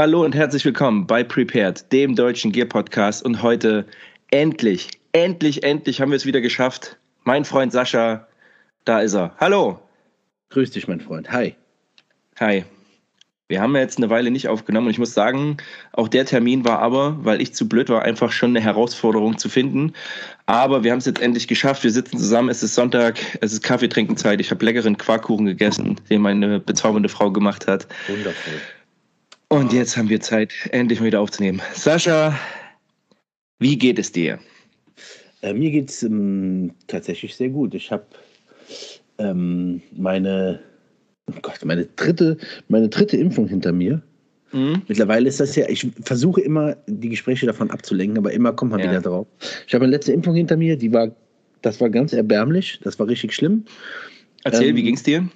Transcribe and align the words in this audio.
Hallo 0.00 0.24
und 0.24 0.32
herzlich 0.32 0.64
willkommen 0.64 1.08
bei 1.08 1.24
Prepared, 1.24 1.90
dem 1.90 2.14
deutschen 2.14 2.52
Gear 2.52 2.68
Podcast. 2.68 3.24
Und 3.24 3.42
heute 3.42 3.84
endlich, 4.30 4.90
endlich, 5.10 5.64
endlich 5.64 6.00
haben 6.00 6.12
wir 6.12 6.16
es 6.16 6.24
wieder 6.24 6.40
geschafft. 6.40 6.96
Mein 7.24 7.44
Freund 7.44 7.72
Sascha, 7.72 8.28
da 8.84 9.00
ist 9.00 9.14
er. 9.14 9.34
Hallo. 9.38 9.80
Grüß 10.50 10.70
dich, 10.70 10.86
mein 10.86 11.00
Freund. 11.00 11.32
Hi. 11.32 11.56
Hi. 12.38 12.64
Wir 13.48 13.60
haben 13.60 13.74
ja 13.74 13.80
jetzt 13.80 13.98
eine 13.98 14.08
Weile 14.08 14.30
nicht 14.30 14.46
aufgenommen 14.46 14.86
und 14.86 14.92
ich 14.92 15.00
muss 15.00 15.14
sagen, 15.14 15.56
auch 15.90 16.06
der 16.06 16.26
Termin 16.26 16.64
war 16.64 16.78
aber, 16.78 17.16
weil 17.24 17.42
ich 17.42 17.54
zu 17.54 17.68
blöd 17.68 17.88
war, 17.88 18.02
einfach 18.02 18.30
schon 18.30 18.50
eine 18.50 18.60
Herausforderung 18.60 19.36
zu 19.36 19.48
finden. 19.48 19.94
Aber 20.46 20.84
wir 20.84 20.92
haben 20.92 20.98
es 20.98 21.06
jetzt 21.06 21.20
endlich 21.20 21.48
geschafft. 21.48 21.82
Wir 21.82 21.90
sitzen 21.90 22.18
zusammen. 22.18 22.50
Es 22.50 22.62
ist 22.62 22.76
Sonntag. 22.76 23.18
Es 23.40 23.52
ist 23.52 23.64
Kaffeetrinkenzeit. 23.64 24.40
Ich 24.40 24.52
habe 24.52 24.64
leckeren 24.64 24.96
Quarkkuchen 24.96 25.46
gegessen, 25.46 26.00
den 26.08 26.20
meine 26.20 26.60
bezaubernde 26.60 27.08
Frau 27.08 27.32
gemacht 27.32 27.66
hat. 27.66 27.88
Wundervoll. 28.06 28.60
Und 29.48 29.72
jetzt 29.72 29.96
haben 29.96 30.08
wir 30.08 30.20
Zeit, 30.20 30.52
endlich 30.72 31.00
mal 31.00 31.06
wieder 31.06 31.20
aufzunehmen. 31.20 31.62
Sascha, 31.74 32.38
wie 33.58 33.78
geht 33.78 33.98
es 33.98 34.12
dir? 34.12 34.38
Äh, 35.42 35.54
mir 35.54 35.70
geht 35.70 35.88
es 35.88 36.02
ähm, 36.02 36.72
tatsächlich 36.86 37.34
sehr 37.34 37.48
gut. 37.48 37.74
Ich 37.74 37.90
habe 37.90 38.04
ähm, 39.18 39.80
meine 39.96 40.60
oh 41.28 41.38
Gott, 41.42 41.64
meine 41.64 41.86
dritte, 41.96 42.36
meine 42.68 42.88
dritte 42.88 43.16
Impfung 43.16 43.48
hinter 43.48 43.72
mir. 43.72 44.02
Mhm. 44.52 44.82
Mittlerweile 44.88 45.28
ist 45.28 45.40
das 45.40 45.54
ja, 45.56 45.68
ich 45.68 45.86
versuche 46.02 46.40
immer, 46.40 46.76
die 46.86 47.10
Gespräche 47.10 47.46
davon 47.46 47.70
abzulenken, 47.70 48.18
aber 48.18 48.32
immer 48.32 48.52
kommt 48.52 48.72
man 48.72 48.80
ja. 48.80 48.90
wieder 48.90 49.00
drauf. 49.00 49.26
Ich 49.66 49.74
habe 49.74 49.84
eine 49.84 49.92
letzte 49.92 50.12
Impfung 50.12 50.34
hinter 50.34 50.56
mir, 50.56 50.76
die 50.76 50.92
war, 50.92 51.14
das 51.62 51.80
war 51.80 51.90
ganz 51.90 52.12
erbärmlich, 52.12 52.80
das 52.82 52.98
war 52.98 53.06
richtig 53.06 53.34
schlimm. 53.34 53.64
Erzähl, 54.44 54.68
ähm, 54.68 54.76
wie 54.76 54.82
ging 54.82 54.94
es 54.94 55.02
dir? 55.02 55.28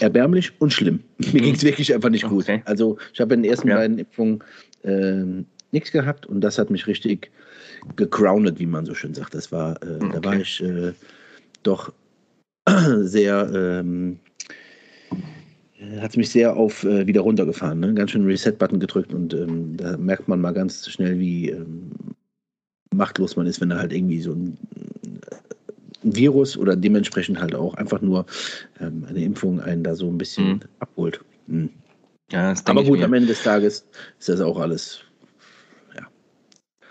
Erbärmlich 0.00 0.52
und 0.60 0.72
schlimm. 0.72 1.00
Mir 1.32 1.40
ging 1.40 1.54
es 1.54 1.62
wirklich 1.62 1.94
einfach 1.94 2.10
nicht 2.10 2.28
gut. 2.28 2.44
Okay. 2.44 2.62
Also 2.64 2.98
ich 3.12 3.20
habe 3.20 3.34
in 3.34 3.42
den 3.42 3.50
ersten 3.50 3.68
ja. 3.68 3.76
beiden 3.76 3.98
Impfungen 3.98 4.42
äh, 4.82 5.24
nichts 5.72 5.90
gehabt 5.92 6.26
und 6.26 6.40
das 6.40 6.58
hat 6.58 6.70
mich 6.70 6.86
richtig 6.86 7.30
gegroundet, 7.96 8.58
wie 8.58 8.66
man 8.66 8.86
so 8.86 8.94
schön 8.94 9.14
sagt. 9.14 9.34
Das 9.34 9.52
war, 9.52 9.82
äh, 9.82 9.96
okay. 9.96 10.10
da 10.12 10.24
war 10.24 10.36
ich 10.36 10.62
äh, 10.62 10.92
doch 11.62 11.92
sehr 13.02 13.50
ähm, 13.52 14.18
hat 16.00 16.16
mich 16.16 16.30
sehr 16.30 16.56
auf 16.56 16.84
äh, 16.84 17.06
wieder 17.06 17.20
runtergefahren. 17.20 17.80
Ne? 17.80 17.94
Ganz 17.94 18.12
schön 18.12 18.24
Reset-Button 18.24 18.80
gedrückt 18.80 19.12
und 19.12 19.34
ähm, 19.34 19.76
da 19.76 19.96
merkt 19.96 20.28
man 20.28 20.40
mal 20.40 20.52
ganz 20.52 20.88
schnell, 20.88 21.18
wie 21.18 21.50
ähm, 21.50 21.90
machtlos 22.94 23.36
man 23.36 23.46
ist, 23.46 23.60
wenn 23.60 23.70
er 23.70 23.78
halt 23.78 23.92
irgendwie 23.92 24.20
so 24.20 24.32
ein, 24.32 24.56
Virus 26.04 26.56
oder 26.56 26.76
dementsprechend 26.76 27.40
halt 27.40 27.54
auch 27.54 27.74
einfach 27.74 28.00
nur 28.00 28.26
ähm, 28.80 29.04
eine 29.08 29.24
Impfung 29.24 29.60
einen 29.60 29.82
da 29.82 29.94
so 29.94 30.08
ein 30.08 30.18
bisschen 30.18 30.48
mhm. 30.48 30.60
abholt. 30.78 31.20
Mhm. 31.46 31.70
Ja, 32.30 32.54
aber 32.64 32.84
gut, 32.84 33.02
am 33.02 33.12
Ende 33.12 33.28
des 33.28 33.42
Tages 33.42 33.86
ist 34.18 34.28
das 34.28 34.40
auch 34.40 34.58
alles 34.58 35.04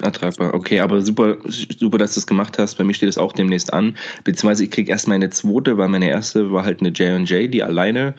Ertragbar, 0.03 0.53
okay, 0.53 0.81
aber 0.81 1.01
super, 1.01 1.37
super, 1.47 1.97
dass 1.97 2.13
du 2.13 2.19
es 2.19 2.27
gemacht 2.27 2.59
hast. 2.59 2.75
Bei 2.75 2.83
mir 2.83 2.93
steht 2.93 3.09
es 3.09 3.17
auch 3.17 3.31
demnächst 3.31 3.71
an. 3.71 3.95
Beziehungsweise 4.25 4.65
ich 4.65 4.71
kriege 4.71 4.91
erst 4.91 5.07
meine 5.07 5.29
zweite, 5.29 5.77
weil 5.77 5.87
meine 5.87 6.09
erste 6.09 6.51
war 6.51 6.65
halt 6.65 6.81
eine 6.81 6.89
J&J, 6.89 7.51
die 7.51 7.63
alleine 7.63 8.13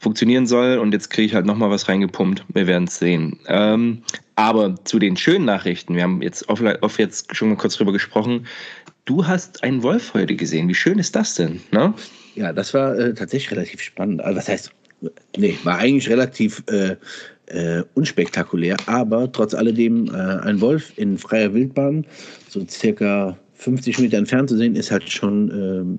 funktionieren 0.00 0.46
soll. 0.46 0.76
Und 0.76 0.92
jetzt 0.92 1.08
kriege 1.08 1.26
ich 1.26 1.34
halt 1.34 1.46
nochmal 1.46 1.70
was 1.70 1.88
reingepumpt. 1.88 2.44
Wir 2.52 2.66
werden 2.66 2.84
es 2.84 2.98
sehen. 2.98 3.38
Ähm, 3.46 4.02
aber 4.36 4.74
zu 4.84 4.98
den 4.98 5.16
schönen 5.16 5.46
Nachrichten. 5.46 5.94
Wir 5.94 6.02
haben 6.02 6.20
jetzt 6.20 6.48
oft, 6.48 6.62
oft 6.82 6.98
jetzt 6.98 7.34
schon 7.34 7.48
mal 7.48 7.56
kurz 7.56 7.76
drüber 7.76 7.92
gesprochen. 7.92 8.46
Du 9.04 9.26
hast 9.26 9.62
einen 9.62 9.82
Wolf 9.82 10.14
heute 10.14 10.34
gesehen. 10.34 10.68
Wie 10.68 10.74
schön 10.74 10.98
ist 10.98 11.14
das 11.14 11.34
denn? 11.34 11.60
Ne? 11.72 11.92
Ja, 12.36 12.52
das 12.52 12.72
war 12.72 12.98
äh, 12.98 13.12
tatsächlich 13.12 13.50
relativ 13.50 13.82
spannend. 13.82 14.22
Also, 14.22 14.38
was 14.38 14.48
heißt, 14.48 14.70
nee, 15.36 15.56
war 15.64 15.78
eigentlich 15.78 16.08
relativ 16.08 16.62
äh, 16.70 16.96
äh, 17.46 17.84
unspektakulär, 17.94 18.76
aber 18.86 19.30
trotz 19.30 19.52
alledem 19.52 20.06
äh, 20.08 20.18
ein 20.18 20.60
Wolf 20.60 20.96
in 20.96 21.18
freier 21.18 21.52
Wildbahn, 21.52 22.06
so 22.48 22.64
circa 22.66 23.38
50 23.54 23.98
Meter 23.98 24.16
entfernt 24.16 24.48
zu 24.48 24.56
sehen, 24.56 24.74
ist 24.74 24.90
halt 24.90 25.08
schon 25.10 25.50
ähm, 25.50 25.98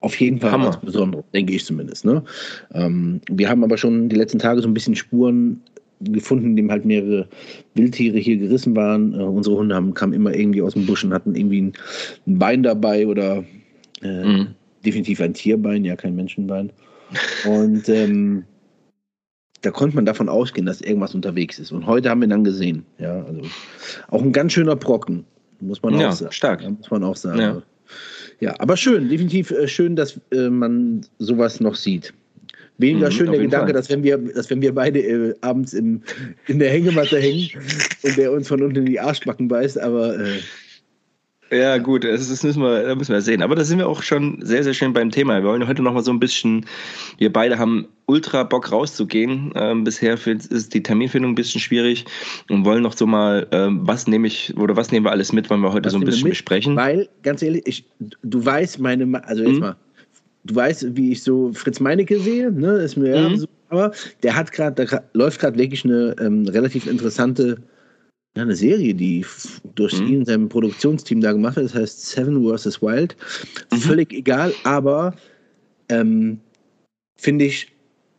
auf 0.00 0.20
jeden 0.20 0.40
Fall 0.40 0.50
Hammer. 0.50 0.68
was 0.68 0.80
Besonderes, 0.80 1.24
denke 1.32 1.54
ich 1.54 1.64
zumindest. 1.64 2.04
Ne? 2.04 2.22
Ähm, 2.74 3.20
wir 3.30 3.48
haben 3.48 3.64
aber 3.64 3.78
schon 3.78 4.10
die 4.10 4.16
letzten 4.16 4.38
Tage 4.38 4.60
so 4.60 4.68
ein 4.68 4.74
bisschen 4.74 4.96
Spuren 4.96 5.62
gefunden, 6.04 6.46
in 6.46 6.56
dem 6.56 6.70
halt 6.70 6.84
mehrere 6.84 7.28
Wildtiere 7.74 8.18
hier 8.18 8.36
gerissen 8.36 8.74
waren. 8.76 9.14
Äh, 9.14 9.22
unsere 9.22 9.56
Hunde 9.56 9.74
haben, 9.74 9.94
kamen 9.94 10.12
immer 10.12 10.34
irgendwie 10.34 10.62
aus 10.62 10.74
dem 10.74 10.86
Busch 10.86 11.04
und 11.04 11.12
hatten 11.12 11.34
irgendwie 11.34 11.62
ein, 11.62 11.72
ein 12.26 12.38
Bein 12.38 12.62
dabei 12.62 13.06
oder 13.06 13.44
äh, 14.02 14.24
mhm. 14.24 14.48
definitiv 14.84 15.20
ein 15.20 15.34
Tierbein, 15.34 15.84
ja 15.84 15.96
kein 15.96 16.14
Menschenbein. 16.16 16.72
Und 17.46 17.88
ähm, 17.88 18.44
da 19.62 19.70
konnte 19.70 19.94
man 19.94 20.06
davon 20.06 20.28
ausgehen, 20.28 20.66
dass 20.66 20.80
irgendwas 20.80 21.14
unterwegs 21.14 21.58
ist. 21.58 21.72
Und 21.72 21.86
heute 21.86 22.10
haben 22.10 22.20
wir 22.20 22.28
dann 22.28 22.44
gesehen. 22.44 22.84
Ja, 22.98 23.22
also 23.22 23.42
auch 24.10 24.22
ein 24.22 24.32
ganz 24.32 24.52
schöner 24.52 24.76
Brocken, 24.76 25.24
muss 25.60 25.82
man 25.82 25.94
auch 25.94 26.00
ja, 26.00 26.12
sagen. 26.12 26.32
Stark. 26.32 26.62
Ja, 26.62 26.70
muss 26.70 26.90
man 26.90 27.04
auch 27.04 27.16
sagen. 27.16 27.40
Ja. 27.40 27.62
Ja, 28.40 28.58
aber 28.58 28.76
schön, 28.76 29.08
definitiv 29.08 29.52
äh, 29.52 29.68
schön, 29.68 29.94
dass 29.94 30.20
äh, 30.32 30.50
man 30.50 31.02
sowas 31.18 31.60
noch 31.60 31.76
sieht. 31.76 32.12
Weniger 32.82 33.06
mhm, 33.06 33.12
schön 33.12 33.32
der 33.32 33.40
Gedanke, 33.40 33.72
dass 33.72 33.88
wenn 33.88 34.02
wir, 34.02 34.18
dass 34.18 34.50
wenn 34.50 34.60
wir 34.60 34.74
beide 34.74 35.00
äh, 35.00 35.34
abends 35.40 35.72
im, 35.72 36.02
in 36.48 36.58
der 36.58 36.70
Hängematte 36.70 37.18
hängen 37.18 37.48
und 38.02 38.18
der 38.18 38.32
uns 38.32 38.48
von 38.48 38.62
unten 38.62 38.80
in 38.80 38.86
die 38.86 39.00
Arschbacken 39.00 39.48
beißt, 39.48 39.80
aber 39.80 40.18
äh, 40.18 40.40
ja, 41.52 41.76
gut, 41.76 42.04
das, 42.04 42.30
das 42.30 42.42
müssen 42.42 42.62
wir, 42.62 42.82
das 42.82 42.96
müssen 42.96 43.12
wir 43.12 43.20
sehen. 43.20 43.42
Aber 43.42 43.54
da 43.54 43.62
sind 43.62 43.78
wir 43.78 43.86
auch 43.86 44.02
schon 44.02 44.38
sehr, 44.40 44.64
sehr 44.64 44.72
schön 44.72 44.94
beim 44.94 45.10
Thema. 45.10 45.42
Wir 45.42 45.48
wollen 45.48 45.68
heute 45.68 45.82
noch 45.82 45.92
mal 45.92 46.02
so 46.02 46.10
ein 46.10 46.18
bisschen, 46.18 46.64
wir 47.18 47.30
beide 47.30 47.58
haben 47.58 47.88
ultra 48.06 48.42
Bock 48.42 48.72
rauszugehen. 48.72 49.52
Ähm, 49.54 49.84
bisher 49.84 50.18
ist 50.26 50.72
die 50.72 50.82
Terminfindung 50.82 51.32
ein 51.32 51.34
bisschen 51.34 51.60
schwierig 51.60 52.06
und 52.48 52.64
wollen 52.64 52.82
noch 52.82 52.96
so 52.96 53.06
mal, 53.06 53.46
ähm, 53.52 53.80
was 53.82 54.06
nehme 54.06 54.28
ich, 54.28 54.56
oder 54.56 54.76
was 54.76 54.92
nehmen 54.92 55.04
wir 55.04 55.10
alles 55.10 55.34
mit, 55.34 55.50
wollen 55.50 55.60
wir 55.60 55.74
heute 55.74 55.86
was 55.86 55.92
so 55.92 55.98
ein 55.98 56.04
bisschen 56.04 56.30
besprechen. 56.30 56.74
Weil, 56.74 57.10
ganz 57.22 57.42
ehrlich, 57.42 57.64
ich, 57.66 57.84
du 58.22 58.42
weißt 58.42 58.78
meine, 58.80 59.22
also 59.28 59.42
jetzt 59.42 59.54
mhm. 59.54 59.60
mal, 59.60 59.76
du 60.44 60.54
weißt, 60.54 60.96
wie 60.96 61.12
ich 61.12 61.22
so 61.22 61.52
Fritz 61.52 61.80
Meinecke 61.80 62.18
sehe, 62.20 62.50
ne? 62.50 62.74
Ist 62.78 62.96
mir 62.96 63.16
mhm. 63.16 63.32
ja 63.32 63.36
so, 63.36 63.46
aber 63.68 63.92
der 64.22 64.36
hat 64.36 64.52
gerade, 64.52 64.84
da 64.84 65.02
läuft 65.12 65.40
gerade 65.40 65.58
wirklich 65.58 65.84
eine 65.84 66.14
ähm, 66.20 66.46
relativ 66.48 66.86
interessante 66.86 67.58
ja, 68.36 68.42
eine 68.42 68.56
Serie, 68.56 68.94
die 68.94 69.26
durch 69.74 70.00
mhm. 70.00 70.06
ihn 70.06 70.18
und 70.20 70.24
sein 70.24 70.48
Produktionsteam 70.48 71.20
da 71.20 71.32
gemacht 71.32 71.56
wird. 71.56 71.66
Das 71.66 71.74
heißt 71.74 72.10
Seven 72.10 72.42
vs. 72.42 72.80
Wild. 72.80 73.16
Mhm. 73.70 73.76
Völlig 73.76 74.12
egal, 74.12 74.54
aber 74.64 75.14
ähm, 75.88 76.40
finde 77.16 77.44
ich 77.46 77.68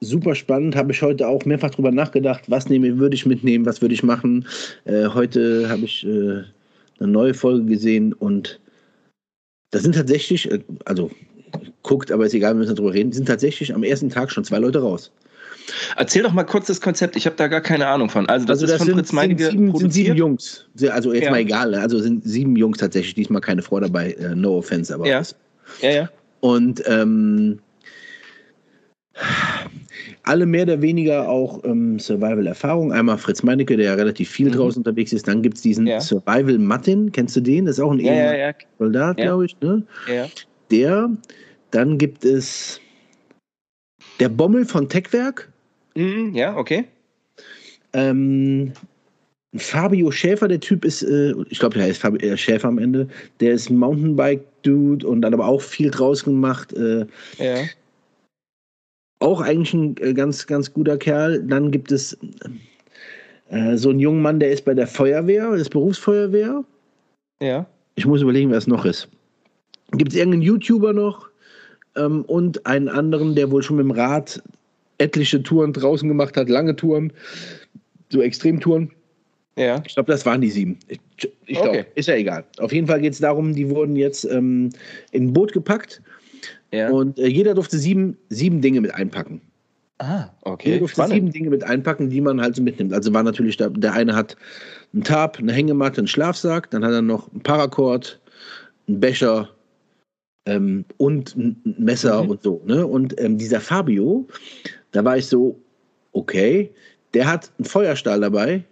super 0.02 0.36
spannend. 0.36 0.76
Habe 0.76 0.92
ich 0.92 1.02
heute 1.02 1.28
auch 1.28 1.46
mehrfach 1.46 1.72
drüber 1.72 1.92
nachgedacht, 1.92 2.44
was 2.48 2.70
nehme, 2.70 2.98
würde 3.00 3.16
ich 3.16 3.26
mitnehmen, 3.26 3.66
was 3.66 3.82
würde 3.82 3.96
ich 3.96 4.04
machen. 4.04 4.46
Äh, 4.86 5.08
heute 5.08 5.68
habe 5.70 5.86
ich 5.86 6.06
äh, 6.06 6.44
eine 7.00 7.12
neue 7.12 7.34
Folge 7.34 7.66
gesehen 7.66 8.14
und 8.14 8.60
da 9.72 9.80
sind 9.80 9.96
tatsächlich, 9.96 10.52
äh, 10.52 10.60
also 10.86 11.10
guckt, 11.84 12.12
aber 12.12 12.26
ist 12.26 12.34
egal, 12.34 12.54
wir 12.54 12.60
müssen 12.60 12.76
darüber 12.76 12.94
reden, 12.94 13.12
sind 13.12 13.28
tatsächlich 13.28 13.74
am 13.74 13.84
ersten 13.84 14.10
Tag 14.10 14.32
schon 14.32 14.44
zwei 14.44 14.60
Leute 14.60 14.80
raus. 14.80 15.12
Erzähl 15.96 16.24
doch 16.24 16.34
mal 16.34 16.44
kurz 16.44 16.68
das 16.68 16.82
Konzept, 16.82 17.16
ich 17.16 17.26
habe 17.26 17.36
da 17.38 17.48
gar 17.48 17.62
keine 17.62 17.88
Ahnung 17.88 18.10
von. 18.10 18.28
Also 18.28 18.46
das, 18.46 18.62
also 18.62 18.66
das 18.68 18.82
ist 18.82 18.88
von 18.88 18.96
Fritz 18.96 19.14
Meinecke 19.14 19.46
sind 19.46 19.52
sieben, 19.52 19.78
sind 19.78 19.94
sieben 19.94 20.16
Jungs, 20.16 20.66
also 20.90 21.14
jetzt 21.14 21.26
ja. 21.26 21.32
mal 21.32 21.40
egal, 21.40 21.72
ne? 21.72 21.80
also 21.80 22.00
sind 22.00 22.24
sieben 22.26 22.56
Jungs 22.56 22.78
tatsächlich, 22.78 23.16
diesmal 23.16 23.42
keine 23.42 23.62
Frau 23.62 23.80
dabei, 23.80 24.16
uh, 24.20 24.36
no 24.36 24.58
offense, 24.58 24.94
aber 24.94 25.08
ja. 25.08 25.20
Was. 25.20 25.36
Ja, 25.82 25.92
ja. 25.92 26.10
Und 26.42 26.84
ähm, 26.88 27.60
alle 30.24 30.46
mehr 30.46 30.64
oder 30.64 30.82
weniger 30.82 31.30
auch 31.30 31.64
ähm, 31.64 32.00
Survival-Erfahrung. 32.00 32.92
Einmal 32.92 33.18
Fritz 33.18 33.44
Meinecke, 33.44 33.78
der 33.78 33.86
ja 33.88 33.94
relativ 33.94 34.30
viel 34.30 34.48
mhm. 34.48 34.54
draußen 34.54 34.80
unterwegs 34.80 35.14
ist. 35.14 35.28
Dann 35.28 35.42
gibt 35.42 35.58
es 35.58 35.64
diesen 35.64 35.88
ja. 35.88 36.00
Survival 36.00 36.58
Martin, 36.58 37.12
kennst 37.12 37.36
du 37.36 37.42
den? 37.42 37.66
Das 37.66 37.78
ist 37.78 37.84
auch 37.84 37.92
ein 37.92 38.00
ja. 38.00 38.54
Soldat, 38.80 39.18
glaube 39.18 39.46
ich. 39.46 39.60
Ne? 39.62 39.84
Ja. 40.14 40.28
Der. 40.72 41.10
Dann 41.74 41.98
gibt 41.98 42.24
es 42.24 42.80
der 44.20 44.30
Bommel 44.30 44.64
von 44.64 44.88
Techwerk. 44.88 45.52
Mhm, 45.96 46.36
ja, 46.36 46.56
okay. 46.56 46.86
Ähm, 47.94 48.74
Fabio 49.56 50.12
Schäfer, 50.12 50.48
der 50.48 50.60
Typ 50.60 50.86
ist, 50.86 51.02
äh, 51.02 51.34
ich 51.50 51.58
glaube, 51.58 51.76
der 51.76 51.88
heißt 51.88 52.00
Fabio 52.00 52.20
äh, 52.20 52.38
Schäfer 52.38 52.68
am 52.68 52.78
Ende, 52.78 53.08
der 53.40 53.54
ist 53.54 53.72
Mountainbike-Dude 53.72 55.08
und 55.08 55.26
hat 55.26 55.34
aber 55.34 55.48
auch 55.48 55.62
viel 55.62 55.90
draus 55.90 56.24
gemacht. 56.24 56.74
Äh, 56.74 57.08
ja. 57.40 57.64
Auch 59.18 59.42
eigentlich 59.42 59.74
ein 59.74 59.96
äh, 59.98 60.14
ganz, 60.14 60.46
ganz 60.46 60.72
guter 60.72 60.98
Kerl. 60.98 61.42
Dann 61.42 61.72
gibt 61.72 61.92
es 61.92 62.16
äh, 63.50 63.78
so 63.78 63.90
einen 63.90 64.00
jungen 64.00 64.22
Mann, 64.22 64.40
der 64.40 64.52
ist 64.52 64.64
bei 64.64 64.76
der 64.76 64.88
Feuerwehr, 64.88 65.56
das 65.58 65.70
Berufsfeuerwehr. 65.70 66.64
Ja. 67.42 67.66
Ich 67.96 68.06
muss 68.06 68.22
überlegen, 68.22 68.52
wer 68.52 68.60
es 68.60 68.68
noch 68.68 68.86
ist. 68.86 69.10
Gibt 69.94 70.12
es 70.12 70.18
irgendeinen 70.18 70.44
YouTuber 70.44 70.94
noch? 70.94 71.33
Ähm, 71.96 72.24
und 72.24 72.66
einen 72.66 72.90
anderen, 72.90 73.36
der 73.36 73.52
wohl 73.52 73.64
schon 73.64 73.78
mit 73.78 73.86
dem 73.86 73.92
Rad 73.92 74.42
etliche 74.98 75.42
Touren 75.44 75.74
draußen 75.74 76.08
gemacht 76.08 76.38
hat, 76.38 76.50
lange 76.50 76.76
Touren, 76.76 77.12
so 78.12 78.22
Extremtouren. 78.22 78.92
Ja. 79.56 79.82
Ich 79.86 79.94
glaube, 79.94 80.12
das 80.12 80.26
waren 80.26 80.42
die 80.42 80.50
sieben. 80.50 80.80
Ich, 80.88 81.00
ich 81.46 81.58
glaube, 81.58 81.70
okay. 81.70 81.86
ist 81.96 82.08
ja 82.08 82.16
egal. 82.16 82.44
Auf 82.60 82.74
jeden 82.74 82.88
Fall 82.88 83.02
geht 83.02 83.14
es 83.14 83.20
darum, 83.20 83.54
die 83.54 83.70
wurden 83.70 83.96
jetzt 83.96 84.26
ähm, 84.26 84.70
in 85.12 85.28
ein 85.28 85.34
Boot 85.34 85.54
gepackt 85.54 86.02
ja. 86.72 86.90
und 86.90 87.20
äh, 87.20 87.28
jeder 87.28 87.54
durfte 87.54 87.78
sieben, 87.78 88.18
sieben 88.30 88.62
Dinge 88.62 88.82
mit 88.82 88.94
einpacken. 88.96 89.42
Ah, 90.00 90.30
okay. 90.42 90.70
Jeder 90.70 90.80
durfte 90.80 90.96
Spannend. 90.96 91.14
sieben 91.14 91.32
Dinge 91.32 91.50
mit 91.52 91.64
einpacken, 91.64 92.10
die 92.10 92.20
man 92.20 92.42
halt 92.42 92.56
so 92.56 92.64
mitnimmt. 92.64 92.94
Also 92.94 93.14
war 93.14 93.24
natürlich, 93.24 93.58
da, 93.58 93.70
der 93.70 93.94
eine 93.94 94.16
hat 94.16 94.36
einen 94.92 95.04
Tarp, 95.04 95.38
eine 95.38 95.54
Hängematte, 95.54 96.00
einen 96.00 96.08
Schlafsack, 96.08 96.72
dann 96.72 96.84
hat 96.84 96.92
er 96.92 97.02
noch 97.04 97.32
einen 97.32 97.42
Paracord, 97.42 98.20
einen 98.88 99.00
Becher 99.00 99.50
ähm, 100.46 100.86
und 100.98 101.36
ein 101.36 101.62
Messer 101.78 102.24
Mhm. 102.24 102.30
und 102.32 102.44
so. 102.44 102.62
Ne? 102.66 102.86
Und 102.86 103.20
ähm, 103.20 103.38
dieser 103.38 103.60
Fabio, 103.62 104.28
da 104.92 105.04
war 105.04 105.18
ich 105.18 105.28
so, 105.28 105.60
okay, 106.12 106.72
der 107.14 107.32
hat 107.32 107.52
einen 107.58 107.66
Feuerstahl 107.66 108.20
dabei 108.20 108.64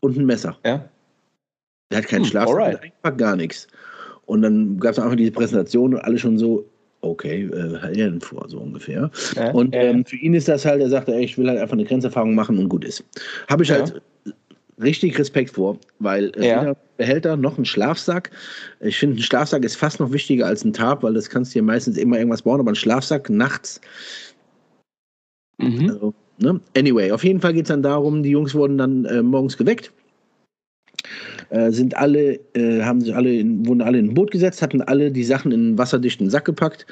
und 0.00 0.16
ein 0.16 0.26
Messer. 0.26 0.56
Ja. 0.64 0.88
Der 1.90 1.98
hat 1.98 2.06
keinen 2.06 2.24
Hm, 2.24 2.30
Schlafsack, 2.30 2.56
alright. 2.58 2.74
und 2.76 2.82
einfach 3.04 3.16
gar 3.16 3.36
nichts. 3.36 3.66
Und 4.26 4.42
dann 4.42 4.78
gab 4.78 4.92
es 4.92 4.98
einfach 4.98 5.16
diese 5.16 5.30
Präsentation 5.32 5.94
und 5.94 6.00
alle 6.00 6.18
schon 6.18 6.36
so, 6.38 6.68
okay, 7.00 7.44
äh, 7.44 7.78
hat 7.78 7.96
er 7.96 8.10
denn 8.10 8.20
vor, 8.20 8.46
so 8.48 8.58
ungefähr. 8.58 9.10
Ja, 9.36 9.50
Und 9.52 9.74
ja, 9.74 9.82
ähm, 9.82 10.04
für 10.04 10.16
ihn 10.16 10.34
ist 10.34 10.48
das 10.48 10.66
halt, 10.66 10.82
er 10.82 10.90
sagte, 10.90 11.14
ey, 11.14 11.24
ich 11.24 11.38
will 11.38 11.48
halt 11.48 11.58
einfach 11.58 11.72
eine 11.72 11.84
Grenzerfahrung 11.84 12.34
machen 12.34 12.58
und 12.58 12.68
gut 12.68 12.84
ist. 12.84 13.02
Habe 13.48 13.62
ich 13.62 13.70
Ja. 13.70 13.76
halt 13.76 14.02
richtig 14.82 15.18
Respekt 15.18 15.50
vor, 15.52 15.78
weil 15.98 16.30
äh, 16.36 16.46
Ja. 16.46 16.76
Behälter 16.98 17.36
noch 17.38 17.56
ein 17.56 17.64
Schlafsack. 17.64 18.30
Ich 18.80 18.98
finde, 18.98 19.16
ein 19.16 19.22
Schlafsack 19.22 19.64
ist 19.64 19.76
fast 19.76 19.98
noch 20.00 20.12
wichtiger 20.12 20.46
als 20.46 20.64
ein 20.64 20.74
Tarp, 20.74 21.02
weil 21.02 21.14
das 21.14 21.30
kannst 21.30 21.54
du 21.54 21.60
dir 21.60 21.62
meistens 21.62 21.96
immer 21.96 22.18
irgendwas 22.18 22.42
bauen, 22.42 22.60
aber 22.60 22.72
ein 22.72 22.76
Schlafsack 22.76 23.30
nachts 23.30 23.80
Mhm. 25.58 25.90
also, 25.90 26.14
ne? 26.38 26.60
Anyway, 26.76 27.10
auf 27.10 27.24
jeden 27.24 27.40
Fall 27.40 27.52
geht 27.52 27.64
es 27.64 27.68
dann 27.68 27.82
darum, 27.82 28.22
die 28.22 28.30
Jungs 28.30 28.54
wurden 28.54 28.78
dann 28.78 29.04
äh, 29.06 29.22
morgens 29.22 29.56
geweckt, 29.56 29.92
äh, 31.50 31.70
sind 31.70 31.96
alle, 31.96 32.38
äh, 32.54 32.82
haben 32.82 33.00
sich 33.00 33.14
alle 33.14 33.34
in, 33.34 33.66
wurden 33.66 33.82
alle 33.82 33.98
in 33.98 34.10
ein 34.10 34.14
Boot 34.14 34.30
gesetzt, 34.30 34.62
hatten 34.62 34.82
alle 34.82 35.10
die 35.10 35.24
Sachen 35.24 35.52
in 35.52 35.60
einen 35.60 35.78
wasserdichten 35.78 36.30
Sack 36.30 36.44
gepackt 36.44 36.86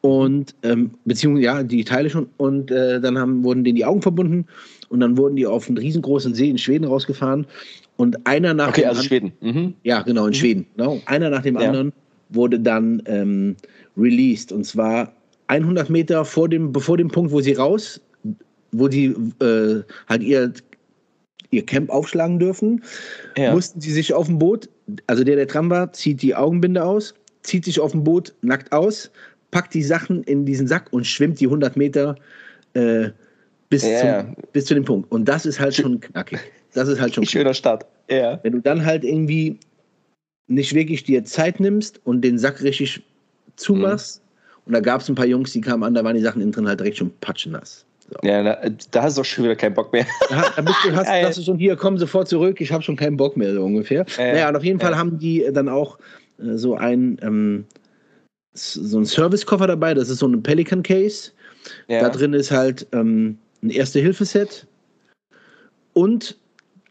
und 0.00 0.54
ähm, 0.62 0.92
beziehungsweise 1.04 1.44
ja, 1.44 1.62
die 1.62 1.84
Teile 1.84 2.08
schon 2.08 2.28
und 2.38 2.70
äh, 2.70 3.00
dann 3.00 3.18
haben, 3.18 3.44
wurden 3.44 3.64
denen 3.64 3.76
die 3.76 3.84
Augen 3.84 4.02
verbunden 4.02 4.46
und 4.88 5.00
dann 5.00 5.18
wurden 5.18 5.36
die 5.36 5.46
auf 5.46 5.68
einen 5.68 5.76
riesengroßen 5.76 6.34
See 6.34 6.48
in 6.48 6.58
Schweden 6.58 6.86
rausgefahren 6.86 7.46
und 8.00 8.26
einer 8.26 8.54
nach 8.54 8.68
Okay, 8.70 8.80
dem 8.82 8.88
also 8.88 9.00
an- 9.00 9.06
Schweden. 9.06 9.32
Mhm. 9.40 9.74
ja, 9.82 10.00
genau, 10.02 10.24
in 10.24 10.30
Mhm. 10.30 10.34
Schweden. 10.34 10.66
Genau. 10.76 11.00
Einer 11.06 11.28
nach 11.30 11.42
dem 11.42 11.56
Ja. 11.58 11.66
anderen 11.68 11.92
wurde 12.30 12.58
dann 12.58 13.02
ähm, 13.06 13.56
released. 13.96 14.52
Und 14.52 14.64
zwar 14.64 15.12
100 15.48 15.90
Meter 15.90 16.24
vor 16.24 16.48
dem, 16.48 16.72
bevor 16.72 16.96
dem 16.96 17.08
Punkt, 17.08 17.30
wo 17.30 17.40
sie 17.42 17.52
raus, 17.52 18.00
wo 18.72 18.88
sie 18.88 19.14
äh, 19.42 19.82
halt 20.08 20.22
ihr, 20.22 20.52
ihr 21.50 21.66
Camp 21.66 21.90
aufschlagen 21.90 22.38
dürfen, 22.38 22.82
Ja. 23.36 23.52
mussten 23.52 23.80
sie 23.80 23.92
sich 23.92 24.14
auf 24.14 24.26
dem 24.26 24.38
Boot, 24.38 24.68
also 25.06 25.22
der, 25.24 25.36
der 25.36 25.46
dran 25.46 25.68
war, 25.68 25.92
zieht 25.92 26.22
die 26.22 26.34
Augenbinde 26.34 26.82
aus, 26.84 27.14
zieht 27.42 27.64
sich 27.66 27.80
auf 27.80 27.92
dem 27.92 28.04
Boot 28.04 28.32
nackt 28.42 28.72
aus, 28.72 29.10
packt 29.50 29.74
die 29.74 29.82
Sachen 29.82 30.22
in 30.22 30.46
diesen 30.46 30.66
Sack 30.68 30.86
und 30.92 31.06
schwimmt 31.06 31.38
die 31.40 31.46
100 31.46 31.76
Meter 31.76 32.14
äh, 32.74 33.10
bis, 33.68 33.82
Ja, 33.84 34.20
zum, 34.24 34.36
bis 34.52 34.64
zu 34.66 34.74
dem 34.74 34.84
Punkt. 34.84 35.10
Und 35.12 35.26
das 35.28 35.44
ist 35.44 35.58
halt 35.60 35.74
schon 35.74 36.00
knackig. 36.00 36.38
Das 36.74 36.88
ist 36.88 37.00
halt 37.00 37.14
schon 37.14 37.26
Schöner 37.26 37.54
Start. 37.54 37.86
Ja. 38.08 38.40
wenn 38.42 38.52
du 38.52 38.60
dann 38.60 38.84
halt 38.84 39.04
irgendwie 39.04 39.58
nicht 40.48 40.74
wirklich 40.74 41.04
dir 41.04 41.24
Zeit 41.24 41.60
nimmst 41.60 42.00
und 42.04 42.22
den 42.22 42.38
Sack 42.38 42.60
richtig 42.62 43.02
zumachst, 43.56 44.20
und 44.66 44.72
da 44.72 44.80
gab 44.80 45.00
es 45.00 45.08
ein 45.08 45.14
paar 45.14 45.26
Jungs, 45.26 45.52
die 45.52 45.60
kamen 45.60 45.82
an, 45.82 45.94
da 45.94 46.04
waren 46.04 46.16
die 46.16 46.22
Sachen 46.22 46.42
innen 46.42 46.52
drin 46.52 46.68
halt 46.68 46.80
direkt 46.80 46.98
schon 46.98 47.10
patschennass. 47.20 47.84
So. 48.08 48.28
Ja, 48.28 48.42
da, 48.42 48.68
da 48.90 49.02
hast 49.02 49.16
du 49.16 49.20
doch 49.20 49.24
schon 49.24 49.44
wieder 49.44 49.56
keinen 49.56 49.74
Bock 49.74 49.92
mehr. 49.92 50.06
Da, 50.28 50.44
da 50.56 50.62
bist 50.62 50.76
du, 50.84 50.94
hast, 50.94 51.08
hast 51.08 51.38
du 51.38 51.42
schon 51.42 51.58
hier, 51.58 51.76
komm 51.76 51.98
sofort 51.98 52.28
zurück, 52.28 52.60
ich 52.60 52.72
habe 52.72 52.82
schon 52.82 52.96
keinen 52.96 53.16
Bock 53.16 53.36
mehr, 53.36 53.54
so 53.54 53.64
ungefähr. 53.64 54.04
Ja, 54.16 54.26
ja. 54.26 54.32
naja, 54.32 54.48
und 54.48 54.56
auf 54.56 54.64
jeden 54.64 54.80
Fall 54.80 54.96
haben 54.96 55.18
die 55.18 55.48
dann 55.52 55.68
auch 55.68 55.98
äh, 56.38 56.56
so 56.56 56.76
ein 56.76 57.18
ähm, 57.22 57.64
so 58.52 58.98
ein 58.98 59.06
Service-Koffer 59.06 59.68
dabei, 59.68 59.94
das 59.94 60.08
ist 60.08 60.18
so 60.18 60.26
ein 60.26 60.42
Pelican 60.42 60.82
Case. 60.82 61.30
Da 61.88 62.08
drin 62.08 62.32
ist 62.32 62.50
halt 62.50 62.86
ähm, 62.92 63.38
ein 63.62 63.70
Erste-Hilfe-Set 63.70 64.66
und 65.92 66.36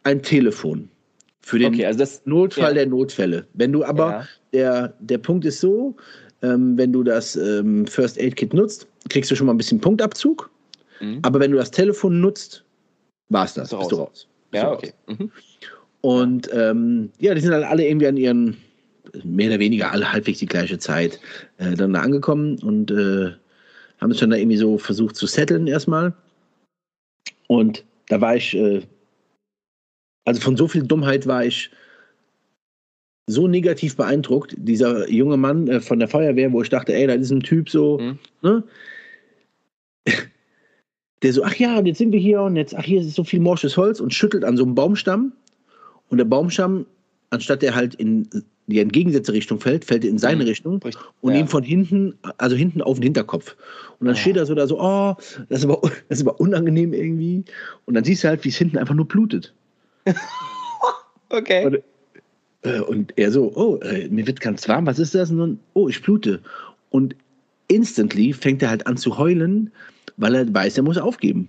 ein 0.09 0.21
Telefon. 0.21 0.89
Für 1.41 1.57
den 1.59 1.73
Okay, 1.73 1.85
also 1.85 1.99
das. 1.99 2.21
Notfall 2.25 2.69
Ja. 2.69 2.73
der 2.73 2.87
Notfälle. 2.87 3.47
Wenn 3.53 3.71
du 3.71 3.83
aber, 3.83 4.09
Ja. 4.11 4.27
der, 4.53 4.93
der 4.99 5.17
Punkt 5.17 5.45
ist 5.45 5.59
so, 5.61 5.95
ähm, 6.41 6.77
wenn 6.77 6.91
du 6.93 7.03
das 7.03 7.35
ähm, 7.35 7.85
First 7.87 8.19
Aid 8.19 8.35
Kit 8.35 8.53
nutzt, 8.53 8.87
kriegst 9.09 9.31
du 9.31 9.35
schon 9.35 9.47
mal 9.47 9.53
ein 9.53 9.57
bisschen 9.57 9.79
Punktabzug. 9.79 10.49
Mhm. 10.99 11.19
Aber 11.21 11.39
wenn 11.39 11.51
du 11.51 11.57
das 11.57 11.71
Telefon 11.71 12.19
nutzt, 12.21 12.63
war 13.29 13.45
es 13.45 13.53
das. 13.53 13.69
Bist 13.69 13.73
du 13.73 13.77
Bist 13.79 13.91
du 13.91 13.95
raus. 13.97 14.07
raus. 14.09 14.27
Bist 14.51 14.63
Ja, 14.63 14.69
du 14.69 14.75
okay. 14.75 14.93
raus. 15.07 15.17
Mhm. 15.19 15.31
Und 16.01 16.49
ähm, 16.53 17.09
ja, 17.19 17.33
die 17.33 17.41
sind 17.41 17.51
dann 17.51 17.63
alle 17.63 17.85
irgendwie 17.87 18.07
an 18.07 18.17
ihren, 18.17 18.57
mehr 19.23 19.49
oder 19.49 19.59
weniger 19.59 19.91
alle 19.91 20.11
halbwegs 20.11 20.39
die 20.39 20.45
gleiche 20.45 20.77
Zeit, 20.77 21.19
äh, 21.57 21.73
dann 21.75 21.93
da 21.93 22.01
angekommen 22.01 22.57
und 22.63 22.91
äh, 22.91 23.31
haben 23.99 24.11
es 24.11 24.19
dann 24.19 24.29
da 24.29 24.37
irgendwie 24.37 24.57
so 24.57 24.77
versucht 24.77 25.15
zu 25.15 25.25
setteln 25.27 25.67
erstmal. 25.67 26.13
Und 27.47 27.83
da 28.07 28.21
war 28.21 28.35
ich, 28.35 28.55
äh, 28.55 28.81
also 30.29 30.41
von 30.41 30.55
so 30.55 30.67
viel 30.67 30.83
Dummheit 30.83 31.27
war 31.27 31.43
ich 31.43 31.69
so 33.27 33.47
negativ 33.47 33.95
beeindruckt. 33.95 34.55
Dieser 34.57 35.09
junge 35.09 35.37
Mann 35.37 35.67
äh, 35.67 35.81
von 35.81 35.99
der 35.99 36.07
Feuerwehr, 36.07 36.51
wo 36.53 36.61
ich 36.61 36.69
dachte, 36.69 36.93
ey, 36.93 37.07
da 37.07 37.13
ist 37.13 37.31
ein 37.31 37.41
Typ 37.41 37.69
so, 37.69 37.97
Mhm. 37.99 38.19
ne? 38.41 38.63
Der 41.21 41.33
so, 41.33 41.43
ach 41.43 41.55
ja, 41.55 41.77
und 41.77 41.85
jetzt 41.85 41.97
sind 41.97 42.13
wir 42.13 42.19
hier 42.19 42.41
und 42.41 42.55
jetzt, 42.55 42.73
ach 42.75 42.83
hier 42.85 43.01
ist 43.01 43.13
so 43.13 43.23
viel 43.25 43.41
morsches 43.41 43.75
Holz 43.75 43.99
und 43.99 44.13
schüttelt 44.13 44.45
an 44.45 44.55
so 44.55 44.63
einem 44.63 44.73
Baumstamm. 44.75 45.33
Und 46.07 46.17
der 46.17 46.25
Baumstamm, 46.25 46.85
anstatt 47.29 47.61
der 47.61 47.75
halt 47.75 47.93
in 47.95 48.29
die 48.67 48.79
entgegengesetzte 48.79 49.33
Richtung 49.33 49.59
fällt, 49.59 49.83
fällt 49.83 50.05
er 50.05 50.11
in 50.11 50.17
seine 50.17 50.43
Mhm. 50.43 50.49
Richtung 50.49 50.81
Richtig. 50.81 51.03
und 51.21 51.33
Ja. 51.33 51.39
ihm 51.41 51.47
von 51.47 51.63
hinten, 51.63 52.13
also 52.37 52.55
hinten 52.55 52.81
auf 52.81 52.97
den 52.97 53.03
Hinterkopf. 53.03 53.57
Und 53.99 54.07
dann 54.07 54.15
Oh. 54.15 54.19
steht 54.19 54.37
er 54.37 54.45
so 54.45 54.55
da 54.55 54.65
so, 54.65 54.79
oh, 54.79 55.15
das 55.49 55.59
ist, 55.59 55.65
aber, 55.65 55.81
das 56.07 56.19
ist 56.19 56.27
aber 56.27 56.39
unangenehm 56.39 56.93
irgendwie. 56.93 57.43
Und 57.85 57.95
dann 57.95 58.03
siehst 58.05 58.23
du 58.23 58.29
halt, 58.29 58.45
wie 58.45 58.49
es 58.49 58.57
hinten 58.57 58.77
einfach 58.77 58.95
nur 58.95 59.07
blutet. 59.07 59.53
Okay. 61.31 61.63
Und, 61.65 61.79
äh, 62.63 62.79
und 62.79 63.13
er 63.15 63.31
so, 63.31 63.51
oh, 63.55 63.75
äh, 63.83 64.07
mir 64.09 64.25
wird 64.25 64.41
ganz 64.41 64.67
warm, 64.67 64.87
was 64.87 64.97
ist 64.97 65.13
das? 65.13 65.29
Und 65.29 65.59
oh, 65.75 65.87
ich 65.87 66.01
blute. 66.01 66.41
Und 66.89 67.15
instantly 67.67 68.33
fängt 68.33 68.63
er 68.63 68.71
halt 68.71 68.87
an 68.87 68.97
zu 68.97 69.15
heulen, 69.17 69.71
weil 70.17 70.33
er 70.33 70.51
weiß, 70.51 70.77
er 70.77 70.83
muss 70.83 70.97
aufgeben. 70.97 71.47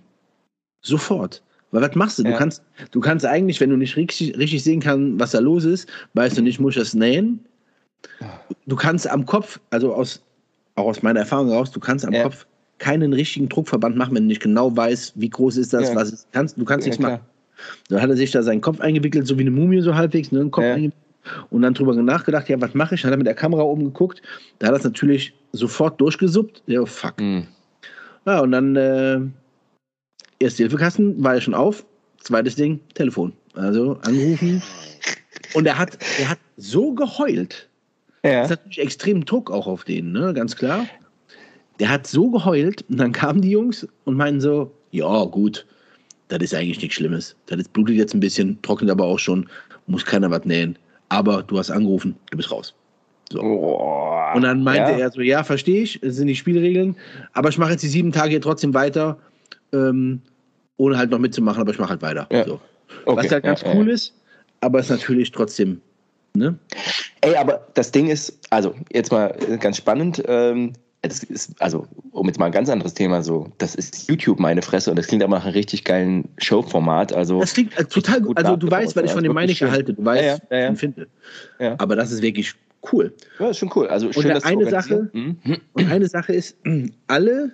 Sofort. 0.82 1.42
Weil 1.70 1.80
was 1.80 1.94
machst 1.94 2.18
du? 2.18 2.24
Du 2.24 2.30
Ja. 2.30 2.36
kannst, 2.36 2.62
du 2.90 3.00
kannst 3.00 3.24
eigentlich, 3.24 3.58
wenn 3.60 3.70
du 3.70 3.76
nicht 3.76 3.96
richtig, 3.96 4.36
richtig 4.36 4.62
sehen 4.62 4.80
kannst, 4.80 5.18
was 5.18 5.30
da 5.30 5.38
los 5.38 5.64
ist, 5.64 5.88
weißt 6.12 6.36
du 6.36 6.42
nicht, 6.42 6.60
muss 6.60 6.74
ich 6.76 6.82
das 6.82 6.92
nähen? 6.94 7.40
Du 8.66 8.76
kannst 8.76 9.08
am 9.08 9.24
Kopf, 9.24 9.60
also 9.70 9.94
aus, 9.94 10.20
auch 10.74 10.86
aus 10.86 11.02
meiner 11.02 11.20
Erfahrung 11.20 11.48
heraus, 11.48 11.70
du 11.70 11.80
kannst 11.80 12.04
am 12.04 12.12
Ja. 12.12 12.24
Kopf 12.24 12.46
keinen 12.78 13.12
richtigen 13.12 13.48
Druckverband 13.48 13.96
machen, 13.96 14.14
wenn 14.14 14.24
du 14.24 14.28
nicht 14.28 14.42
genau 14.42 14.76
weißt, 14.76 15.12
wie 15.16 15.30
groß 15.30 15.56
ist 15.58 15.72
das, 15.72 15.88
Ja. 15.88 15.94
was 15.94 16.12
ist. 16.12 16.28
Kannst, 16.32 16.58
du 16.58 16.64
kannst 16.66 16.86
nichts 16.86 17.00
machen. 17.00 17.20
Dann 17.88 18.02
hat 18.02 18.10
er 18.10 18.16
sich 18.16 18.30
da 18.30 18.42
seinen 18.42 18.60
Kopf 18.60 18.80
eingewickelt, 18.80 19.26
so 19.26 19.36
wie 19.38 19.42
eine 19.42 19.50
Mumie 19.50 19.80
so 19.80 19.94
halbwegs, 19.94 20.32
ne, 20.32 20.48
Kopf 20.50 20.64
Ja. 20.64 20.74
eingewickelt 20.74 20.96
und 21.50 21.62
dann 21.62 21.74
drüber 21.74 21.94
nachgedacht, 21.94 22.48
ja, 22.48 22.60
was 22.60 22.74
mache 22.74 22.94
ich? 22.94 23.04
Hat 23.04 23.10
er 23.10 23.16
mit 23.18 23.26
der 23.26 23.34
Kamera 23.34 23.62
oben 23.62 23.84
geguckt, 23.84 24.22
da 24.58 24.68
hat 24.68 24.74
er 24.74 24.78
es 24.78 24.84
natürlich 24.84 25.34
sofort 25.52 26.00
durchgesuppt. 26.00 26.62
Ja, 26.66 26.84
fuck. 26.86 27.20
Mhm. 27.20 27.46
Ja, 28.26 28.40
und 28.40 28.52
dann 28.52 28.76
äh, 28.76 29.20
erste 30.38 30.62
Hilfekasten 30.62 31.22
war 31.22 31.34
ja 31.34 31.40
schon 31.40 31.54
auf, 31.54 31.84
zweites 32.20 32.56
Ding, 32.56 32.80
Telefon. 32.94 33.32
Also 33.54 33.98
anrufen. 34.02 34.62
Und 35.54 35.66
er 35.66 35.78
hat, 35.78 35.98
er 36.18 36.30
hat 36.30 36.38
so 36.56 36.92
geheult. 36.92 37.68
Das 38.22 38.32
Ja. 38.32 38.42
ist 38.44 38.50
natürlich 38.50 38.80
extrem 38.80 39.24
Druck 39.24 39.50
auch 39.50 39.66
auf 39.66 39.84
den, 39.84 40.12
ne? 40.12 40.32
ganz 40.34 40.56
klar. 40.56 40.86
Der 41.80 41.88
hat 41.88 42.06
so 42.06 42.30
geheult 42.30 42.84
und 42.88 42.98
dann 42.98 43.12
kamen 43.12 43.40
die 43.40 43.50
Jungs 43.50 43.86
und 44.04 44.16
meinten 44.16 44.40
so, 44.40 44.70
ja 44.90 45.24
gut, 45.24 45.66
das 46.30 46.40
ist 46.42 46.54
eigentlich 46.54 46.80
nichts 46.80 46.94
Schlimmes. 46.94 47.36
Das 47.46 47.58
ist, 47.58 47.72
blutet 47.72 47.96
jetzt 47.96 48.14
ein 48.14 48.20
bisschen, 48.20 48.60
trocknet 48.62 48.90
aber 48.90 49.04
auch 49.04 49.18
schon, 49.18 49.48
muss 49.86 50.04
keiner 50.04 50.30
was 50.30 50.44
nähen. 50.44 50.78
Aber 51.08 51.42
du 51.42 51.58
hast 51.58 51.70
angerufen, 51.70 52.14
du 52.30 52.36
bist 52.36 52.50
raus. 52.50 52.74
So. 53.32 53.40
Boah. 53.40 54.32
Und 54.34 54.42
dann 54.42 54.62
meinte 54.62 54.92
ja. 54.92 54.98
er 54.98 55.10
so, 55.10 55.20
ja, 55.20 55.44
verstehe 55.44 55.82
ich, 55.82 56.00
das 56.00 56.16
sind 56.16 56.28
die 56.28 56.36
Spielregeln, 56.36 56.96
aber 57.32 57.48
ich 57.48 57.58
mache 57.58 57.72
jetzt 57.72 57.82
die 57.82 57.88
sieben 57.88 58.12
Tage 58.12 58.30
hier 58.30 58.40
trotzdem 58.40 58.74
weiter, 58.74 59.18
ähm, 59.72 60.20
ohne 60.76 60.98
halt 60.98 61.10
noch 61.10 61.18
mitzumachen, 61.18 61.60
aber 61.60 61.72
ich 61.72 61.78
mache 61.78 61.90
halt 61.90 62.02
weiter. 62.02 62.26
Ja. 62.30 62.44
So. 62.44 62.60
Okay, 63.04 63.24
Was 63.24 63.30
halt 63.30 63.44
ganz 63.44 63.62
ja, 63.62 63.74
cool 63.74 63.88
ist, 63.88 64.14
aber 64.60 64.80
es 64.80 64.86
ist 64.90 64.98
natürlich 64.98 65.30
trotzdem, 65.30 65.80
ne? 66.34 66.58
Ey, 67.20 67.36
aber 67.36 67.66
das 67.74 67.92
Ding 67.92 68.08
ist, 68.08 68.38
also 68.50 68.74
jetzt 68.92 69.12
mal 69.12 69.36
ganz 69.60 69.76
spannend, 69.76 70.22
ähm, 70.26 70.72
ist, 71.02 71.54
also 71.60 71.86
um 72.12 72.26
jetzt 72.26 72.38
mal 72.38 72.46
ein 72.46 72.52
ganz 72.52 72.68
anderes 72.68 72.92
Thema 72.94 73.22
so, 73.22 73.50
das 73.58 73.74
ist 73.74 74.08
YouTube 74.08 74.38
meine 74.38 74.60
Fresse 74.62 74.90
und 74.90 74.96
das 74.98 75.06
klingt 75.06 75.22
aber 75.22 75.36
nach 75.36 75.44
einem 75.46 75.54
richtig 75.54 75.84
geilen 75.84 76.28
Showformat, 76.38 77.12
also 77.14 77.40
Das 77.40 77.54
klingt 77.54 77.78
äh, 77.78 77.84
total 77.84 78.20
gut. 78.20 78.36
Also 78.36 78.56
du 78.56 78.70
weißt, 78.70 78.94
was 78.96 79.04
ich 79.04 79.10
von 79.12 79.22
dem 79.22 79.30
wirklich 79.34 79.34
Meinecke 79.34 79.56
schön. 79.58 79.70
halte, 79.70 79.94
du 79.94 80.04
weißt, 80.04 80.42
Ja, 80.50 80.56
ja, 80.58 80.64
ja, 80.64 80.72
ich 80.72 80.78
finde. 80.78 81.08
Ja. 81.58 81.74
Aber 81.78 81.96
das 81.96 82.12
ist 82.12 82.20
wirklich 82.20 82.52
cool. 82.92 83.14
ja, 83.38 83.48
ist 83.48 83.58
schon 83.58 83.70
cool. 83.74 83.86
Also 83.88 84.12
schön, 84.12 84.30
Und 84.32 84.44
eine 84.44 84.68
Sache- 84.70 85.10
Mhm. 85.12 85.36
Und 85.72 85.90
eine 85.90 86.06
Sache 86.08 86.34
ist, 86.34 86.56
alle, 87.06 87.52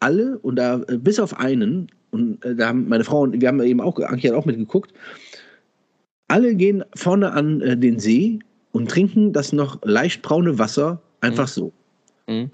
alle, 0.00 0.38
und 0.40 0.56
da 0.56 0.82
äh, 0.88 0.98
bis 0.98 1.18
auf 1.18 1.38
einen, 1.38 1.88
und 2.10 2.44
äh, 2.44 2.54
da 2.54 2.68
haben 2.68 2.88
meine 2.88 3.04
Frau 3.04 3.20
und 3.22 3.40
wir 3.40 3.48
haben 3.48 3.62
eben 3.62 3.80
auch, 3.80 3.98
Anki 4.00 4.28
hat 4.28 4.34
auch 4.36 4.44
mitgeguckt, 4.44 4.92
alle 6.28 6.54
gehen 6.54 6.84
vorne 6.94 7.32
an 7.32 7.60
den 7.80 7.98
See 7.98 8.38
und 8.72 8.90
trinken 8.90 9.32
das 9.32 9.52
noch 9.52 9.78
leicht 9.84 10.20
braune 10.22 10.58
Wasser 10.58 11.00
einfach 11.20 11.44
Mhm. 11.46 11.50
so. 11.50 11.72
Mhm. 12.26 12.50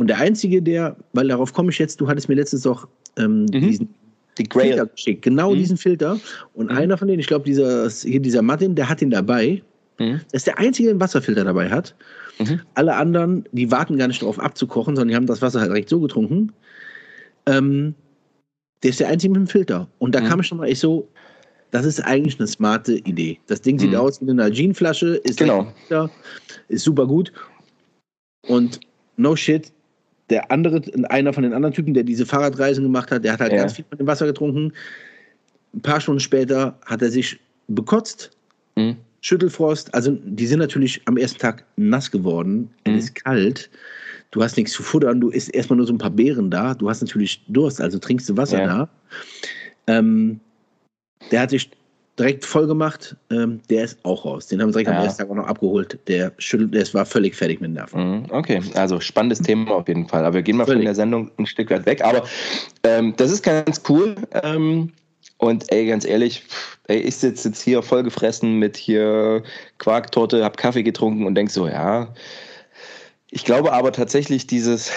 Und 0.00 0.06
der 0.06 0.16
Einzige, 0.16 0.62
der, 0.62 0.96
weil 1.12 1.28
darauf 1.28 1.52
komme 1.52 1.70
ich 1.70 1.78
jetzt, 1.78 2.00
du 2.00 2.08
hattest 2.08 2.30
mir 2.30 2.34
letztens 2.34 2.62
doch 2.62 2.88
ähm, 3.18 3.42
mhm. 3.42 3.50
diesen 3.50 3.94
die 4.38 4.48
Filter 4.50 4.86
geschickt. 4.86 5.20
Genau 5.20 5.52
mhm. 5.52 5.58
diesen 5.58 5.76
Filter. 5.76 6.18
Und 6.54 6.70
mhm. 6.70 6.78
einer 6.78 6.96
von 6.96 7.06
denen, 7.06 7.20
ich 7.20 7.26
glaube, 7.26 7.44
dieser, 7.44 7.90
hier 7.90 8.20
dieser 8.20 8.40
Martin, 8.40 8.74
der 8.74 8.88
hat 8.88 9.02
ihn 9.02 9.10
dabei. 9.10 9.62
Mhm. 9.98 10.22
Das 10.32 10.40
ist 10.40 10.46
der 10.46 10.58
einzige, 10.58 10.86
der 10.86 10.92
einen 10.92 11.00
Wasserfilter 11.02 11.44
dabei 11.44 11.68
hat. 11.68 11.94
Mhm. 12.38 12.62
Alle 12.72 12.96
anderen, 12.96 13.44
die 13.52 13.70
warten 13.70 13.98
gar 13.98 14.08
nicht 14.08 14.22
darauf 14.22 14.38
abzukochen, 14.38 14.96
sondern 14.96 15.08
die 15.08 15.16
haben 15.16 15.26
das 15.26 15.42
Wasser 15.42 15.60
halt 15.60 15.68
direkt 15.68 15.90
so 15.90 16.00
getrunken. 16.00 16.50
Ähm, 17.44 17.94
der 18.82 18.90
ist 18.90 19.00
der 19.00 19.08
einzige 19.08 19.34
mit 19.34 19.40
dem 19.40 19.48
Filter. 19.48 19.86
Und 19.98 20.14
da 20.14 20.22
mhm. 20.22 20.28
kam 20.28 20.40
ich 20.40 20.46
schon 20.46 20.56
mal 20.56 20.68
echt 20.68 20.80
so, 20.80 21.06
das 21.72 21.84
ist 21.84 22.00
eigentlich 22.00 22.38
eine 22.40 22.48
smarte 22.48 22.94
Idee. 22.94 23.38
Das 23.48 23.60
Ding 23.60 23.78
sieht 23.78 23.90
mhm. 23.90 23.96
aus 23.96 24.18
wie 24.22 24.30
eine 24.30 24.48
Jeanflasche, 24.50 25.16
ist, 25.16 25.38
genau. 25.38 25.70
ist 26.68 26.84
super 26.84 27.06
gut. 27.06 27.32
Und 28.48 28.80
no 29.18 29.36
shit, 29.36 29.70
der 30.30 30.50
andere, 30.50 30.82
einer 31.10 31.32
von 31.32 31.42
den 31.42 31.52
anderen 31.52 31.74
Typen, 31.74 31.92
der 31.92 32.04
diese 32.04 32.24
Fahrradreisen 32.24 32.84
gemacht 32.84 33.10
hat, 33.10 33.24
der 33.24 33.32
hat 33.32 33.40
halt 33.40 33.52
ja. 33.52 33.58
ganz 33.58 33.74
viel 33.74 33.84
von 33.88 33.98
dem 33.98 34.06
Wasser 34.06 34.26
getrunken. 34.26 34.72
Ein 35.74 35.82
paar 35.82 36.00
Stunden 36.00 36.20
später 36.20 36.78
hat 36.86 37.02
er 37.02 37.10
sich 37.10 37.38
bekotzt, 37.68 38.30
mhm. 38.76 38.96
Schüttelfrost. 39.20 39.92
Also 39.94 40.16
die 40.24 40.46
sind 40.46 40.60
natürlich 40.60 41.02
am 41.06 41.16
ersten 41.16 41.38
Tag 41.38 41.64
nass 41.76 42.10
geworden. 42.10 42.70
Mhm. 42.86 42.94
Es 42.94 43.04
ist 43.04 43.24
kalt. 43.24 43.70
Du 44.30 44.42
hast 44.42 44.56
nichts 44.56 44.72
zu 44.72 44.82
futtern. 44.82 45.20
Du 45.20 45.30
isst 45.30 45.52
erstmal 45.54 45.76
nur 45.76 45.86
so 45.86 45.92
ein 45.92 45.98
paar 45.98 46.10
Beeren 46.10 46.50
da. 46.50 46.74
Du 46.74 46.88
hast 46.88 47.00
natürlich 47.00 47.42
Durst, 47.48 47.80
also 47.80 47.98
trinkst 47.98 48.28
du 48.28 48.36
Wasser 48.36 48.60
ja. 48.60 48.66
da. 48.66 48.88
Ähm, 49.88 50.40
der 51.30 51.40
hat 51.40 51.50
sich 51.50 51.70
direkt 52.20 52.44
voll 52.44 52.66
gemacht. 52.66 53.16
Ähm, 53.30 53.60
der 53.70 53.84
ist 53.84 53.98
auch 54.04 54.24
raus. 54.24 54.46
Den 54.46 54.60
haben 54.60 54.68
wir 54.68 54.72
direkt 54.72 54.90
ja. 54.90 54.98
am 54.98 55.04
ersten 55.04 55.22
Tag 55.22 55.30
auch 55.30 55.34
noch 55.34 55.46
abgeholt. 55.46 55.98
Der 56.06 56.32
schüttelt, 56.38 56.74
der 56.74 56.94
war 56.94 57.06
völlig 57.06 57.34
fertig 57.34 57.60
mit 57.60 57.68
den 57.68 57.74
Nerven. 57.74 58.10
Mhm, 58.10 58.26
okay, 58.30 58.60
also 58.74 59.00
spannendes 59.00 59.40
Thema 59.40 59.72
auf 59.72 59.88
jeden 59.88 60.06
Fall. 60.06 60.24
Aber 60.24 60.34
wir 60.34 60.42
gehen 60.42 60.56
mal 60.56 60.66
völlig. 60.66 60.80
von 60.80 60.84
der 60.84 60.94
Sendung 60.94 61.30
ein 61.38 61.46
Stück 61.46 61.70
weit 61.70 61.86
weg. 61.86 62.04
Aber 62.04 62.24
ähm, 62.84 63.14
das 63.16 63.32
ist 63.32 63.42
ganz 63.42 63.82
cool. 63.88 64.14
Ähm, 64.42 64.92
und 65.38 65.72
ey, 65.72 65.86
ganz 65.86 66.04
ehrlich, 66.04 66.44
ey, 66.88 66.98
ich 66.98 67.16
sitze 67.16 67.48
jetzt 67.48 67.62
hier 67.62 67.82
voll 67.82 68.02
gefressen 68.02 68.58
mit 68.58 68.76
hier 68.76 69.42
Quarktorte, 69.78 70.44
hab 70.44 70.58
Kaffee 70.58 70.82
getrunken 70.82 71.26
und 71.26 71.34
denk 71.34 71.50
so, 71.50 71.66
ja. 71.66 72.12
Ich 73.30 73.44
glaube 73.44 73.72
aber 73.72 73.92
tatsächlich 73.92 74.46
dieses, 74.46 74.90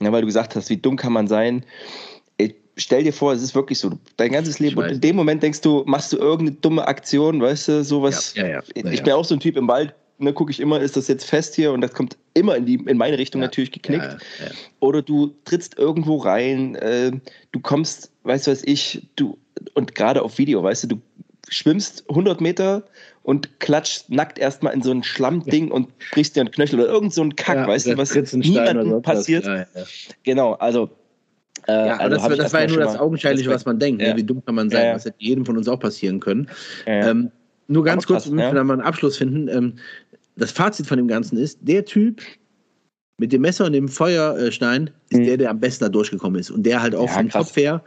ja, 0.00 0.12
weil 0.12 0.20
du 0.20 0.26
gesagt 0.26 0.54
hast, 0.54 0.70
wie 0.70 0.76
dumm 0.76 0.96
kann 0.96 1.12
man 1.12 1.26
sein, 1.26 1.64
stell 2.76 3.04
dir 3.04 3.12
vor, 3.12 3.32
es 3.32 3.42
ist 3.42 3.54
wirklich 3.54 3.78
so, 3.78 3.90
dein 4.16 4.32
ganzes 4.32 4.58
Leben. 4.58 4.78
Und 4.78 4.88
in 4.88 5.00
dem 5.00 5.16
Moment 5.16 5.42
denkst 5.42 5.60
du, 5.60 5.84
machst 5.86 6.12
du 6.12 6.16
irgendeine 6.16 6.58
dumme 6.58 6.86
Aktion, 6.86 7.40
weißt 7.40 7.68
du, 7.68 7.84
sowas. 7.84 8.34
Ja, 8.36 8.46
ja, 8.46 8.62
ja. 8.74 8.90
Ich 8.90 9.02
bin 9.02 9.12
auch 9.12 9.24
so 9.24 9.34
ein 9.34 9.40
Typ 9.40 9.56
im 9.56 9.68
Wald, 9.68 9.94
ne, 10.18 10.32
gucke 10.32 10.50
ich 10.50 10.60
immer, 10.60 10.80
ist 10.80 10.96
das 10.96 11.08
jetzt 11.08 11.24
fest 11.24 11.54
hier 11.54 11.72
und 11.72 11.80
das 11.80 11.92
kommt 11.92 12.16
immer 12.34 12.56
in, 12.56 12.66
die, 12.66 12.74
in 12.74 12.96
meine 12.96 13.18
Richtung 13.18 13.40
natürlich 13.40 13.72
geknickt. 13.72 14.16
Oder 14.80 15.02
du 15.02 15.34
trittst 15.44 15.78
irgendwo 15.78 16.16
rein, 16.16 16.74
äh, 16.76 17.12
du 17.52 17.60
kommst, 17.60 18.10
weißt 18.24 18.46
du 18.46 18.50
was 18.50 18.62
ich, 18.64 19.06
du, 19.16 19.38
und 19.74 19.94
gerade 19.94 20.22
auf 20.22 20.38
Video, 20.38 20.62
weißt 20.62 20.84
du, 20.84 20.88
du 20.88 21.02
schwimmst 21.48 22.08
100 22.08 22.40
Meter 22.40 22.84
und 23.22 23.60
klatscht 23.60 24.08
nackt 24.08 24.38
erstmal 24.38 24.74
in 24.74 24.82
so 24.82 24.90
ein 24.90 25.02
Schlammding 25.02 25.70
und 25.70 25.88
brichst 26.12 26.36
dir 26.36 26.40
einen 26.40 26.50
Knöchel 26.50 26.80
oder 26.80 26.88
irgend 26.88 27.12
so 27.12 27.22
ein 27.22 27.36
Kack, 27.36 27.66
weißt 27.66 27.86
du, 27.86 27.96
was 27.96 28.14
niemandem 28.32 29.02
passiert. 29.02 29.46
Genau, 30.24 30.54
also 30.54 30.90
äh, 31.66 31.86
ja, 31.88 31.96
also 31.96 32.16
das, 32.16 32.36
das 32.36 32.52
war 32.52 32.62
ja 32.62 32.68
nur 32.68 32.78
das 32.78 32.96
Augenscheinliche, 32.96 33.50
was 33.50 33.64
man 33.64 33.78
denkt. 33.78 34.00
Ne? 34.00 34.08
Ja. 34.08 34.16
Wie 34.16 34.24
dumm 34.24 34.44
kann 34.44 34.54
man 34.54 34.70
sein? 34.70 34.86
Ja. 34.86 34.92
Das 34.94 35.04
hätte 35.04 35.16
jedem 35.18 35.46
von 35.46 35.56
uns 35.56 35.68
auch 35.68 35.78
passieren 35.80 36.20
können. 36.20 36.48
Ähm, 36.86 37.30
nur 37.68 37.84
ganz 37.84 38.06
kurz, 38.06 38.24
damit 38.24 38.52
wir 38.52 38.64
mal 38.64 38.74
einen 38.74 38.82
Abschluss 38.82 39.16
finden. 39.16 39.48
Ähm, 39.48 39.74
das 40.36 40.50
Fazit 40.50 40.86
von 40.86 40.98
dem 40.98 41.08
Ganzen 41.08 41.38
ist, 41.38 41.58
der 41.62 41.84
Typ 41.84 42.20
mit 43.18 43.32
dem 43.32 43.42
Messer 43.42 43.66
und 43.66 43.72
dem 43.72 43.88
Feuerstein 43.88 44.90
ist 45.10 45.20
mhm. 45.20 45.24
der, 45.24 45.36
der 45.36 45.50
am 45.50 45.60
besten 45.60 45.84
da 45.84 45.88
durchgekommen 45.88 46.40
ist. 46.40 46.50
Und 46.50 46.64
der 46.64 46.82
halt 46.82 46.94
auch 46.94 47.08
vom 47.08 47.28
krass. 47.28 47.46
Kopf 47.46 47.56
her, 47.56 47.82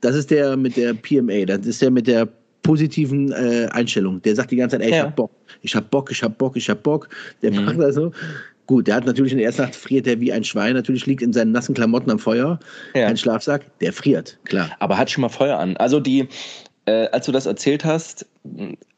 das 0.00 0.14
ist 0.14 0.30
der 0.30 0.56
mit 0.56 0.76
der 0.76 0.94
PMA, 0.94 1.44
das 1.44 1.66
ist 1.66 1.82
der 1.82 1.90
mit 1.90 2.06
der 2.06 2.28
positiven 2.62 3.32
äh, 3.32 3.68
Einstellung. 3.72 4.22
Der 4.22 4.36
sagt 4.36 4.50
die 4.50 4.56
ganze 4.56 4.78
Zeit, 4.78 4.86
ey, 4.86 4.92
ich 4.92 5.00
hab 5.02 5.16
Bock, 5.16 5.30
ich 5.62 5.74
hab 5.74 5.90
Bock, 5.90 6.10
ich 6.10 6.22
hab 6.22 6.38
Bock, 6.38 6.56
ich 6.56 6.70
hab 6.70 6.82
Bock. 6.82 7.08
Der 7.42 7.52
mhm. 7.52 7.64
macht 7.64 7.80
also. 7.80 8.12
Gut, 8.68 8.86
der 8.86 8.96
hat 8.96 9.06
natürlich 9.06 9.32
in 9.32 9.38
der 9.38 9.46
ersten 9.46 9.62
Nacht 9.62 9.74
friert 9.74 10.06
er 10.06 10.20
wie 10.20 10.30
ein 10.30 10.44
Schwein. 10.44 10.74
Natürlich 10.74 11.06
liegt 11.06 11.22
in 11.22 11.32
seinen 11.32 11.52
nassen 11.52 11.74
Klamotten 11.74 12.10
am 12.10 12.18
Feuer. 12.18 12.60
Ja. 12.94 13.06
Ein 13.06 13.16
Schlafsack, 13.16 13.62
der 13.80 13.94
friert, 13.94 14.38
klar. 14.44 14.70
Aber 14.78 14.98
hat 14.98 15.10
schon 15.10 15.22
mal 15.22 15.30
Feuer 15.30 15.58
an. 15.58 15.78
Also 15.78 16.00
die, 16.00 16.28
äh, 16.84 17.08
als 17.08 17.24
du 17.24 17.32
das 17.32 17.46
erzählt 17.46 17.86
hast, 17.86 18.26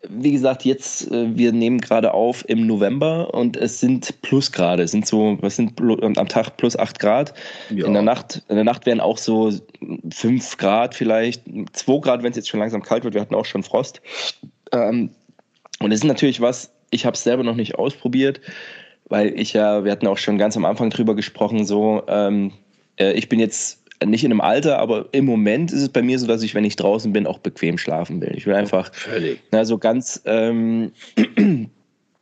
wie 0.08 0.32
gesagt, 0.32 0.64
jetzt, 0.64 1.08
äh, 1.12 1.36
wir 1.36 1.52
nehmen 1.52 1.80
gerade 1.80 2.12
auf 2.12 2.44
im 2.48 2.66
November 2.66 3.32
und 3.32 3.56
es 3.56 3.78
sind 3.78 4.20
Plusgrade. 4.22 4.82
Es 4.82 4.90
sind 4.90 5.06
so, 5.06 5.38
was 5.40 5.54
sind 5.54 5.80
am 5.80 6.28
Tag 6.28 6.56
plus 6.56 6.76
8 6.76 6.98
Grad. 6.98 7.32
Ja. 7.72 7.86
In 7.86 7.92
der 7.92 8.02
Nacht, 8.02 8.42
in 8.48 8.56
der 8.56 8.64
Nacht 8.64 8.86
wären 8.86 8.98
auch 8.98 9.18
so 9.18 9.52
5 10.12 10.56
Grad 10.56 10.96
vielleicht, 10.96 11.44
2 11.74 12.00
Grad, 12.00 12.24
wenn 12.24 12.30
es 12.30 12.36
jetzt 12.36 12.48
schon 12.48 12.58
langsam 12.58 12.82
kalt 12.82 13.04
wird. 13.04 13.14
Wir 13.14 13.20
hatten 13.20 13.36
auch 13.36 13.44
schon 13.44 13.62
Frost. 13.62 14.00
Ähm, 14.72 15.10
und 15.78 15.92
es 15.92 16.00
ist 16.00 16.06
natürlich 16.06 16.40
was, 16.40 16.72
ich 16.90 17.06
habe 17.06 17.14
es 17.14 17.22
selber 17.22 17.44
noch 17.44 17.54
nicht 17.54 17.76
ausprobiert 17.76 18.40
weil 19.10 19.38
ich 19.38 19.52
ja, 19.52 19.84
wir 19.84 19.92
hatten 19.92 20.06
auch 20.06 20.16
schon 20.16 20.38
ganz 20.38 20.56
am 20.56 20.64
Anfang 20.64 20.88
drüber 20.88 21.14
gesprochen, 21.14 21.66
so, 21.66 22.02
ähm, 22.08 22.52
äh, 22.96 23.12
ich 23.12 23.28
bin 23.28 23.38
jetzt 23.40 23.80
nicht 24.02 24.24
in 24.24 24.30
einem 24.30 24.40
Alter, 24.40 24.78
aber 24.78 25.08
im 25.12 25.26
Moment 25.26 25.72
ist 25.72 25.82
es 25.82 25.88
bei 25.90 26.00
mir 26.00 26.18
so, 26.18 26.26
dass 26.26 26.42
ich, 26.42 26.54
wenn 26.54 26.64
ich 26.64 26.76
draußen 26.76 27.12
bin, 27.12 27.26
auch 27.26 27.38
bequem 27.38 27.76
schlafen 27.76 28.20
will. 28.22 28.32
Ich 28.34 28.46
will 28.46 28.54
einfach 28.54 28.90
na, 29.50 29.64
so 29.66 29.76
ganz 29.76 30.22
ähm, 30.24 30.92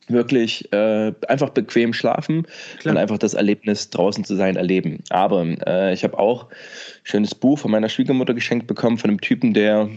wirklich 0.09 0.73
äh, 0.73 1.13
einfach 1.29 1.51
bequem 1.51 1.93
schlafen 1.93 2.47
Klar. 2.81 2.95
und 2.95 2.99
einfach 3.01 3.19
das 3.19 3.35
Erlebnis 3.35 3.91
draußen 3.91 4.25
zu 4.25 4.35
sein 4.35 4.57
erleben. 4.57 5.05
Aber 5.11 5.45
äh, 5.67 5.93
ich 5.93 6.03
habe 6.03 6.19
auch 6.19 6.45
ein 6.45 6.57
schönes 7.05 7.35
Buch 7.35 7.59
von 7.59 7.71
meiner 7.71 7.89
Schwiegermutter 7.89 8.35
geschenkt 8.35 8.67
bekommen 8.67 8.99
von 8.99 9.11
einem 9.11 9.21
Typen, 9.21 9.55
der 9.55 9.89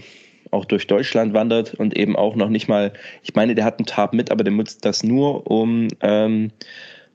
auch 0.50 0.65
durch 0.65 0.88
Deutschland 0.88 1.33
wandert 1.33 1.74
und 1.75 1.95
eben 1.95 2.15
auch 2.15 2.36
noch 2.36 2.50
nicht 2.50 2.67
mal, 2.67 2.93
ich 3.24 3.36
meine, 3.36 3.55
der 3.55 3.65
hat 3.65 3.79
einen 3.79 3.86
Tab 3.86 4.13
mit, 4.13 4.31
aber 4.31 4.43
der 4.43 4.53
nutzt 4.53 4.86
das 4.86 5.03
nur, 5.03 5.50
um, 5.50 5.88
ähm, 6.01 6.51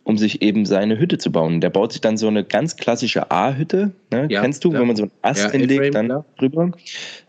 um 0.04 0.16
sich 0.16 0.42
eben 0.42 0.64
seine 0.64 0.98
Hütte 0.98 1.18
zu 1.18 1.32
bauen. 1.32 1.60
Der 1.60 1.70
baut 1.70 1.92
sich 1.92 2.00
dann 2.00 2.16
so 2.16 2.28
eine 2.28 2.44
ganz 2.44 2.76
klassische 2.76 3.30
A-Hütte, 3.30 3.92
ne? 4.12 4.26
ja, 4.30 4.40
kennst 4.40 4.64
du, 4.64 4.70
klar. 4.70 4.80
wenn 4.80 4.86
man 4.88 4.96
so 4.96 5.04
einen 5.04 5.12
Ast 5.22 5.44
ja, 5.44 5.50
hinlegt, 5.50 5.94
dann 5.94 6.06
klar. 6.06 6.24
drüber. 6.38 6.70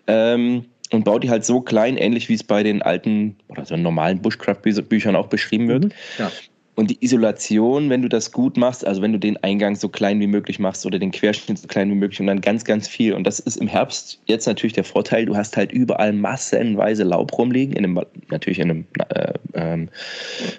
Ähm, 0.06 0.66
und 0.92 1.04
baut 1.04 1.24
die 1.24 1.30
halt 1.30 1.44
so 1.44 1.60
klein, 1.60 1.98
ähnlich 1.98 2.30
wie 2.30 2.34
es 2.34 2.44
bei 2.44 2.64
den 2.64 2.82
alten 2.82 3.36
oder 3.50 3.66
so 3.66 3.76
normalen 3.76 4.22
Bushcraft-Büchern 4.22 5.16
auch 5.16 5.28
beschrieben 5.28 5.68
wird. 5.68 5.86
Mhm, 5.86 5.92
ja. 6.20 6.32
Und 6.78 6.92
die 6.92 7.04
Isolation, 7.04 7.90
wenn 7.90 8.04
du 8.04 8.08
das 8.08 8.32
gut 8.32 8.56
machst, 8.56 8.86
also 8.86 9.02
wenn 9.02 9.12
du 9.12 9.18
den 9.18 9.36
Eingang 9.38 9.76
so 9.76 9.90
klein 9.90 10.20
wie 10.20 10.28
möglich 10.28 10.60
machst 10.60 10.86
oder 10.86 11.00
den 11.00 11.10
Querschnitt 11.10 11.58
so 11.58 11.68
klein 11.68 11.90
wie 11.90 11.96
möglich 11.96 12.20
und 12.20 12.28
dann 12.28 12.40
ganz, 12.40 12.66
ganz 12.66 12.88
viel. 12.88 13.14
Und 13.14 13.26
das 13.26 13.40
ist 13.40 13.58
im 13.58 13.68
Herbst 13.68 14.22
jetzt 14.28 14.46
natürlich 14.46 14.74
der 14.74 14.84
Vorteil, 14.84 15.26
du 15.26 15.36
hast 15.36 15.58
halt 15.58 15.72
überall 15.72 16.14
massenweise 16.14 17.04
Laub 17.04 17.36
rumliegen, 17.36 17.76
in 17.76 17.84
einem, 17.84 18.00
natürlich 18.30 18.60
in 18.60 18.70
einem, 18.70 18.86
äh, 19.10 19.34
ähm, 19.56 19.90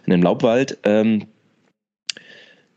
in 0.06 0.12
einem 0.12 0.24
Laubwald. 0.24 0.76
Ähm, 0.82 1.28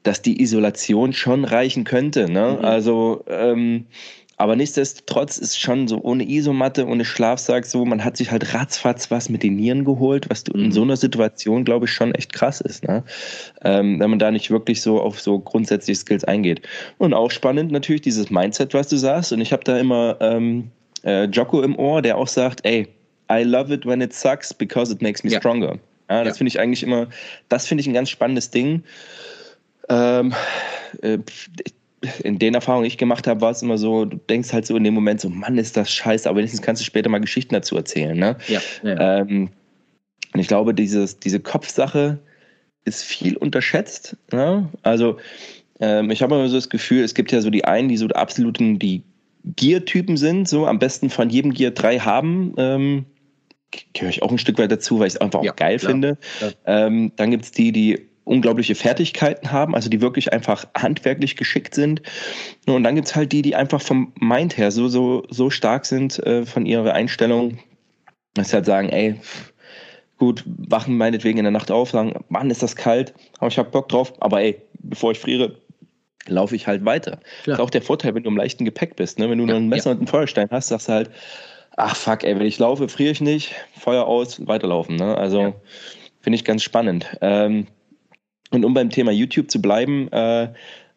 dass 0.03 0.21
die 0.21 0.41
Isolation 0.41 1.13
schon 1.13 1.45
reichen 1.45 1.83
könnte. 1.83 2.27
Ne? 2.29 2.57
Mhm. 2.57 2.65
Also 2.65 3.24
ähm, 3.27 3.86
aber 4.41 4.55
nichtsdestotrotz 4.55 5.38
ist 5.38 5.60
schon 5.60 5.88
so 5.88 6.01
ohne 6.01 6.27
Isomatte, 6.27 6.88
ohne 6.88 7.05
Schlafsack 7.05 7.63
so, 7.63 7.86
man 7.86 8.03
hat 8.03 8.17
sich 8.17 8.31
halt 8.31 8.55
ratzfatz 8.55 9.12
was 9.12 9.29
mit 9.29 9.43
den 9.43 9.55
Nieren 9.55 9.86
geholt, 9.86 10.31
was 10.31 10.41
in 10.51 10.63
mhm. 10.63 10.71
so 10.71 10.81
einer 10.81 10.98
Situation, 10.98 11.63
glaube 11.63 11.86
ich, 11.86 11.91
schon 11.91 12.12
echt 12.15 12.33
krass 12.33 12.60
ist, 12.60 12.83
ne? 12.88 13.03
Ähm, 13.63 14.00
wenn 14.00 14.10
man 14.10 14.17
da 14.17 14.31
nicht 14.31 14.50
wirklich 14.50 14.81
so 14.81 15.00
auf 15.00 15.21
so 15.21 15.38
grundsätzliche 15.38 16.00
Skills 16.00 16.24
eingeht. 16.24 16.67
Und 16.98 17.13
auch 17.13 17.29
spannend 17.29 17.71
natürlich 17.71 18.01
dieses 18.01 18.31
Mindset, 18.31 18.74
was 18.74 18.88
du 18.88 18.98
sagst. 18.98 19.31
Und 19.31 19.41
ich 19.41 19.53
habe 19.53 19.63
da 19.63 19.77
immer 19.77 20.17
ähm, 20.21 20.71
äh, 21.03 21.25
Jocko 21.25 21.62
im 21.62 21.77
Ohr, 21.77 22.01
der 22.01 22.17
auch 22.17 22.27
sagt, 22.27 22.65
ey, 22.65 22.88
I 23.31 23.43
love 23.43 23.71
it 23.71 23.86
when 23.86 24.01
it 24.01 24.12
sucks 24.12 24.51
because 24.51 24.91
it 24.91 25.03
makes 25.03 25.24
me 25.24 25.29
ja. 25.29 25.39
stronger. 25.39 25.77
Ja, 26.10 26.24
das 26.24 26.33
ja. 26.33 26.38
finde 26.39 26.48
ich 26.48 26.60
eigentlich 26.60 26.81
immer, 26.81 27.10
das 27.48 27.67
finde 27.67 27.81
ich 27.81 27.88
ein 27.88 27.93
ganz 27.93 28.10
spannendes 28.10 28.50
Ding. 28.50 28.81
Ähm, 29.88 30.33
äh, 31.03 31.19
in 32.24 32.39
den 32.39 32.53
Erfahrungen, 32.53 32.84
die 32.84 32.89
ich 32.89 32.98
gemacht 32.98 33.27
habe, 33.27 33.41
war 33.41 33.51
es 33.51 33.62
immer 33.62 33.77
so, 33.77 34.05
du 34.05 34.17
denkst 34.17 34.53
halt 34.53 34.65
so 34.65 34.75
in 34.75 34.84
dem 34.84 34.93
Moment 34.93 35.22
so, 35.22 35.29
Mann, 35.29 35.58
ist 35.58 35.77
das 35.77 35.91
scheiße, 35.91 36.27
aber 36.27 36.39
wenigstens 36.39 36.62
kannst 36.62 36.81
du 36.81 36.86
später 36.86 37.10
mal 37.10 37.20
Geschichten 37.20 37.53
dazu 37.53 37.75
erzählen. 37.77 38.17
Ne? 38.17 38.38
Ja, 38.48 38.62
ja. 38.84 39.20
Ähm, 39.20 39.50
und 40.34 40.39
ich 40.39 40.48
glaube, 40.48 40.74
dieses, 40.74 41.20
diese 41.20 41.39
Kopfsache 41.39 42.20
ist 42.86 43.03
viel 43.03 43.38
unterschätzt. 43.38 44.17
Ne? 44.31 44.70
Also 44.81 45.17
ähm, 45.79 46.10
ich 46.10 46.22
habe 46.22 46.36
immer 46.36 46.50
so 46.50 46.55
das 46.55 46.70
Gefühl, 46.70 47.03
es 47.03 47.13
gibt 47.13 47.31
ja 47.31 47.41
so 47.41 47.50
die 47.50 47.65
einen, 47.65 47.89
die 47.89 47.98
so 47.98 48.08
die 48.08 48.15
absoluten, 48.15 48.79
die 48.79 49.03
Gear-Typen 49.43 50.17
sind, 50.17 50.48
so 50.48 50.67
am 50.67 50.79
besten 50.79 51.10
von 51.10 51.29
jedem 51.29 51.53
Gear 51.53 51.72
drei 51.72 52.00
haben. 52.00 52.53
Ähm, 52.58 53.05
gehöre 53.93 54.10
ich 54.10 54.24
auch 54.24 54.31
ein 54.31 54.38
Stück 54.38 54.58
weit 54.58 54.72
dazu, 54.72 55.00
weil 55.00 55.08
ich 55.08 55.15
es 55.15 55.22
einfach 55.22 55.43
ja, 55.43 55.51
auch 55.51 55.55
geil 55.55 55.77
klar, 55.77 55.91
finde. 55.91 56.17
Ähm, 56.65 57.12
dann 57.15 57.31
gibt 57.31 57.46
es 57.46 57.51
die, 57.51 57.72
die 57.72 58.11
unglaubliche 58.24 58.75
Fertigkeiten 58.75 59.51
haben, 59.51 59.75
also 59.75 59.90
die 59.90 60.01
wirklich 60.01 60.32
einfach 60.32 60.66
handwerklich 60.78 61.36
geschickt 61.36 61.74
sind. 61.74 62.01
Und 62.68 62.84
dann 62.84 62.96
gibt 62.96 63.08
es 63.08 63.16
halt 63.16 63.32
die, 63.32 63.42
die 63.42 63.56
einfach 63.56 63.82
vom 63.82 64.13
Mind 64.20 64.58
her 64.58 64.72
so, 64.72 64.88
so, 64.88 65.24
so 65.30 65.50
stark 65.50 65.86
sind 65.86 66.20
äh, 66.20 66.46
von 66.46 66.66
ihrer 66.66 66.94
Einstellung, 66.94 67.58
dass 68.34 68.50
sie 68.50 68.56
halt 68.56 68.66
sagen, 68.66 68.90
ey, 68.90 69.20
gut, 70.18 70.44
wachen 70.46 70.98
meinetwegen 70.98 71.40
in 71.40 71.46
der 71.46 71.51
Nacht 71.51 71.72
auf, 71.72 71.90
sagen, 71.90 72.13
Mann, 72.30 72.51
ist 72.51 72.62
das 72.62 72.75
kalt, 72.75 73.13
aber 73.40 73.48
ich 73.48 73.58
habe 73.58 73.72
Bock 73.72 73.90
drauf, 73.90 74.13
aber 74.22 74.42
ey, 74.42 74.62
bevor 74.74 75.12
ich 75.12 75.20
friere, 75.20 75.58
laufe 76.28 76.56
ich 76.56 76.68
halt 76.68 76.86
weiter. 76.86 77.12
Klar. 77.12 77.24
Das 77.46 77.54
ist 77.56 77.60
auch 77.62 77.70
der 77.72 77.82
Vorteil, 77.82 78.13
wenn 78.13 78.24
du 78.24 78.30
im 78.30 78.38
leichten 78.38 78.66
Gepäck 78.66 78.96
bist. 78.96 79.18
Ne? 79.18 79.30
Wenn 79.30 79.40
du 79.40 79.46
ja, 79.46 79.51
nur 79.51 79.58
ein 79.58 79.68
Messer 79.68 79.90
ja. 79.90 79.94
und 79.94 79.98
einen 79.98 80.08
Feuerstein 80.08 80.48
hast, 80.51 80.68
sagst 80.68 80.88
du 80.88 80.94
halt, 80.94 81.10
ach 81.75 81.96
fuck, 81.96 82.24
ey, 82.24 82.38
wenn 82.38 82.46
ich 82.46 82.60
laufe, 82.60 82.88
friere 82.88 83.12
ich 83.12 83.22
nicht, 83.22 83.56
Feuer 83.80 84.06
aus, 84.06 84.46
weiterlaufen. 84.46 84.96
Ne? 84.96 85.18
Also 85.18 85.42
ja. 85.42 85.54
finde 86.22 86.36
ich 86.36 86.46
ganz 86.46 86.62
spannend. 86.62 87.08
Ähm, 87.22 87.66
und 88.51 88.65
um 88.65 88.74
beim 88.74 88.89
Thema 88.89 89.12
YouTube 89.12 89.50
zu 89.50 89.62
bleiben, 89.62 90.12
äh, 90.12 90.50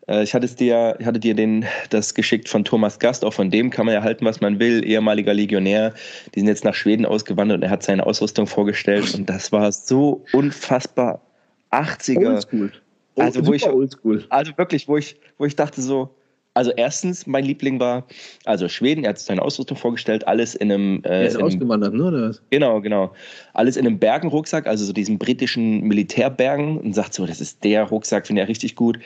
äh, 0.08 0.22
ich 0.22 0.34
hatte 0.34 0.46
dir, 0.48 0.98
hatte 1.04 1.18
dir 1.18 1.34
den, 1.34 1.64
das 1.90 2.14
geschickt 2.14 2.48
von 2.48 2.64
Thomas 2.64 2.98
Gast, 2.98 3.24
auch 3.24 3.32
von 3.32 3.50
dem 3.50 3.70
kann 3.70 3.86
man 3.86 3.94
ja 3.94 4.02
halten, 4.02 4.24
was 4.24 4.40
man 4.40 4.58
will, 4.58 4.84
ehemaliger 4.84 5.34
Legionär. 5.34 5.94
Die 6.34 6.40
sind 6.40 6.48
jetzt 6.48 6.64
nach 6.64 6.74
Schweden 6.74 7.06
ausgewandert 7.06 7.58
und 7.58 7.62
er 7.62 7.70
hat 7.70 7.82
seine 7.82 8.04
Ausrüstung 8.04 8.46
vorgestellt 8.46 9.14
und 9.14 9.28
das 9.28 9.52
war 9.52 9.70
so 9.72 10.24
unfassbar 10.32 11.20
80er. 11.70 12.34
Oldschool. 12.34 12.72
Also, 13.16 13.46
wo 13.46 13.52
ich, 13.52 13.66
oldschool. 13.66 14.24
also 14.28 14.52
wirklich, 14.58 14.88
wo 14.88 14.96
ich, 14.96 15.16
wo 15.38 15.44
ich 15.44 15.54
dachte 15.54 15.80
so, 15.80 16.10
also 16.54 16.70
erstens, 16.70 17.26
mein 17.26 17.44
Liebling 17.44 17.80
war, 17.80 18.06
also 18.44 18.68
Schweden, 18.68 19.04
er 19.04 19.10
hat 19.10 19.18
seine 19.18 19.42
Ausrüstung 19.42 19.76
vorgestellt, 19.76 20.26
alles 20.26 20.54
in 20.54 20.72
einem... 20.72 21.02
Äh, 21.04 21.08
er 21.08 21.26
ist 21.26 21.36
einem, 21.36 21.46
ausgewandert, 21.46 21.94
ne? 21.94 22.04
Oder? 22.04 22.34
Genau, 22.50 22.80
genau. 22.80 23.12
Alles 23.52 23.76
in 23.76 23.86
einem 23.86 23.98
Bergenrucksack, 23.98 24.66
also 24.66 24.84
so 24.84 24.92
diesen 24.92 25.18
britischen 25.18 25.82
Militärbergen 25.82 26.78
und 26.78 26.94
sagt 26.94 27.14
so, 27.14 27.26
das 27.26 27.40
ist 27.40 27.64
der 27.64 27.84
Rucksack, 27.84 28.26
finde 28.26 28.42
ich 28.42 28.48
richtig 28.48 28.76
gut 28.76 28.98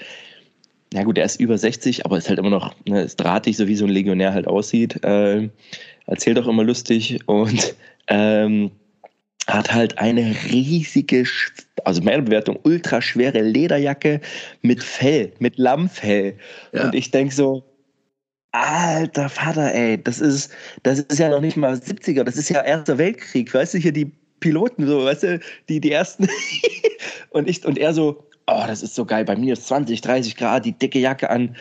ja 0.94 1.04
gut, 1.04 1.18
er 1.18 1.24
ist 1.24 1.40
über 1.40 1.58
60, 1.58 2.06
aber 2.06 2.18
ist 2.18 2.28
halt 2.28 2.38
immer 2.38 2.50
noch, 2.50 2.74
ne, 2.86 3.02
ist 3.02 3.16
drahtig, 3.16 3.56
so 3.56 3.68
wie 3.68 3.76
so 3.76 3.84
ein 3.84 3.90
Legionär 3.90 4.32
halt 4.32 4.46
aussieht. 4.46 5.02
Äh, 5.04 5.50
erzählt 6.06 6.38
auch 6.38 6.48
immer 6.48 6.64
lustig 6.64 7.20
und 7.26 7.74
ähm, 8.08 8.70
hat 9.48 9.72
halt 9.72 9.98
eine 9.98 10.34
riesige, 10.44 11.24
also 11.84 12.02
meine 12.02 12.22
Bewertung, 12.22 12.58
ultraschwere 12.62 13.40
Lederjacke 13.40 14.20
mit 14.62 14.82
Fell, 14.82 15.32
mit 15.38 15.58
Lammfell. 15.58 16.36
Ja. 16.72 16.84
Und 16.84 16.94
ich 16.94 17.10
denke 17.10 17.34
so, 17.34 17.64
alter 18.52 19.28
Vater, 19.28 19.74
ey, 19.74 20.02
das 20.02 20.20
ist, 20.20 20.52
das 20.82 21.00
ist 21.00 21.18
ja 21.18 21.28
noch 21.28 21.40
nicht 21.40 21.56
mal 21.56 21.74
70er, 21.74 22.24
das 22.24 22.36
ist 22.36 22.50
ja 22.50 22.62
Erster 22.62 22.98
Weltkrieg, 22.98 23.52
weißt 23.52 23.74
du, 23.74 23.78
hier 23.78 23.92
die 23.92 24.12
Piloten, 24.40 24.86
so, 24.86 25.04
weißt 25.04 25.22
du, 25.22 25.40
die, 25.68 25.80
die 25.80 25.92
ersten. 25.92 26.28
und 27.30 27.48
ich, 27.48 27.64
und 27.64 27.78
er 27.78 27.94
so, 27.94 28.24
oh, 28.46 28.64
das 28.66 28.82
ist 28.82 28.94
so 28.94 29.04
geil, 29.04 29.24
bei 29.24 29.36
minus 29.36 29.64
20, 29.66 30.00
30 30.00 30.36
Grad, 30.36 30.64
die 30.64 30.72
dicke 30.72 30.98
Jacke 30.98 31.30
an. 31.30 31.56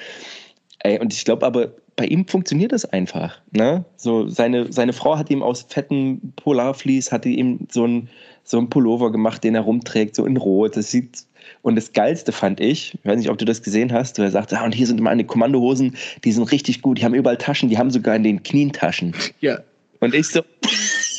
Ey, 0.80 1.00
und 1.00 1.14
ich 1.14 1.26
glaube 1.26 1.46
aber, 1.46 1.74
bei 1.98 2.06
ihm 2.06 2.26
funktioniert 2.26 2.72
das 2.72 2.86
einfach. 2.86 3.42
Ne? 3.52 3.84
So 3.98 4.28
seine, 4.30 4.72
seine 4.72 4.94
Frau 4.94 5.18
hat 5.18 5.30
ihm 5.30 5.44
aus 5.44 5.66
fetten 5.68 6.34
Polarflies, 6.38 7.12
hat 7.12 7.26
ihm 7.26 7.68
so 7.70 7.86
ein, 7.86 8.08
so 8.44 8.60
ein 8.60 8.70
Pullover 8.70 9.12
gemacht, 9.12 9.44
den 9.44 9.56
er 9.56 9.62
rumträgt, 9.62 10.16
so 10.16 10.26
in 10.26 10.38
Rot. 10.38 10.78
Das 10.78 10.92
sieht 10.92 11.26
und 11.62 11.76
das 11.76 11.94
Geilste 11.94 12.32
fand 12.32 12.60
ich, 12.60 12.94
ich 12.94 13.06
weiß 13.06 13.18
nicht, 13.18 13.30
ob 13.30 13.38
du 13.38 13.46
das 13.46 13.64
gesehen 13.64 13.92
hast, 13.92 14.20
er 14.20 14.32
sagt, 14.32 14.54
ah, 14.54 14.64
und 14.64 14.76
hier 14.76 14.86
sind 14.86 15.00
meine 15.00 15.26
Kommandohosen, 15.26 15.96
die 16.24 16.32
sind 16.32 16.52
richtig 16.52 16.82
gut, 16.82 17.00
die 17.00 17.06
haben 17.06 17.14
überall 17.14 17.38
Taschen, 17.38 17.70
die 17.70 17.78
haben 17.78 17.90
sogar 17.90 18.16
in 18.16 18.24
den 18.24 18.44
Knien 18.44 18.72
Taschen. 18.72 19.14
Ja. 19.40 19.60
Und 20.00 20.14
ich 20.14 20.28
so, 20.28 20.42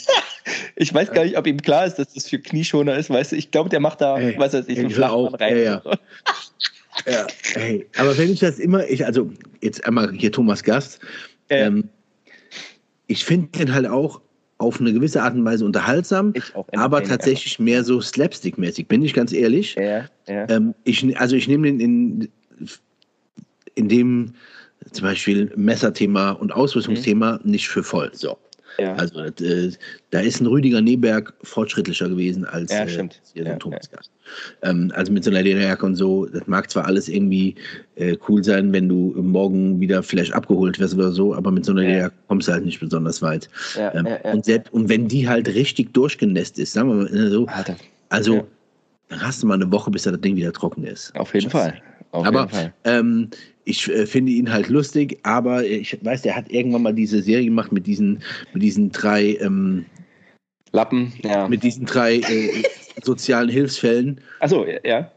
ich 0.77 0.95
weiß 0.95 1.13
gar 1.13 1.25
nicht, 1.25 1.37
ob 1.37 1.47
ihm 1.47 1.61
klar 1.61 1.87
ist, 1.87 1.97
dass 1.97 2.13
das 2.15 2.29
für 2.29 2.39
Knieschoner 2.39 2.97
ist, 2.97 3.11
weißt 3.11 3.33
du, 3.33 3.37
ich 3.37 3.51
glaube, 3.51 3.69
der 3.71 3.81
macht 3.81 4.01
da, 4.01 4.17
hey, 4.19 4.35
was 4.39 4.53
weiß 4.53 4.69
ich, 4.69 4.81
so 4.81 4.89
Flachmann 4.89 5.35
rein. 5.35 5.57
Ja, 5.57 5.63
ja. 5.63 5.83
ja, 7.07 7.27
hey. 7.55 7.87
Aber 7.97 8.17
wenn 8.17 8.31
ich 8.33 8.41
das 8.41 8.59
immer, 8.59 8.89
ich, 8.89 9.05
also 9.05 9.31
jetzt 9.61 9.85
einmal 9.85 10.13
hier 10.13 10.33
Thomas 10.33 10.63
Gast, 10.63 11.01
äh. 11.49 11.67
ähm, 11.67 11.89
ich 13.07 13.25
finde 13.25 13.49
den 13.59 13.73
halt 13.73 13.87
auch 13.87 14.21
auf 14.59 14.81
eine 14.81 14.93
gewisse 14.93 15.23
Art 15.23 15.35
und 15.35 15.45
Weise 15.45 15.65
unterhaltsam, 15.65 16.35
aber 16.73 17.03
tatsächlich 17.05 17.59
mehr 17.59 17.85
so 17.85 18.01
slapstick-mäßig, 18.01 18.89
bin 18.89 19.03
ich 19.03 19.15
ganz 19.15 19.33
ehrlich. 19.33 19.77
Ja, 19.77 20.07
ja. 20.27 20.49
Ähm, 20.49 20.75
ich, 20.85 21.19
also 21.19 21.37
ich 21.37 21.47
nehme 21.47 21.69
den 21.69 21.81
in, 21.81 22.29
in 23.77 23.89
dem 23.89 24.35
zum 24.93 25.05
Beispiel 25.05 25.53
Messerthema 25.57 26.33
und 26.33 26.53
Ausrüstungsthema 26.53 27.41
mhm. 27.43 27.51
nicht 27.51 27.69
für 27.69 27.85
voll. 27.85 28.11
So. 28.13 28.37
Ja. 28.81 28.95
Also 28.95 29.21
äh, 29.21 29.73
da 30.11 30.21
ist 30.21 30.41
ein 30.41 30.47
Rüdiger 30.47 30.81
Neberg 30.81 31.35
fortschrittlicher 31.43 32.09
gewesen 32.09 32.45
als 32.45 32.71
ja, 32.73 32.85
äh, 32.85 33.09
ja, 33.35 33.57
Thomas 33.57 33.91
Gast. 33.91 34.11
Ähm, 34.63 34.93
also 34.95 35.13
mit 35.13 35.25
so 35.25 35.31
einer 35.31 35.43
Lederjacke 35.43 35.85
und 35.85 35.97
so, 35.97 36.27
das 36.27 36.47
mag 36.47 36.71
zwar 36.71 36.87
alles 36.87 37.09
irgendwie 37.09 37.57
äh, 37.97 38.17
cool 38.29 38.45
sein, 38.45 38.73
wenn 38.73 38.89
du 38.89 39.15
morgen 39.17 39.81
wieder 39.81 40.03
vielleicht 40.03 40.33
abgeholt 40.33 40.79
wirst 40.79 40.95
oder 40.95 41.11
so, 41.11 41.35
aber 41.35 41.51
mit 41.51 41.65
so 41.65 41.73
einer 41.73 41.83
ja. 41.83 41.89
Lederjacke 41.89 42.17
kommst 42.29 42.49
du 42.49 42.53
halt 42.53 42.65
nicht 42.65 42.79
besonders 42.79 43.21
weit. 43.21 43.49
Ähm, 43.77 44.07
und, 44.33 44.45
selbst, 44.45 44.73
und 44.73 44.89
wenn 44.89 45.09
die 45.09 45.29
halt 45.29 45.49
richtig 45.49 45.93
durchgenässt 45.93 46.59
ist, 46.59 46.73
sagen 46.73 46.89
wir 46.89 46.95
mal 46.95 47.17
äh, 47.17 47.31
so, 47.31 47.47
Alter. 47.47 47.77
also 48.11 48.47
dann 49.09 49.23
hast 49.23 49.43
du 49.43 49.47
mal 49.47 49.55
eine 49.55 49.71
Woche, 49.73 49.91
bis 49.91 50.03
das 50.03 50.21
Ding 50.21 50.37
wieder 50.37 50.53
trocken 50.53 50.85
ist. 50.85 51.15
Auf 51.17 51.35
jeden 51.35 51.51
Fall. 51.51 51.81
Auf 52.13 52.27
aber 52.27 52.41
jeden 52.41 52.51
Fall. 52.51 52.75
Ähm, 52.85 53.31
ich 53.69 53.89
äh, 53.89 54.07
finde 54.07 54.33
ihn 54.33 54.51
halt 54.51 54.69
lustig, 54.69 55.19
aber 55.23 55.65
ich 55.65 55.97
weiß, 56.03 56.23
der 56.23 56.35
hat 56.35 56.51
irgendwann 56.51 56.83
mal 56.83 56.95
diese 56.95 57.23
Serie 57.23 57.47
gemacht 57.47 57.73
mit 57.73 57.87
diesen, 57.87 58.23
mit 58.53 58.63
diesen 58.63 58.91
drei 58.91 59.37
ähm, 59.41 59.85
Lappen, 60.73 61.13
ja. 61.23 61.49
Mit 61.49 61.63
diesen 61.63 61.87
drei 61.87 62.17
äh, 62.17 62.63
sozialen 63.03 63.49
Hilfsfällen. 63.49 64.21
Achso, 64.41 64.67
ja. 64.85 65.11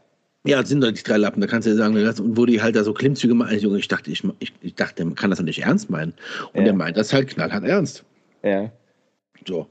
Ja, 0.44 0.60
das 0.60 0.68
sind 0.68 0.82
doch 0.82 0.90
die 0.90 1.02
drei 1.02 1.18
Lappen, 1.18 1.40
da 1.40 1.46
kannst 1.46 1.66
du 1.66 1.70
ja 1.70 1.76
sagen, 1.76 1.96
und 1.96 2.36
wo 2.36 2.46
die 2.46 2.60
halt 2.60 2.74
da 2.74 2.82
so 2.82 2.92
Klimmzüge 2.92 3.34
machen. 3.34 3.50
Also, 3.50 3.74
ich 3.76 3.86
dachte, 3.86 4.10
ich, 4.10 4.24
ich, 4.40 4.52
ich 4.60 4.74
dachte, 4.74 5.04
man 5.04 5.14
kann 5.14 5.30
das 5.30 5.38
doch 5.38 5.44
nicht 5.44 5.62
ernst 5.62 5.88
meinen. 5.88 6.14
Und 6.52 6.60
ja. 6.60 6.64
der 6.64 6.74
meint 6.74 6.96
das 6.96 7.12
halt 7.12 7.28
knallhart 7.28 7.64
ernst. 7.64 8.04
Ja. 8.42 8.70
So. 9.46 9.68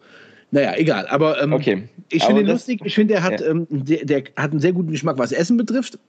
Naja, 0.51 0.75
egal. 0.77 1.07
Aber 1.07 1.41
ähm, 1.41 1.53
okay. 1.53 1.83
ich 2.09 2.23
finde 2.23 2.41
ihn 2.41 2.47
lustig. 2.47 2.81
Ich 2.83 2.95
finde, 2.95 3.15
der 3.15 3.23
hat, 3.23 3.41
ja. 3.41 3.47
ähm, 3.47 3.67
der, 3.69 4.05
der, 4.05 4.23
hat 4.37 4.51
einen 4.51 4.59
sehr 4.59 4.73
guten 4.73 4.91
Geschmack, 4.91 5.17
was 5.17 5.31
Essen 5.31 5.57
betrifft. 5.57 5.99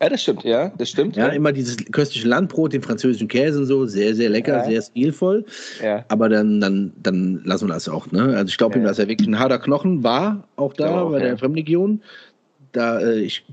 Ja, 0.00 0.08
das 0.08 0.22
stimmt, 0.22 0.44
ja, 0.44 0.72
das 0.78 0.90
stimmt. 0.90 1.16
Ja, 1.16 1.26
ja. 1.26 1.32
immer 1.32 1.50
dieses 1.50 1.76
köstliche 1.90 2.28
Landbrot, 2.28 2.72
den 2.72 2.82
französischen 2.82 3.26
Käse 3.26 3.58
und 3.58 3.66
so, 3.66 3.84
sehr, 3.86 4.14
sehr 4.14 4.30
lecker, 4.30 4.58
ja. 4.58 4.64
sehr 4.64 4.82
stilvoll. 4.82 5.44
Ja. 5.82 6.04
Aber 6.08 6.28
dann, 6.28 6.60
dann, 6.60 6.92
dann 7.02 7.40
lassen 7.44 7.66
wir 7.66 7.74
das 7.74 7.88
auch. 7.88 8.10
Ne? 8.12 8.36
Also 8.36 8.48
ich 8.48 8.58
glaube 8.58 8.78
ihm, 8.78 8.84
dass 8.84 9.00
er 9.00 9.08
wirklich 9.08 9.26
ein 9.26 9.38
harter 9.38 9.58
Knochen 9.58 10.04
war, 10.04 10.46
auch 10.54 10.72
da 10.72 11.00
auch, 11.00 11.10
bei 11.10 11.18
der 11.18 11.36
Fremdlegion. 11.36 12.00
Da 12.72 13.00
äh, 13.00 13.18
ich, 13.20 13.44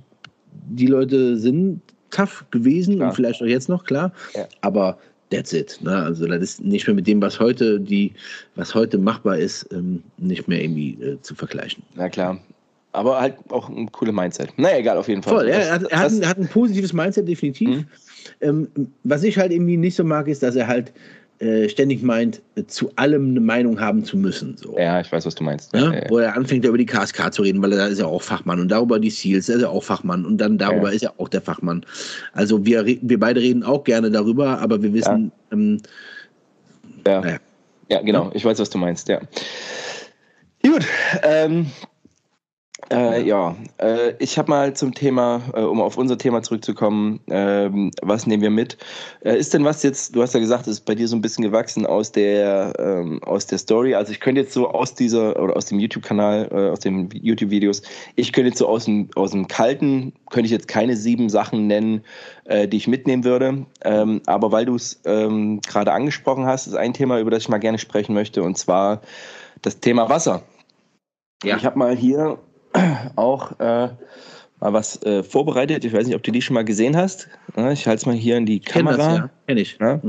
die 0.69 0.87
Leute 0.87 1.37
sind 1.37 1.81
tough 2.11 2.45
gewesen 2.51 2.97
klar. 2.97 3.09
und 3.09 3.15
vielleicht 3.15 3.41
auch 3.41 3.47
jetzt 3.47 3.67
noch, 3.67 3.83
klar. 3.83 4.11
Aber 4.61 4.99
that's 5.31 5.51
it. 5.51 5.79
Ne? 5.81 5.95
Also 5.95 6.27
das 6.27 6.41
ist 6.41 6.63
nicht 6.63 6.85
mehr 6.85 6.95
mit 6.95 7.07
dem, 7.07 7.23
was 7.23 7.39
heute 7.39 7.79
die, 7.79 8.13
was 8.53 8.75
heute 8.75 8.99
machbar 8.99 9.39
ist, 9.39 9.67
ähm, 9.73 10.03
nicht 10.17 10.47
mehr 10.47 10.63
irgendwie 10.63 10.91
äh, 11.01 11.19
zu 11.21 11.33
vergleichen. 11.33 11.81
Na 11.95 12.07
klar 12.07 12.39
aber 12.95 13.19
halt 13.19 13.35
auch 13.49 13.69
ein 13.69 13.91
cooles 13.91 14.13
Mindset. 14.13 14.57
Naja, 14.57 14.77
egal, 14.77 14.97
auf 14.97 15.07
jeden 15.07 15.23
Fall. 15.23 15.35
Voll, 15.35 15.47
er, 15.47 15.73
hat, 15.73 15.83
er 15.83 15.99
hat, 15.99 16.11
ein, 16.11 16.27
hat, 16.27 16.37
ein, 16.37 16.47
positives 16.47 16.93
Mindset, 16.93 17.27
definitiv. 17.27 17.69
Mhm. 17.69 17.85
Ähm, 18.41 18.67
was 19.03 19.23
ich 19.23 19.37
halt 19.37 19.51
irgendwie 19.51 19.77
nicht 19.77 19.95
so 19.95 20.03
mag, 20.03 20.27
ist, 20.27 20.43
dass 20.43 20.55
er 20.55 20.67
halt 20.67 20.91
äh, 21.39 21.67
ständig 21.67 22.01
meint, 22.01 22.41
zu 22.67 22.91
allem 22.95 23.31
eine 23.31 23.41
Meinung 23.41 23.79
haben 23.79 24.05
zu 24.05 24.15
müssen. 24.15 24.55
So. 24.55 24.77
Ja, 24.77 25.01
ich 25.01 25.11
weiß, 25.11 25.25
was 25.25 25.35
du 25.35 25.43
meinst. 25.43 25.73
Ja? 25.75 25.93
Ja, 25.93 26.09
Wo 26.09 26.19
er 26.19 26.33
anfängt, 26.33 26.63
über 26.63 26.77
die 26.77 26.85
KSK 26.85 27.33
zu 27.33 27.41
reden, 27.41 27.61
weil 27.61 27.73
er 27.73 27.77
da 27.77 27.87
ist 27.87 27.99
ja 27.99 28.05
auch 28.05 28.21
Fachmann 28.21 28.61
und 28.61 28.69
darüber 28.69 28.99
die 28.99 29.09
Seals, 29.09 29.49
er 29.49 29.55
ist 29.55 29.61
ja 29.63 29.67
auch 29.67 29.83
Fachmann 29.83 30.25
und 30.25 30.37
dann 30.37 30.57
darüber 30.57 30.93
ist 30.93 31.03
er 31.03 31.19
auch 31.19 31.27
der 31.27 31.41
Fachmann. 31.41 31.85
Also 32.31 32.65
wir, 32.65 32.85
wir 32.85 33.19
beide 33.19 33.41
reden 33.41 33.63
auch 33.63 33.83
gerne 33.83 34.09
darüber, 34.09 34.59
aber 34.59 34.81
wir 34.81 34.93
wissen. 34.93 35.33
Ähm, 35.51 35.81
ja. 37.05 37.19
Naja. 37.19 37.37
ja, 37.89 38.01
genau, 38.01 38.31
ich 38.33 38.45
weiß, 38.45 38.57
was 38.59 38.69
du 38.69 38.77
meinst, 38.77 39.09
ja. 39.09 39.19
Gut, 40.63 40.85
ähm, 41.21 41.67
äh, 42.91 43.23
ja, 43.23 43.55
äh, 43.79 44.13
ich 44.19 44.37
habe 44.37 44.51
mal 44.51 44.75
zum 44.75 44.93
Thema, 44.93 45.41
äh, 45.53 45.61
um 45.61 45.81
auf 45.81 45.97
unser 45.97 46.17
Thema 46.17 46.43
zurückzukommen, 46.43 47.19
ähm, 47.27 47.91
was 48.01 48.27
nehmen 48.27 48.43
wir 48.43 48.51
mit? 48.51 48.77
Äh, 49.21 49.37
ist 49.37 49.53
denn 49.53 49.65
was 49.65 49.81
jetzt, 49.81 50.15
du 50.15 50.21
hast 50.21 50.33
ja 50.33 50.39
gesagt, 50.39 50.67
ist 50.67 50.81
bei 50.81 50.93
dir 50.93 51.07
so 51.07 51.15
ein 51.15 51.21
bisschen 51.21 51.43
gewachsen 51.43 51.85
aus 51.85 52.11
der, 52.11 52.73
ähm, 52.77 53.23
aus 53.23 53.47
der 53.47 53.57
Story. 53.57 53.95
Also 53.95 54.11
ich 54.11 54.19
könnte 54.19 54.41
jetzt 54.41 54.53
so 54.53 54.69
aus 54.69 54.93
dieser, 54.93 55.41
oder 55.41 55.55
aus 55.57 55.65
dem 55.65 55.79
YouTube-Kanal, 55.79 56.49
äh, 56.51 56.69
aus 56.69 56.79
den 56.79 57.09
YouTube-Videos, 57.11 57.81
ich 58.15 58.31
könnte 58.31 58.49
jetzt 58.49 58.59
so 58.59 58.67
aus 58.67 58.85
dem, 58.85 59.09
aus 59.15 59.31
dem 59.31 59.47
Kalten, 59.47 60.13
könnte 60.29 60.45
ich 60.45 60.51
jetzt 60.51 60.67
keine 60.67 60.95
sieben 60.95 61.29
Sachen 61.29 61.65
nennen, 61.65 62.03
äh, 62.45 62.67
die 62.67 62.77
ich 62.77 62.87
mitnehmen 62.87 63.23
würde. 63.23 63.65
Ähm, 63.83 64.21
aber 64.27 64.51
weil 64.51 64.65
du 64.65 64.75
es 64.75 65.01
ähm, 65.05 65.59
gerade 65.61 65.91
angesprochen 65.91 66.45
hast, 66.45 66.67
ist 66.67 66.75
ein 66.75 66.93
Thema, 66.93 67.19
über 67.19 67.31
das 67.31 67.43
ich 67.43 67.49
mal 67.49 67.57
gerne 67.57 67.79
sprechen 67.79 68.13
möchte, 68.13 68.43
und 68.43 68.57
zwar 68.57 69.01
das 69.63 69.79
Thema 69.79 70.07
Wasser. 70.09 70.43
Ja. 71.43 71.57
Ich 71.57 71.65
habe 71.65 71.77
mal 71.77 71.95
hier 71.95 72.37
auch 73.15 73.59
äh, 73.59 73.89
mal 74.59 74.73
was 74.73 75.01
äh, 75.03 75.23
vorbereitet. 75.23 75.85
Ich 75.85 75.93
weiß 75.93 76.07
nicht, 76.07 76.15
ob 76.15 76.23
du 76.23 76.31
die 76.31 76.41
schon 76.41 76.53
mal 76.53 76.65
gesehen 76.65 76.95
hast. 76.95 77.27
Ich 77.71 77.87
halte 77.87 77.99
es 77.99 78.05
mal 78.05 78.15
hier 78.15 78.37
in 78.37 78.45
die 78.45 78.59
Kamera. 78.59 78.95
Kenn 78.95 79.07
das, 79.07 79.17
ja. 79.17 79.29
Kenn 79.47 79.57
ich. 79.57 79.77
Ja? 79.79 80.01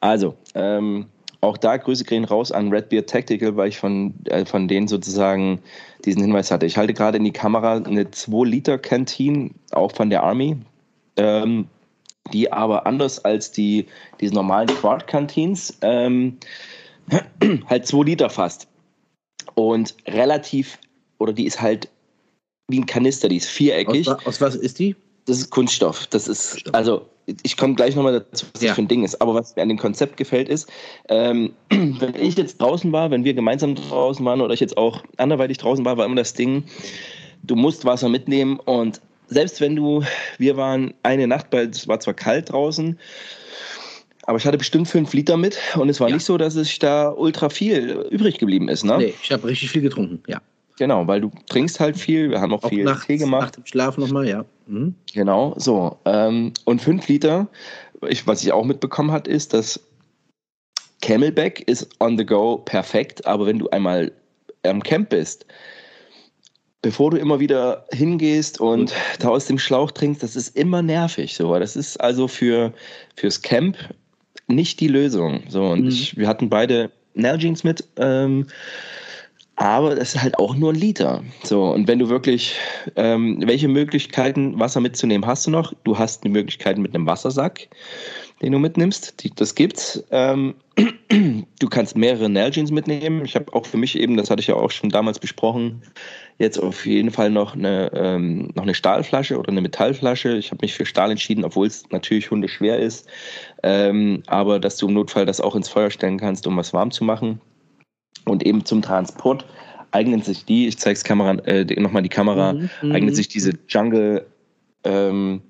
Also, 0.00 0.34
ähm, 0.54 1.06
auch 1.42 1.56
da 1.56 1.76
Grüße 1.76 2.04
gehen 2.04 2.24
raus 2.24 2.52
an 2.52 2.70
Redbeard 2.70 3.08
Tactical, 3.08 3.56
weil 3.56 3.68
ich 3.68 3.78
von, 3.78 4.14
äh, 4.26 4.44
von 4.44 4.68
denen 4.68 4.88
sozusagen 4.88 5.60
diesen 6.04 6.22
Hinweis 6.22 6.50
hatte. 6.50 6.66
Ich 6.66 6.76
halte 6.76 6.92
gerade 6.92 7.16
in 7.16 7.24
die 7.24 7.32
Kamera 7.32 7.76
eine 7.76 8.04
2-Liter-Canteen, 8.04 9.54
auch 9.72 9.92
von 9.92 10.10
der 10.10 10.22
Army, 10.22 10.58
ähm, 11.16 11.66
die 12.32 12.52
aber 12.52 12.86
anders 12.86 13.24
als 13.24 13.52
die, 13.52 13.86
diese 14.20 14.34
normalen 14.34 14.68
Quad-Canteens 14.68 15.78
ähm, 15.80 16.38
halt 17.66 17.86
2 17.86 18.04
Liter 18.04 18.28
fasst. 18.28 18.68
Und 19.54 19.96
relativ 20.06 20.78
oder 21.20 21.32
die 21.32 21.46
ist 21.46 21.60
halt 21.60 21.88
wie 22.68 22.80
ein 22.80 22.86
Kanister, 22.86 23.28
die 23.28 23.36
ist 23.36 23.48
viereckig. 23.48 24.08
Aus, 24.08 24.26
aus 24.26 24.40
was 24.40 24.54
ist 24.54 24.78
die? 24.78 24.96
Das 25.26 25.38
ist 25.38 25.50
Kunststoff. 25.50 26.06
Das 26.08 26.28
ist, 26.28 26.64
also 26.74 27.06
ich 27.42 27.56
komme 27.56 27.74
gleich 27.74 27.94
nochmal 27.94 28.12
dazu, 28.12 28.46
was 28.52 28.62
ja. 28.62 28.68
das 28.68 28.76
für 28.76 28.82
ein 28.82 28.88
Ding 28.88 29.04
ist. 29.04 29.20
Aber 29.20 29.34
was 29.34 29.54
mir 29.54 29.62
an 29.62 29.68
dem 29.68 29.78
Konzept 29.78 30.16
gefällt, 30.16 30.48
ist, 30.48 30.68
ähm, 31.08 31.52
wenn 31.70 32.14
ich 32.14 32.36
jetzt 32.36 32.60
draußen 32.60 32.90
war, 32.92 33.10
wenn 33.10 33.24
wir 33.24 33.34
gemeinsam 33.34 33.74
draußen 33.74 34.24
waren 34.24 34.40
oder 34.40 34.54
ich 34.54 34.60
jetzt 34.60 34.76
auch 34.76 35.02
anderweitig 35.16 35.58
draußen 35.58 35.84
war, 35.84 35.96
war 35.96 36.06
immer 36.06 36.16
das 36.16 36.34
Ding, 36.34 36.64
du 37.42 37.56
musst 37.56 37.84
Wasser 37.84 38.08
mitnehmen 38.08 38.58
und 38.60 39.00
selbst 39.28 39.60
wenn 39.60 39.76
du, 39.76 40.02
wir 40.38 40.56
waren 40.56 40.94
eine 41.02 41.26
Nacht, 41.28 41.46
weil 41.50 41.68
es 41.68 41.86
war 41.86 42.00
zwar 42.00 42.14
kalt 42.14 42.50
draußen, 42.50 42.98
aber 44.24 44.38
ich 44.38 44.44
hatte 44.44 44.58
bestimmt 44.58 44.88
fünf 44.88 45.12
Liter 45.12 45.36
mit 45.36 45.58
und 45.76 45.88
es 45.88 46.00
war 46.00 46.08
ja. 46.08 46.14
nicht 46.14 46.24
so, 46.24 46.36
dass 46.36 46.56
es 46.56 46.78
da 46.78 47.10
ultra 47.10 47.48
viel 47.48 48.06
übrig 48.10 48.38
geblieben 48.38 48.68
ist. 48.68 48.84
Ne? 48.84 48.98
Nee, 48.98 49.14
ich 49.22 49.30
habe 49.30 49.46
richtig 49.46 49.70
viel 49.70 49.82
getrunken, 49.82 50.22
ja. 50.26 50.40
Genau, 50.80 51.06
weil 51.06 51.20
du 51.20 51.30
trinkst 51.50 51.78
halt 51.78 51.98
viel. 51.98 52.30
Wir 52.30 52.40
haben 52.40 52.54
auch, 52.54 52.62
auch 52.62 52.70
viel 52.70 52.84
nachts, 52.84 53.06
Tee 53.06 53.18
gemacht. 53.18 53.42
Nach 53.42 53.50
dem 53.50 53.66
Schlaf 53.66 53.98
nochmal, 53.98 54.26
ja. 54.26 54.46
Mhm. 54.66 54.94
Genau, 55.12 55.52
so. 55.58 55.98
Ähm, 56.06 56.54
und 56.64 56.80
fünf 56.80 57.06
Liter, 57.06 57.48
ich, 58.08 58.26
was 58.26 58.42
ich 58.42 58.50
auch 58.50 58.64
mitbekommen 58.64 59.12
hat, 59.12 59.28
ist, 59.28 59.52
dass 59.52 59.78
Camelback 61.02 61.60
ist 61.68 61.86
on 62.00 62.16
the 62.16 62.24
go 62.24 62.56
perfekt, 62.56 63.26
aber 63.26 63.44
wenn 63.44 63.58
du 63.58 63.68
einmal 63.68 64.10
am 64.62 64.82
Camp 64.82 65.10
bist, 65.10 65.44
bevor 66.80 67.10
du 67.10 67.18
immer 67.18 67.40
wieder 67.40 67.84
hingehst 67.92 68.58
und 68.58 68.94
da 69.18 69.28
aus 69.28 69.44
dem 69.44 69.58
Schlauch 69.58 69.90
trinkst, 69.90 70.22
das 70.22 70.34
ist 70.34 70.56
immer 70.56 70.80
nervig. 70.80 71.36
So, 71.36 71.58
das 71.58 71.76
ist 71.76 71.98
also 71.98 72.26
für 72.26 72.72
fürs 73.16 73.42
Camp 73.42 73.76
nicht 74.48 74.80
die 74.80 74.88
Lösung. 74.88 75.42
So 75.46 75.62
und 75.62 75.82
mhm. 75.82 75.88
ich, 75.88 76.16
wir 76.16 76.26
hatten 76.26 76.48
beide 76.48 76.90
Nalgene 77.12 77.58
mit. 77.64 77.84
Ähm, 77.98 78.46
aber 79.60 79.94
das 79.94 80.14
ist 80.14 80.22
halt 80.22 80.38
auch 80.38 80.56
nur 80.56 80.72
ein 80.72 80.76
Liter. 80.76 81.22
So, 81.42 81.64
und 81.66 81.86
wenn 81.86 81.98
du 81.98 82.08
wirklich, 82.08 82.56
ähm, 82.96 83.42
welche 83.44 83.68
Möglichkeiten, 83.68 84.58
Wasser 84.58 84.80
mitzunehmen, 84.80 85.26
hast 85.26 85.46
du 85.46 85.50
noch? 85.50 85.74
Du 85.84 85.98
hast 85.98 86.24
die 86.24 86.30
Möglichkeiten 86.30 86.80
mit 86.80 86.94
einem 86.94 87.06
Wassersack, 87.06 87.68
den 88.40 88.52
du 88.52 88.58
mitnimmst. 88.58 89.22
Die, 89.22 89.28
das 89.28 89.54
gibt's. 89.54 90.02
Ähm, 90.10 90.54
du 91.10 91.68
kannst 91.68 91.94
mehrere 91.94 92.30
Nalgenes 92.30 92.70
mitnehmen. 92.70 93.22
Ich 93.26 93.34
habe 93.34 93.52
auch 93.52 93.66
für 93.66 93.76
mich 93.76 93.98
eben, 93.98 94.16
das 94.16 94.30
hatte 94.30 94.40
ich 94.40 94.46
ja 94.46 94.54
auch 94.54 94.70
schon 94.70 94.88
damals 94.88 95.18
besprochen, 95.18 95.82
jetzt 96.38 96.58
auf 96.58 96.86
jeden 96.86 97.10
Fall 97.10 97.28
noch 97.28 97.54
eine, 97.54 97.90
ähm, 97.92 98.48
noch 98.54 98.62
eine 98.62 98.74
Stahlflasche 98.74 99.38
oder 99.38 99.50
eine 99.50 99.60
Metallflasche. 99.60 100.38
Ich 100.38 100.52
habe 100.52 100.62
mich 100.62 100.72
für 100.72 100.86
Stahl 100.86 101.10
entschieden, 101.10 101.44
obwohl 101.44 101.66
es 101.66 101.84
natürlich 101.90 102.30
hundeschwer 102.30 102.78
ist. 102.78 103.06
Ähm, 103.62 104.22
aber 104.26 104.58
dass 104.58 104.78
du 104.78 104.88
im 104.88 104.94
Notfall 104.94 105.26
das 105.26 105.42
auch 105.42 105.54
ins 105.54 105.68
Feuer 105.68 105.90
stellen 105.90 106.18
kannst, 106.18 106.46
um 106.46 106.56
was 106.56 106.72
warm 106.72 106.92
zu 106.92 107.04
machen. 107.04 107.42
Und 108.24 108.44
eben 108.44 108.64
zum 108.64 108.82
Transport 108.82 109.44
eignet 109.92 110.24
sich 110.24 110.44
die, 110.44 110.68
ich 110.68 110.78
zeige 110.78 110.94
es 110.94 111.04
Kamera, 111.04 111.32
äh, 111.46 111.64
nochmal 111.80 112.02
die 112.02 112.08
Kamera, 112.08 112.52
mhm, 112.52 112.70
mhm. 112.82 112.92
eignet 112.92 113.16
sich 113.16 113.28
diese 113.28 113.52
Jungle 113.68 114.26
ähm, 114.84 115.42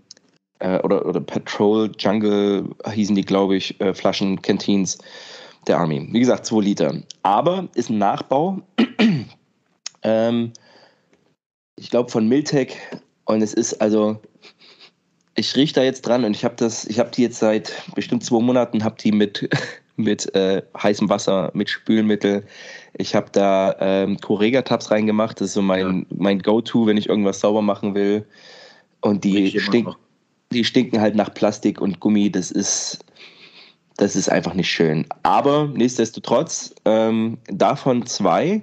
äh, 0.61 0.79
oder, 0.81 1.05
oder 1.07 1.21
Patrol 1.21 1.91
Jungle 1.99 2.65
hießen 2.91 3.17
die, 3.17 3.25
glaube 3.25 3.57
ich, 3.57 3.81
äh, 3.81 3.93
Flaschen, 3.93 4.41
Canteens 4.41 4.99
der 5.67 5.79
Army. 5.79 6.09
Wie 6.11 6.21
gesagt, 6.21 6.47
2 6.47 6.61
Liter. 6.61 6.95
Aber 7.23 7.69
ist 7.75 7.91
ein 7.91 7.99
Nachbau. 7.99 8.63
ähm, 10.03 10.53
ich 11.77 11.91
glaube 11.91 12.11
von 12.11 12.29
Miltech 12.29 12.77
und 13.25 13.43
es 13.43 13.55
ist 13.55 13.81
also 13.81 14.21
ich 15.35 15.57
rieche 15.57 15.75
da 15.75 15.83
jetzt 15.83 16.03
dran 16.03 16.25
und 16.25 16.37
ich 16.37 16.45
habe 16.45 16.57
das, 16.57 16.85
ich 16.85 16.99
habe 16.99 17.11
die 17.11 17.23
jetzt 17.23 17.39
seit 17.39 17.73
bestimmt 17.95 18.25
zwei 18.25 18.41
Monaten, 18.41 18.85
habe 18.85 18.97
die 19.01 19.13
mit 19.13 19.49
mit 20.03 20.35
äh, 20.35 20.63
heißem 20.81 21.09
Wasser, 21.09 21.51
mit 21.55 21.69
Spülmittel. 21.71 22.45
Ich 22.95 23.15
habe 23.15 23.29
da 23.33 23.77
ähm, 23.81 24.19
Correga-Tabs 24.19 24.91
reingemacht. 24.91 25.41
Das 25.41 25.49
ist 25.49 25.55
so 25.55 25.63
mein, 25.63 26.07
ja. 26.11 26.17
mein 26.17 26.41
Go-To, 26.41 26.87
wenn 26.87 26.97
ich 26.97 27.09
irgendwas 27.09 27.41
sauber 27.41 27.63
machen 27.63 27.95
will. 27.95 28.27
Und 29.01 29.25
die, 29.25 29.59
stink, 29.59 29.89
die 30.53 30.65
stinken 30.65 31.01
halt 31.01 31.15
nach 31.15 31.33
Plastik 31.33 31.81
und 31.81 32.01
Gummi. 32.01 32.31
Das 32.31 32.51
ist, 32.51 33.05
das 33.97 34.17
ist 34.17 34.31
einfach 34.31 34.55
nicht 34.55 34.71
schön. 34.71 35.07
Aber 35.23 35.67
nichtsdestotrotz, 35.75 36.75
ähm, 36.85 37.39
davon 37.47 38.07
zwei. 38.07 38.63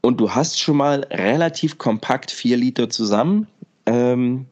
Und 0.00 0.18
du 0.20 0.30
hast 0.30 0.60
schon 0.60 0.76
mal 0.76 1.06
relativ 1.10 1.78
kompakt 1.78 2.30
vier 2.30 2.56
Liter 2.56 2.88
zusammen, 2.88 3.46
ähm, 3.86 4.46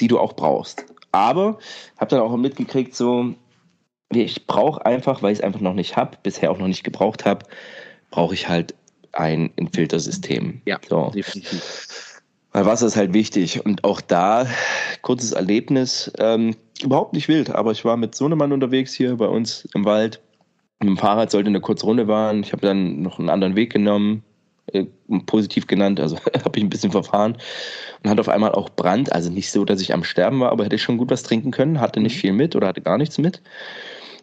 die 0.00 0.08
du 0.08 0.18
auch 0.18 0.34
brauchst. 0.34 0.84
Aber 1.12 1.58
habe 1.98 2.10
dann 2.10 2.20
auch 2.20 2.36
mitgekriegt, 2.36 2.94
so 2.94 3.34
ich 4.12 4.46
brauche 4.46 4.84
einfach, 4.86 5.22
weil 5.22 5.32
ich 5.32 5.38
es 5.38 5.44
einfach 5.44 5.60
noch 5.60 5.74
nicht 5.74 5.96
habe, 5.96 6.18
bisher 6.22 6.50
auch 6.50 6.58
noch 6.58 6.68
nicht 6.68 6.84
gebraucht 6.84 7.24
habe, 7.24 7.46
brauche 8.10 8.34
ich 8.34 8.48
halt 8.48 8.74
ein, 9.12 9.50
ein 9.58 9.68
Filtersystem. 9.72 10.60
Ja, 10.64 10.78
so. 10.88 11.10
definitiv. 11.14 12.22
Weil 12.52 12.66
Wasser 12.66 12.86
ist 12.86 12.96
halt 12.96 13.12
wichtig. 13.12 13.64
Und 13.64 13.84
auch 13.84 14.00
da, 14.00 14.46
kurzes 15.02 15.32
Erlebnis, 15.32 16.10
ähm, 16.18 16.56
überhaupt 16.82 17.12
nicht 17.12 17.28
wild, 17.28 17.50
aber 17.50 17.72
ich 17.72 17.84
war 17.84 17.96
mit 17.96 18.14
Sohnemann 18.14 18.52
unterwegs 18.52 18.94
hier 18.94 19.16
bei 19.16 19.26
uns 19.26 19.68
im 19.74 19.84
Wald. 19.84 20.20
Mit 20.80 20.88
dem 20.88 20.96
Fahrrad 20.96 21.30
sollte 21.30 21.48
eine 21.48 21.60
kurze 21.60 21.86
Runde 21.86 22.06
fahren. 22.06 22.40
Ich 22.40 22.52
habe 22.52 22.62
dann 22.62 23.02
noch 23.02 23.18
einen 23.18 23.30
anderen 23.30 23.56
Weg 23.56 23.72
genommen, 23.72 24.22
äh, 24.72 24.84
positiv 25.26 25.66
genannt, 25.66 26.00
also 26.00 26.16
habe 26.44 26.58
ich 26.58 26.64
ein 26.64 26.70
bisschen 26.70 26.92
verfahren 26.92 27.36
und 28.02 28.10
hatte 28.10 28.20
auf 28.20 28.28
einmal 28.28 28.52
auch 28.52 28.68
Brand. 28.70 29.12
Also 29.12 29.30
nicht 29.30 29.50
so, 29.50 29.64
dass 29.64 29.80
ich 29.80 29.92
am 29.92 30.04
Sterben 30.04 30.40
war, 30.40 30.50
aber 30.50 30.64
hätte 30.64 30.76
ich 30.76 30.82
schon 30.82 30.98
gut 30.98 31.10
was 31.10 31.22
trinken 31.22 31.50
können, 31.50 31.80
hatte 31.80 32.00
nicht 32.00 32.16
mhm. 32.16 32.20
viel 32.20 32.32
mit 32.32 32.56
oder 32.56 32.68
hatte 32.68 32.80
gar 32.80 32.98
nichts 32.98 33.18
mit. 33.18 33.40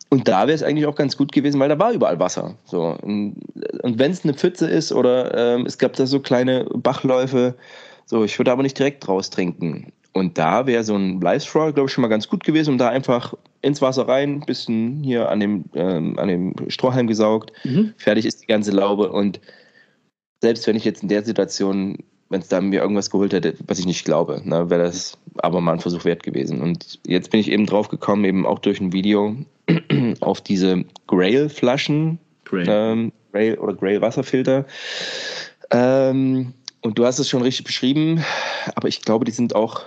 Und 0.09 0.27
da 0.27 0.45
wäre 0.45 0.53
es 0.53 0.61
eigentlich 0.61 0.85
auch 0.85 0.95
ganz 0.95 1.17
gut 1.17 1.31
gewesen, 1.31 1.59
weil 1.59 1.69
da 1.69 1.79
war 1.79 1.91
überall 1.91 2.19
Wasser. 2.19 2.55
So. 2.65 2.95
Und, 3.01 3.35
und 3.81 3.97
wenn 3.97 4.11
es 4.11 4.23
eine 4.23 4.35
Pfütze 4.35 4.67
ist 4.67 4.91
oder 4.91 5.55
ähm, 5.55 5.65
es 5.65 5.79
gab 5.79 5.93
da 5.93 6.05
so 6.05 6.19
kleine 6.19 6.65
Bachläufe, 6.65 7.55
so, 8.05 8.23
ich 8.23 8.37
würde 8.37 8.51
aber 8.51 8.61
nicht 8.61 8.77
direkt 8.77 9.07
draus 9.07 9.31
trinken. 9.31 9.91
Und 10.11 10.37
da 10.37 10.67
wäre 10.67 10.83
so 10.83 10.95
ein 10.95 11.19
Live-Straw, 11.19 11.73
glaube 11.73 11.87
ich, 11.87 11.93
schon 11.93 12.03
mal 12.03 12.09
ganz 12.09 12.29
gut 12.29 12.43
gewesen, 12.43 12.71
um 12.71 12.77
da 12.77 12.89
einfach 12.89 13.33
ins 13.63 13.81
Wasser 13.81 14.07
rein, 14.07 14.41
bisschen 14.41 15.01
hier 15.03 15.29
an 15.29 15.39
dem, 15.39 15.65
ähm, 15.73 16.19
an 16.19 16.27
dem 16.27 16.53
Strohhalm 16.67 17.07
gesaugt, 17.07 17.51
mhm. 17.63 17.93
fertig 17.97 18.27
ist 18.27 18.43
die 18.43 18.47
ganze 18.47 18.71
Laube. 18.71 19.11
Und 19.11 19.39
selbst 20.43 20.67
wenn 20.67 20.75
ich 20.75 20.83
jetzt 20.83 21.03
in 21.03 21.07
der 21.07 21.23
Situation, 21.23 21.99
wenn 22.27 22.41
es 22.41 22.49
da 22.49 22.59
mir 22.59 22.81
irgendwas 22.81 23.09
geholt 23.09 23.31
hätte, 23.31 23.55
was 23.65 23.79
ich 23.79 23.85
nicht 23.85 24.03
glaube, 24.03 24.41
ne, 24.43 24.69
wäre 24.69 24.83
das 24.83 25.17
aber 25.37 25.61
mal 25.61 25.71
ein 25.71 25.79
Versuch 25.79 26.03
wert 26.03 26.21
gewesen. 26.21 26.61
Und 26.61 26.99
jetzt 27.07 27.31
bin 27.31 27.39
ich 27.39 27.49
eben 27.49 27.65
drauf 27.65 27.87
gekommen, 27.87 28.25
eben 28.25 28.45
auch 28.45 28.59
durch 28.59 28.81
ein 28.81 28.91
Video, 28.91 29.37
auf 30.19 30.41
diese 30.41 30.83
Grail-Flaschen, 31.07 32.19
Grail. 32.43 32.65
Ähm, 32.67 33.11
Grail 33.31 33.57
oder 33.57 33.73
Grail-Wasserfilter. 33.73 34.65
Ähm, 35.71 36.53
und 36.81 36.99
du 36.99 37.05
hast 37.05 37.19
es 37.19 37.29
schon 37.29 37.41
richtig 37.41 37.65
beschrieben, 37.65 38.21
aber 38.75 38.89
ich 38.89 39.01
glaube, 39.01 39.23
die 39.23 39.31
sind 39.31 39.55
auch 39.55 39.83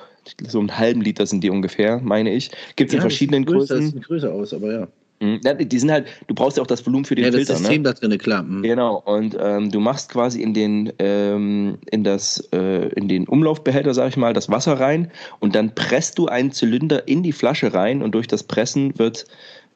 so 0.49 0.59
einen 0.59 0.79
halben 0.79 1.03
Liter 1.03 1.27
sind 1.27 1.45
die 1.45 1.51
ungefähr, 1.51 2.01
meine 2.03 2.33
ich. 2.33 2.51
Gibt 2.77 2.89
es 2.89 2.95
ja, 2.95 2.99
in 2.99 3.03
verschiedenen 3.03 3.45
Größen. 3.45 3.77
Das 3.79 3.91
sieht 3.91 4.05
größer 4.05 4.33
aus, 4.33 4.55
aber 4.55 4.73
ja. 4.73 4.89
Mhm. 5.21 5.41
Die 5.69 5.79
sind 5.79 5.91
halt, 5.91 6.07
du 6.27 6.35
brauchst 6.35 6.57
ja 6.57 6.63
auch 6.63 6.67
das 6.67 6.85
Volumen 6.87 7.05
für 7.05 7.15
den 7.15 7.25
ja, 7.25 7.31
Filter. 7.31 7.55
Ja, 7.55 7.55
das 7.55 7.59
System 7.61 7.83
ne? 7.83 7.89
da 7.89 7.93
drin, 7.95 8.19
klar. 8.19 8.43
Mhm. 8.43 8.63
Genau, 8.63 9.03
und 9.05 9.37
ähm, 9.41 9.71
du 9.71 9.81
machst 9.81 10.11
quasi 10.11 10.43
in 10.43 10.53
den, 10.53 10.93
ähm, 10.99 11.79
in, 11.91 12.05
das, 12.05 12.49
äh, 12.53 12.89
in 12.91 13.09
den 13.09 13.27
Umlaufbehälter, 13.27 13.95
sag 13.95 14.09
ich 14.09 14.17
mal, 14.17 14.33
das 14.33 14.51
Wasser 14.51 14.79
rein 14.79 15.11
und 15.41 15.55
dann 15.55 15.75
presst 15.75 16.19
du 16.19 16.27
einen 16.27 16.53
Zylinder 16.53 17.09
in 17.09 17.23
die 17.23 17.33
Flasche 17.33 17.73
rein 17.73 18.03
und 18.03 18.15
durch 18.15 18.27
das 18.27 18.43
Pressen 18.43 18.99
wird 18.99 19.27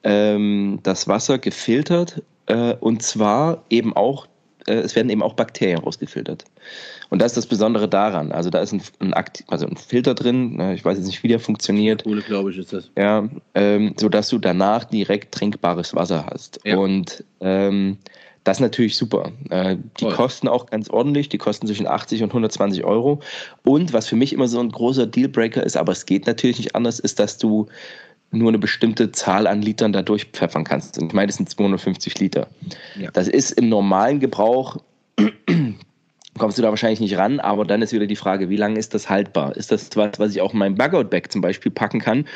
ähm, 0.03 0.81
das 0.83 1.09
Wasser 1.09 1.38
gefiltert 1.38 2.22
äh, 2.46 2.74
und 2.81 3.03
zwar 3.03 3.64
eben 3.70 3.94
auch, 3.94 4.26
äh, 4.66 4.74
es 4.74 4.94
werden 4.96 5.09
eben 5.09 5.22
auch 5.22 5.35
Bakterien 5.35 5.79
rausgefiltert. 5.79 6.44
Und 7.11 7.20
das 7.20 7.33
ist 7.33 7.37
das 7.37 7.46
Besondere 7.46 7.88
daran. 7.88 8.33
Also 8.33 8.51
da 8.51 8.61
ist 8.61 8.73
ein, 8.73 8.83
ein, 9.01 9.14
Akt, 9.14 9.44
also 9.49 9.66
ein 9.66 9.77
Filter 9.77 10.14
drin, 10.14 10.57
ne, 10.57 10.75
ich 10.75 10.85
weiß 10.85 10.96
jetzt 10.96 11.07
nicht, 11.07 11.23
wie 11.23 11.29
der 11.29 11.40
funktioniert. 11.40 12.05
Kohle, 12.05 12.23
glaube 12.23 12.51
ich, 12.51 12.59
ist 12.59 12.73
das. 12.73 12.90
Ja, 12.96 13.29
ähm, 13.55 13.94
sodass 13.99 14.29
du 14.29 14.38
danach 14.38 14.85
direkt 14.85 15.35
trinkbares 15.35 15.94
Wasser 15.94 16.27
hast. 16.31 16.61
Ja. 16.64 16.79
Und 16.79 17.25
ähm, 17.40 17.99
das 18.44 18.59
ist 18.59 18.62
natürlich 18.62 18.96
super. 18.96 19.33
Äh, 19.51 19.77
die 19.99 20.05
Voll. 20.05 20.14
kosten 20.14 20.49
auch 20.49 20.66
ganz 20.66 20.88
ordentlich, 20.88 21.29
die 21.29 21.38
kosten 21.38 21.66
zwischen 21.66 21.87
80 21.87 22.23
und 22.23 22.31
120 22.31 22.85
Euro. 22.85 23.20
Und 23.64 23.92
was 23.92 24.07
für 24.07 24.16
mich 24.16 24.33
immer 24.33 24.49
so 24.49 24.61
ein 24.61 24.70
großer 24.70 25.07
Dealbreaker 25.07 25.64
ist, 25.64 25.77
aber 25.77 25.92
es 25.92 26.07
geht 26.07 26.27
natürlich 26.27 26.59
nicht 26.59 26.75
anders, 26.75 27.01
ist, 27.01 27.18
dass 27.18 27.38
du 27.38 27.66
nur 28.31 28.49
eine 28.49 28.59
bestimmte 28.59 29.11
Zahl 29.11 29.46
an 29.46 29.61
Litern 29.61 29.92
da 29.92 30.03
durchpfeffern 30.03 30.64
kannst. 30.64 30.99
Und 30.99 31.09
ich 31.09 31.12
meine, 31.12 31.27
das 31.27 31.37
sind 31.37 31.51
250 31.51 32.18
Liter. 32.20 32.46
Ja. 32.96 33.11
Das 33.11 33.27
ist 33.29 33.51
im 33.53 33.68
normalen 33.68 34.20
Gebrauch, 34.20 34.77
kommst 36.38 36.58
du 36.58 36.62
da 36.62 36.68
wahrscheinlich 36.70 37.00
nicht 37.00 37.18
ran, 37.18 37.40
aber 37.40 37.64
dann 37.64 37.82
ist 37.82 37.92
wieder 37.92 38.06
die 38.06 38.16
Frage, 38.16 38.48
wie 38.48 38.56
lange 38.56 38.78
ist 38.78 38.94
das 38.94 39.10
haltbar? 39.10 39.56
Ist 39.56 39.72
das 39.72 39.90
was, 39.96 40.18
was 40.18 40.34
ich 40.34 40.40
auch 40.40 40.52
in 40.52 40.58
meinem 40.58 40.74
Bugout-Bag 40.74 41.30
zum 41.30 41.40
Beispiel 41.40 41.72
packen 41.72 42.00
kann, 42.00 42.26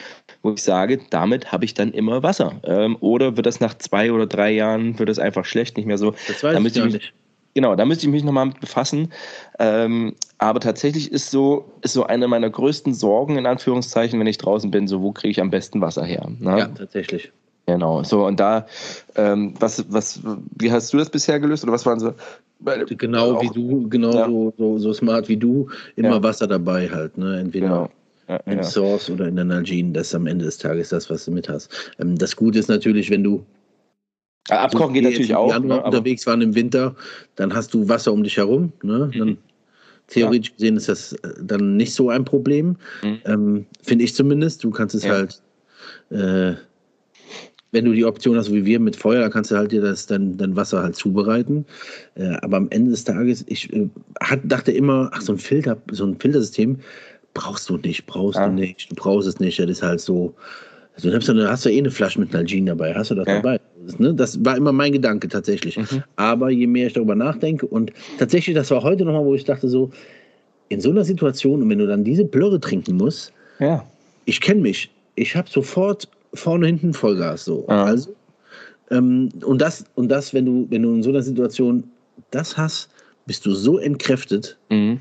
wo 0.42 0.52
ich 0.52 0.62
sage, 0.62 1.00
damit 1.11 1.52
habe 1.52 1.64
ich 1.64 1.74
dann 1.74 1.92
immer 1.92 2.22
Wasser? 2.22 2.61
Ähm, 2.64 2.96
oder 3.00 3.37
wird 3.37 3.46
das 3.46 3.61
nach 3.61 3.74
zwei 3.78 4.12
oder 4.12 4.26
drei 4.26 4.50
Jahren, 4.52 4.98
wird 4.98 5.09
es 5.09 5.18
einfach 5.18 5.44
schlecht, 5.44 5.76
nicht 5.76 5.87
mehr 5.87 5.98
so? 5.98 6.14
Das 6.26 6.42
weiß 6.42 6.59
ich 6.59 6.74
gar 6.74 6.87
nicht. 6.87 7.14
Genau, 7.54 7.76
da 7.76 7.85
müsste 7.85 8.07
ich 8.07 8.11
mich 8.11 8.24
nochmal 8.24 8.46
mit 8.46 8.61
befassen. 8.61 9.12
Ähm, 9.61 10.16
aber 10.38 10.59
tatsächlich 10.59 11.12
ist 11.12 11.30
so, 11.30 11.70
ist 11.83 11.92
so 11.92 12.04
eine 12.04 12.26
meiner 12.26 12.50
größten 12.50 12.92
Sorgen, 12.92 13.38
in 13.38 13.46
Anführungszeichen, 13.46 14.18
wenn 14.18 14.26
ich 14.26 14.38
draußen 14.38 14.72
bin, 14.72 14.88
so 14.88 15.02
wo 15.02 15.12
kriege 15.12 15.30
ich 15.30 15.40
am 15.40 15.50
besten 15.50 15.80
Wasser 15.80 16.04
her? 16.04 16.28
Ne? 16.40 16.59
Ja, 16.59 16.66
tatsächlich. 16.66 17.30
Genau, 17.66 18.03
so 18.03 18.27
und 18.27 18.38
da, 18.40 18.66
ähm, 19.16 19.55
was, 19.59 19.85
was, 19.88 20.20
wie 20.59 20.70
hast 20.70 20.92
du 20.92 20.98
das 20.98 21.09
bisher 21.09 21.40
gelöst 21.40 21.64
oder 21.64 21.72
was 21.72 21.87
waren 21.87 21.98
so? 21.98 22.14
Genau 22.96 23.37
auch, 23.37 23.42
wie 23.42 23.48
du, 23.48 23.88
genau 23.88 24.12
ja. 24.12 24.27
so, 24.27 24.55
so, 24.57 24.79
so, 24.79 24.92
smart 24.92 25.29
wie 25.29 25.37
du, 25.37 25.68
immer 25.96 26.16
ja. 26.16 26.22
Wasser 26.22 26.46
dabei 26.46 26.88
halt, 26.88 27.18
ne? 27.18 27.38
Entweder 27.40 27.66
genau. 27.66 27.90
ja, 28.29 28.37
im 28.53 28.62
Source 28.62 29.11
oder 29.11 29.29
in 29.29 29.37
der 29.37 29.44
Nalgene, 29.44 29.92
das 29.92 30.09
ist 30.09 30.14
am 30.14 30.27
Ende 30.27 30.44
des 30.44 30.59
Tages 30.59 30.90
das, 30.90 31.11
was 31.11 31.24
du 31.24 31.31
mit 31.31 31.48
hast. 31.48 31.70
Ähm, 31.98 32.16
das 32.16 32.37
Gute 32.37 32.59
ist 32.59 32.68
natürlich, 32.68 33.11
wenn 33.11 33.24
du 33.24 33.44
Abkochen 34.50 34.88
so 34.88 34.92
geht 34.92 35.05
natürlich 35.05 35.35
auch. 35.35 35.59
Ne, 35.59 35.83
unterwegs 35.83 36.27
waren 36.27 36.42
im 36.42 36.55
Winter, 36.55 36.94
dann 37.37 37.55
hast 37.55 37.72
du 37.72 37.88
Wasser 37.88 38.12
um 38.12 38.22
dich 38.22 38.37
herum. 38.37 38.72
Ne? 38.83 39.11
Dann, 39.16 39.29
mhm. 39.29 39.38
Theoretisch 40.07 40.53
gesehen 40.53 40.77
ist 40.77 40.88
das 40.88 41.14
äh, 41.14 41.33
dann 41.42 41.79
nicht 41.79 41.94
so 41.94 42.11
ein 42.11 42.27
Problem, 42.27 42.77
mhm. 43.03 43.20
ähm, 43.24 43.66
finde 43.83 44.05
ich 44.05 44.14
zumindest. 44.14 44.62
Du 44.62 44.70
kannst 44.70 44.94
es 44.94 45.09
halt, 45.09 45.40
äh, 46.11 46.55
wenn 47.75 47.85
du 47.85 47.93
die 47.93 48.05
Option 48.05 48.37
hast, 48.37 48.53
wie 48.53 48.65
wir 48.65 48.79
mit 48.79 48.95
Feuer, 48.95 49.21
dann 49.21 49.33
kannst 49.33 49.51
du 49.51 49.57
halt 49.57 49.73
dir 49.73 49.83
das 49.83 50.07
dann, 50.07 50.37
dann 50.37 50.55
Wasser 50.55 50.83
halt 50.83 50.95
zubereiten. 50.95 51.67
Äh, 52.15 52.37
aber 52.41 52.57
am 52.57 52.69
Ende 52.71 52.93
des 52.93 53.05
Tages, 53.05 53.45
ich 53.49 53.71
äh, 53.73 53.89
hat, 54.21 54.41
dachte 54.45 54.71
immer, 54.71 55.11
ach 55.13 55.21
so 55.21 55.33
ein 55.33 55.39
Filter, 55.39 55.77
so 55.91 56.07
ein 56.07 56.17
Filtersystem 56.19 56.79
brauchst 57.35 57.69
du 57.69 57.77
nicht, 57.77 58.07
brauchst 58.07 58.39
ja. 58.39 58.47
du 58.47 58.55
nicht, 58.55 58.91
du 58.91 58.95
brauchst 58.95 59.29
es 59.29 59.41
nicht. 59.41 59.59
Das 59.59 59.69
ist 59.69 59.83
halt 59.83 60.01
so. 60.01 60.33
Also 60.95 61.11
dann 61.11 61.19
hast 61.19 61.29
du, 61.29 61.51
hast 61.51 61.65
du 61.65 61.71
eh 61.71 61.79
eine 61.79 61.91
Flasche 61.91 62.21
mit 62.21 62.33
Nalgene 62.33 62.71
dabei, 62.71 62.95
hast 62.95 63.11
du 63.11 63.17
das 63.17 63.27
dabei? 63.27 63.61
Das, 63.85 63.99
ne? 63.99 64.15
das 64.15 64.43
war 64.45 64.57
immer 64.57 64.73
mein 64.73 64.93
Gedanke 64.93 65.27
tatsächlich. 65.27 65.77
Mhm. 65.77 66.05
Aber 66.15 66.51
je 66.51 66.69
mehr 66.69 66.87
ich 66.87 66.93
darüber 66.93 67.17
nachdenke 67.17 67.67
und 67.67 67.93
tatsächlich, 68.21 68.55
das 68.55 68.71
war 68.71 68.85
heute 68.85 69.05
nochmal, 69.05 69.25
wo 69.25 69.35
ich 69.35 69.43
dachte 69.43 69.69
so, 69.69 69.91
in 70.69 70.81
so 70.81 70.91
einer 70.91 71.05
Situation, 71.05 71.63
und 71.63 71.69
wenn 71.69 71.79
du 71.79 71.89
dann 71.89 72.05
diese 72.05 72.25
Blöre 72.25 72.61
trinken 72.61 72.97
musst, 72.97 73.33
ja. 73.59 73.85
ich 74.25 74.41
kenne 74.41 74.61
mich, 74.61 74.89
ich 75.17 75.35
habe 75.35 75.51
sofort 75.51 76.09
vorne 76.35 76.66
hinten 76.66 76.92
Vollgas 76.92 77.44
so. 77.44 77.66
Ja. 77.68 77.85
Also, 77.85 78.14
ähm, 78.90 79.31
und 79.44 79.61
das, 79.61 79.85
und 79.94 80.09
das, 80.09 80.35
wenn 80.35 80.47
du, 80.47 80.66
wenn 80.70 80.83
du 80.83 80.94
in 80.94 81.03
so 81.03 81.11
einer 81.11 81.23
Situation 81.23 81.85
das 82.31 82.57
hast, 82.57 82.90
bist 83.27 83.47
du 83.47 83.53
so 83.53 83.79
entkräftet. 83.79 84.59
Mhm. 84.70 85.01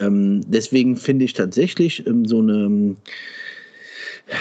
Ähm, 0.00 0.40
deswegen 0.46 0.96
finde 0.96 1.24
ich 1.24 1.32
tatsächlich 1.32 2.06
ähm, 2.06 2.24
so 2.24 2.38
eine 2.38 2.96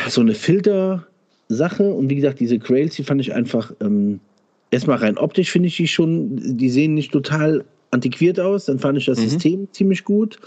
so 0.10 0.22
eine 0.22 0.34
Filter-Sache 0.34 1.84
und 1.84 2.10
wie 2.10 2.16
gesagt, 2.16 2.40
diese 2.40 2.60
Grails, 2.60 2.96
die 2.96 3.04
fand 3.04 3.22
ich 3.22 3.34
einfach 3.34 3.72
ähm, 3.82 4.20
erstmal 4.72 4.98
rein 4.98 5.18
optisch 5.18 5.52
finde 5.52 5.68
ich 5.68 5.78
die 5.78 5.88
schon, 5.88 6.58
die 6.58 6.70
sehen 6.70 6.94
nicht 6.94 7.12
total 7.12 7.63
antiquiert 7.92 8.40
aus, 8.40 8.66
dann 8.66 8.80
fand 8.80 8.98
ich 8.98 9.06
das 9.06 9.20
mhm. 9.20 9.30
System 9.30 9.68
ziemlich 9.72 10.04
gut. 10.04 10.38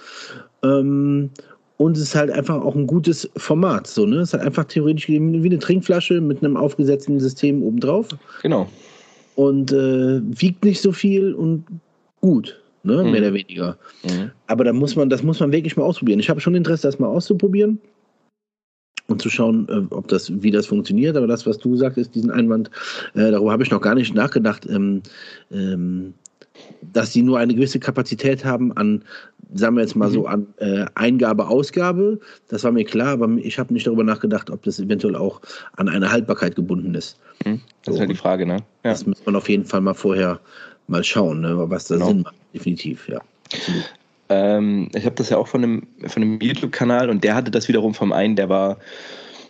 Ähm, 0.63 1.31
und 1.81 1.97
es 1.97 2.03
ist 2.03 2.15
halt 2.15 2.31
einfach 2.31 2.61
auch 2.61 2.75
ein 2.75 2.87
gutes 2.87 3.31
Format. 3.39 3.87
So, 3.87 4.05
ne? 4.05 4.17
Es 4.17 4.29
ist 4.29 4.33
halt 4.35 4.45
einfach 4.45 4.67
theoretisch 4.67 5.09
wie 5.09 5.17
eine 5.17 5.59
Trinkflasche 5.59 6.21
mit 6.21 6.45
einem 6.45 6.55
aufgesetzten 6.55 7.19
System 7.19 7.63
obendrauf. 7.63 8.09
Genau. 8.43 8.69
Und 9.35 9.73
äh, 9.73 10.21
wiegt 10.23 10.63
nicht 10.63 10.83
so 10.83 10.93
viel 10.93 11.33
und 11.33 11.65
gut, 12.21 12.61
ne? 12.83 13.03
Mhm. 13.03 13.11
mehr 13.11 13.23
oder 13.23 13.33
weniger. 13.33 13.79
Mhm. 14.03 14.31
Aber 14.47 14.65
da 14.65 14.75
muss 14.75 14.95
man, 14.95 15.09
das 15.09 15.23
muss 15.23 15.41
man 15.41 15.53
wirklich 15.53 15.75
mal 15.79 15.85
ausprobieren. 15.85 16.21
Ich 16.21 16.29
habe 16.29 16.39
schon 16.39 16.55
Interesse, 16.55 16.87
das 16.87 16.99
mal 16.99 17.07
auszuprobieren 17.07 17.81
und 19.07 19.23
zu 19.23 19.31
schauen, 19.31 19.67
äh, 19.71 19.95
ob 19.95 20.07
das, 20.09 20.31
wie 20.43 20.51
das 20.51 20.67
funktioniert. 20.67 21.17
Aber 21.17 21.29
das, 21.29 21.47
was 21.47 21.57
du 21.57 21.77
sagst, 21.77 22.15
diesen 22.15 22.31
Einwand, 22.31 22.71
äh, 23.15 23.31
darüber 23.31 23.53
habe 23.53 23.63
ich 23.63 23.71
noch 23.71 23.81
gar 23.81 23.95
nicht 23.95 24.15
nachgedacht. 24.15 24.67
Ähm, 24.69 25.01
ähm, 25.51 26.13
dass 26.93 27.13
sie 27.13 27.23
nur 27.23 27.39
eine 27.39 27.55
gewisse 27.55 27.79
Kapazität 27.79 28.45
haben 28.45 28.73
an, 28.77 29.05
sagen 29.55 29.77
wir 29.77 29.83
jetzt 29.83 29.97
mal 29.97 30.09
mhm. 30.09 30.13
so, 30.13 30.27
an 30.27 30.47
äh, 30.59 30.87
Eingabe, 30.95 31.49
Ausgabe. 31.49 32.21
Das 32.49 32.65
war 32.65 32.73
mir 32.73 32.85
klar, 32.85 33.09
aber 33.09 33.29
ich 33.37 33.59
habe 33.59 33.73
nicht 33.73 33.87
darüber 33.87 34.05
nachgedacht, 34.05 34.51
ob 34.51 34.63
das 34.63 34.79
eventuell 34.79 35.17
auch 35.17 35.41
an 35.77 35.89
eine 35.89 36.11
Haltbarkeit 36.11 36.57
gebunden 36.57 36.95
ist. 36.95 37.19
Mhm. 37.45 37.61
Das 37.85 37.87
so. 37.87 37.93
ist 37.93 38.01
halt 38.01 38.11
die 38.11 38.17
Frage, 38.17 38.47
ne? 38.47 38.57
Ja. 38.85 38.91
Das 38.91 39.07
muss 39.07 39.25
man 39.25 39.37
auf 39.37 39.49
jeden 39.49 39.65
Fall 39.65 39.81
mal 39.81 39.95
vorher 39.95 40.41
mal 40.89 41.05
schauen, 41.05 41.41
ne? 41.41 41.57
was 41.71 41.87
da 41.87 41.95
genau. 41.95 42.09
Sinn 42.09 42.23
macht. 42.23 42.35
Definitiv, 42.53 43.09
ja. 43.09 43.21
Ähm, 44.29 44.89
ich 44.95 45.05
habe 45.05 45.15
das 45.15 45.31
ja 45.31 45.37
auch 45.37 45.49
von 45.49 45.63
einem, 45.63 45.87
von 46.07 46.23
einem 46.23 46.41
YouTube-Kanal 46.41 47.11
und 47.11 47.25
der 47.25 47.35
hatte 47.35 47.51
das 47.51 47.69
wiederum 47.69 47.95
vom 47.95 48.13
einen, 48.13 48.37
der 48.37 48.49
war, 48.49 48.79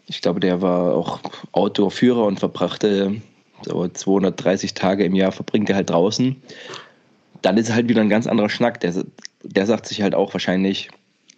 ich 0.07 0.20
glaube, 0.20 0.40
der 0.40 0.62
war 0.62 0.94
auch 0.94 1.20
Outdoor-Führer 1.53 2.24
und 2.24 2.40
verbrachte 2.40 3.20
so 3.62 3.88
230 3.88 4.75
Tage 4.75 5.05
im 5.05 5.14
Jahr 5.14 5.33
verbringt 5.33 5.70
er 5.70 5.77
halt 5.77 5.90
draußen 5.90 6.37
dann 7.42 7.57
ist 7.57 7.73
halt 7.73 7.88
wieder 7.88 8.01
ein 8.01 8.09
ganz 8.09 8.27
anderer 8.27 8.49
Schnack. 8.49 8.81
Der, 8.81 8.92
der 9.42 9.66
sagt 9.66 9.87
sich 9.87 10.03
halt 10.03 10.14
auch 10.14 10.33
wahrscheinlich, 10.35 10.90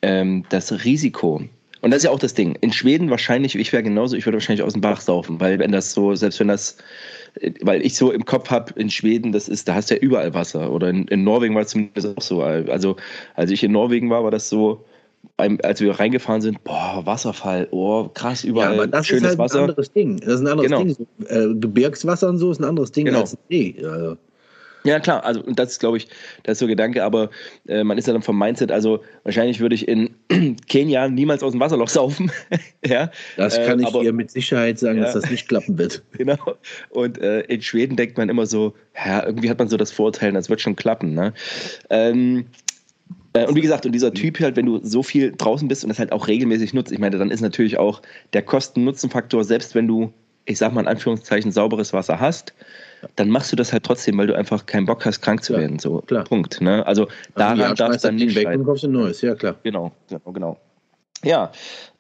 ähm, 0.03 0.45
das 0.49 0.85
Risiko. 0.85 1.43
Und 1.81 1.91
das 1.91 1.99
ist 1.99 2.05
ja 2.05 2.11
auch 2.11 2.19
das 2.19 2.35
Ding. 2.35 2.57
In 2.61 2.73
Schweden 2.73 3.11
wahrscheinlich, 3.11 3.57
ich 3.57 3.73
wäre 3.73 3.83
genauso, 3.83 4.17
ich 4.17 4.25
würde 4.25 4.37
wahrscheinlich 4.37 4.65
aus 4.65 4.75
dem 4.75 4.83
Bach 4.83 5.01
saufen, 5.01 5.41
weil 5.41 5.59
wenn 5.59 5.73
das 5.73 5.93
so, 5.93 6.15
selbst 6.15 6.39
wenn 6.39 6.49
das, 6.49 6.77
weil 7.61 7.85
ich 7.85 7.97
so 7.97 8.13
im 8.13 8.25
Kopf 8.25 8.51
habe, 8.51 8.73
in 8.79 8.89
Schweden, 8.89 9.33
das 9.33 9.49
ist, 9.49 9.67
da 9.69 9.75
hast 9.75 9.91
du 9.91 9.95
ja 9.95 10.01
überall 10.01 10.33
Wasser. 10.35 10.71
Oder 10.71 10.91
in, 10.91 11.09
in 11.09 11.25
Norwegen 11.25 11.55
war 11.55 11.63
es 11.63 11.69
zumindest 11.69 12.17
auch 12.17 12.23
so. 12.23 12.43
Also, 12.43 12.97
als 13.35 13.51
ich 13.51 13.65
in 13.65 13.73
Norwegen 13.73 14.11
war, 14.11 14.23
war 14.23 14.31
das 14.31 14.49
so, 14.49 14.85
als 15.37 15.81
wir 15.81 15.99
reingefahren 15.99 16.41
sind, 16.41 16.63
boah, 16.63 17.03
Wasserfall, 17.05 17.69
oh, 17.71 18.09
krass, 18.09 18.45
überall 18.45 18.75
ja, 18.75 18.83
aber 18.83 18.87
das 18.87 19.07
schönes 19.07 19.23
ist 19.23 19.29
halt 19.31 19.39
Wasser. 19.39 19.59
ein 19.59 19.71
anderes 19.71 19.93
Ding. 19.93 20.19
Das 20.19 20.35
ist 20.35 20.41
ein 20.41 20.47
anderes 20.47 20.71
genau. 20.71 20.85
Ding. 20.85 21.07
Äh, 21.27 21.55
Gebirgswasser 21.59 22.29
und 22.29 22.39
so 22.39 22.51
ist 22.51 22.61
ein 22.61 22.65
anderes 22.65 22.93
Ding 22.93 23.07
genau. 23.07 23.21
als 23.21 23.35
ein 23.35 23.39
See. 23.49 23.77
Also. 23.83 24.17
Ja, 24.85 24.99
klar, 24.99 25.25
also 25.25 25.41
und 25.43 25.59
das 25.59 25.73
ist, 25.73 25.79
glaube 25.79 25.97
ich, 25.97 26.09
das 26.43 26.55
ist 26.55 26.59
so 26.59 26.67
Gedanke, 26.67 27.05
aber 27.05 27.31
äh, 27.69 27.85
man 27.85 27.99
ist 27.99 28.07
ja 28.07 28.13
dann 28.13 28.23
vom 28.23 28.37
Mindset, 28.37 28.73
also 28.73 29.03
wahrscheinlich 29.23 29.61
würde 29.61 29.77
ich 29.77 29.87
in 29.87 30.11
Kenia 30.69 31.09
niemals 31.09 31.43
aus 31.43 31.53
dem 31.53 31.61
Wasserloch 31.61 31.89
saufen. 31.89 32.33
ja, 32.85 33.11
das 33.37 33.57
kann 33.65 33.79
äh, 33.79 33.83
ich 33.83 33.89
aber, 33.89 34.01
dir 34.01 34.13
mit 34.13 34.31
Sicherheit 34.31 34.79
sagen, 34.79 34.99
ja, 34.99 35.05
dass 35.05 35.15
das 35.15 35.31
nicht 35.31 35.49
klappen 35.49 35.79
wird. 35.79 36.03
Genau. 36.19 36.57
Und 36.91 37.19
äh, 37.19 37.41
in 37.43 37.63
Schweden 37.63 37.97
denkt 37.97 38.17
man 38.17 38.29
immer 38.29 38.47
so, 38.47 38.75
ja, 38.95 39.25
irgendwie 39.25 39.51
hat 39.51 39.59
man 39.59 39.69
so 39.69 39.77
das 39.77 39.91
Vorurteil, 39.91 40.33
das 40.33 40.49
wird 40.49 40.61
schon 40.61 40.77
klappen. 40.77 41.15
Ne? 41.15 41.33
Ähm, 41.91 42.39
äh, 42.39 42.72
und 43.35 43.57
wie 43.57 43.61
gesagt, 43.61 43.87
und 43.87 43.93
dieser 43.93 44.13
Typ 44.13 44.41
halt, 44.41 44.57
wenn 44.57 44.67
du 44.67 44.81
so 44.83 45.03
viel 45.03 45.33
draußen 45.33 45.67
bist 45.67 45.85
und 45.85 45.89
das 45.89 45.99
halt 45.99 46.13
auch 46.13 46.29
regelmäßig 46.29 46.75
nutzt, 46.75 46.93
ich 46.93 46.99
meine, 46.99 47.19
dann 47.19 47.31
ist 47.31 47.41
natürlich 47.41 47.79
auch 47.79 48.03
der 48.33 48.43
Kosten-Nutzen-Faktor, 48.43 49.45
selbst 49.45 49.75
wenn 49.75 49.89
du, 49.89 50.13
ich 50.45 50.59
sag 50.59 50.73
mal 50.73 50.83
in 50.83 50.89
Anführungszeichen, 50.89 51.51
sauberes 51.51 51.93
Wasser 51.93 52.21
hast, 52.21 52.53
dann 53.17 53.31
machst 53.31 53.51
du 53.51 53.57
das 53.57 53.73
halt 53.73 53.85
trotzdem, 53.85 54.19
weil 54.19 54.27
du 54.27 54.37
einfach 54.37 54.67
keinen 54.67 54.87
Bock 54.87 55.05
hast, 55.07 55.23
krank 55.23 55.43
zu 55.43 55.53
klar, 55.53 55.63
werden. 55.63 55.79
So, 55.79 56.01
klar. 56.03 56.25
Punkt. 56.25 56.61
Ne? 56.61 56.87
Also, 56.87 57.05
also 57.05 57.57
daran 57.57 57.75
darf 57.75 57.95
es 57.95 58.03
dann 58.03 58.17
nicht 58.17 58.35
weg 58.37 58.49
und 58.49 58.65
kaufst 58.65 58.85
ein 58.85 58.93
neues, 58.93 59.21
ja 59.23 59.35
klar. 59.35 59.57
Genau, 59.63 59.93
genau, 60.09 60.33
genau. 60.33 60.61
Ja, 61.25 61.53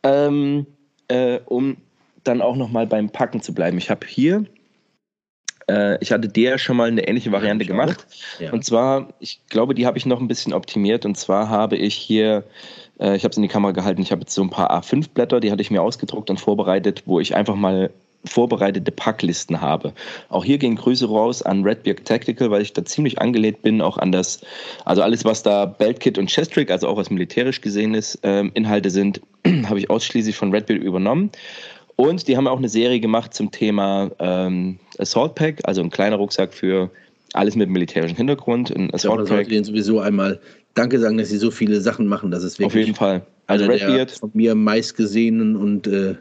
ähm, 0.02 0.66
äh, 1.08 1.38
um 1.46 1.76
dann 2.24 2.40
auch 2.40 2.56
nochmal 2.56 2.86
beim 2.86 3.10
Packen 3.10 3.40
zu 3.40 3.54
bleiben. 3.54 3.78
Ich 3.78 3.90
habe 3.90 4.06
hier, 4.06 4.36
äh, 4.38 4.44
ich 6.00 6.12
hatte 6.12 6.28
der 6.28 6.58
schon 6.58 6.76
mal 6.76 6.88
eine 6.88 7.06
ähnliche 7.06 7.30
Variante 7.30 7.64
gemacht. 7.64 8.06
Ja. 8.38 8.52
Und 8.52 8.64
zwar, 8.64 9.08
ich 9.20 9.40
glaube, 9.48 9.74
die 9.74 9.86
habe 9.86 9.96
ich 9.96 10.06
noch 10.06 10.20
ein 10.20 10.28
bisschen 10.28 10.52
optimiert. 10.52 11.06
Und 11.06 11.16
zwar 11.16 11.48
habe 11.48 11.76
ich 11.76 11.94
hier 11.94 12.44
äh, 13.02 13.16
ich 13.16 13.24
habe 13.24 13.32
es 13.32 13.36
in 13.36 13.42
die 13.42 13.48
Kamera 13.48 13.72
gehalten. 13.72 14.02
Ich 14.02 14.12
habe 14.12 14.22
jetzt 14.22 14.34
so 14.34 14.42
ein 14.42 14.50
paar 14.50 14.70
A5-Blätter, 14.72 15.40
die 15.40 15.50
hatte 15.50 15.62
ich 15.62 15.70
mir 15.70 15.82
ausgedruckt 15.82 16.30
und 16.30 16.40
vorbereitet, 16.40 17.02
wo 17.06 17.20
ich 17.20 17.34
einfach 17.34 17.56
mal 17.56 17.90
vorbereitete 18.24 18.92
Packlisten 18.92 19.60
habe. 19.60 19.92
Auch 20.28 20.44
hier 20.44 20.58
gehen 20.58 20.76
Grüße 20.76 21.08
raus 21.08 21.42
an 21.42 21.64
Redbeard 21.64 22.04
Tactical, 22.04 22.52
weil 22.52 22.62
ich 22.62 22.72
da 22.72 22.84
ziemlich 22.84 23.20
angelehnt 23.20 23.62
bin, 23.62 23.80
auch 23.80 23.98
an 23.98 24.12
das, 24.12 24.42
also 24.84 25.02
alles, 25.02 25.24
was 25.24 25.42
da 25.42 25.66
Beltkit 25.66 26.18
und 26.18 26.30
Chestrick, 26.30 26.70
also 26.70 26.86
auch 26.86 26.96
was 26.96 27.10
militärisch 27.10 27.60
gesehen 27.60 27.94
ist, 27.94 28.20
ähm, 28.22 28.52
Inhalte 28.54 28.90
sind, 28.90 29.20
habe 29.64 29.80
ich 29.80 29.90
ausschließlich 29.90 30.36
von 30.36 30.54
Redbeard 30.54 30.80
übernommen. 30.80 31.32
Und 31.96 32.28
die 32.28 32.36
haben 32.36 32.46
auch 32.46 32.58
eine 32.58 32.68
Serie 32.68 33.00
gemacht 33.00 33.34
zum 33.34 33.50
Thema 33.50 34.10
ähm, 34.20 34.78
Assault 34.98 35.34
Pack, 35.34 35.60
also 35.64 35.82
ein 35.82 35.90
kleiner 35.90 36.16
Rucksack 36.16 36.52
für 36.52 36.90
alles 37.32 37.56
mit 37.56 37.70
militärischem 37.70 38.16
Hintergrund. 38.16 38.70
Ein 38.70 38.92
Assault 38.92 39.20
Pack. 39.20 39.28
Ja, 39.28 39.36
sollte 39.36 39.50
den 39.50 39.64
sowieso 39.64 40.00
einmal 40.00 40.40
Danke 40.74 40.98
sagen, 40.98 41.18
dass 41.18 41.28
sie 41.28 41.36
so 41.36 41.50
viele 41.50 41.80
Sachen 41.80 42.06
machen. 42.06 42.30
Das 42.30 42.42
ist 42.42 42.58
wirklich 42.58 42.66
Auf 42.66 42.74
jeden 42.74 42.94
Fall. 42.94 43.22
Also 43.46 43.66
Redbeard. 43.66 44.12
von 44.12 44.30
mir 44.32 44.54
meistgesehenen 44.54 45.56
und 45.56 45.86
äh, 45.86 46.14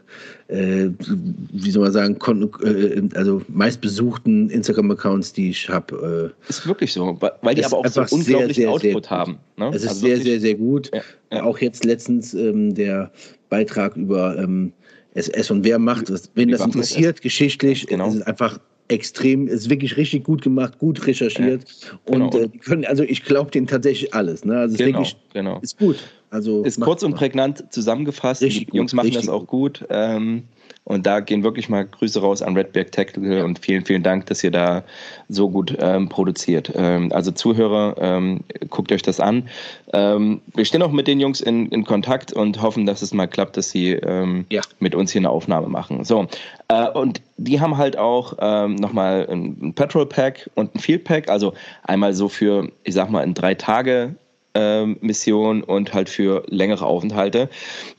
äh, 0.48 0.90
wie 0.98 1.70
soll 1.70 1.84
man 1.84 1.92
sagen, 1.92 2.18
äh, 2.62 3.16
also 3.16 3.40
meistbesuchten 3.48 4.50
Instagram-Accounts, 4.50 5.32
die 5.32 5.50
ich 5.50 5.68
habe. 5.68 6.34
Äh, 6.46 6.50
ist 6.50 6.66
wirklich 6.66 6.92
so, 6.92 7.16
weil 7.40 7.54
die 7.54 7.64
aber 7.64 7.78
auch 7.78 7.86
so 7.86 8.00
unglaublichen 8.02 8.28
sehr, 8.28 8.52
sehr, 8.54 8.70
Output 8.70 9.04
sehr 9.06 9.10
haben. 9.10 9.38
Ne? 9.56 9.70
Es 9.72 9.84
ist 9.84 9.88
also 9.88 10.00
sehr, 10.00 10.20
sehr, 10.20 10.40
sehr 10.40 10.54
gut. 10.56 10.90
Ja, 10.92 11.02
ja. 11.32 11.44
Auch 11.44 11.58
jetzt 11.58 11.84
letztens 11.84 12.34
ähm, 12.34 12.74
der 12.74 13.10
Beitrag 13.48 13.96
über 13.96 14.36
ähm, 14.36 14.72
SS 15.14 15.50
und 15.50 15.64
wer 15.64 15.78
macht 15.78 16.08
das. 16.10 16.30
Wenn 16.34 16.50
das 16.50 16.60
interessiert, 16.60 17.20
geschichtlich, 17.22 17.86
genau. 17.86 18.08
ist 18.08 18.16
es 18.16 18.22
einfach 18.22 18.58
extrem, 18.88 19.46
ist 19.48 19.70
wirklich 19.70 19.96
richtig 19.96 20.24
gut 20.24 20.42
gemacht, 20.42 20.78
gut 20.78 21.06
recherchiert. 21.06 21.64
Ja, 21.64 21.98
genau. 22.06 22.26
Und 22.26 22.34
äh, 22.34 22.48
können, 22.58 22.84
also 22.84 23.02
ich 23.02 23.24
glaube 23.24 23.50
denen 23.50 23.66
tatsächlich 23.66 24.12
alles. 24.14 24.44
Ne? 24.44 24.58
Also 24.58 24.76
genau, 24.76 24.98
wirklich, 24.98 25.16
genau. 25.32 25.58
ist 25.60 25.78
gut. 25.78 25.96
Also 26.32 26.62
ist 26.62 26.80
kurz 26.80 27.02
und 27.02 27.14
prägnant 27.14 27.70
zusammengefasst. 27.72 28.40
Richtig 28.40 28.68
die 28.70 28.76
Jungs 28.78 28.92
gut, 28.92 28.96
machen 28.96 29.12
das 29.12 29.28
auch 29.28 29.46
gut. 29.46 29.84
Ähm, 29.90 30.44
und 30.84 31.06
da 31.06 31.20
gehen 31.20 31.44
wirklich 31.44 31.68
mal 31.68 31.84
Grüße 31.84 32.20
raus 32.20 32.40
an 32.40 32.56
Redberg 32.56 32.90
Tactical 32.90 33.44
und 33.44 33.58
vielen, 33.58 33.84
vielen 33.84 34.02
Dank, 34.02 34.26
dass 34.26 34.42
ihr 34.42 34.50
da 34.50 34.82
so 35.28 35.50
gut 35.50 35.76
ähm, 35.78 36.08
produziert. 36.08 36.72
Ähm, 36.74 37.12
also 37.12 37.30
Zuhörer, 37.32 37.96
ähm, 37.98 38.40
guckt 38.70 38.90
euch 38.90 39.02
das 39.02 39.20
an. 39.20 39.48
Ähm, 39.92 40.40
wir 40.54 40.64
stehen 40.64 40.82
auch 40.82 40.90
mit 40.90 41.06
den 41.06 41.20
Jungs 41.20 41.42
in, 41.42 41.68
in 41.68 41.84
Kontakt 41.84 42.32
und 42.32 42.62
hoffen, 42.62 42.86
dass 42.86 43.02
es 43.02 43.12
mal 43.12 43.26
klappt, 43.26 43.58
dass 43.58 43.70
sie 43.70 43.92
ähm, 43.92 44.46
ja. 44.50 44.62
mit 44.80 44.94
uns 44.94 45.12
hier 45.12 45.20
eine 45.20 45.30
Aufnahme 45.30 45.68
machen. 45.68 46.02
So, 46.04 46.26
äh, 46.68 46.88
und 46.88 47.20
die 47.36 47.60
haben 47.60 47.76
halt 47.76 47.98
auch 47.98 48.38
ähm, 48.40 48.76
nochmal 48.76 49.28
ein 49.30 49.74
Petrol 49.74 50.06
Pack 50.06 50.50
und 50.54 50.74
ein 50.74 50.80
Field 50.80 51.04
Pack, 51.04 51.28
also 51.28 51.52
einmal 51.82 52.14
so 52.14 52.28
für, 52.28 52.72
ich 52.84 52.94
sag 52.94 53.10
mal, 53.10 53.22
in 53.22 53.34
drei 53.34 53.54
Tage 53.54 54.16
ähm, 54.54 54.98
Mission 55.00 55.62
und 55.62 55.94
halt 55.94 56.08
für 56.08 56.44
längere 56.48 56.86
Aufenthalte. 56.86 57.48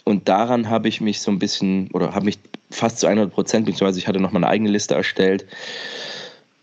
Und 0.03 0.29
daran 0.29 0.69
habe 0.69 0.87
ich 0.87 1.01
mich 1.01 1.21
so 1.21 1.31
ein 1.31 1.39
bisschen, 1.39 1.89
oder 1.93 2.13
habe 2.13 2.25
mich 2.25 2.39
fast 2.69 2.99
zu 2.99 3.07
100 3.07 3.31
Prozent, 3.31 3.65
beziehungsweise 3.65 3.99
ich 3.99 4.07
hatte 4.07 4.19
noch 4.19 4.31
mal 4.31 4.39
eine 4.39 4.47
eigene 4.47 4.69
Liste 4.69 4.95
erstellt. 4.95 5.45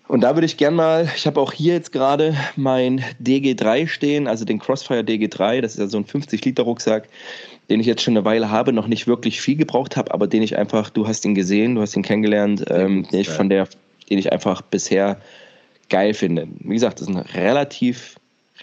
Und 0.09 0.23
da 0.23 0.35
würde 0.35 0.47
ich 0.47 0.57
gerne 0.57 0.77
mal, 0.77 1.09
ich 1.15 1.27
habe 1.27 1.41
auch 1.41 1.53
hier 1.53 1.75
jetzt 1.75 1.93
gerade 1.93 2.35
mein 2.57 3.05
DG3 3.23 3.87
stehen, 3.87 4.27
also 4.27 4.45
den 4.45 4.59
Crossfire 4.59 5.03
DG3, 5.03 5.61
das 5.61 5.75
ist 5.75 5.79
ja 5.79 5.87
so 5.87 5.99
ein 5.99 6.05
50-Liter-Rucksack, 6.05 7.09
den 7.69 7.79
ich 7.79 7.87
jetzt 7.87 8.03
schon 8.03 8.17
eine 8.17 8.25
Weile 8.25 8.51
habe, 8.51 8.73
noch 8.73 8.89
nicht 8.89 9.07
wirklich 9.07 9.41
viel 9.41 9.55
gebraucht 9.55 9.97
habe, 9.97 10.13
aber 10.13 10.27
den 10.27 10.43
ich 10.43 10.59
einfach, 10.59 10.91
du 10.91 11.07
hast 11.07 11.25
ihn 11.25 11.37
gesehen, 11.37 11.77
du 11.77 11.81
hast 11.81 11.95
ihn 11.95 12.03
kennengelernt, 12.03 12.65
ähm, 12.69 13.07
den 13.13 13.21
ich 13.21 13.29
von 13.29 13.49
der, 13.49 13.69
den 14.11 14.19
ich 14.19 14.33
einfach 14.33 14.63
bisher 14.63 15.21
geil 15.91 16.13
finde. 16.13 16.49
Wie 16.59 16.75
gesagt, 16.75 17.01
das 17.01 17.09
ist 17.09 17.15
ein 17.15 17.23
relativ 17.23 18.17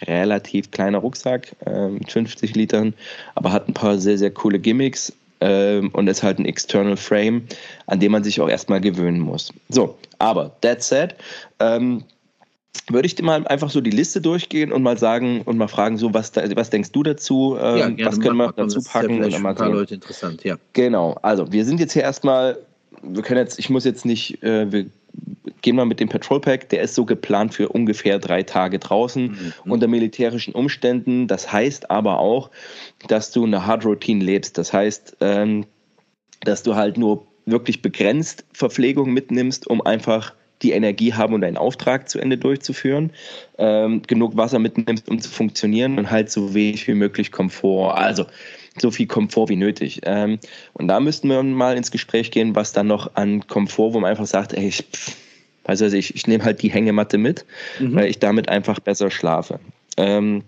relativ 0.06 0.72
kleiner 0.72 1.00
Rucksack 1.00 1.56
äh, 1.66 1.88
mit 1.88 2.12
50 2.12 2.56
Litern, 2.56 2.94
aber 3.36 3.52
hat 3.52 3.68
ein 3.68 3.74
paar 3.74 3.98
sehr, 3.98 4.18
sehr 4.18 4.32
coole 4.32 4.60
Gimmicks 4.60 5.14
äh, 5.40 5.80
und 5.80 6.08
ist 6.08 6.24
halt 6.24 6.40
ein 6.40 6.46
External 6.46 6.98
Frame, 6.98 7.44
an 7.88 8.00
dem 8.00 8.12
man 8.12 8.24
sich 8.24 8.40
auch 8.42 8.50
erstmal 8.50 8.82
gewöhnen 8.82 9.20
muss. 9.20 9.54
So, 9.70 9.98
aber 10.20 10.56
that 10.62 10.84
said, 10.84 11.16
ähm, 11.60 12.04
würde 12.90 13.08
ich 13.08 13.16
dir 13.16 13.24
mal 13.24 13.46
einfach 13.48 13.70
so 13.70 13.82
die 13.82 13.92
Liste 13.92 14.22
durchgehen 14.22 14.72
und 14.72 14.84
mal 14.84 14.98
sagen 14.98 15.42
und 15.42 15.58
mal 15.58 15.68
fragen, 15.68 15.98
so 15.98 16.14
was, 16.14 16.32
was 16.36 16.70
denkst 16.70 16.92
du 16.92 17.04
dazu? 17.04 17.58
Ähm, 17.60 17.98
ja, 17.98 18.06
was 18.06 18.20
können 18.20 18.38
wir 18.38 18.54
dazu 18.54 18.82
packen? 18.82 19.20
Das 19.20 19.28
ist 19.30 19.42
ja 19.42 19.50
ein 19.50 19.56
paar. 19.56 19.70
Leute 19.70 19.96
interessant, 19.96 20.44
ja. 20.44 20.56
Genau, 20.74 21.18
also 21.22 21.52
wir 21.52 21.66
sind 21.66 21.80
jetzt 21.80 21.94
hier 21.94 22.04
erstmal, 22.04 22.58
wir 23.02 23.24
können 23.24 23.40
jetzt, 23.40 23.60
ich 23.60 23.70
muss 23.70 23.84
jetzt 23.84 24.06
nicht, 24.06 24.42
äh, 24.44 24.72
wir 24.72 24.86
gehen 25.62 25.76
wir 25.76 25.86
mit 25.86 26.00
dem 26.00 26.10
Patrol 26.10 26.40
Pack, 26.40 26.70
der 26.70 26.82
ist 26.82 26.96
so 26.96 27.06
geplant 27.06 27.54
für 27.54 27.70
ungefähr 27.70 28.20
drei 28.20 28.44
Tage 28.44 28.80
draußen 28.80 29.24
mhm. 29.26 29.54
unter 29.72 29.88
militärischen 29.88 30.54
Umständen. 30.54 31.28
Das 31.28 31.52
heißt 31.52 31.90
aber 31.92 32.20
auch, 32.20 32.52
dass 33.08 33.32
du 33.32 33.46
eine 33.46 33.66
Hard 33.66 33.86
Routine 33.86 34.24
lebst. 34.24 34.58
Das 34.58 34.74
heißt, 34.74 35.18
ähm, 35.22 35.66
dass 36.42 36.64
du 36.64 36.76
halt 36.76 36.98
nur 36.98 37.26
wirklich 37.46 37.82
begrenzt 37.82 38.46
Verpflegung 38.54 39.14
mitnimmst, 39.14 39.68
um 39.68 39.82
einfach 39.82 40.34
die 40.62 40.72
Energie 40.72 41.14
haben 41.14 41.34
und 41.34 41.42
deinen 41.42 41.58
Auftrag 41.58 42.10
zu 42.10 42.20
Ende 42.20 42.38
durchzuführen, 42.38 43.12
ähm, 43.58 44.02
genug 44.08 44.36
Wasser 44.38 44.60
mitnimmst, 44.60 45.08
um 45.10 45.20
zu 45.20 45.30
funktionieren 45.30 46.00
und 46.00 46.10
halt 46.10 46.32
so 46.32 46.54
wenig 46.54 46.88
wie 46.88 46.96
möglich 46.96 47.32
Komfort. 47.32 47.96
Also 47.96 48.26
so 48.82 48.92
viel 48.92 49.08
Komfort 49.08 49.50
wie 49.50 49.56
nötig. 49.56 50.02
Ähm, 50.04 50.40
und 50.74 50.88
da 50.88 51.00
müssten 51.00 51.30
wir 51.30 51.42
mal 51.44 51.78
ins 51.78 51.92
Gespräch 51.92 52.32
gehen, 52.32 52.56
was 52.56 52.74
dann 52.74 52.88
noch 52.88 53.16
an 53.16 53.46
Komfort, 53.48 53.94
wo 53.94 54.00
man 54.00 54.12
einfach 54.12 54.26
sagt, 54.26 54.54
ey, 54.54 54.68
ich, 54.68 54.86
also 55.64 55.86
ich, 55.86 56.16
ich 56.16 56.28
nehme 56.28 56.44
halt 56.44 56.62
die 56.62 56.70
Hängematte 56.70 57.18
mit, 57.18 57.46
mhm. 57.80 57.96
weil 57.96 58.08
ich 58.08 58.20
damit 58.20 58.50
einfach 58.50 58.80
besser 58.80 59.12
schlafe. 59.12 59.60
Ähm, 59.98 60.44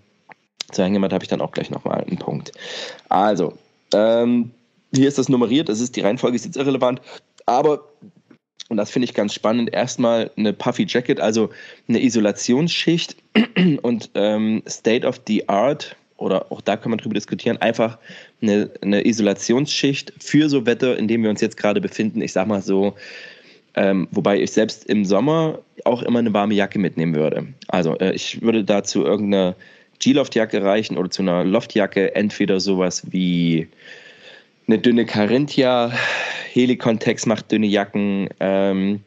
zur 0.72 0.84
Hängematte 0.84 1.14
habe 1.14 1.24
ich 1.24 1.28
dann 1.28 1.40
auch 1.40 1.52
gleich 1.52 1.70
nochmal 1.70 2.04
einen 2.04 2.18
Punkt. 2.18 2.52
Also, 3.08 3.54
ähm, 3.92 4.50
hier 4.94 5.08
ist 5.08 5.18
das 5.18 5.28
nummeriert, 5.28 5.68
das 5.68 5.80
ist 5.80 5.96
die 5.96 6.00
Reihenfolge 6.00 6.36
ist 6.36 6.44
jetzt 6.44 6.56
irrelevant, 6.56 7.00
aber 7.46 7.84
und 8.70 8.76
das 8.76 8.90
finde 8.90 9.04
ich 9.04 9.14
ganz 9.14 9.34
spannend. 9.34 9.74
Erstmal 9.74 10.30
eine 10.36 10.52
Puffy 10.52 10.86
Jacket, 10.88 11.18
also 11.18 11.50
eine 11.88 12.00
Isolationsschicht 12.00 13.16
und 13.82 14.10
ähm, 14.14 14.62
State 14.68 15.04
of 15.04 15.20
the 15.26 15.48
Art 15.48 15.96
oder 16.20 16.50
auch 16.50 16.60
da 16.60 16.76
kann 16.76 16.90
man 16.90 16.98
drüber 16.98 17.14
diskutieren, 17.14 17.56
einfach 17.58 17.98
eine, 18.42 18.70
eine 18.82 19.06
Isolationsschicht 19.06 20.12
für 20.18 20.48
so 20.48 20.66
Wetter, 20.66 20.96
in 20.96 21.08
dem 21.08 21.22
wir 21.22 21.30
uns 21.30 21.40
jetzt 21.40 21.56
gerade 21.56 21.80
befinden. 21.80 22.20
Ich 22.20 22.32
sag 22.32 22.46
mal 22.46 22.62
so, 22.62 22.94
ähm, 23.74 24.08
wobei 24.10 24.40
ich 24.40 24.52
selbst 24.52 24.84
im 24.86 25.04
Sommer 25.04 25.58
auch 25.84 26.02
immer 26.02 26.18
eine 26.18 26.32
warme 26.32 26.54
Jacke 26.54 26.78
mitnehmen 26.78 27.14
würde. 27.14 27.46
Also 27.68 27.96
äh, 27.98 28.12
ich 28.12 28.42
würde 28.42 28.64
dazu 28.64 29.04
irgendeine 29.04 29.54
G-Loft-Jacke 30.00 30.62
reichen 30.62 30.96
oder 30.96 31.10
zu 31.10 31.22
einer 31.22 31.44
Loftjacke 31.44 32.14
entweder 32.14 32.58
sowas 32.58 33.02
wie 33.10 33.68
eine 34.66 34.78
dünne 34.78 35.04
Carinthia, 35.04 35.92
Helicontex 36.52 37.26
macht 37.26 37.50
dünne 37.50 37.66
Jacken, 37.66 38.28
ähm, 38.40 39.00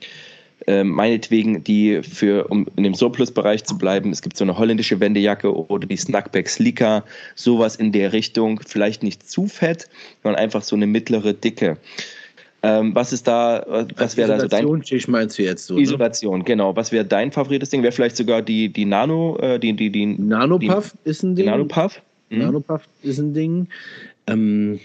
äh, 0.67 0.83
meinetwegen 0.83 1.63
die 1.63 2.01
für, 2.03 2.47
um 2.47 2.67
in 2.75 2.83
dem 2.83 2.93
Surplus-Bereich 2.93 3.63
zu 3.65 3.77
bleiben, 3.77 4.11
es 4.11 4.21
gibt 4.21 4.37
so 4.37 4.43
eine 4.43 4.57
holländische 4.57 4.99
Wendejacke 4.99 5.53
oder 5.53 5.87
die 5.87 5.97
Snackback 5.97 6.47
Sleeker, 6.49 7.03
sowas 7.35 7.75
in 7.75 7.91
der 7.91 8.13
Richtung, 8.13 8.61
vielleicht 8.65 9.03
nicht 9.03 9.29
zu 9.29 9.47
fett, 9.47 9.89
sondern 10.21 10.41
einfach 10.41 10.63
so 10.63 10.75
eine 10.75 10.87
mittlere 10.87 11.33
Dicke. 11.33 11.77
Ähm, 12.65 12.95
was 12.95 13.11
ist 13.11 13.27
da, 13.27 13.85
was 13.97 14.15
wäre 14.15 14.29
da 14.29 14.39
so 14.39 14.47
dein... 14.47 14.63
Isolation 14.63 15.11
meinst 15.11 15.37
du 15.37 15.43
jetzt 15.43 15.65
so, 15.67 15.75
ne? 15.75 15.81
Isolation, 15.81 16.39
ne? 16.39 16.43
genau. 16.45 16.73
Was 16.77 16.93
wäre 16.93 17.03
dein 17.03 17.29
favorites 17.29 17.69
Ding? 17.69 17.83
Wäre 17.83 17.91
vielleicht 17.91 18.15
sogar 18.15 18.41
die, 18.41 18.69
die 18.69 18.85
Nano, 18.85 19.37
äh, 19.39 19.59
die, 19.59 19.73
die, 19.73 19.89
die... 19.89 20.05
Nanopuff 20.05 20.93
die, 21.03 21.09
ist 21.09 21.23
ein 21.23 21.35
Ding. 21.35 21.47
Nanopuff? 21.47 22.01
Mhm. 22.29 22.39
Nanopuff 22.39 22.87
ist 23.01 23.19
ein 23.19 23.33
Ding. 23.33 23.67
Ähm, 24.27 24.79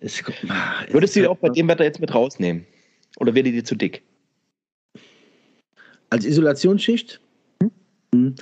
es, 0.00 0.24
ah, 0.48 0.84
Würdest 0.90 1.14
du 1.14 1.20
die 1.20 1.28
auch 1.28 1.36
bei 1.36 1.50
dem 1.50 1.68
Wetter 1.68 1.84
jetzt 1.84 2.00
mit 2.00 2.12
rausnehmen? 2.12 2.66
Oder 3.18 3.32
wäre 3.32 3.44
die 3.44 3.52
dir 3.52 3.64
zu 3.64 3.76
dick? 3.76 4.02
Als 6.10 6.24
Isolationsschicht? 6.24 7.20
Hm. 8.14 8.34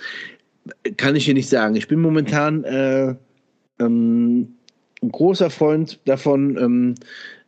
Kann 0.96 1.16
ich 1.16 1.24
dir 1.24 1.34
nicht 1.34 1.48
sagen. 1.48 1.76
Ich 1.76 1.88
bin 1.88 2.00
momentan 2.00 2.64
äh, 2.64 3.14
ähm, 3.78 4.56
ein 5.02 5.12
großer 5.12 5.50
Freund 5.50 6.00
davon, 6.04 6.56
ähm, 6.58 6.94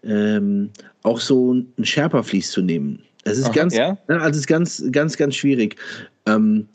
ähm, 0.05 0.71
auch 1.03 1.21
so 1.21 1.55
ein 1.55 1.85
Sherpa-Vlies 1.85 2.51
zu 2.51 2.63
nehmen. 2.63 3.03
Es 3.25 3.39
ist 3.39 3.47
Aha, 3.47 3.53
ganz, 3.53 3.75
ja? 3.75 3.99
ne, 4.09 4.21
also 4.21 4.39
ist 4.39 4.47
ganz, 4.47 4.83
ganz, 4.93 5.17
ganz 5.17 5.35
schwierig. 5.35 5.77
Ähm, 6.27 6.67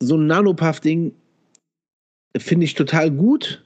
so 0.00 0.16
ein 0.16 0.26
Nanopuff-Ding 0.26 1.14
finde 2.36 2.64
ich 2.64 2.74
total 2.74 3.10
gut, 3.10 3.64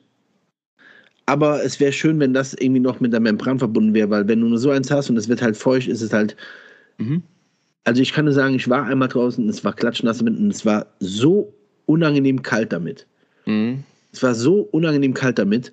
aber 1.27 1.65
es 1.65 1.81
wäre 1.81 1.93
schön, 1.93 2.21
wenn 2.21 2.35
das 2.35 2.55
irgendwie 2.55 2.81
noch 2.81 3.01
mit 3.01 3.13
der 3.13 3.21
Membran 3.21 3.59
verbunden 3.59 3.95
wäre, 3.95 4.11
weil 4.11 4.29
wenn 4.29 4.41
du 4.41 4.49
nur 4.49 4.59
so 4.59 4.71
eins 4.71 4.91
hast 4.91 5.11
und 5.11 5.17
es 5.17 5.29
wird 5.29 5.43
halt 5.43 5.57
feucht, 5.57 5.89
ist 5.89 6.03
es 6.03 6.13
halt 6.13 6.37
mhm. 6.99 7.23
Also 7.87 8.03
ich 8.03 8.13
kann 8.13 8.25
nur 8.25 8.35
sagen, 8.35 8.57
ich 8.57 8.69
war 8.69 8.85
einmal 8.85 9.07
draußen, 9.07 9.49
es 9.49 9.65
war 9.65 9.73
klatschnass 9.73 10.19
damit 10.19 10.37
und 10.37 10.51
es 10.51 10.67
war 10.67 10.87
so 10.99 11.55
unangenehm 11.87 12.43
kalt 12.43 12.73
damit. 12.73 13.07
Mhm. 13.47 13.85
Es 14.13 14.25
war 14.25 14.35
so 14.35 14.63
unangenehm 14.73 15.15
kalt 15.15 15.39
damit. 15.39 15.73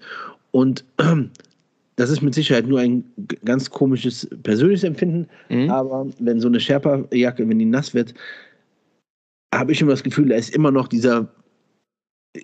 Und 0.52 0.86
das 1.96 2.12
ist 2.12 2.22
mit 2.22 2.36
Sicherheit 2.36 2.68
nur 2.68 2.80
ein 2.80 3.04
ganz 3.44 3.72
komisches 3.72 4.30
persönliches 4.44 4.84
Empfinden. 4.84 5.28
Mhm. 5.50 5.72
Aber 5.72 6.06
wenn 6.20 6.40
so 6.40 6.48
eine 6.48 6.60
Sherpa-Jacke, 6.60 7.50
wenn 7.50 7.58
die 7.58 7.66
nass 7.66 7.96
wird, 7.96 8.14
habe 9.52 9.72
ich 9.72 9.82
immer 9.82 9.92
das 9.92 10.04
Gefühl, 10.04 10.30
da 10.30 10.36
ist 10.36 10.54
immer 10.54 10.70
noch 10.70 10.88
dieser, 10.88 11.28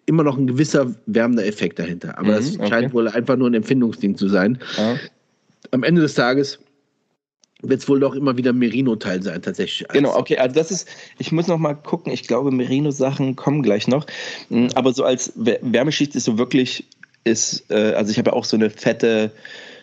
immer 0.07 0.23
noch 0.23 0.39
ein 0.39 0.47
gewisser 0.47 0.95
wärmender 1.05 1.45
Effekt 1.45 1.77
dahinter. 1.77 2.17
Aber 2.17 2.29
mhm, 2.29 2.35
das 2.37 2.57
okay. 2.57 2.69
scheint 2.69 2.93
wohl 2.93 3.07
einfach 3.07 3.35
nur 3.35 3.51
ein 3.51 3.53
Empfindungsding 3.53 4.17
zu 4.17 4.29
sein. 4.29 4.57
Ja. 4.77 4.95
Am 5.69 5.83
Ende 5.83 6.01
des 6.01 6.15
Tages 6.15 6.57
wird 7.61 7.81
es 7.81 7.89
wohl 7.89 7.99
doch 7.99 8.15
immer 8.15 8.37
wieder 8.37 8.53
Merino-Teil 8.53 9.21
sein, 9.21 9.41
tatsächlich. 9.41 9.87
Genau, 9.89 10.15
okay, 10.15 10.37
also 10.37 10.55
das 10.55 10.71
ist, 10.71 10.87
ich 11.17 11.31
muss 11.31 11.47
noch 11.47 11.57
mal 11.57 11.73
gucken, 11.73 12.11
ich 12.11 12.23
glaube, 12.23 12.51
Merino-Sachen 12.51 13.35
kommen 13.35 13.63
gleich 13.63 13.87
noch. 13.87 14.05
Hm, 14.49 14.69
aber 14.75 14.93
so 14.93 15.03
als 15.03 15.33
Wärmeschicht 15.35 16.15
ist 16.15 16.23
so 16.23 16.37
wirklich, 16.37 16.85
ist, 17.25 17.69
äh, 17.69 17.93
also 17.93 18.11
ich 18.11 18.17
habe 18.17 18.31
ja 18.31 18.35
auch 18.35 18.45
so 18.45 18.55
eine 18.55 18.69
fette, 18.69 19.31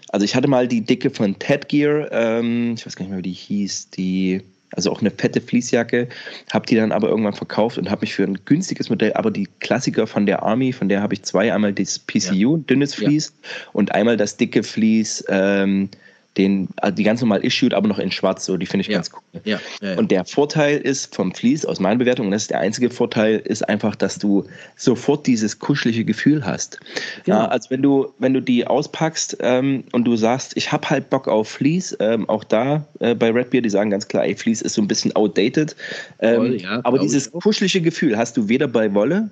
also 0.09 0.25
ich 0.25 0.35
hatte 0.35 0.49
mal 0.49 0.69
die 0.69 0.81
Dicke 0.81 1.11
von 1.11 1.39
Ted 1.39 1.69
Gear, 1.69 2.09
ähm, 2.13 2.75
ich 2.77 2.87
weiß 2.87 2.97
gar 2.97 3.05
nicht 3.05 3.11
mehr, 3.11 3.19
wie 3.19 3.23
die 3.23 3.33
hieß, 3.33 3.91
die, 3.91 4.41
also 4.71 4.91
auch 4.91 5.03
eine 5.03 5.11
fette 5.11 5.43
Fließjacke, 5.43 6.09
habe 6.51 6.67
die 6.67 6.77
dann 6.77 6.93
aber 6.93 7.11
irgendwann 7.11 7.35
verkauft 7.35 7.77
und 7.77 7.91
habe 7.91 8.01
mich 8.03 8.15
für 8.15 8.25
ein 8.25 8.39
günstiges 8.47 8.89
Modell, 8.89 9.13
aber 9.13 9.31
die 9.31 9.49
Klassiker 9.61 10.07
von 10.07 10.25
der 10.25 10.43
Army, 10.43 10.73
von 10.73 10.89
der 10.89 11.03
habe 11.03 11.13
ich 11.13 11.25
zwei, 11.25 11.53
einmal 11.53 11.75
das 11.75 11.99
PCU, 11.99 12.57
ja. 12.57 12.63
dünnes 12.63 12.95
Vlies 12.95 13.35
ja. 13.43 13.71
und 13.75 13.93
einmal 13.93 14.17
das 14.17 14.39
dicke 14.39 14.63
Vlies, 14.63 15.23
ähm, 15.29 15.91
den, 16.37 16.69
also 16.77 16.95
die 16.95 17.03
ganz 17.03 17.21
normal 17.21 17.45
issued, 17.45 17.75
aber 17.75 17.89
noch 17.89 17.99
in 17.99 18.11
schwarz, 18.11 18.45
so, 18.45 18.57
die 18.57 18.67
finde 18.67 18.83
ich 18.83 18.89
ja. 18.89 18.99
ganz 18.99 19.11
cool. 19.13 19.41
Ja. 19.45 19.61
Ja, 19.81 19.97
und 19.97 20.11
der 20.11 20.25
Vorteil 20.25 20.79
ist 20.79 21.15
vom 21.15 21.35
Fleece, 21.35 21.65
aus 21.65 21.81
meiner 21.81 21.97
Bewertung, 21.97 22.27
und 22.27 22.33
das 22.33 22.43
ist 22.43 22.51
der 22.51 22.61
einzige 22.61 22.91
Vorteil, 22.91 23.39
ist 23.39 23.69
einfach, 23.69 23.97
dass 23.97 24.19
du 24.19 24.45
sofort 24.77 25.27
dieses 25.27 25.59
kuschelige 25.59 26.05
Gefühl 26.05 26.45
hast. 26.45 26.81
Genau. 27.25 27.39
Ja, 27.39 27.49
also 27.49 27.71
wenn 27.71 27.83
du, 27.83 28.13
wenn 28.19 28.35
du 28.35 28.41
die 28.41 28.67
auspackst 28.67 29.39
ähm, 29.41 29.85
und 29.93 30.05
du 30.05 30.17
sagst, 30.17 30.57
ich 30.57 30.73
habe 30.73 30.91
halt 30.91 31.11
Bock 31.11 31.29
auf 31.29 31.49
Fleece, 31.49 31.97
ähm, 32.01 32.29
auch 32.29 32.45
da 32.45 32.87
äh, 33.01 33.15
bei 33.15 33.31
Redbeard, 33.31 33.65
die 33.65 33.71
sagen 33.71 33.91
ganz 33.91 34.09
klar, 34.09 34.25
ey, 34.25 34.35
Fleece 34.35 34.63
ist 34.63 34.75
so 34.75 34.83
ein 34.83 34.89
bisschen 34.89 35.15
outdated. 35.17 35.77
Ähm, 36.21 36.37
Voll, 36.37 36.81
aber 36.83 36.99
dieses 36.99 37.31
kuschelige 37.31 37.81
Gefühl 37.81 38.17
hast 38.17 38.37
du 38.37 38.49
weder 38.49 38.69
bei 38.69 38.93
Wolle 38.95 39.31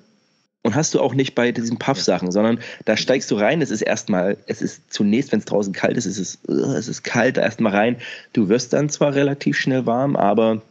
und 0.65 0.73
hast 0.73 0.95
du 0.95 0.99
auch 0.99 1.13
nicht 1.13 1.35
bei 1.35 1.51
diesen 1.51 1.77
Puff-Sachen, 1.77 2.31
sondern 2.31 2.59
da 2.85 2.97
steigst 2.97 3.29
du 3.29 3.35
rein, 3.35 3.61
es 3.61 3.69
ist 3.69 3.83
erstmal, 3.83 4.35
es 4.47 4.63
ist 4.63 4.91
zunächst, 4.91 5.31
wenn 5.31 5.37
es 5.37 5.45
draußen 5.45 5.73
kalt 5.73 5.95
ist, 5.95 6.07
es 6.07 6.17
ist, 6.17 6.49
es 6.49 6.87
ist 6.87 7.03
kalt, 7.03 7.37
da 7.37 7.41
erstmal 7.41 7.71
rein. 7.71 7.97
Du 8.33 8.49
wirst 8.49 8.73
dann 8.73 8.89
zwar 8.89 9.13
relativ 9.13 9.57
schnell 9.57 9.85
warm, 9.85 10.15
aber 10.15 10.63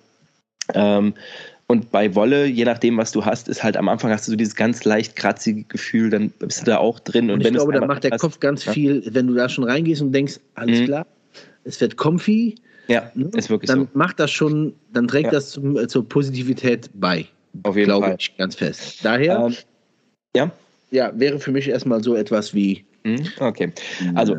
ähm, 0.74 1.14
und 1.68 1.92
bei 1.92 2.16
Wolle, 2.16 2.46
je 2.46 2.64
nachdem, 2.64 2.96
was 2.96 3.12
du 3.12 3.24
hast, 3.24 3.48
ist 3.48 3.62
halt 3.62 3.76
am 3.76 3.88
Anfang 3.88 4.10
hast 4.10 4.26
du 4.26 4.32
so 4.32 4.36
dieses 4.36 4.56
ganz 4.56 4.84
leicht 4.84 5.14
kratzige 5.14 5.62
Gefühl, 5.62 6.10
dann 6.10 6.30
bist 6.40 6.62
du 6.62 6.64
da 6.64 6.78
auch 6.78 6.98
drin. 6.98 7.30
Und, 7.30 7.36
und 7.36 7.46
ich 7.46 7.52
glaube, 7.52 7.72
da 7.72 7.86
macht 7.86 8.02
der 8.02 8.10
hast, 8.10 8.20
Kopf 8.20 8.40
ganz 8.40 8.64
ja. 8.64 8.72
viel, 8.72 9.04
wenn 9.12 9.28
du 9.28 9.34
da 9.34 9.48
schon 9.48 9.62
reingehst 9.62 10.02
und 10.02 10.10
denkst, 10.10 10.40
alles 10.56 10.80
mhm. 10.80 10.84
klar, 10.86 11.06
es 11.62 11.80
wird 11.80 11.96
comfy. 11.96 12.56
Ja, 12.88 13.12
ne? 13.14 13.30
ist 13.36 13.48
wirklich 13.48 13.68
dann 13.68 13.78
so. 13.78 13.84
Dann 13.84 13.96
macht 13.96 14.18
das 14.18 14.32
schon, 14.32 14.74
dann 14.92 15.06
trägt 15.06 15.26
ja. 15.26 15.30
das 15.30 15.50
zum, 15.50 15.88
zur 15.88 16.08
Positivität 16.08 16.90
bei. 16.94 17.26
Auf 17.62 17.76
jeden 17.76 17.86
glaube 17.86 18.06
Fall. 18.06 18.16
ich 18.18 18.36
ganz 18.36 18.56
fest. 18.56 19.04
Daher 19.04 19.38
ähm, 19.46 19.54
Ja? 20.34 20.50
Ja, 20.90 21.12
wäre 21.14 21.38
für 21.40 21.50
mich 21.50 21.68
erstmal 21.68 22.02
so 22.02 22.14
etwas 22.14 22.54
wie. 22.54 22.84
Mhm, 23.04 23.26
Okay. 23.38 23.72
Also, 24.14 24.36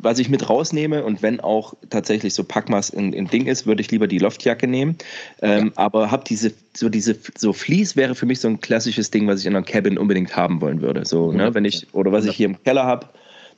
was 0.00 0.18
ich 0.18 0.28
mit 0.28 0.48
rausnehme 0.48 1.04
und 1.04 1.22
wenn 1.22 1.40
auch 1.40 1.74
tatsächlich 1.90 2.32
so 2.32 2.44
Packmas 2.44 2.94
ein, 2.94 3.12
ein 3.14 3.26
Ding 3.26 3.46
ist, 3.46 3.66
würde 3.66 3.80
ich 3.80 3.90
lieber 3.90 4.06
die 4.06 4.18
Loftjacke 4.18 4.68
nehmen. 4.68 4.96
Ähm, 5.42 5.72
Aber 5.74 6.10
hab 6.10 6.24
diese, 6.24 6.52
so 6.74 6.88
diese, 6.88 7.16
so 7.36 7.52
Fleece 7.52 7.96
wäre 7.96 8.14
für 8.14 8.26
mich 8.26 8.40
so 8.40 8.48
ein 8.48 8.60
klassisches 8.60 9.10
Ding, 9.10 9.26
was 9.26 9.40
ich 9.40 9.46
in 9.46 9.56
einer 9.56 9.64
Cabin 9.64 9.98
unbedingt 9.98 10.36
haben 10.36 10.60
wollen 10.60 10.82
würde. 10.82 11.04
So, 11.04 11.32
ne, 11.32 11.52
wenn 11.54 11.64
ich, 11.64 11.92
oder 11.92 12.12
was 12.12 12.26
ich 12.26 12.36
hier 12.36 12.46
im 12.46 12.62
Keller 12.62 12.84
habe, 12.84 13.08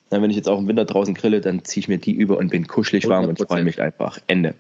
wenn 0.09 0.31
ich 0.31 0.37
jetzt 0.37 0.49
auch 0.49 0.59
im 0.59 0.67
Winter 0.67 0.85
draußen 0.85 1.15
grille, 1.15 1.41
dann 1.41 1.65
ziehe 1.65 1.83
ich 1.83 1.89
mir 1.89 1.99
die 1.99 2.13
über 2.13 2.39
und 2.39 2.51
bin 2.51 2.67
kuschelig 2.67 3.07
warm 3.07 3.27
und 3.27 3.39
100%. 3.39 3.47
freue 3.47 3.65
mich 3.65 3.81
einfach. 3.81 4.19
Ende. 4.27 4.55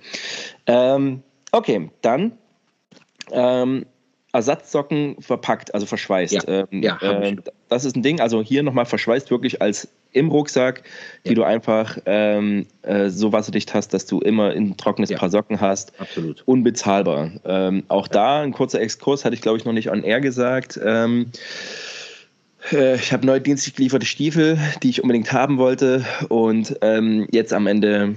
Ähm, 0.66 1.22
okay, 1.50 1.90
dann 2.02 2.32
ähm, 3.32 3.86
Ersatzsocken 4.32 5.16
verpackt, 5.20 5.74
also 5.74 5.86
verschweißt. 5.86 6.32
Ja, 6.32 6.42
Ähm, 6.46 6.82
ja, 6.82 6.98
ähm, 7.02 7.40
das 7.68 7.84
ist 7.84 7.96
ein 7.96 8.02
Ding, 8.02 8.20
also 8.20 8.42
hier 8.42 8.62
nochmal 8.62 8.84
verschweißt 8.86 9.30
wirklich 9.30 9.60
als 9.60 9.88
im 10.12 10.28
Rucksack, 10.28 10.82
die 11.24 11.30
Ja. 11.30 11.34
du 11.36 11.42
einfach 11.44 11.98
ähm, 12.06 12.66
äh, 12.82 13.10
so 13.10 13.32
wasserdicht 13.32 13.74
hast, 13.74 13.94
dass 13.94 14.06
du 14.06 14.20
immer 14.20 14.50
ein 14.50 14.76
trockenes 14.76 15.10
Ja. 15.10 15.18
Paar 15.18 15.30
Socken 15.30 15.60
hast. 15.60 15.92
absolut. 16.00 16.42
Unbezahlbar. 16.46 17.30
Ähm, 17.44 17.84
auch 17.88 18.08
da 18.08 18.40
ein 18.42 18.52
kurzer 18.52 18.80
Exkurs, 18.80 19.24
hatte 19.24 19.34
ich 19.34 19.40
glaube 19.42 19.58
ich 19.58 19.64
noch 19.64 19.72
nicht 19.72 19.90
on 19.90 20.02
air 20.02 20.20
gesagt. 20.20 20.78
Ähm, 20.84 21.30
äh, 22.72 22.96
ich 22.96 23.12
habe 23.12 23.26
neu 23.26 23.40
dienstlich 23.40 23.74
gelieferte 23.74 24.06
Stiefel, 24.06 24.58
die 24.82 24.90
ich 24.90 25.02
unbedingt 25.02 25.32
haben 25.32 25.58
wollte. 25.58 26.04
Und 26.28 26.76
ähm, 26.82 27.26
jetzt 27.32 27.52
am 27.52 27.66
Ende, 27.66 28.16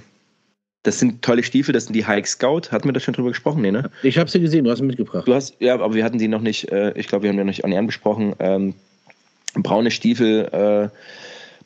das 0.83 0.99
sind 0.99 1.21
tolle 1.21 1.43
Stiefel, 1.43 1.73
das 1.73 1.85
sind 1.85 1.93
die 1.93 2.05
Hike 2.05 2.27
Scout. 2.27 2.71
Hatten 2.71 2.87
wir 2.87 2.93
da 2.93 2.99
schon 2.99 3.13
drüber 3.13 3.29
gesprochen? 3.29 3.61
Nee, 3.61 3.71
ne? 3.71 3.89
Ich 4.03 4.17
habe 4.17 4.29
sie 4.29 4.39
gesehen, 4.39 4.65
du 4.65 4.71
hast 4.71 4.79
sie 4.79 4.85
mitgebracht. 4.85 5.27
Du 5.27 5.33
hast, 5.33 5.55
ja, 5.59 5.73
aber 5.73 5.93
wir 5.93 6.03
hatten 6.03 6.17
die 6.17 6.27
noch 6.27 6.41
nicht, 6.41 6.71
äh, 6.71 6.91
ich 6.97 7.07
glaube, 7.07 7.23
wir 7.23 7.29
haben 7.29 7.37
die 7.37 7.43
noch 7.43 7.47
nicht 7.47 7.63
air 7.63 7.83
besprochen. 7.83 8.35
Ähm, 8.39 8.73
braune 9.55 9.91
Stiefel 9.91 10.49
äh, 10.51 10.97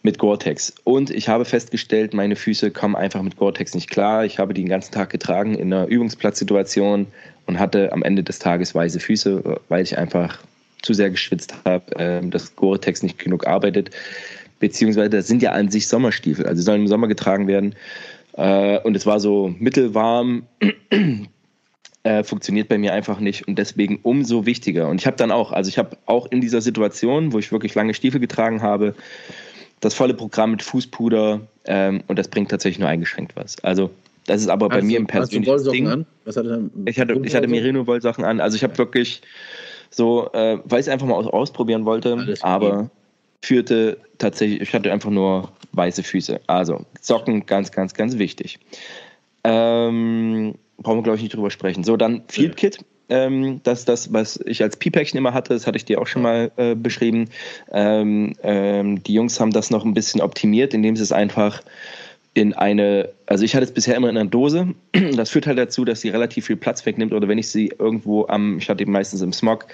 mit 0.03 0.19
Gore-Tex. 0.19 0.75
Und 0.83 1.09
ich 1.09 1.29
habe 1.29 1.45
festgestellt, 1.45 2.13
meine 2.13 2.35
Füße 2.35 2.69
kommen 2.69 2.95
einfach 2.95 3.21
mit 3.23 3.37
Gore-Tex 3.37 3.73
nicht 3.73 3.89
klar. 3.89 4.23
Ich 4.23 4.37
habe 4.37 4.53
die 4.53 4.61
den 4.61 4.69
ganzen 4.69 4.93
Tag 4.93 5.09
getragen 5.09 5.55
in 5.55 5.73
einer 5.73 5.87
Übungsplatzsituation 5.87 7.07
und 7.47 7.59
hatte 7.59 7.91
am 7.93 8.03
Ende 8.03 8.23
des 8.23 8.37
Tages 8.37 8.75
weiße 8.75 8.99
Füße, 8.99 9.59
weil 9.67 9.83
ich 9.83 9.97
einfach 9.97 10.39
zu 10.83 10.93
sehr 10.93 11.09
geschwitzt 11.09 11.55
habe, 11.65 11.95
äh, 11.95 12.21
dass 12.29 12.55
Gore-Tex 12.55 13.01
nicht 13.01 13.17
genug 13.17 13.47
arbeitet. 13.47 13.89
Beziehungsweise 14.59 15.09
das 15.09 15.27
sind 15.27 15.41
ja 15.41 15.51
an 15.51 15.69
sich 15.69 15.87
Sommerstiefel, 15.87 16.45
also 16.45 16.57
sie 16.57 16.65
sollen 16.65 16.81
im 16.81 16.87
Sommer 16.87 17.07
getragen 17.07 17.47
werden. 17.47 17.75
Äh, 18.37 18.79
und 18.79 18.95
es 18.95 19.05
war 19.05 19.19
so 19.19 19.53
mittelwarm, 19.59 20.43
äh, 22.03 22.23
funktioniert 22.23 22.69
bei 22.69 22.77
mir 22.77 22.93
einfach 22.93 23.19
nicht 23.19 23.47
und 23.47 23.57
deswegen 23.57 23.99
umso 24.03 24.45
wichtiger. 24.45 24.87
Und 24.87 25.01
ich 25.01 25.07
habe 25.07 25.17
dann 25.17 25.31
auch, 25.31 25.51
also 25.51 25.67
ich 25.67 25.77
habe 25.77 25.97
auch 26.05 26.27
in 26.31 26.39
dieser 26.39 26.61
Situation, 26.61 27.33
wo 27.33 27.39
ich 27.39 27.51
wirklich 27.51 27.75
lange 27.75 27.93
Stiefel 27.93 28.21
getragen 28.21 28.61
habe, 28.61 28.95
das 29.81 29.93
volle 29.93 30.13
Programm 30.13 30.51
mit 30.51 30.63
Fußpuder 30.63 31.41
ähm, 31.65 32.03
und 32.07 32.17
das 32.17 32.27
bringt 32.29 32.49
tatsächlich 32.49 32.79
nur 32.79 32.89
eingeschränkt 32.89 33.35
was. 33.35 33.61
Also 33.63 33.89
das 34.25 34.41
ist 34.41 34.49
aber 34.49 34.69
bei 34.69 34.77
Hast 34.77 34.83
mir 34.83 34.97
im 34.97 35.07
hast 35.11 35.33
du 35.33 35.41
persönlichen 35.41 35.71
Ding. 35.71 35.87
an? 35.87 36.05
Was 36.25 36.37
hat 36.37 36.45
er 36.45 36.51
dann? 36.51 36.71
Ich 36.85 36.99
hatte, 36.99 37.19
ich 37.23 37.33
hatte 37.33 37.47
Merino-Wollsachen 37.47 38.23
an. 38.23 38.39
Also 38.39 38.55
ich 38.55 38.63
habe 38.63 38.77
wirklich 38.77 39.21
so, 39.89 40.29
äh, 40.33 40.59
weil 40.65 40.79
ich 40.79 40.87
es 40.87 40.89
einfach 40.89 41.07
mal 41.07 41.15
aus, 41.15 41.27
ausprobieren 41.27 41.85
wollte, 41.85 42.37
aber 42.41 42.89
führte 43.41 43.97
tatsächlich, 44.17 44.61
ich 44.61 44.73
hatte 44.73 44.91
einfach 44.91 45.09
nur 45.09 45.49
weiße 45.77 46.03
Füße. 46.03 46.41
Also 46.47 46.85
Socken, 47.01 47.45
ganz, 47.45 47.71
ganz, 47.71 47.93
ganz 47.93 48.17
wichtig. 48.17 48.59
Ähm, 49.43 50.55
brauchen 50.77 50.99
wir, 50.99 51.03
glaube 51.03 51.17
ich, 51.17 51.23
nicht 51.23 51.35
drüber 51.35 51.51
sprechen. 51.51 51.83
So, 51.83 51.97
dann 51.97 52.23
Field 52.27 52.57
Kit. 52.57 52.83
Ähm, 53.09 53.61
das 53.63 53.79
ist 53.79 53.89
das, 53.89 54.11
was 54.11 54.39
ich 54.45 54.61
als 54.61 54.75
Pi-Päckchen 54.75 55.17
immer 55.17 55.33
hatte, 55.33 55.53
das 55.53 55.65
hatte 55.65 55.77
ich 55.77 55.85
dir 55.85 56.01
auch 56.01 56.07
schon 56.07 56.23
mal 56.23 56.51
äh, 56.57 56.75
beschrieben. 56.75 57.29
Ähm, 57.71 58.33
ähm, 58.43 59.01
die 59.03 59.13
Jungs 59.13 59.39
haben 59.39 59.51
das 59.51 59.69
noch 59.69 59.85
ein 59.85 59.93
bisschen 59.93 60.19
optimiert, 60.19 60.73
indem 60.73 60.97
sie 60.97 61.03
es 61.03 61.13
einfach 61.13 61.61
in 62.33 62.53
eine, 62.53 63.09
also 63.25 63.45
ich 63.45 63.55
hatte 63.55 63.63
es 63.63 63.71
bisher 63.71 63.95
immer 63.95 64.09
in 64.09 64.17
einer 64.17 64.29
Dose. 64.29 64.73
Das 65.15 65.29
führt 65.29 65.47
halt 65.47 65.57
dazu, 65.57 65.85
dass 65.85 66.01
sie 66.01 66.09
relativ 66.09 66.47
viel 66.47 66.57
Platz 66.57 66.85
wegnimmt. 66.85 67.13
Oder 67.13 67.27
wenn 67.27 67.37
ich 67.37 67.47
sie 67.47 67.73
irgendwo 67.79 68.27
am, 68.27 68.57
ich 68.57 68.69
hatte 68.69 68.83
die 68.83 68.85
meistens 68.85 69.21
im 69.21 69.31
Smog, 69.31 69.67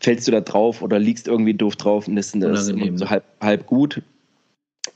fällst 0.00 0.26
du 0.28 0.32
da 0.32 0.40
drauf 0.40 0.80
oder 0.80 0.98
liegst 0.98 1.28
irgendwie 1.28 1.54
doof 1.54 1.76
drauf 1.76 2.08
und 2.08 2.16
das 2.16 2.34
ist 2.34 2.42
das 2.42 2.68
immer 2.68 2.96
so 2.96 3.10
halb, 3.10 3.24
halb 3.40 3.66
gut. 3.66 4.00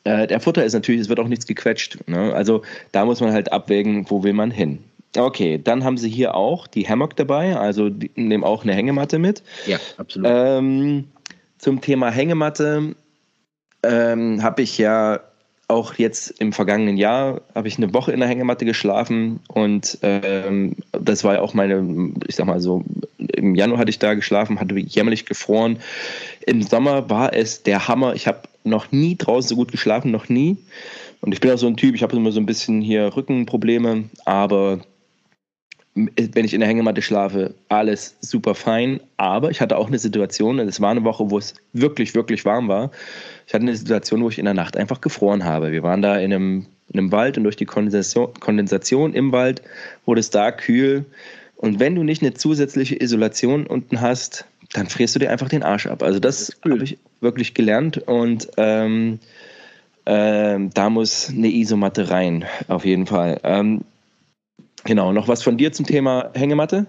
Äh, 0.05 0.27
der 0.27 0.41
Futter 0.41 0.65
ist 0.65 0.75
natürlich, 0.75 1.01
es 1.01 1.09
wird 1.09 1.19
auch 1.19 1.29
nichts 1.29 1.47
gequetscht. 1.47 1.99
Ne? 2.07 2.33
Also 2.33 2.63
da 2.93 3.05
muss 3.05 3.21
man 3.21 3.33
halt 3.33 3.53
abwägen, 3.53 4.09
wo 4.11 4.23
will 4.23 4.35
man 4.35 4.51
hin. 4.51 4.85
Okay, 5.17 5.61
dann 5.63 5.85
haben 5.85 5.97
sie 5.97 6.09
hier 6.09 6.35
auch 6.35 6.67
die 6.67 6.89
Hammock 6.89 7.17
dabei, 7.17 7.57
also 7.57 7.89
die 7.89 8.11
nehmen 8.17 8.43
auch 8.43 8.65
eine 8.65 8.75
Hängematte 8.75 9.19
mit. 9.19 9.43
Ja, 9.67 9.79
absolut. 9.97 10.29
Ähm, 10.31 11.05
zum 11.59 11.81
Thema 11.81 12.11
Hängematte 12.11 12.97
ähm, 13.85 14.43
habe 14.43 14.63
ich 14.63 14.77
ja 14.77 15.21
auch 15.75 15.95
jetzt 15.95 16.31
im 16.41 16.53
vergangenen 16.53 16.97
Jahr 16.97 17.41
habe 17.55 17.69
ich 17.69 17.77
eine 17.77 17.93
Woche 17.93 18.13
in 18.13 18.21
der 18.21 18.29
Hängematte 18.29 18.65
geschlafen 18.65 19.41
und 19.49 19.99
ähm, 20.03 20.77
das 20.93 21.25
war 21.25 21.35
ja 21.35 21.41
auch 21.41 21.53
meine, 21.53 22.13
ich 22.27 22.37
sag 22.37 22.47
mal 22.47 22.61
so, 22.61 22.85
im 23.19 23.55
Januar 23.55 23.81
hatte 23.81 23.91
ich 23.91 23.99
da 23.99 24.15
geschlafen, 24.15 24.61
hatte 24.61 24.79
jämmerlich 24.79 25.27
gefroren. 25.27 25.79
Im 26.47 26.63
Sommer 26.63 27.11
war 27.11 27.35
es 27.35 27.63
der 27.63 27.89
Hammer. 27.89 28.15
Ich 28.15 28.27
habe 28.27 28.43
noch 28.63 28.93
nie 28.93 29.17
draußen 29.17 29.49
so 29.49 29.57
gut 29.57 29.73
geschlafen, 29.73 30.11
noch 30.11 30.29
nie. 30.29 30.57
Und 31.21 31.33
ich 31.33 31.41
bin 31.41 31.51
auch 31.51 31.59
so 31.59 31.67
ein 31.67 31.77
Typ, 31.77 31.95
ich 31.95 32.03
habe 32.03 32.17
immer 32.17 32.33
so 32.33 32.41
ein 32.41 32.47
bisschen 32.47 32.81
hier 32.81 33.17
Rückenprobleme, 33.17 34.05
aber 34.25 34.81
wenn 35.95 36.45
ich 36.45 36.55
in 36.55 36.61
der 36.61 36.69
Hängematte 36.69 37.03
schlafe, 37.03 37.55
alles 37.69 38.17
super 38.21 38.55
fein. 38.55 39.01
Aber 39.17 39.51
ich 39.51 39.61
hatte 39.61 39.77
auch 39.77 39.87
eine 39.87 39.99
Situation, 39.99 40.59
es 40.59 40.81
war 40.81 40.91
eine 40.91 41.05
Woche, 41.05 41.31
wo 41.31 41.39
es 41.39 41.55
wirklich, 41.73 42.15
wirklich 42.15 42.45
warm 42.45 42.69
war. 42.69 42.91
Ich 43.47 43.55
hatte 43.55 43.63
eine 43.63 43.77
Situation, 43.77 44.23
wo 44.23 44.29
ich 44.29 44.39
in 44.39 44.45
der 44.45 44.55
Nacht 44.55 44.77
einfach 44.77 45.01
gefroren 45.01 45.45
habe. 45.45 45.71
Wir 45.71 45.83
waren 45.83 46.03
da 46.03 46.19
in 46.19 46.33
einem, 46.33 46.67
in 46.89 46.99
einem 46.99 47.13
Wald 47.13 47.39
und 47.39 47.45
durch 47.45 47.57
die 47.57 47.67
Kondensation, 47.67 48.35
Kondensation 48.41 49.15
im 49.15 49.31
Wald 49.31 49.63
wurde 50.05 50.21
es 50.21 50.31
da 50.31 50.51
kühl. 50.51 51.05
Und 51.57 51.79
wenn 51.79 51.95
du 51.95 52.03
nicht 52.03 52.23
eine 52.23 52.35
zusätzliche 52.35 53.01
Isolation 53.01 53.67
unten 53.67 54.01
hast, 54.01 54.47
dann 54.73 54.89
frierst 54.89 55.15
du 55.15 55.21
dir 55.21 55.31
einfach 55.31 55.49
den 55.49 55.63
Arsch 55.63 55.87
ab. 55.87 56.03
Also 56.03 56.19
das, 56.19 56.57
cool. 56.65 56.73
habe 56.73 56.85
ich 56.85 56.99
wirklich 57.21 57.55
gelernt 57.55 57.99
und 57.99 58.49
ähm, 58.57 59.21
ähm, 60.07 60.71
da 60.75 60.91
muss 60.91 61.31
eine 61.31 61.49
Isomatte 61.49 62.11
rein, 62.11 62.45
auf 62.69 62.85
jeden 62.85 63.07
Fall. 63.07 63.41
Ähm, 63.45 63.83
genau, 64.85 65.13
noch 65.13 65.29
was 65.29 65.43
von 65.43 65.57
dir 65.57 65.73
zum 65.73 65.87
Thema 65.87 66.31
Hängematte? 66.35 66.87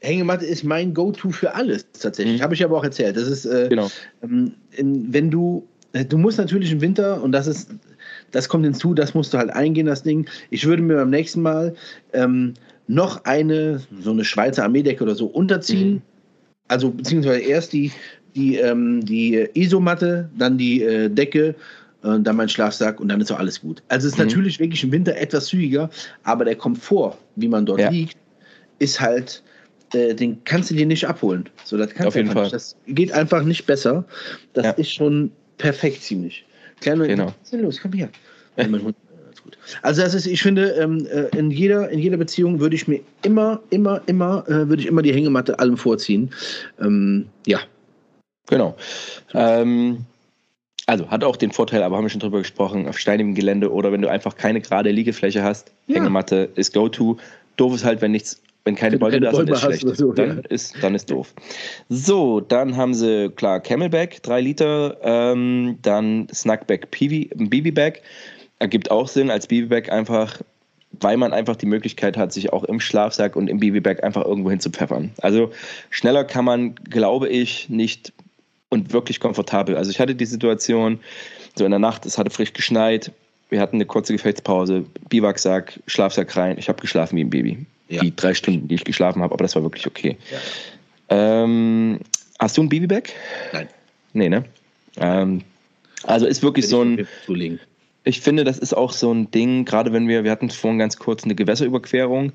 Hängematte 0.00 0.44
ist 0.44 0.64
mein 0.64 0.92
Go-To 0.92 1.30
für 1.30 1.54
alles 1.54 1.86
tatsächlich. 1.92 2.38
Mhm. 2.38 2.42
Habe 2.42 2.54
ich 2.54 2.64
aber 2.64 2.76
auch 2.76 2.84
erzählt. 2.84 3.16
Das 3.16 3.28
ist, 3.28 3.46
äh, 3.46 3.68
Genau. 3.68 3.90
ähm, 4.22 4.52
wenn 4.76 5.30
du, 5.30 5.66
äh, 5.92 6.04
du 6.04 6.18
musst 6.18 6.38
natürlich 6.38 6.72
im 6.72 6.80
Winter, 6.80 7.22
und 7.22 7.32
das 7.32 7.46
ist, 7.46 7.70
das 8.30 8.48
kommt 8.48 8.64
hinzu, 8.64 8.94
das 8.94 9.14
musst 9.14 9.32
du 9.32 9.38
halt 9.38 9.50
eingehen, 9.50 9.86
das 9.86 10.02
Ding. 10.02 10.28
Ich 10.50 10.66
würde 10.66 10.82
mir 10.82 10.96
beim 10.96 11.10
nächsten 11.10 11.40
Mal 11.40 11.74
ähm, 12.12 12.54
noch 12.86 13.24
eine, 13.24 13.80
so 14.00 14.10
eine 14.10 14.24
Schweizer 14.24 14.64
Armeedecke 14.64 15.02
oder 15.02 15.14
so 15.14 15.26
unterziehen. 15.26 15.94
Mhm. 15.94 16.02
Also 16.68 16.90
beziehungsweise 16.90 17.40
erst 17.40 17.72
die, 17.72 17.92
die, 18.34 18.56
ähm, 18.56 19.04
die 19.04 19.48
Isomatte, 19.54 20.28
dann 20.36 20.58
die 20.58 20.82
äh, 20.82 21.08
Decke, 21.08 21.54
äh, 22.04 22.20
dann 22.20 22.36
mein 22.36 22.48
Schlafsack 22.48 23.00
und 23.00 23.08
dann 23.08 23.20
ist 23.20 23.30
auch 23.32 23.38
alles 23.38 23.60
gut. 23.60 23.82
Also 23.88 24.06
es 24.06 24.14
ist 24.14 24.18
Mhm. 24.20 24.26
natürlich 24.26 24.60
wirklich 24.60 24.82
im 24.84 24.92
Winter 24.92 25.16
etwas 25.16 25.46
zügiger, 25.46 25.90
aber 26.22 26.44
der 26.44 26.56
Komfort, 26.56 27.16
wie 27.36 27.48
man 27.48 27.66
dort 27.66 27.80
Ja. 27.80 27.90
liegt, 27.90 28.16
ist 28.78 29.00
halt, 29.00 29.42
äh, 29.94 30.14
den 30.14 30.42
kannst 30.44 30.70
du 30.70 30.74
dir 30.74 30.86
nicht 30.86 31.06
abholen. 31.06 31.48
So, 31.64 31.76
das 31.76 31.90
kannst 31.90 32.08
Auf 32.08 32.14
jeden 32.16 32.30
Fall. 32.30 32.42
Nicht. 32.44 32.54
Das 32.54 32.76
geht 32.86 33.12
einfach 33.12 33.42
nicht 33.44 33.66
besser. 33.66 34.04
Das 34.52 34.64
Ja. 34.64 34.70
ist 34.72 34.92
schon 34.92 35.30
perfekt 35.58 36.02
ziemlich. 36.02 36.44
Kleiner, 36.80 37.06
Genau. 37.06 37.26
was 37.26 37.34
ist 37.44 37.52
denn 37.52 37.62
los? 37.62 37.78
Komm 37.80 37.92
her. 37.92 38.08
Ja, 38.56 38.68
mein 38.68 38.82
Hund. 38.82 38.96
ist 39.32 39.42
gut. 39.42 39.56
Also 39.82 40.02
das 40.02 40.14
ist, 40.14 40.26
ich 40.26 40.42
finde, 40.42 40.70
ähm, 40.72 41.06
äh, 41.06 41.36
in 41.36 41.50
jeder, 41.50 41.88
in 41.90 41.98
jeder 41.98 42.16
Beziehung 42.16 42.60
würde 42.60 42.76
ich 42.76 42.86
mir 42.86 43.00
immer, 43.22 43.60
immer, 43.70 44.00
immer, 44.06 44.44
äh, 44.48 44.68
würde 44.68 44.82
ich 44.82 44.86
immer 44.86 45.02
die 45.02 45.12
Hängematte 45.12 45.58
allem 45.58 45.76
vorziehen. 45.76 46.30
Ähm, 46.80 47.26
ja. 47.46 47.58
Genau. 48.48 48.76
Ähm, 49.32 50.04
also 50.86 51.08
hat 51.10 51.24
auch 51.24 51.36
den 51.36 51.50
Vorteil, 51.50 51.82
aber 51.82 51.96
haben 51.96 52.04
wir 52.04 52.10
schon 52.10 52.20
drüber 52.20 52.38
gesprochen, 52.38 52.86
auf 52.88 52.98
steinigem 52.98 53.34
Gelände 53.34 53.72
oder 53.72 53.92
wenn 53.92 54.02
du 54.02 54.08
einfach 54.10 54.36
keine 54.36 54.60
gerade 54.60 54.90
Liegefläche 54.90 55.42
hast, 55.42 55.72
Ja. 55.86 55.96
Hängematte 55.96 56.50
ist 56.54 56.74
Go-To. 56.74 57.16
Doof 57.56 57.74
ist 57.74 57.84
halt, 57.84 58.02
wenn 58.02 58.10
nichts, 58.12 58.42
wenn 58.64 58.74
keine 58.74 58.98
Bäume 58.98 59.20
da 59.20 59.34
sind, 59.34 59.48
ist 59.50 59.60
schlecht. 59.60 59.96
so, 59.96 60.12
dann, 60.12 60.38
ja. 60.38 60.42
ist, 60.48 60.74
dann 60.82 60.94
ist 60.94 61.10
doof. 61.10 61.32
So, 61.88 62.40
dann 62.40 62.76
haben 62.76 62.94
sie 62.94 63.30
klar 63.34 63.60
Camelback, 63.60 64.22
3 64.22 64.40
Liter, 64.40 64.96
ähm, 65.02 65.78
dann 65.82 66.28
Snackback 66.32 66.88
Piwi- 66.90 67.30
Bibi-Bag. 67.34 68.02
Ergibt 68.58 68.90
auch 68.90 69.08
Sinn 69.08 69.30
als 69.30 69.46
Bibi-Bag 69.46 69.90
einfach, 69.90 70.40
weil 70.92 71.16
man 71.16 71.32
einfach 71.32 71.56
die 71.56 71.66
Möglichkeit 71.66 72.16
hat, 72.16 72.32
sich 72.32 72.52
auch 72.52 72.64
im 72.64 72.80
Schlafsack 72.80 73.36
und 73.36 73.48
im 73.48 73.58
Bibi-Bag 73.60 74.02
einfach 74.02 74.24
irgendwo 74.24 74.50
hin 74.50 74.60
zu 74.60 74.70
pfeffern. 74.70 75.12
Also 75.20 75.50
schneller 75.90 76.24
kann 76.24 76.44
man, 76.44 76.74
glaube 76.76 77.28
ich, 77.28 77.68
nicht 77.68 78.12
und 78.68 78.92
wirklich 78.92 79.20
komfortabel. 79.20 79.76
Also 79.76 79.90
ich 79.90 80.00
hatte 80.00 80.14
die 80.14 80.26
Situation, 80.26 81.00
so 81.54 81.64
in 81.64 81.70
der 81.70 81.80
Nacht, 81.80 82.06
es 82.06 82.18
hatte 82.18 82.30
frisch 82.30 82.52
geschneit, 82.52 83.12
wir 83.50 83.60
hatten 83.60 83.76
eine 83.76 83.86
kurze 83.86 84.12
Gefechtspause, 84.12 84.84
Biwaksack, 85.08 85.80
Schlafsack 85.86 86.36
rein, 86.36 86.58
ich 86.58 86.68
habe 86.68 86.80
geschlafen 86.80 87.16
wie 87.16 87.24
ein 87.24 87.30
Baby. 87.30 87.66
Ja. 87.88 88.00
Die 88.00 88.14
drei 88.14 88.34
Stunden, 88.34 88.66
die 88.66 88.76
ich 88.76 88.84
geschlafen 88.84 89.22
habe, 89.22 89.34
aber 89.34 89.44
das 89.44 89.54
war 89.54 89.62
wirklich 89.62 89.86
okay. 89.86 90.16
Ja. 90.30 91.44
Ähm, 91.44 92.00
hast 92.38 92.56
du 92.56 92.62
ein 92.62 92.68
Babybag? 92.68 93.10
Nein. 93.52 93.68
Nee, 94.14 94.28
ne? 94.28 94.44
Ähm, 94.96 95.42
also 96.04 96.26
ist 96.26 96.42
wirklich 96.42 96.68
so 96.68 96.82
ein. 96.82 97.06
Ich 98.06 98.20
finde, 98.20 98.44
das 98.44 98.58
ist 98.58 98.74
auch 98.74 98.92
so 98.92 99.12
ein 99.12 99.30
Ding, 99.30 99.64
gerade 99.64 99.92
wenn 99.92 100.08
wir, 100.08 100.24
wir 100.24 100.30
hatten 100.30 100.50
vorhin 100.50 100.78
ganz 100.78 100.98
kurz 100.98 101.24
eine 101.24 101.34
Gewässerüberquerung. 101.34 102.32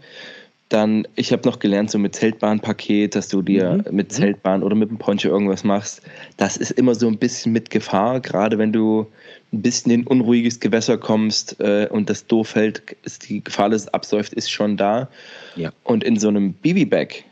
Dann, 0.70 1.08
ich 1.16 1.32
habe 1.32 1.48
noch 1.48 1.58
gelernt, 1.58 1.90
so 1.90 1.98
mit 1.98 2.16
Zeltbahnpaket, 2.16 3.16
dass 3.16 3.28
du 3.28 3.42
dir 3.42 3.84
mhm. 3.88 3.96
mit 3.96 4.12
mhm. 4.12 4.16
Zeltbahn 4.16 4.62
oder 4.62 4.76
mit 4.76 4.90
dem 4.90 5.00
Poncho 5.00 5.30
irgendwas 5.30 5.64
machst. 5.64 6.02
Das 6.38 6.58
ist 6.58 6.72
immer 6.72 6.94
so 6.94 7.08
ein 7.08 7.18
bisschen 7.18 7.52
mit 7.52 7.72
Gefahr, 7.72 8.20
gerade 8.20 8.58
wenn 8.60 8.72
du 8.72 9.08
ein 9.52 9.62
bisschen 9.64 9.92
in 9.92 10.06
unruhiges 10.06 10.60
Gewässer 10.60 10.98
kommst 10.98 11.60
äh, 11.60 11.88
und 11.90 12.10
das 12.10 12.28
doof 12.28 12.50
fällt, 12.50 12.96
ist 13.04 13.28
die 13.30 13.44
Gefahr, 13.44 13.70
dass 13.70 13.84
es 13.84 13.88
absäuft, 13.94 14.34
ist 14.34 14.52
schon 14.52 14.78
da. 14.78 15.10
Ja. 15.56 15.72
Und 15.84 16.04
in 16.04 16.20
so 16.20 16.28
einem 16.28 16.54
Baby-Bag, 16.54 17.24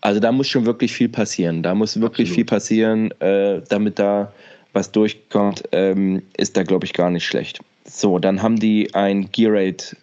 also 0.00 0.20
da 0.20 0.30
muss 0.32 0.48
schon 0.48 0.64
wirklich 0.64 0.92
viel 0.92 1.08
passieren. 1.08 1.62
Da 1.62 1.74
muss 1.74 2.00
wirklich 2.00 2.28
Absolut. 2.28 2.36
viel 2.36 2.44
passieren, 2.44 3.10
äh, 3.20 3.62
damit 3.68 3.98
da 3.98 4.32
was 4.72 4.92
durchkommt, 4.92 5.64
ähm, 5.72 6.22
ist 6.36 6.56
da, 6.56 6.62
glaube 6.62 6.86
ich, 6.86 6.92
gar 6.92 7.10
nicht 7.10 7.26
schlecht. 7.26 7.60
So, 7.84 8.18
dann 8.18 8.42
haben 8.42 8.60
die 8.60 8.94
ein 8.94 9.30
Gearate 9.32 9.96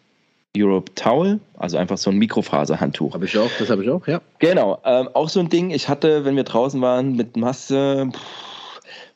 Europe 0.57 0.93
Towel, 0.95 1.39
also 1.57 1.77
einfach 1.77 1.97
so 1.97 2.09
ein 2.09 2.17
Mikrofaserhandtuch. 2.17 3.13
Habe 3.13 3.25
ich 3.25 3.37
auch, 3.37 3.49
das 3.59 3.69
habe 3.69 3.83
ich 3.83 3.89
auch, 3.89 4.07
ja. 4.07 4.21
Genau, 4.39 4.79
ähm, 4.85 5.09
auch 5.13 5.29
so 5.29 5.39
ein 5.39 5.49
Ding. 5.49 5.71
Ich 5.71 5.89
hatte, 5.89 6.25
wenn 6.25 6.35
wir 6.35 6.43
draußen 6.43 6.81
waren 6.81 7.15
mit 7.15 7.37
Masse, 7.37 8.09
pff, 8.11 8.21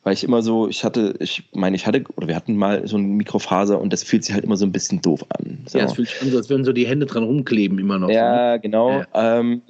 weil 0.04 0.14
ich 0.14 0.24
immer 0.24 0.42
so, 0.42 0.68
ich 0.68 0.84
hatte, 0.84 1.14
ich 1.20 1.44
meine, 1.52 1.76
ich 1.76 1.86
hatte, 1.86 2.04
oder 2.16 2.26
wir 2.28 2.34
hatten 2.34 2.56
mal 2.56 2.86
so 2.86 2.96
ein 2.96 3.12
Mikrofaser 3.12 3.80
und 3.80 3.92
das 3.92 4.02
fühlt 4.02 4.24
sich 4.24 4.34
halt 4.34 4.44
immer 4.44 4.56
so 4.56 4.66
ein 4.66 4.72
bisschen 4.72 5.00
doof 5.00 5.24
an. 5.38 5.64
So. 5.66 5.78
Ja, 5.78 5.84
es 5.84 5.92
fühlt 5.92 6.08
sich 6.08 6.22
an, 6.22 6.30
so, 6.30 6.38
als 6.38 6.50
würden 6.50 6.64
so 6.64 6.72
die 6.72 6.86
Hände 6.86 7.06
dran 7.06 7.22
rumkleben 7.22 7.78
immer 7.78 7.98
noch. 7.98 8.10
Ja, 8.10 8.54
ne? 8.54 8.60
genau. 8.60 9.04
Ja. 9.14 9.38
Ähm, 9.40 9.62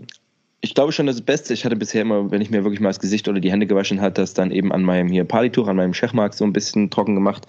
ich 0.63 0.75
glaube 0.75 0.93
schon, 0.93 1.07
das 1.07 1.21
Beste, 1.21 1.53
ich 1.53 1.65
hatte 1.65 1.77
bisher 1.77 2.03
immer, 2.03 2.31
wenn 2.31 2.41
ich 2.41 2.51
mir 2.51 2.63
wirklich 2.65 2.81
mal 2.81 2.89
das 2.89 3.01
Gesicht 3.01 3.29
oder 3.29 3.41
die 3.41 3.51
Hände 3.51 3.67
gewaschen 3.67 4.01
hat, 4.01 4.17
das 4.17 4.33
dann 4.33 4.53
eben 4.53 4.73
an 4.73 4.83
meinem 4.83 5.09
hier 5.09 5.25
Partytuch, 5.25 5.67
an 5.67 5.77
meinem 5.77 5.93
Schechmark 5.93 6.35
so 6.35 6.45
ein 6.45 6.53
bisschen 6.53 6.89
trocken 6.89 7.17
gemacht. 7.17 7.47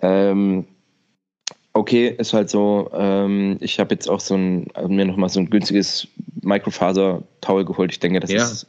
Ähm, 0.00 0.64
okay, 1.74 2.14
ist 2.16 2.32
halt 2.32 2.48
so, 2.48 2.90
ähm, 2.94 3.58
ich 3.60 3.78
habe 3.78 3.94
jetzt 3.94 4.08
auch 4.08 4.20
so 4.20 4.34
ein, 4.34 4.68
also 4.74 4.88
mir 4.88 5.04
nochmal 5.04 5.28
so 5.28 5.40
ein 5.40 5.50
günstiges 5.50 6.08
Microfaser-Towel 6.42 7.64
geholt. 7.64 7.92
Ich 7.92 8.00
denke, 8.00 8.20
das 8.20 8.30
ja. 8.30 8.42
ist 8.42 8.66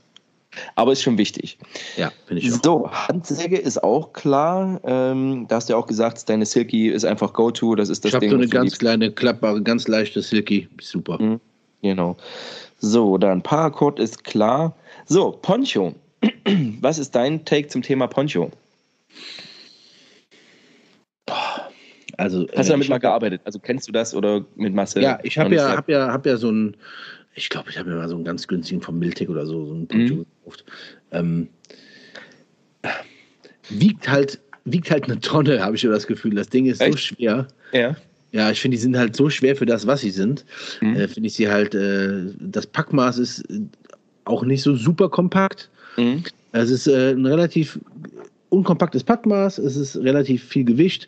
aber 0.75 0.91
ist 0.91 1.01
schon 1.01 1.17
wichtig. 1.17 1.57
Ja, 1.97 2.11
finde 2.25 2.41
ich 2.41 2.53
auch. 2.53 2.59
So, 2.63 2.89
Handsäge 2.89 3.57
ist 3.57 3.83
auch 3.83 4.13
klar. 4.13 4.79
Ähm, 4.83 5.45
da 5.47 5.57
hast 5.57 5.69
du 5.69 5.73
ja 5.73 5.79
auch 5.79 5.87
gesagt, 5.87 6.27
deine 6.29 6.45
Silky 6.45 6.89
ist 6.89 7.05
einfach 7.05 7.33
Go-To. 7.33 7.75
Das 7.75 7.89
ist 7.89 8.05
das 8.05 8.13
ich 8.13 8.19
Ding. 8.19 8.29
Ich 8.29 8.33
habe 8.33 8.43
so 8.43 8.51
eine 8.51 8.63
ganz 8.63 8.77
kleine, 8.77 9.11
klappbare, 9.11 9.61
ganz 9.61 9.87
leichte 9.87 10.21
Silky. 10.21 10.67
Super. 10.81 11.21
Mhm, 11.21 11.39
genau. 11.81 12.15
So, 12.79 13.17
dann 13.17 13.41
Paracord 13.41 13.99
ist 13.99 14.23
klar. 14.23 14.75
So, 15.05 15.31
Poncho. 15.31 15.93
Was 16.81 16.97
ist 16.97 17.13
dein 17.15 17.43
Take 17.45 17.67
zum 17.67 17.81
Thema 17.81 18.07
Poncho? 18.07 18.51
Also, 22.17 22.47
Hast 22.55 22.69
du 22.69 22.73
damit 22.73 22.89
mal 22.89 22.97
gearbeitet? 22.97 23.41
Also 23.43 23.59
kennst 23.59 23.87
du 23.87 23.91
das 23.91 24.13
oder 24.13 24.45
mit 24.55 24.73
Masse? 24.73 25.01
Ja, 25.01 25.19
ich 25.23 25.37
habe 25.37 25.55
ja, 25.55 25.75
hab 25.75 25.89
ja, 25.89 26.11
hab 26.11 26.25
ja 26.25 26.37
so 26.37 26.51
ein, 26.51 26.77
ich 27.33 27.49
glaube, 27.49 27.69
ich 27.69 27.77
habe 27.77 27.89
mir 27.89 27.97
mal 27.97 28.07
so 28.07 28.15
einen 28.15 28.23
ganz 28.23 28.47
günstigen 28.47 28.81
vom 28.81 28.99
Miltec 28.99 29.29
oder 29.29 29.45
so, 29.45 29.65
so 29.65 29.73
einen 29.73 29.87
mhm. 29.91 30.25
gekauft. 30.43 30.65
Ähm, 31.11 31.49
wiegt 33.69 34.09
halt, 34.09 34.39
wiegt 34.63 34.89
halt 34.91 35.05
eine 35.05 35.19
Tonne, 35.19 35.61
habe 35.63 35.75
ich 35.75 35.81
so 35.81 35.89
das 35.89 36.07
Gefühl. 36.07 36.35
Das 36.35 36.49
Ding 36.49 36.65
ist 36.65 36.81
Echt? 36.81 36.91
so 36.93 36.97
schwer. 36.97 37.47
Ja. 37.73 37.95
Ja, 38.31 38.51
ich 38.51 38.59
finde, 38.59 38.75
die 38.75 38.81
sind 38.81 38.97
halt 38.97 39.15
so 39.15 39.29
schwer 39.29 39.55
für 39.55 39.65
das, 39.65 39.87
was 39.87 40.01
sie 40.01 40.09
sind. 40.09 40.43
Mhm. 40.81 40.95
Äh, 40.95 41.07
finde 41.07 41.27
ich 41.27 41.35
sie 41.35 41.49
halt, 41.49 41.73
äh, 41.73 42.25
das 42.39 42.67
Packmaß 42.67 43.17
ist 43.17 43.45
auch 44.25 44.43
nicht 44.43 44.61
so 44.61 44.75
super 44.75 45.09
kompakt. 45.09 45.69
Mhm. 45.95 46.23
Es 46.51 46.69
ist 46.69 46.87
äh, 46.87 47.11
ein 47.11 47.25
relativ 47.25 47.79
unkompaktes 48.49 49.03
Packmaß, 49.03 49.57
es 49.57 49.75
ist 49.75 49.97
relativ 49.97 50.43
viel 50.43 50.63
Gewicht, 50.63 51.07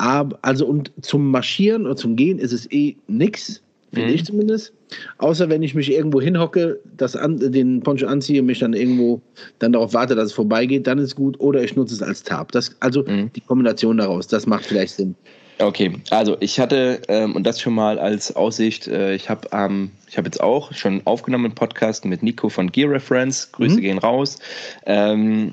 aber, 0.00 0.38
also 0.40 0.66
und 0.66 0.90
zum 1.02 1.30
Marschieren 1.30 1.84
oder 1.84 1.94
zum 1.94 2.16
Gehen 2.16 2.38
ist 2.38 2.52
es 2.52 2.70
eh 2.72 2.96
nix, 3.06 3.60
finde 3.92 4.08
mhm. 4.08 4.14
ich 4.14 4.24
zumindest. 4.24 4.72
Außer 5.18 5.48
wenn 5.50 5.62
ich 5.62 5.74
mich 5.74 5.92
irgendwo 5.92 6.22
hinhocke, 6.22 6.80
das 6.96 7.14
an, 7.14 7.36
den 7.38 7.80
Poncho 7.80 8.06
anziehe, 8.06 8.42
mich 8.42 8.60
dann 8.60 8.72
irgendwo 8.72 9.20
dann 9.58 9.72
darauf 9.72 9.92
warte, 9.92 10.14
dass 10.14 10.26
es 10.26 10.32
vorbeigeht, 10.32 10.86
dann 10.86 10.98
ist 10.98 11.14
gut. 11.16 11.38
Oder 11.38 11.62
ich 11.62 11.76
nutze 11.76 11.94
es 11.94 12.02
als 12.02 12.22
Tab. 12.22 12.50
Das, 12.52 12.74
also 12.80 13.04
mhm. 13.04 13.30
die 13.36 13.42
Kombination 13.42 13.98
daraus, 13.98 14.26
das 14.26 14.46
macht 14.46 14.64
vielleicht 14.64 14.94
Sinn. 14.94 15.14
Okay, 15.58 15.92
also 16.08 16.38
ich 16.40 16.58
hatte, 16.58 17.02
ähm, 17.08 17.36
und 17.36 17.46
das 17.46 17.60
schon 17.60 17.74
mal 17.74 17.98
als 17.98 18.34
Aussicht, 18.34 18.88
äh, 18.88 19.14
ich 19.14 19.28
habe 19.28 19.48
ähm, 19.52 19.90
ich 20.08 20.16
hab 20.16 20.24
jetzt 20.24 20.42
auch 20.42 20.72
schon 20.72 21.02
aufgenommen 21.04 21.44
einen 21.44 21.54
Podcast 21.54 22.06
mit 22.06 22.22
Nico 22.22 22.48
von 22.48 22.72
Gear 22.72 22.90
Reference. 22.90 23.52
Grüße 23.52 23.76
mhm. 23.76 23.80
gehen 23.80 23.98
raus. 23.98 24.38
Ähm, 24.86 25.52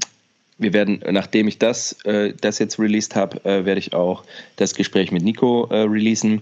wir 0.57 0.73
werden, 0.73 1.01
nachdem 1.11 1.47
ich 1.47 1.59
das, 1.59 1.93
äh, 2.03 2.33
das 2.41 2.59
jetzt 2.59 2.79
released 2.79 3.15
habe, 3.15 3.43
äh, 3.45 3.65
werde 3.65 3.79
ich 3.79 3.93
auch 3.93 4.23
das 4.55 4.73
Gespräch 4.73 5.11
mit 5.11 5.23
Nico 5.23 5.67
äh, 5.69 5.81
releasen. 5.81 6.41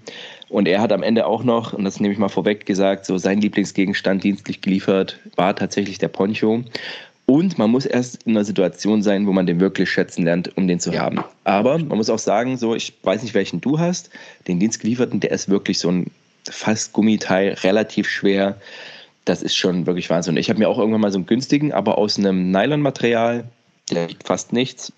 Und 0.49 0.67
er 0.67 0.81
hat 0.81 0.91
am 0.93 1.03
Ende 1.03 1.25
auch 1.25 1.43
noch, 1.43 1.73
und 1.73 1.83
das 1.83 1.99
nehme 1.99 2.13
ich 2.13 2.19
mal 2.19 2.29
vorweg, 2.29 2.65
gesagt, 2.65 3.05
so 3.05 3.17
sein 3.17 3.41
Lieblingsgegenstand 3.41 4.23
dienstlich 4.23 4.61
geliefert 4.61 5.19
war 5.35 5.55
tatsächlich 5.55 5.97
der 5.97 6.07
Poncho. 6.07 6.63
Und 7.25 7.57
man 7.57 7.71
muss 7.71 7.85
erst 7.85 8.23
in 8.23 8.33
einer 8.33 8.45
Situation 8.45 9.01
sein, 9.01 9.25
wo 9.25 9.33
man 9.33 9.47
den 9.47 9.59
wirklich 9.59 9.89
schätzen 9.89 10.23
lernt, 10.23 10.55
um 10.57 10.67
den 10.67 10.79
zu 10.79 10.91
ja. 10.91 11.01
haben. 11.01 11.23
Aber 11.43 11.77
man 11.79 11.97
muss 11.97 12.09
auch 12.09 12.19
sagen, 12.19 12.57
so, 12.57 12.75
ich 12.75 12.93
weiß 13.01 13.23
nicht, 13.23 13.33
welchen 13.33 13.61
du 13.61 13.79
hast, 13.79 14.11
den 14.47 14.59
dienstgelieferten, 14.59 15.19
der 15.19 15.31
ist 15.31 15.49
wirklich 15.49 15.79
so 15.79 15.89
ein 15.89 16.11
fast 16.47 16.93
Gummiteil, 16.93 17.53
relativ 17.63 18.07
schwer. 18.07 18.57
Das 19.25 19.41
ist 19.41 19.55
schon 19.55 19.87
wirklich 19.87 20.09
Wahnsinn. 20.11 20.37
Ich 20.37 20.49
habe 20.49 20.59
mir 20.59 20.69
auch 20.69 20.77
irgendwann 20.77 21.01
mal 21.01 21.11
so 21.11 21.17
einen 21.17 21.25
günstigen, 21.25 21.73
aber 21.73 21.97
aus 21.97 22.19
einem 22.19 22.51
Nylonmaterial, 22.51 23.45
der 23.89 24.09
wiegt 24.09 24.27
fast 24.27 24.53
nichts. 24.53 24.93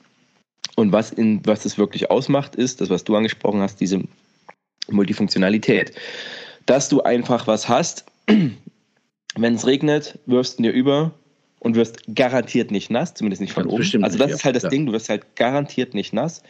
Und 0.76 0.92
was, 0.92 1.12
in, 1.12 1.46
was 1.46 1.64
das 1.64 1.78
wirklich 1.78 2.12
ausmacht, 2.12 2.56
ist, 2.56 2.82
das, 2.82 2.90
was 2.90 3.04
du 3.04 3.16
angesprochen 3.16 3.62
hast, 3.62 3.80
diese 3.82 4.04
Multifunktionalität. 4.90 5.94
Dass 6.66 6.90
du 6.90 7.02
einfach 7.02 7.48
was 7.48 7.68
hast, 7.68 8.06
wenn 9.36 9.56
es 9.56 9.66
regnet, 9.66 10.20
wirfst 10.26 10.60
du 10.60 10.64
dir 10.64 10.72
über 10.72 11.14
und 11.60 11.76
wirst 11.76 12.04
garantiert 12.14 12.72
nicht 12.72 12.92
nass, 12.92 13.14
zumindest 13.14 13.42
nicht 13.42 13.54
von 13.54 13.68
Ganz 13.68 13.94
oben. 13.94 14.04
Also 14.04 14.18
das 14.18 14.28
nicht, 14.28 14.36
ist 14.36 14.46
halt 14.46 14.56
das 14.56 14.64
ja. 14.64 14.70
Ding, 14.70 14.86
du 14.86 14.92
wirst 14.92 15.10
halt 15.10 15.36
garantiert 15.36 15.94
nicht 15.94 16.14
nass. 16.14 16.44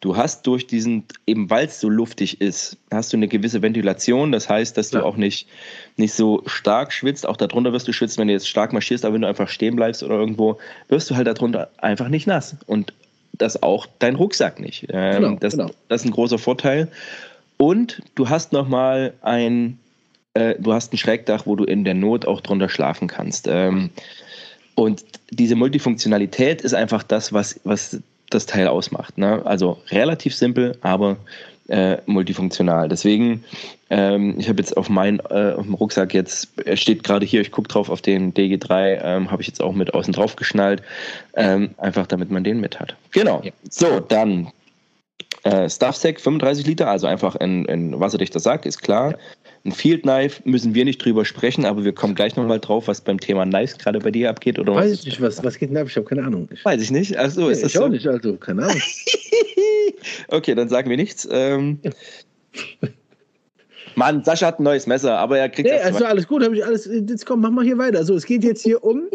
Du 0.00 0.16
hast 0.16 0.46
durch 0.46 0.66
diesen, 0.66 1.04
eben 1.26 1.48
weil 1.50 1.66
es 1.66 1.80
so 1.80 1.88
luftig 1.88 2.40
ist, 2.40 2.76
hast 2.90 3.12
du 3.12 3.16
eine 3.16 3.28
gewisse 3.28 3.62
Ventilation. 3.62 4.32
Das 4.32 4.48
heißt, 4.48 4.76
dass 4.76 4.90
ja. 4.90 5.00
du 5.00 5.06
auch 5.06 5.16
nicht, 5.16 5.48
nicht 5.96 6.14
so 6.14 6.42
stark 6.46 6.92
schwitzt. 6.92 7.26
Auch 7.26 7.36
darunter 7.36 7.72
wirst 7.72 7.86
du 7.86 7.92
schwitzen, 7.92 8.20
wenn 8.20 8.28
du 8.28 8.34
jetzt 8.34 8.48
stark 8.48 8.72
marschierst, 8.72 9.04
aber 9.04 9.14
wenn 9.14 9.22
du 9.22 9.28
einfach 9.28 9.48
stehen 9.48 9.76
bleibst 9.76 10.02
oder 10.02 10.16
irgendwo, 10.16 10.58
wirst 10.88 11.10
du 11.10 11.16
halt 11.16 11.26
darunter 11.26 11.70
einfach 11.78 12.08
nicht 12.08 12.26
nass. 12.26 12.56
Und 12.66 12.92
das 13.32 13.62
auch 13.62 13.86
dein 13.98 14.16
Rucksack 14.16 14.60
nicht. 14.60 14.86
Ähm, 14.90 15.22
genau, 15.22 15.36
das, 15.36 15.52
genau. 15.52 15.70
das 15.88 16.02
ist 16.02 16.06
ein 16.08 16.12
großer 16.12 16.38
Vorteil. 16.38 16.88
Und 17.56 18.02
du 18.14 18.28
hast 18.28 18.52
nochmal 18.52 19.14
ein, 19.22 19.78
äh, 20.34 20.56
du 20.58 20.72
hast 20.72 20.92
ein 20.92 20.98
Schrägdach, 20.98 21.46
wo 21.46 21.56
du 21.56 21.64
in 21.64 21.84
der 21.84 21.94
Not 21.94 22.26
auch 22.26 22.40
drunter 22.40 22.68
schlafen 22.68 23.08
kannst. 23.08 23.46
Ähm, 23.48 23.90
und 24.74 25.04
diese 25.30 25.54
Multifunktionalität 25.54 26.62
ist 26.62 26.74
einfach 26.74 27.02
das, 27.02 27.32
was, 27.32 27.60
was 27.64 28.00
das 28.30 28.46
Teil 28.46 28.68
ausmacht. 28.68 29.18
Ne? 29.18 29.44
Also 29.44 29.78
relativ 29.90 30.34
simpel, 30.34 30.76
aber 30.80 31.16
äh, 31.68 31.98
multifunktional. 32.06 32.88
Deswegen, 32.88 33.44
ähm, 33.90 34.34
ich 34.38 34.48
habe 34.48 34.60
jetzt 34.60 34.76
auf 34.76 34.88
meinem 34.88 35.20
äh, 35.30 35.52
Rucksack 35.52 36.14
jetzt, 36.14 36.48
er 36.64 36.76
steht 36.76 37.04
gerade 37.04 37.24
hier, 37.24 37.40
ich 37.40 37.50
gucke 37.50 37.68
drauf 37.68 37.88
auf 37.88 38.02
den 38.02 38.34
DG3, 38.34 39.00
ähm, 39.02 39.30
habe 39.30 39.42
ich 39.42 39.48
jetzt 39.48 39.62
auch 39.62 39.72
mit 39.72 39.94
außen 39.94 40.12
drauf 40.12 40.36
geschnallt, 40.36 40.82
ähm, 41.34 41.70
einfach 41.78 42.06
damit 42.06 42.30
man 42.30 42.44
den 42.44 42.60
mit 42.60 42.80
hat. 42.80 42.96
Genau. 43.12 43.40
Ja. 43.44 43.52
So, 43.70 44.00
dann 44.00 44.48
äh, 45.44 45.68
Stuffsack 45.68 46.20
35 46.20 46.66
Liter, 46.66 46.88
also 46.88 47.06
einfach 47.06 47.36
in, 47.36 47.64
in 47.66 47.98
wasserdichter 47.98 48.40
Sack, 48.40 48.66
ist 48.66 48.82
klar. 48.82 49.12
Ja. 49.12 49.18
Ein 49.64 49.72
Field 49.72 50.02
Knife 50.02 50.42
müssen 50.44 50.74
wir 50.74 50.84
nicht 50.84 51.04
drüber 51.04 51.24
sprechen, 51.24 51.64
aber 51.64 51.84
wir 51.84 51.92
kommen 51.92 52.16
gleich 52.16 52.34
nochmal 52.34 52.58
drauf, 52.58 52.88
was 52.88 53.00
beim 53.00 53.20
Thema 53.20 53.44
Knives 53.44 53.78
gerade 53.78 54.00
bei 54.00 54.10
dir 54.10 54.28
abgeht. 54.28 54.58
Oder 54.58 54.74
Weiß 54.74 54.90
ich 54.90 55.04
nicht, 55.04 55.20
was, 55.20 55.42
was 55.44 55.56
geht 55.56 55.70
denn 55.70 55.76
ab? 55.76 55.86
Ich 55.88 55.96
habe 55.96 56.04
keine 56.04 56.24
Ahnung. 56.24 56.48
Weiß 56.64 56.82
ich 56.82 56.90
nicht. 56.90 57.16
Ach 57.16 57.30
so, 57.30 57.42
nee, 57.42 57.52
ist 57.52 57.62
das 57.62 57.72
ich 57.72 57.78
so? 57.78 57.84
auch 57.84 57.88
nicht, 57.88 58.06
also 58.06 58.36
keine 58.36 58.64
Ahnung. 58.64 58.82
okay, 60.28 60.56
dann 60.56 60.68
sagen 60.68 60.90
wir 60.90 60.96
nichts. 60.96 61.28
Ähm, 61.30 61.78
Mann, 63.94 64.24
Sascha 64.24 64.46
hat 64.46 64.58
ein 64.58 64.64
neues 64.64 64.86
Messer, 64.86 65.16
aber 65.18 65.38
er 65.38 65.48
kriegt 65.48 65.68
nee, 65.68 65.76
das. 65.76 65.94
Also 65.94 66.06
alles 66.06 66.26
gut, 66.26 66.42
habe 66.42 66.56
ich 66.56 66.64
alles. 66.64 66.86
Jetzt 66.86 67.24
komm, 67.24 67.40
mach 67.40 67.50
mal 67.50 67.64
hier 67.64 67.78
weiter. 67.78 68.04
So, 68.04 68.14
es 68.16 68.26
geht 68.26 68.42
jetzt 68.42 68.62
hier 68.62 68.82
um. 68.82 69.08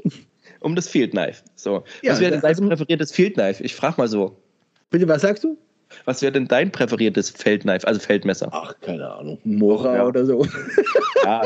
Um 0.62 0.76
das 0.76 0.88
Field 0.88 1.12
Knife. 1.12 1.43
So. 1.56 1.84
Ja, 2.02 2.14
was 2.14 2.20
wäre 2.20 2.32
denn 2.32 2.41
dein 2.41 2.50
also, 2.52 2.68
präferiertes 2.68 3.12
Field 3.12 3.34
Knife? 3.34 3.64
Ich 3.64 3.76
frage 3.76 3.95
mal 3.98 4.08
so. 4.08 4.38
Bitte, 4.91 5.08
was 5.08 5.22
sagst 5.24 5.43
du? 5.43 5.58
Was 6.05 6.21
wäre 6.21 6.31
denn 6.31 6.47
dein 6.47 6.71
präferiertes 6.71 7.29
Feldknife, 7.29 7.88
also 7.88 7.99
Feldmesser? 7.99 8.49
Ach, 8.51 8.73
keine 8.81 9.09
Ahnung. 9.09 9.39
Mora 9.43 9.97
ja. 9.97 10.05
oder 10.05 10.25
so. 10.25 10.45
Ja, 11.23 11.41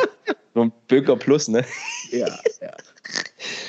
so 0.53 0.61
ein 0.61 0.71
Böker 0.87 1.15
Plus, 1.15 1.47
ne? 1.47 1.65
Ja, 2.11 2.27
ja. 2.61 2.71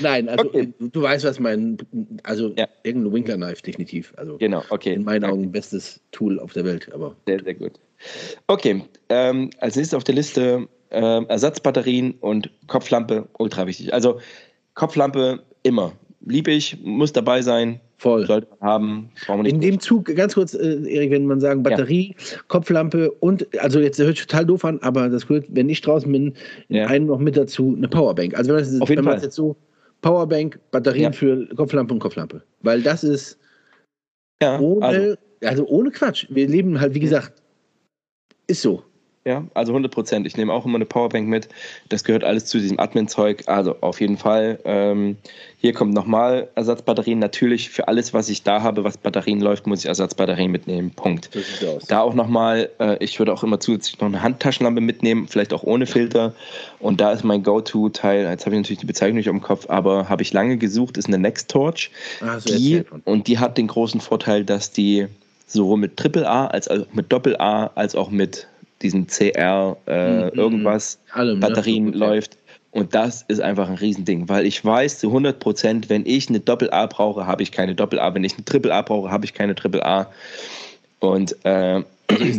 Nein, 0.01 0.29
also 0.29 0.47
okay. 0.47 0.73
du 0.79 1.03
weißt, 1.03 1.25
was 1.25 1.39
mein, 1.39 1.79
also 2.23 2.53
ja. 2.57 2.67
irgendein 2.83 3.13
Winkler 3.13 3.37
Knife 3.37 3.63
definitiv. 3.63 4.13
Also 4.17 4.37
genau, 4.37 4.63
okay. 4.69 4.95
In 4.95 5.05
meinen 5.05 5.25
Augen 5.25 5.51
bestes 5.51 6.01
Tool 6.11 6.39
auf 6.41 6.53
der 6.53 6.65
Welt, 6.65 6.93
aber. 6.93 7.17
Sehr, 7.27 7.43
sehr 7.43 7.55
gut. 7.55 7.73
Okay, 8.47 8.83
ähm, 9.09 9.51
als 9.59 9.77
nächstes 9.77 9.97
auf 9.97 10.05
der 10.05 10.17
Liste 10.17 10.69
äh, 10.91 11.25
Ersatzbatterien 11.25 12.15
und 12.21 12.51
Kopflampe, 12.67 13.29
ultra 13.39 13.67
wichtig. 13.67 13.95
Also 13.95 14.21
Kopflampe 14.75 15.43
immer 15.63 15.93
lieb 16.27 16.49
ich, 16.49 16.79
muss 16.83 17.13
dabei 17.13 17.43
sein. 17.43 17.81
Voll. 17.99 18.27
Sollte 18.27 18.49
man 18.61 18.69
haben. 18.69 19.11
In 19.45 19.61
dem 19.61 19.79
Zug, 19.79 20.07
ganz 20.07 20.35
kurz, 20.35 20.55
äh, 20.55 20.83
Erik, 20.89 21.13
wenn 21.13 21.27
man 21.27 21.41
sagen, 21.41 21.63
Batterie, 21.63 22.17
ja. 22.19 22.39
Kopflampe 22.49 23.11
und, 23.13 23.47
also 23.61 23.79
jetzt 23.79 23.99
hört 23.99 24.17
sich 24.17 24.27
total 24.27 24.47
doof 24.47 24.65
an, 24.65 24.81
aber 24.83 25.09
das 25.09 25.27
gehört, 25.27 25.47
wenn 25.51 25.69
ich 25.69 25.81
draußen 25.81 26.11
bin, 26.11 26.35
ja. 26.69 26.87
einen 26.87 27.07
noch 27.07 27.19
mit 27.19 27.37
dazu, 27.37 27.75
eine 27.77 27.89
Powerbank. 27.89 28.37
Also 28.37 28.55
wenn, 28.55 28.59
das, 28.59 28.81
Auf 28.81 28.89
wenn 28.89 29.05
man 29.05 29.15
das 29.15 29.23
jetzt 29.23 29.37
so, 29.37 29.57
Powerbank, 30.01 30.59
Batterien 30.73 31.05
ja. 31.05 31.13
für 31.13 31.47
Kopflampe 31.55 31.95
und 31.95 32.01
Kopflampe. 32.01 32.43
Weil 32.63 32.83
das 32.83 33.05
ist 33.05 33.39
ohne, 34.43 34.85
also. 34.85 35.17
also 35.45 35.67
ohne 35.69 35.91
Quatsch. 35.93 36.27
Wir 36.29 36.49
leben 36.49 36.81
halt, 36.81 36.95
wie 36.95 37.01
gesagt, 37.01 37.41
ist 38.49 38.63
so. 38.63 38.83
Ja, 39.25 39.45
also 39.55 39.71
100 39.71 39.93
Prozent. 39.93 40.27
Ich 40.27 40.37
nehme 40.37 40.53
auch 40.53 40.67
immer 40.67 40.77
eine 40.77 40.85
Powerbank 40.85 41.29
mit. 41.29 41.49
Das 41.89 42.03
gehört 42.03 42.25
alles 42.25 42.47
zu 42.47 42.59
diesem 42.59 42.81
Admin-Zeug. 42.81 43.45
Also 43.47 43.77
auf 43.81 44.01
jeden 44.01 44.17
Fall. 44.17 44.59
Ähm, 44.65 45.17
hier 45.59 45.73
kommt 45.73 45.95
nochmal 45.95 46.49
Ersatzbatterien. 46.57 47.21
Natürlich 47.21 47.71
für 47.71 47.87
alles, 47.87 48.13
was 48.13 48.29
ich 48.29 48.43
da 48.43 48.63
habe, 48.63 48.83
was 48.83 48.97
Batterien 48.99 49.41
läuft, 49.41 49.69
muss 49.69 49.81
ich 49.81 49.87
Ersatzbatterien 49.87 50.51
mitnehmen. 50.51 50.91
Punkt. 50.91 51.31
Da 51.87 52.01
auch 52.01 52.15
nochmal, 52.15 52.71
äh, 52.81 52.97
ich 52.99 53.21
würde 53.21 53.33
auch 53.33 53.45
immer 53.45 53.61
zusätzlich 53.61 54.01
noch 54.01 54.09
eine 54.09 54.23
Handtaschenlampe 54.23 54.81
mitnehmen, 54.81 55.29
vielleicht 55.29 55.53
auch 55.53 55.63
ohne 55.63 55.87
Filter. 55.87 56.35
Und 56.81 57.01
da 57.01 57.13
ist 57.13 57.23
mein 57.23 57.45
Go-To-Teil. 57.45 58.25
Jetzt 58.25 58.45
habe 58.45 58.57
ich 58.57 58.63
natürlich 58.63 58.81
die 58.81 58.87
Bezeichnung 58.87 59.19
nicht 59.19 59.29
im 59.29 59.41
Kopf, 59.41 59.71
aber 59.71 60.09
habe 60.09 60.23
ich 60.23 60.33
lange 60.33 60.57
gesucht, 60.57 60.97
ist 60.97 61.07
eine 61.07 61.19
Next 61.19 61.49
Torch. 61.49 61.93
Ah, 62.21 62.41
so 62.41 62.53
die, 62.53 62.83
und 63.05 63.29
die 63.29 63.39
hat 63.39 63.57
den 63.57 63.69
großen 63.69 64.01
Vorteil, 64.01 64.45
dass 64.45 64.73
die 64.73 65.07
sowohl 65.47 65.79
mit 65.79 66.05
AAA 66.05 66.49
als 66.49 66.67
auch 66.67 66.87
mit 66.93 67.13
Doppel-A 67.13 67.71
als 67.75 67.95
auch 67.95 68.11
mit 68.11 68.49
diesen 68.83 69.07
CR 69.07 69.77
äh, 69.87 70.25
mhm. 70.25 70.31
irgendwas 70.39 70.99
Alle, 71.13 71.37
Batterien 71.37 71.91
ne? 71.91 71.97
läuft. 71.97 72.37
Und 72.73 72.95
das 72.95 73.23
ist 73.29 73.41
einfach 73.41 73.69
ein 73.69 73.75
Riesending, 73.75 74.31
weil 74.31 74.47
ich 74.47 74.65
weiß 74.65 74.99
zu 74.99 75.09
100 75.09 75.39
Prozent, 75.39 75.91
wenn 75.91 76.07
ich 76.07 76.31
eine 76.31 76.41
Doppel-A 76.41 76.87
brauche, 76.87 77.27
habe 77.27 77.43
ich 77.43 77.53
keine 77.53 77.75
Doppel-A. 77.75 78.15
Wenn 78.15 78.25
ich 78.25 78.35
eine 78.35 78.47
Triple-A 78.47 78.81
brauche, 78.81 79.11
habe 79.11 79.27
ich 79.27 79.35
keine 79.35 79.55
Triple-A. 79.55 80.09
Und 81.01 81.37
äh, 81.45 81.83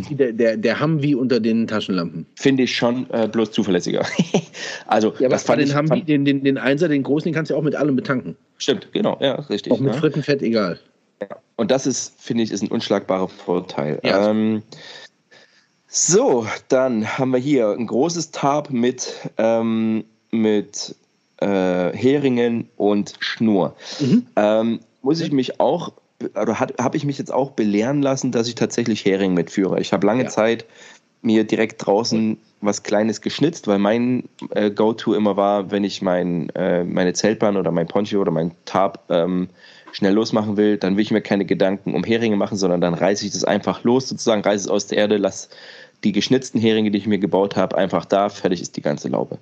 der, 0.09 0.31
der, 0.31 0.57
der 0.57 0.79
Humvee 0.79 1.15
unter 1.15 1.39
den 1.39 1.67
Taschenlampen. 1.67 2.25
Finde 2.35 2.63
ich 2.63 2.75
schon 2.75 3.07
äh, 3.11 3.27
bloß 3.27 3.51
zuverlässiger. 3.51 4.05
also, 4.87 5.13
ja, 5.19 5.29
was 5.29 5.43
fand 5.43 5.61
den 5.61 5.77
Humvee, 5.77 6.01
den, 6.01 6.25
den, 6.25 6.43
den 6.43 6.57
Einser, 6.57 6.87
den 6.87 7.03
großen, 7.03 7.25
den 7.25 7.35
kannst 7.35 7.51
du 7.51 7.55
auch 7.55 7.61
mit 7.61 7.75
allem 7.75 7.95
betanken. 7.95 8.35
Stimmt, 8.57 8.87
genau, 8.91 9.17
ja, 9.21 9.35
richtig. 9.35 9.71
Auch 9.71 9.79
mit 9.79 9.93
ne? 9.93 9.99
Frittenfett, 9.99 10.41
egal. 10.41 10.79
Ja. 11.21 11.37
Und 11.55 11.71
das 11.71 11.85
ist, 11.85 12.19
finde 12.19 12.43
ich, 12.43 12.51
ist 12.51 12.63
ein 12.63 12.69
unschlagbarer 12.69 13.27
Vorteil. 13.27 13.99
Ja. 14.03 14.29
Ähm, 14.29 14.63
so, 14.71 15.02
dann 16.69 17.19
haben 17.19 17.31
wir 17.31 17.39
hier 17.39 17.69
ein 17.69 17.85
großes 17.85 18.31
Tarp 18.31 18.71
mit, 18.71 19.13
ähm, 19.37 20.03
mit 20.31 20.95
äh, 21.37 21.95
Heringen 21.95 22.67
und 22.77 23.13
Schnur. 23.19 23.75
Mhm. 23.99 24.25
Ähm, 24.35 24.79
muss 25.03 25.21
ich 25.21 25.31
mich 25.31 25.59
auch, 25.59 25.93
oder 26.35 26.59
habe 26.59 26.97
ich 26.97 27.05
mich 27.05 27.19
jetzt 27.19 27.31
auch 27.31 27.51
belehren 27.51 28.01
lassen, 28.01 28.31
dass 28.31 28.47
ich 28.47 28.55
tatsächlich 28.55 29.05
Hering 29.05 29.35
mitführe. 29.35 29.79
Ich 29.81 29.93
habe 29.93 30.07
lange 30.07 30.23
ja. 30.23 30.29
Zeit 30.29 30.65
mir 31.21 31.43
direkt 31.43 31.85
draußen 31.85 32.37
was 32.61 32.81
Kleines 32.81 33.21
geschnitzt, 33.21 33.67
weil 33.67 33.77
mein 33.77 34.23
äh, 34.51 34.71
Go-To 34.71 35.13
immer 35.13 35.37
war, 35.37 35.69
wenn 35.69 35.83
ich 35.83 36.01
mein, 36.01 36.49
äh, 36.49 36.83
meine 36.83 37.13
Zeltbahn 37.13 37.55
oder 37.55 37.71
mein 37.71 37.87
Poncho 37.87 38.19
oder 38.19 38.31
mein 38.31 38.51
Tarp 38.65 38.99
ähm, 39.09 39.49
schnell 39.93 40.13
losmachen 40.13 40.57
will, 40.57 40.77
dann 40.77 40.97
will 40.97 41.03
ich 41.03 41.11
mir 41.11 41.21
keine 41.21 41.45
Gedanken 41.45 41.93
um 41.93 42.03
Heringe 42.03 42.35
machen, 42.35 42.57
sondern 42.57 42.81
dann 42.81 42.93
reiße 42.93 43.25
ich 43.25 43.31
das 43.31 43.45
einfach 43.45 43.83
los, 43.83 44.09
sozusagen, 44.09 44.41
reiße 44.41 44.65
es 44.65 44.67
aus 44.67 44.87
der 44.87 44.97
Erde, 44.97 45.17
lass 45.17 45.49
die 46.03 46.11
geschnitzten 46.11 46.59
Heringe, 46.59 46.91
die 46.91 46.97
ich 46.97 47.07
mir 47.07 47.19
gebaut 47.19 47.55
habe, 47.55 47.77
einfach 47.77 48.03
da, 48.03 48.27
fertig 48.27 48.61
ist 48.61 48.75
die 48.75 48.81
ganze 48.81 49.07
Laube. 49.07 49.37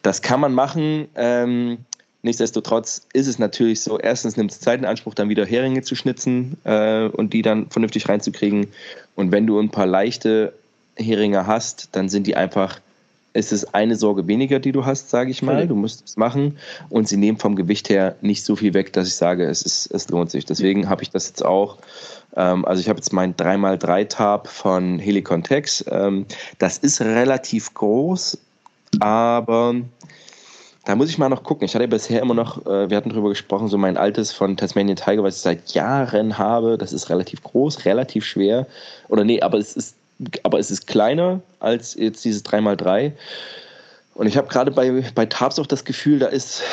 Das 0.00 0.22
kann 0.22 0.40
man 0.40 0.54
machen. 0.54 1.08
Ähm, 1.16 1.78
nichtsdestotrotz 2.22 3.06
ist 3.12 3.26
es 3.26 3.38
natürlich 3.38 3.82
so, 3.82 3.98
erstens 3.98 4.36
nimmt 4.36 4.52
es 4.52 4.60
Zeit 4.60 4.78
in 4.78 4.86
Anspruch, 4.86 5.14
dann 5.14 5.28
wieder 5.28 5.44
Heringe 5.44 5.82
zu 5.82 5.94
schnitzen 5.96 6.56
äh, 6.64 7.08
und 7.08 7.34
die 7.34 7.42
dann 7.42 7.68
vernünftig 7.68 8.08
reinzukriegen. 8.08 8.68
Und 9.16 9.32
wenn 9.32 9.46
du 9.46 9.58
ein 9.58 9.70
paar 9.70 9.86
leichte 9.86 10.54
Heringe 10.96 11.46
hast, 11.46 11.90
dann 11.92 12.08
sind 12.08 12.26
die 12.26 12.36
einfach 12.36 12.80
es 13.38 13.52
ist 13.52 13.74
eine 13.74 13.96
Sorge 13.96 14.26
weniger, 14.26 14.58
die 14.58 14.72
du 14.72 14.84
hast, 14.84 15.10
sage 15.10 15.30
ich 15.30 15.42
mal. 15.42 15.66
Du 15.66 15.74
musst 15.74 16.04
es 16.04 16.16
machen 16.16 16.58
und 16.88 17.08
sie 17.08 17.16
nehmen 17.16 17.38
vom 17.38 17.56
Gewicht 17.56 17.88
her 17.88 18.16
nicht 18.20 18.44
so 18.44 18.56
viel 18.56 18.74
weg, 18.74 18.92
dass 18.92 19.08
ich 19.08 19.14
sage, 19.14 19.44
es, 19.44 19.62
ist, 19.62 19.86
es 19.92 20.08
lohnt 20.08 20.30
sich. 20.30 20.44
Deswegen 20.44 20.88
habe 20.88 21.02
ich 21.02 21.10
das 21.10 21.28
jetzt 21.28 21.44
auch 21.44 21.78
ähm, 22.36 22.64
also 22.64 22.80
ich 22.80 22.88
habe 22.88 22.98
jetzt 22.98 23.12
mein 23.12 23.34
3x3-Tab 23.34 24.48
von 24.48 24.98
Helicon 24.98 25.42
Tex. 25.42 25.84
Ähm, 25.90 26.26
das 26.58 26.78
ist 26.78 27.00
relativ 27.00 27.72
groß, 27.74 28.38
aber 29.00 29.74
da 30.84 30.96
muss 30.96 31.10
ich 31.10 31.18
mal 31.18 31.28
noch 31.28 31.42
gucken. 31.42 31.64
Ich 31.66 31.74
hatte 31.74 31.88
bisher 31.88 32.22
immer 32.22 32.34
noch, 32.34 32.64
äh, 32.66 32.88
wir 32.88 32.96
hatten 32.96 33.10
darüber 33.10 33.28
gesprochen, 33.28 33.68
so 33.68 33.76
mein 33.76 33.96
altes 33.96 34.32
von 34.32 34.56
Tasmanian 34.56 34.96
Tiger, 34.96 35.22
was 35.22 35.36
ich 35.36 35.42
seit 35.42 35.74
Jahren 35.74 36.38
habe. 36.38 36.78
Das 36.78 36.92
ist 36.92 37.10
relativ 37.10 37.42
groß, 37.42 37.84
relativ 37.84 38.24
schwer. 38.24 38.66
Oder 39.08 39.24
nee, 39.24 39.42
aber 39.42 39.58
es 39.58 39.76
ist, 39.76 39.96
aber 40.42 40.58
es 40.58 40.70
ist 40.70 40.86
kleiner 40.86 41.40
als 41.60 41.94
jetzt 41.94 42.24
dieses 42.24 42.44
3x3. 42.44 43.12
Und 44.18 44.26
ich 44.26 44.36
habe 44.36 44.48
gerade 44.48 44.72
bei, 44.72 45.04
bei 45.14 45.26
Tabs 45.26 45.60
auch 45.60 45.66
das 45.66 45.84
Gefühl, 45.84 46.18
da 46.18 46.26
ist, 46.26 46.64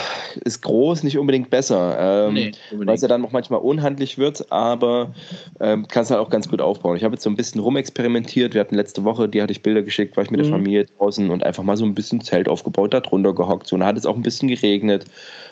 ist 0.43 0.63
groß 0.63 1.03
nicht 1.03 1.19
unbedingt 1.19 1.51
besser. 1.51 2.25
Ähm, 2.27 2.33
nee, 2.33 2.51
Weil 2.71 2.95
es 2.95 3.03
ja 3.03 3.07
dann 3.07 3.23
auch 3.23 3.33
manchmal 3.33 3.59
unhandlich 3.59 4.17
wird, 4.17 4.51
aber 4.51 5.13
ähm, 5.59 5.87
kannst 5.87 6.09
halt 6.09 6.19
auch 6.19 6.31
ganz 6.31 6.49
gut 6.49 6.59
aufbauen. 6.59 6.97
Ich 6.97 7.03
habe 7.03 7.13
jetzt 7.13 7.23
so 7.23 7.29
ein 7.29 7.35
bisschen 7.35 7.61
rumexperimentiert. 7.61 8.55
Wir 8.55 8.61
hatten 8.61 8.73
letzte 8.73 9.03
Woche, 9.03 9.29
die 9.29 9.43
hatte 9.43 9.51
ich 9.51 9.61
Bilder 9.61 9.83
geschickt, 9.83 10.17
war 10.17 10.23
ich 10.23 10.31
mit 10.31 10.39
mhm. 10.39 10.43
der 10.45 10.51
Familie 10.53 10.85
draußen 10.97 11.29
und 11.29 11.43
einfach 11.43 11.61
mal 11.61 11.77
so 11.77 11.85
ein 11.85 11.93
bisschen 11.93 12.19
Zelt 12.21 12.49
aufgebaut, 12.49 12.95
da 12.95 12.99
drunter 12.99 13.35
gehockt. 13.35 13.67
So, 13.67 13.75
und 13.75 13.81
dann 13.81 13.89
hat 13.89 13.97
es 13.97 14.07
auch 14.07 14.15
ein 14.15 14.23
bisschen 14.23 14.49
geregnet 14.49 15.05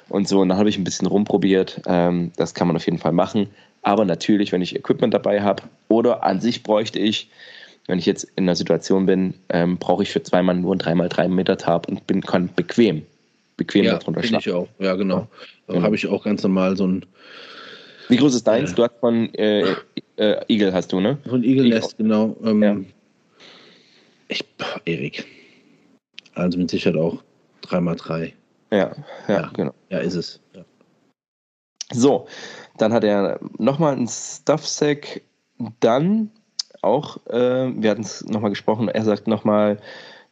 und 0.09 0.27
so. 0.27 0.39
Und 0.39 0.49
dann 0.49 0.57
habe 0.57 0.69
ich 0.69 0.79
ein 0.79 0.83
bisschen 0.83 1.05
rumprobiert. 1.05 1.79
Ähm, 1.85 2.31
das 2.37 2.55
kann 2.55 2.65
man 2.65 2.75
auf 2.75 2.85
jeden 2.85 2.97
Fall 2.97 3.11
machen. 3.11 3.49
Aber 3.83 4.03
natürlich, 4.03 4.51
wenn 4.51 4.63
ich 4.63 4.75
Equipment 4.75 5.13
dabei 5.13 5.43
habe 5.43 5.61
oder 5.89 6.23
an 6.23 6.41
sich 6.41 6.63
bräuchte 6.63 6.97
ich 6.97 7.29
wenn 7.87 7.99
ich 7.99 8.05
jetzt 8.05 8.23
in 8.35 8.45
einer 8.45 8.55
Situation 8.55 9.05
bin, 9.05 9.33
ähm, 9.49 9.77
brauche 9.77 10.03
ich 10.03 10.11
für 10.11 10.23
zwei 10.23 10.41
Mann 10.41 10.61
nur 10.61 10.75
ein 10.75 10.79
3x3 10.79 11.27
Meter 11.27 11.57
Tab 11.57 11.87
und 11.87 12.07
bin, 12.07 12.21
kann 12.21 12.49
bequem, 12.55 13.03
bequem 13.57 13.85
ja, 13.85 13.97
darunter 13.97 14.23
schlafen. 14.23 14.49
ich 14.49 14.55
auch, 14.55 14.67
ja 14.79 14.95
genau. 14.95 15.27
Genau. 15.67 15.81
habe 15.81 15.95
ich 15.95 16.07
auch 16.07 16.23
ganz 16.23 16.43
normal 16.43 16.77
so 16.77 16.87
ein... 16.87 17.05
Wie 18.09 18.17
groß 18.17 18.35
ist 18.35 18.47
deins? 18.47 18.71
Äh, 18.71 18.75
du 18.75 18.83
hast 18.83 18.99
von 18.99 19.33
äh, 19.33 19.75
äh, 20.17 20.41
Eagle 20.47 20.73
hast 20.73 20.91
du, 20.91 20.99
ne? 20.99 21.17
Von 21.27 21.43
Eagle 21.43 21.69
Nest, 21.69 21.97
genau. 21.97 22.35
Ähm, 22.43 22.63
ja. 22.63 22.77
Ich, 24.27 24.45
boah, 24.57 24.81
Erik. 24.85 25.25
Also 26.35 26.57
mit 26.57 26.69
Sicherheit 26.69 26.99
auch 26.99 27.23
3x3. 27.65 28.33
Ja, 28.71 28.77
ja, 28.77 28.93
ja, 29.27 29.51
genau. 29.53 29.73
Ja, 29.89 29.99
ist 29.99 30.15
es. 30.15 30.41
Ja. 30.55 30.65
So, 31.91 32.27
dann 32.77 32.91
hat 32.91 33.03
er 33.03 33.39
nochmal 33.57 33.95
ein 33.95 34.07
Stuff-Sack. 34.07 35.21
Dann 35.79 36.31
auch, 36.83 37.17
äh, 37.27 37.71
wir 37.75 37.89
hatten 37.89 38.01
es 38.01 38.25
nochmal 38.25 38.49
gesprochen, 38.49 38.89
er 38.89 39.03
sagt 39.03 39.27
nochmal 39.27 39.77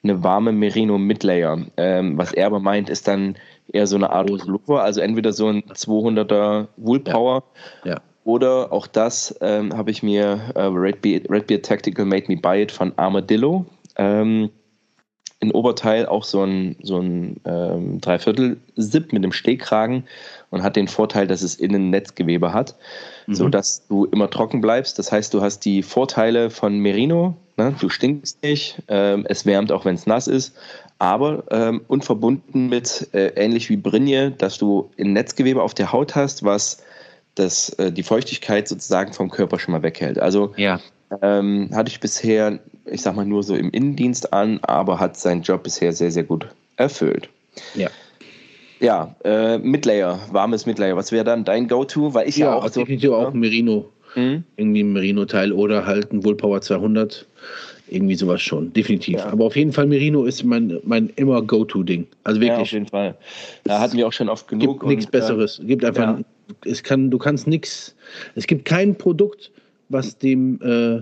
eine 0.03 0.23
warme 0.23 0.51
Merino 0.51 0.97
Midlayer. 0.97 1.59
Ähm, 1.77 2.17
was 2.17 2.33
er 2.33 2.47
aber 2.47 2.59
meint, 2.59 2.89
ist 2.89 3.07
dann 3.07 3.35
eher 3.71 3.87
so 3.87 3.95
eine 3.95 4.09
Art 4.09 4.27
Pullover, 4.27 4.83
also 4.83 5.01
entweder 5.01 5.33
so 5.33 5.47
ein 5.47 5.63
200er 5.63 6.67
Woolpower 6.77 7.43
ja. 7.83 7.93
ja. 7.93 8.01
oder 8.23 8.71
auch 8.73 8.87
das 8.87 9.37
ähm, 9.41 9.75
habe 9.77 9.91
ich 9.91 10.03
mir 10.03 10.39
äh, 10.55 10.61
Redbeard, 10.61 11.29
Redbeard 11.29 11.65
Tactical 11.65 12.05
Made 12.05 12.25
Me 12.27 12.37
Buy 12.37 12.63
It 12.63 12.71
von 12.71 12.93
Armadillo. 12.97 13.65
Ähm, 13.97 14.49
in 15.41 15.51
Oberteil 15.51 16.05
auch 16.05 16.23
so 16.23 16.43
ein, 16.43 16.75
so 16.83 16.99
ein 16.99 17.41
ähm, 17.45 17.99
Dreiviertel-Zip 17.99 19.11
mit 19.11 19.23
einem 19.23 19.31
Stehkragen 19.31 20.05
und 20.51 20.61
hat 20.61 20.75
den 20.75 20.87
Vorteil, 20.87 21.25
dass 21.25 21.41
es 21.41 21.55
innen 21.55 21.89
Netzgewebe 21.89 22.53
hat, 22.53 22.75
mhm. 23.27 23.35
sodass 23.35 23.85
du 23.87 24.05
immer 24.05 24.29
trocken 24.29 24.61
bleibst. 24.61 24.99
Das 24.99 25.11
heißt, 25.11 25.33
du 25.33 25.41
hast 25.41 25.65
die 25.65 25.83
Vorteile 25.83 26.49
von 26.49 26.79
Merino, 26.79 27.35
ne? 27.57 27.75
du 27.79 27.89
stinkst 27.89 28.41
nicht, 28.43 28.81
ähm, 28.87 29.25
es 29.27 29.45
wärmt 29.45 29.71
auch, 29.71 29.85
wenn 29.85 29.95
es 29.95 30.05
nass 30.05 30.27
ist, 30.27 30.55
aber 30.99 31.43
ähm, 31.51 31.81
und 31.87 32.05
verbunden 32.05 32.69
mit, 32.69 33.09
äh, 33.13 33.27
ähnlich 33.35 33.69
wie 33.69 33.77
Brinje, 33.77 34.31
dass 34.31 34.57
du 34.57 34.89
ein 34.99 35.13
Netzgewebe 35.13 35.61
auf 35.61 35.73
der 35.73 35.91
Haut 35.91 36.15
hast, 36.15 36.43
was 36.43 36.83
das, 37.35 37.69
äh, 37.79 37.91
die 37.91 38.03
Feuchtigkeit 38.03 38.67
sozusagen 38.67 39.13
vom 39.13 39.29
Körper 39.29 39.57
schon 39.57 39.71
mal 39.71 39.83
weghält. 39.83 40.19
Also 40.19 40.53
ja. 40.57 40.79
ähm, 41.21 41.69
hatte 41.73 41.89
ich 41.89 41.99
bisher 41.99 42.59
ich 42.85 43.01
sag 43.01 43.15
mal, 43.15 43.25
nur 43.25 43.43
so 43.43 43.55
im 43.55 43.71
Innendienst 43.71 44.33
an, 44.33 44.59
aber 44.61 44.99
hat 44.99 45.17
seinen 45.17 45.41
Job 45.41 45.63
bisher 45.63 45.93
sehr, 45.93 46.11
sehr 46.11 46.23
gut 46.23 46.47
erfüllt. 46.77 47.29
Ja. 47.75 47.89
Ja, 48.81 49.15
äh, 49.23 49.59
Midlayer, 49.59 50.19
warmes 50.31 50.65
Midlayer. 50.65 50.95
Was 50.95 51.11
wäre 51.11 51.23
dann 51.23 51.45
dein 51.45 51.67
Go-To? 51.67 52.13
Weil 52.13 52.27
ich 52.27 52.37
ja, 52.37 52.47
ja 52.47 52.55
auch. 52.55 52.69
Definitiv 52.69 53.09
so, 53.09 53.15
auch 53.15 53.33
ein 53.33 53.39
Merino. 53.39 53.89
Mhm. 54.15 54.43
Irgendwie 54.57 54.83
ein 54.83 54.93
Merino-Teil 54.93 55.53
oder 55.53 55.85
halt 55.85 56.11
ein 56.11 56.23
Woolpower 56.23 56.61
200. 56.61 57.27
Irgendwie 57.89 58.15
sowas 58.15 58.41
schon, 58.41 58.71
definitiv. 58.73 59.17
Ja. 59.17 59.25
Aber 59.25 59.45
auf 59.45 59.55
jeden 59.55 59.73
Fall 59.73 59.85
Merino 59.85 60.23
ist 60.23 60.43
mein, 60.43 60.79
mein 60.83 61.11
immer 61.17 61.41
Go-To-Ding. 61.41 62.07
Also 62.23 62.39
wirklich. 62.39 62.57
Ja, 62.57 62.61
auf 62.61 62.71
jeden 62.71 62.87
Fall. 62.87 63.15
Da 63.65 63.79
hatten 63.79 63.97
wir 63.97 64.07
auch 64.07 64.13
schon 64.13 64.29
oft 64.29 64.47
genug. 64.47 64.79
Gibt 64.79 64.87
nichts 64.87 65.07
Besseres. 65.07 65.59
Äh, 65.59 65.65
gibt 65.65 65.85
einfach, 65.85 66.17
ja. 66.17 66.21
es 66.65 66.81
kann, 66.81 67.11
du 67.11 67.17
kannst 67.17 67.47
nichts, 67.47 67.95
es 68.35 68.47
gibt 68.47 68.65
kein 68.65 68.95
Produkt, 68.95 69.51
was 69.89 70.17
dem 70.17 70.59
äh, 70.63 71.01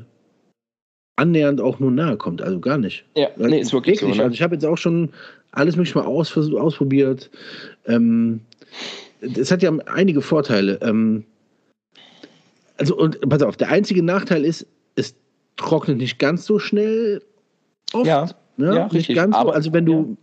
annähernd 1.15 1.61
auch 1.61 1.79
nur 1.79 1.91
nahe 1.91 2.17
kommt. 2.17 2.41
Also 2.41 2.59
gar 2.59 2.77
nicht. 2.77 3.05
Ja, 3.15 3.27
nee, 3.37 3.59
ist 3.59 3.71
wirklich, 3.71 4.01
wirklich 4.01 4.15
so. 4.15 4.17
Ne? 4.17 4.23
Also 4.23 4.33
ich 4.33 4.41
habe 4.41 4.55
jetzt 4.55 4.65
auch 4.65 4.77
schon 4.77 5.09
alles 5.51 5.75
mögliche 5.75 5.97
mal 5.97 6.05
aus, 6.05 6.35
ausprobiert. 6.37 7.29
Ähm, 7.85 8.41
es 9.21 9.51
hat 9.51 9.61
ja 9.63 9.71
einige 9.87 10.21
Vorteile. 10.21 10.79
Ähm, 10.81 11.23
also, 12.77 12.95
und 12.97 13.19
pass 13.29 13.41
auf, 13.41 13.57
der 13.57 13.69
einzige 13.69 14.01
Nachteil 14.03 14.45
ist, 14.45 14.65
es 14.95 15.15
trocknet 15.57 15.97
nicht 15.97 16.19
ganz 16.19 16.45
so 16.45 16.59
schnell 16.59 17.21
oft. 17.93 18.05
Ja, 18.05 18.29
ne? 18.57 18.75
ja, 18.75 18.83
nicht 18.85 18.93
richtig. 18.93 19.15
ganz 19.15 19.35
so. 19.35 19.39
Aber- 19.41 19.53
Also 19.55 19.73
wenn 19.73 19.85
du, 19.85 20.15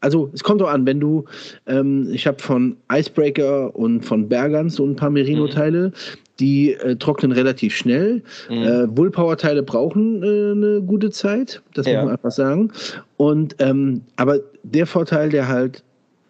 also 0.00 0.30
es 0.32 0.42
kommt 0.42 0.62
auch 0.62 0.68
an, 0.70 0.86
wenn 0.86 1.00
du, 1.00 1.24
ähm, 1.66 2.08
ich 2.12 2.26
habe 2.26 2.38
von 2.42 2.76
Icebreaker 2.90 3.74
und 3.76 4.02
von 4.04 4.28
Bergans 4.28 4.76
so 4.76 4.86
ein 4.86 4.96
paar 4.96 5.10
Merino-Teile, 5.10 5.92
die 6.40 6.72
äh, 6.72 6.96
trocknen 6.96 7.32
relativ 7.32 7.76
schnell. 7.76 8.22
Mhm. 8.48 8.62
Äh, 8.62 8.86
Bullpower-Teile 8.86 9.62
brauchen 9.62 10.22
äh, 10.22 10.26
eine 10.52 10.82
gute 10.82 11.10
Zeit, 11.10 11.62
das 11.74 11.86
Ja. 11.86 12.00
muss 12.00 12.04
man 12.06 12.14
einfach 12.16 12.30
sagen. 12.32 12.72
Und 13.16 13.56
ähm, 13.58 14.02
aber 14.16 14.40
der 14.62 14.86
Vorteil, 14.86 15.28
der 15.28 15.46
halt 15.48 15.82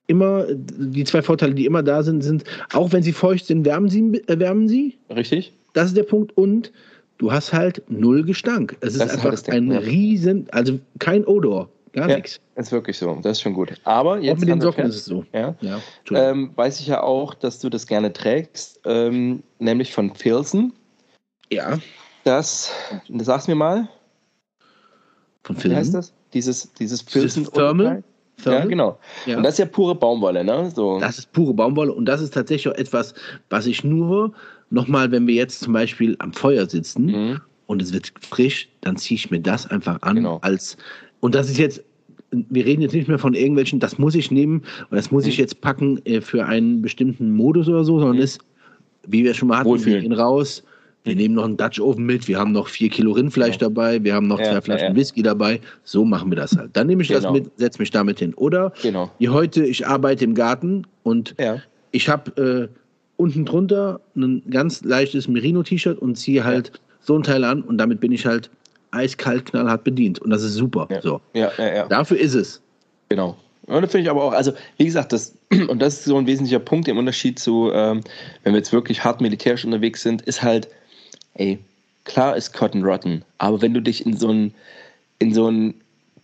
immer, 0.09 0.45
die 0.51 1.05
zwei 1.05 1.23
Vorteile, 1.23 1.55
die 1.55 1.67
immer 1.67 1.83
da 1.85 2.03
sind, 2.03 2.23
sind, 2.23 2.45
auch 2.73 2.93
wenn 2.93 3.03
sie 3.03 3.13
feucht 3.13 3.47
sind, 3.47 3.65
wärmen 3.65 3.89
sie, 3.89 4.21
äh, 4.27 4.39
wärmen 4.39 4.69
sie. 4.69 4.97
Richtig? 5.15 5.53
Das 5.73 5.87
ist 5.87 5.97
der 5.97 6.03
Punkt. 6.03 6.37
Und 6.37 6.73
du 7.19 7.31
hast 7.31 7.53
halt 7.53 7.83
null 7.89 8.25
Gestank. 8.25 8.77
Es 8.81 8.95
ist 8.97 9.05
ist 9.05 9.13
einfach 9.13 9.31
halt 9.31 9.47
Ding, 9.47 9.55
ein 9.55 9.73
riesen, 9.73 10.47
also 10.51 10.81
kein 10.99 11.25
Odor, 11.25 11.69
gar 11.93 12.09
Ja, 12.09 12.17
nichts. 12.17 12.41
ist 12.57 12.73
wirklich 12.73 12.99
so. 12.99 13.15
Das 13.23 13.33
ist 13.39 13.41
schon 13.43 13.55
gut. 13.55 13.73
Aber 13.85 14.13
Auch 14.13 14.17
jetzt 14.19 14.41
mit 14.41 14.49
den 14.49 14.61
Socken 14.61 14.87
ist 14.87 14.97
es 14.97 15.05
so. 15.05 15.25
Ja. 15.33 15.55
Ja. 15.61 15.81
Ähm, 16.11 16.53
weiß 16.55 16.81
ich 16.81 16.87
ja 16.87 17.03
auch, 17.03 17.35
dass 17.35 17.59
du 17.59 17.69
das 17.69 17.87
gerne 17.87 18.13
trägst, 18.13 18.81
ähm, 18.85 19.43
nämlich 19.59 19.93
von 19.93 20.15
Filson. 20.15 20.73
ja, 21.51 21.79
Das, 22.25 22.73
das 23.09 23.27
sag's 23.27 23.49
mir 23.49 23.55
mal, 23.55 23.89
von 25.43 25.57
wie 25.57 25.61
Filmen. 25.63 25.77
heißt 25.77 25.95
das? 25.95 26.13
Dieses, 26.33 26.73
dieses 26.75 27.05
Dieses 27.05 27.33
Filson. 27.35 27.53
Thermal? 27.53 28.05
Ja, 28.45 28.65
genau. 28.65 28.99
Ja. 29.27 29.37
Und 29.37 29.43
das 29.43 29.55
ist 29.55 29.59
ja 29.59 29.67
pure 29.67 29.95
Baumwolle, 29.95 30.43
ne? 30.43 30.71
So. 30.75 30.99
Das 30.99 31.19
ist 31.19 31.31
pure 31.33 31.53
Baumwolle 31.53 31.93
und 31.93 32.07
das 32.07 32.23
ist 32.23 32.33
tatsächlich 32.33 32.73
auch 32.73 32.79
etwas, 32.79 33.13
was 33.51 33.67
ich 33.67 33.85
nur 33.85 34.33
nochmal, 34.71 35.11
wenn 35.11 35.27
wir 35.27 35.35
jetzt 35.35 35.61
zum 35.61 35.75
Beispiel 35.75 36.17
am 36.21 36.33
Feuer 36.33 36.67
sitzen 36.67 37.05
Mhm. 37.07 37.41
und 37.67 37.83
es 37.83 37.93
wird 37.93 38.13
frisch, 38.27 38.69
dann 38.81 38.97
ziehe 38.97 39.17
ich 39.17 39.31
mir 39.31 39.41
das 39.41 39.67
einfach 39.67 40.01
an 40.01 40.17
Genau. 40.17 40.39
als 40.41 40.79
und 41.21 41.35
das 41.35 41.49
ist 41.51 41.59
jetzt 41.59 41.83
wir 42.33 42.65
reden 42.65 42.81
jetzt 42.83 42.95
nicht 42.95 43.09
mehr 43.09 43.19
von 43.19 43.35
irgendwelchen, 43.35 43.81
das 43.81 43.99
muss 43.99 44.15
ich 44.15 44.31
nehmen 44.31 44.63
und 44.89 44.97
das 44.97 45.11
muss 45.11 45.27
ich 45.27 45.37
Mhm. 45.37 45.41
jetzt 45.43 45.61
packen 45.63 46.01
äh, 46.07 46.21
für 46.21 46.47
einen 46.47 46.81
bestimmten 46.81 47.33
Modus 47.33 47.69
oder 47.69 47.83
so, 47.83 47.99
sondern 47.99 48.19
Mhm. 48.19 48.23
ist, 48.23 48.41
wie 49.09 49.25
wir 49.25 49.35
schon 49.35 49.49
mal 49.49 49.59
hatten, 49.59 49.85
wir 49.85 49.99
gehen 50.01 50.13
raus, 50.13 50.63
wir 51.03 51.17
nehmen 51.17 51.35
noch 51.35 51.45
einen 51.45 51.57
Dutch 51.57 51.81
Oven 51.81 52.07
mit, 52.07 52.29
wir 52.29 52.39
haben 52.39 52.53
noch 52.53 52.69
vier 52.69 52.89
Kilo 52.89 53.11
Rindfleisch 53.13 53.59
Genau. 53.59 53.71
dabei, 53.71 54.05
wir 54.05 54.15
haben 54.15 54.29
noch 54.29 54.39
Ja, 54.39 54.45
zwei 54.45 54.53
ja, 54.55 54.61
Flaschen 54.61 54.89
ja. 54.91 54.95
Whisky 54.95 55.23
dabei, 55.25 55.61
so 55.83 56.05
machen 56.05 56.31
wir 56.31 56.37
das 56.37 56.57
halt. 56.57 56.71
Dann 56.75 56.87
nehme 56.87 57.03
ich 57.03 57.09
das 57.09 57.23
Genau. 57.23 57.33
mit, 57.33 57.51
setze 57.57 57.81
mich 57.81 57.91
damit 57.91 58.21
hin. 58.21 58.33
Oder 58.35 58.73
Genau. 58.81 59.11
wie 59.19 59.29
heute, 59.29 59.65
ich 59.67 59.85
arbeite 59.89 60.23
im 60.25 60.35
Garten 60.35 60.87
und 61.03 61.35
Ja. 61.41 61.57
ich 61.91 62.09
habe 62.09 62.69
äh, 62.71 62.77
unten 63.17 63.45
drunter 63.45 64.01
ein 64.15 64.43
ganz 64.51 64.85
leichtes 64.85 65.27
Merino-T-Shirt 65.27 65.99
und 65.99 66.15
ziehe 66.17 66.45
halt 66.45 66.71
so 67.01 67.17
ein 67.17 67.25
Teil 67.25 67.43
an 67.43 67.63
und 67.63 67.79
damit 67.79 67.99
bin 67.99 68.13
ich 68.13 68.25
halt 68.25 68.51
eiskalt, 68.93 69.47
knallhart 69.47 69.85
bedient. 69.85 70.19
Und 70.19 70.31
das 70.31 70.43
ist 70.43 70.55
super. 70.55 70.89
Ja. 70.91 71.03
So. 71.03 71.21
Ja, 71.35 71.51
ja, 71.59 71.75
ja. 71.75 71.89
Dafür 71.89 72.19
ist 72.19 72.35
es. 72.35 72.61
Genau. 73.09 73.37
Und 73.67 73.83
das 73.83 73.93
finde 73.93 74.05
ich 74.05 74.11
aber 74.11 74.25
auch, 74.25 74.33
also 74.33 74.53
wie 74.79 74.85
gesagt, 74.85 75.13
das, 75.13 75.35
und 75.69 75.81
das 75.81 75.95
ist 75.95 76.05
so 76.05 76.17
ein 76.17 76.27
wesentlicher 76.27 76.59
Punkt 76.59 76.89
im 76.89 76.99
Unterschied 76.99 77.39
zu, 77.39 77.71
ähm, 77.73 78.03
wenn 78.43 78.53
wir 78.53 78.59
jetzt 78.59 78.73
wirklich 78.73 79.05
hart 79.05 79.21
militärisch 79.21 79.65
unterwegs 79.65 80.03
sind, 80.03 80.23
ist 80.23 80.43
halt, 80.43 80.69
ey, 81.35 81.59
klar 82.05 82.37
ist 82.37 82.53
Cotton 82.53 82.85
Rotten, 82.85 83.25
aber 83.39 83.63
wenn 83.63 83.75
du 83.75 83.81
dich 83.81 84.05
in 84.05 84.17
so 84.17 84.29
ein, 84.29 84.55
in 85.19 85.33
so 85.35 85.49
ein 85.49 85.75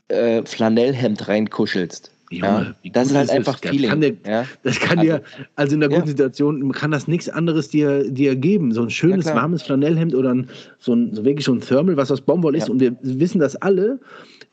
äh, 0.09 0.43
Flanellhemd 0.45 1.29
reinkuschelst, 1.29 2.11
Junge, 2.31 2.75
ja, 2.83 2.91
das 2.93 3.09
ist 3.09 3.15
halt 3.17 3.25
ist 3.27 3.31
einfach 3.35 3.61
Das 3.61 3.71
Feeling. 3.71 3.91
kann 3.91 4.01
der- 4.01 4.15
ja. 4.27 4.45
Das 4.65 4.81
kann 4.81 4.99
Also- 4.99 5.11
dir, 5.13 5.23
also 5.55 5.77
in 5.77 5.83
einer 5.83 5.93
Ja. 5.93 5.99
guten 5.99 6.09
Situation, 6.11 6.73
kann 6.73 6.91
das 6.91 7.07
nichts 7.07 7.29
anderes 7.29 7.69
dir, 7.69 8.11
dir 8.11 8.35
geben. 8.35 8.73
So 8.73 8.83
ein 8.83 8.91
schönes, 8.91 9.27
Ja, 9.27 9.35
warmes 9.37 9.63
Flanellhemd 9.63 10.15
oder 10.15 10.35
ein, 10.35 10.49
so, 10.79 10.95
ein, 10.95 11.15
so 11.15 11.25
wirklich 11.25 11.45
so 11.45 11.53
ein 11.53 11.61
Thermal, 11.61 11.97
was 11.97 12.11
aus 12.11 12.21
Baumwolle 12.21 12.59
ist. 12.59 12.67
Ja. 12.67 12.73
Und 12.73 12.81
wir 12.81 12.97
wissen 13.03 13.39
das 13.39 13.55
alle. 13.57 14.01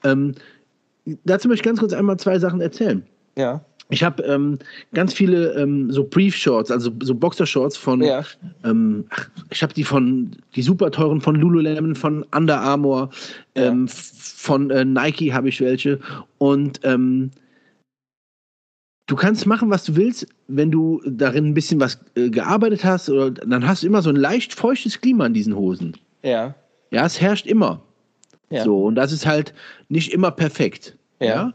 Ähm, 0.03 0.34
dazu 1.26 1.47
möchte 1.47 1.61
ich 1.61 1.65
ganz 1.65 1.80
kurz 1.80 1.93
einmal 1.93 2.17
zwei 2.17 2.38
Sachen 2.39 2.61
erzählen. 2.61 3.03
ja, 3.38 3.63
Ich 3.89 4.03
habe 4.03 4.24
ähm, 4.24 4.57
ganz 4.93 5.13
viele 5.13 5.53
ähm, 5.55 5.91
so 5.91 6.03
Brief-Shorts, 6.03 6.71
also 6.71 6.91
so 7.03 7.13
Boxershorts 7.15 7.76
von, 7.78 8.01
ja, 8.01 8.24
ähm, 8.63 9.05
ach, 9.09 9.30
ich 9.49 9.61
habe 9.61 9.74
die 9.74 9.84
von, 9.84 10.32
die 10.55 10.61
super 10.61 10.89
teuren 10.91 11.21
von 11.21 11.36
Lululemon, 11.36 11.95
von 11.95 12.24
Under 12.36 12.59
Armour, 12.61 13.09
Ja. 13.57 13.65
ähm, 13.65 13.88
von 13.88 14.69
äh, 14.71 14.86
Nike 14.86 15.34
habe 15.34 15.49
ich 15.49 15.59
welche. 15.61 15.99
Und 16.38 16.80
ähm, 16.84 17.32
du 19.08 19.16
kannst 19.16 19.45
machen, 19.45 19.70
was 19.70 19.84
du 19.84 19.95
willst, 19.95 20.28
wenn 20.47 20.72
du 20.72 21.01
darin 21.06 21.47
ein 21.47 21.54
bisschen 21.54 21.80
was 21.80 21.99
äh, 22.16 22.30
gearbeitet 22.30 22.84
hast, 22.84 23.10
oder, 23.10 23.32
dann 23.32 23.68
hast 23.68 23.84
du 23.84 23.88
immer 23.88 24.01
so 24.01 24.10
ein 24.10 24.16
leicht 24.16 24.54
feuchtes 24.54 24.99
Klima 25.01 25.26
an 25.26 25.34
diesen 25.34 25.56
Hosen. 25.56 25.97
ja, 26.24 26.56
Ja, 26.91 27.06
es 27.06 27.20
herrscht 27.20 27.45
immer. 27.47 27.82
ja. 28.49 28.64
So, 28.64 28.84
und 28.86 28.95
das 28.95 29.12
ist 29.12 29.26
halt 29.26 29.54
nicht 29.89 30.14
immer 30.14 30.32
perfekt. 30.32 30.97
Ja. 31.20 31.28
Ja. 31.28 31.54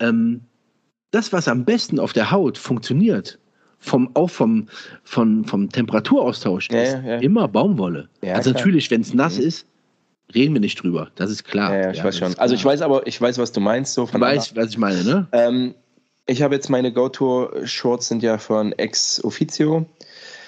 Ähm, 0.00 0.40
das, 1.10 1.32
was 1.32 1.48
am 1.48 1.64
besten 1.64 1.98
auf 1.98 2.12
der 2.12 2.30
Haut 2.30 2.58
funktioniert, 2.58 3.38
vom, 3.80 4.10
auch 4.14 4.28
vom, 4.28 4.66
vom, 5.04 5.44
vom 5.44 5.68
Temperaturaustausch, 5.70 6.68
Ja, 6.70 6.82
ist 6.82 7.22
immer 7.22 7.48
Baumwolle. 7.48 8.08
Ja, 8.22 8.34
also 8.34 8.50
klar. 8.50 8.60
natürlich, 8.60 8.90
wenn 8.90 9.00
es 9.02 9.14
nass 9.14 9.38
Mhm. 9.38 9.44
ist, 9.44 9.66
reden 10.34 10.52
wir 10.54 10.60
nicht 10.60 10.82
drüber. 10.82 11.10
Das 11.14 11.30
ist 11.30 11.44
klar. 11.44 11.74
ja, 11.74 11.90
ich 11.92 12.02
weiß 12.04 12.18
schon. 12.18 12.34
Also 12.38 12.54
ich 12.54 12.64
weiß 12.64 12.82
aber, 12.82 13.06
ich 13.06 13.18
weiß, 13.20 13.38
was 13.38 13.52
du 13.52 13.60
meinst. 13.60 13.94
So 13.94 14.02
Du 14.04 14.12
von 14.12 14.20
weißt, 14.20 14.54
was 14.56 14.68
ich 14.70 14.78
meine, 14.78 15.02
ne? 15.04 15.26
Ähm, 15.32 15.74
ich 16.28 16.42
habe 16.42 16.54
jetzt 16.54 16.68
meine 16.68 16.92
Go-To-Shorts 16.92 18.08
sind 18.08 18.22
ja 18.22 18.38
von 18.38 18.72
Ex 18.72 19.24
Officio. 19.24 19.86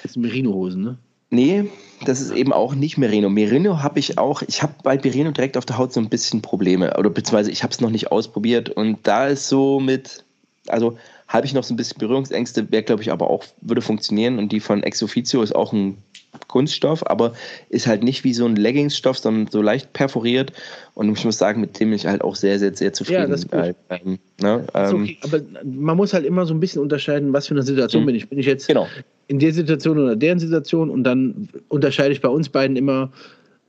Das 0.02 0.12
sind 0.12 0.22
Merino-Hosen, 0.22 0.82
ne? 0.82 0.98
Nee, 1.30 1.70
das 2.04 2.20
ist 2.20 2.32
eben 2.32 2.52
auch 2.52 2.74
nicht 2.74 2.98
Merino. 2.98 3.30
Merino 3.30 3.82
habe 3.82 3.98
ich 3.98 4.18
auch, 4.18 4.42
ich 4.42 4.62
habe 4.62 4.74
bei 4.82 4.96
Merino 4.96 5.30
direkt 5.30 5.56
auf 5.56 5.64
der 5.64 5.78
Haut 5.78 5.92
so 5.92 6.00
ein 6.00 6.08
bisschen 6.08 6.42
Probleme. 6.42 6.96
Oder 6.98 7.08
beziehungsweise 7.08 7.50
ich 7.50 7.62
habe 7.62 7.72
es 7.72 7.80
noch 7.80 7.90
nicht 7.90 8.12
ausprobiert. 8.12 8.68
Und 8.68 8.98
da 9.04 9.28
ist 9.28 9.48
so 9.48 9.80
mit, 9.80 10.24
also 10.66 10.98
habe 11.28 11.46
ich 11.46 11.54
noch 11.54 11.64
so 11.64 11.72
ein 11.72 11.76
bisschen 11.76 11.98
Berührungsängste, 11.98 12.70
wäre 12.70 12.82
glaube 12.82 13.02
ich 13.02 13.10
aber 13.10 13.30
auch, 13.30 13.44
würde 13.62 13.80
funktionieren. 13.80 14.38
Und 14.38 14.52
die 14.52 14.60
von 14.60 14.82
Ex 14.82 15.02
Officio 15.02 15.40
ist 15.42 15.54
auch 15.54 15.72
ein 15.72 15.96
Kunststoff, 16.48 17.06
aber 17.08 17.32
ist 17.68 17.86
halt 17.86 18.02
nicht 18.02 18.24
wie 18.24 18.32
so 18.34 18.44
ein 18.46 18.56
Leggingsstoff, 18.56 19.18
sondern 19.18 19.48
so 19.50 19.62
leicht 19.62 19.92
perforiert. 19.92 20.52
Und 20.94 21.12
ich 21.16 21.24
muss 21.24 21.38
sagen, 21.38 21.60
mit 21.60 21.78
dem 21.80 21.90
bin 21.90 21.96
ich 21.96 22.06
halt 22.06 22.22
auch 22.22 22.36
sehr, 22.36 22.58
sehr, 22.58 22.74
sehr 22.74 22.92
zufrieden. 22.92 23.30
das 23.30 23.40
ist 23.44 23.50
gut. 23.50 23.60
Äh, 23.60 23.74
ähm, 23.90 24.18
ne? 24.40 24.64
Ist 24.66 24.92
ähm, 24.92 25.02
okay, 25.02 25.18
aber 25.22 25.40
man 25.64 25.96
muss 25.96 26.12
halt 26.12 26.24
immer 26.24 26.46
so 26.46 26.54
ein 26.54 26.60
bisschen 26.60 26.82
unterscheiden, 26.82 27.32
was 27.32 27.46
für 27.48 27.54
eine 27.54 27.62
Situation 27.62 28.02
Mhm. 28.02 28.06
bin 28.06 28.14
ich. 28.16 28.28
Bin 28.28 28.38
ich 28.38 28.46
jetzt 28.46 28.66
Genau. 28.68 28.86
in 29.28 29.38
der 29.38 29.52
Situation 29.52 29.98
oder 29.98 30.16
deren 30.16 30.38
Situation 30.38 30.90
und 30.90 31.04
dann 31.04 31.48
unterscheide 31.68 32.12
ich 32.12 32.20
bei 32.20 32.28
uns 32.28 32.48
beiden 32.48 32.76
immer, 32.76 33.10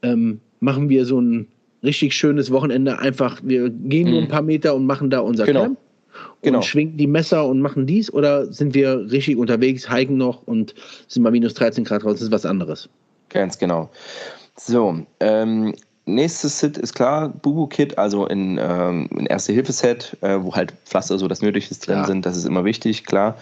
ähm, 0.02 0.40
machen 0.60 0.90
wir 0.90 1.06
so 1.06 1.20
ein 1.20 1.48
richtig 1.84 2.14
schönes 2.14 2.52
Wochenende 2.52 3.00
einfach, 3.00 3.40
wir 3.44 3.70
gehen 3.70 4.10
nur 4.10 4.22
Mhm. 4.22 4.26
ein 4.26 4.30
paar 4.30 4.42
Meter 4.44 4.76
und 4.76 4.86
machen 4.86 5.10
da 5.10 5.20
unser 5.20 5.46
Genau. 5.46 5.64
Camp 5.64 5.80
und 6.42 6.42
Genau. 6.44 6.62
schwingen 6.62 6.98
die 6.98 7.08
Messer 7.08 7.46
und 7.46 7.62
machen 7.62 7.86
dies 7.86 8.12
oder 8.12 8.52
sind 8.52 8.74
wir 8.74 9.12
richtig 9.12 9.38
unterwegs, 9.38 9.92
hiken 9.92 10.18
noch 10.18 10.44
und 10.44 10.74
sind 11.08 11.24
bei 11.24 11.32
minus 11.32 11.54
13 11.54 11.84
Grad 11.84 12.04
raus, 12.04 12.14
das 12.14 12.24
ist 12.24 12.32
was 12.32 12.46
anderes. 12.46 12.90
Ganz 13.30 13.58
genau. 13.58 13.90
So, 14.58 15.06
ähm, 15.20 15.74
nächstes 16.06 16.60
Set 16.60 16.78
ist 16.78 16.94
klar, 16.94 17.30
Bubu-Kit, 17.30 17.98
also 17.98 18.26
in, 18.26 18.60
ähm, 18.62 19.08
ein 19.18 19.26
Erste-Hilfe-Set, 19.28 20.18
äh, 20.22 20.38
wo 20.42 20.54
halt 20.56 20.74
Pflaster, 20.86 21.18
so 21.18 21.28
das 21.28 21.42
Nötigste 21.42 21.76
drin 21.76 22.00
Ja. 22.00 22.06
sind, 22.06 22.26
das 22.26 22.38
ist 22.38 22.46
immer 22.46 22.66
wichtig, 22.66 23.06
klar. 23.06 23.36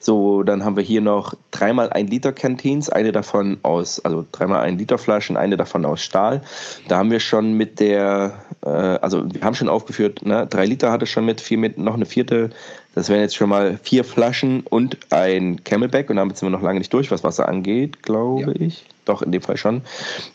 So, 0.00 0.42
dann 0.42 0.64
haben 0.64 0.76
wir 0.76 0.82
hier 0.82 1.00
noch 1.00 1.34
dreimal 1.50 1.90
ein 1.90 2.06
Liter 2.06 2.32
Canteens, 2.32 2.88
eine 2.88 3.12
davon 3.12 3.58
aus, 3.62 4.04
also 4.04 4.24
dreimal 4.32 4.60
ein 4.62 4.78
Liter 4.78 4.98
Flaschen, 4.98 5.36
eine 5.36 5.56
davon 5.56 5.84
aus 5.84 6.02
Stahl. 6.02 6.42
Da 6.88 6.98
haben 6.98 7.10
wir 7.10 7.20
schon 7.20 7.52
mit 7.54 7.80
der, 7.80 8.32
äh, 8.64 8.68
also 8.68 9.24
wir 9.32 9.42
haben 9.42 9.54
schon 9.54 9.68
aufgeführt, 9.68 10.24
ne, 10.24 10.46
drei 10.46 10.66
Liter 10.66 10.90
hatte 10.90 11.06
schon 11.06 11.24
mit, 11.24 11.40
vier 11.40 11.58
mit, 11.58 11.78
noch 11.78 11.94
eine 11.94 12.06
vierte. 12.06 12.50
Das 12.96 13.10
wären 13.10 13.20
jetzt 13.20 13.36
schon 13.36 13.50
mal 13.50 13.78
vier 13.82 14.04
Flaschen 14.04 14.62
und 14.62 14.96
ein 15.10 15.62
Camelback 15.64 16.08
und 16.08 16.16
damit 16.16 16.38
sind 16.38 16.46
wir 16.46 16.50
noch 16.50 16.62
lange 16.62 16.78
nicht 16.78 16.90
durch, 16.94 17.10
was 17.10 17.22
Wasser 17.22 17.46
angeht, 17.46 18.02
glaube 18.02 18.54
Ja. 18.58 18.66
ich. 18.66 18.86
Doch, 19.04 19.20
in 19.20 19.32
dem 19.32 19.42
Fall 19.42 19.58
schon. 19.58 19.82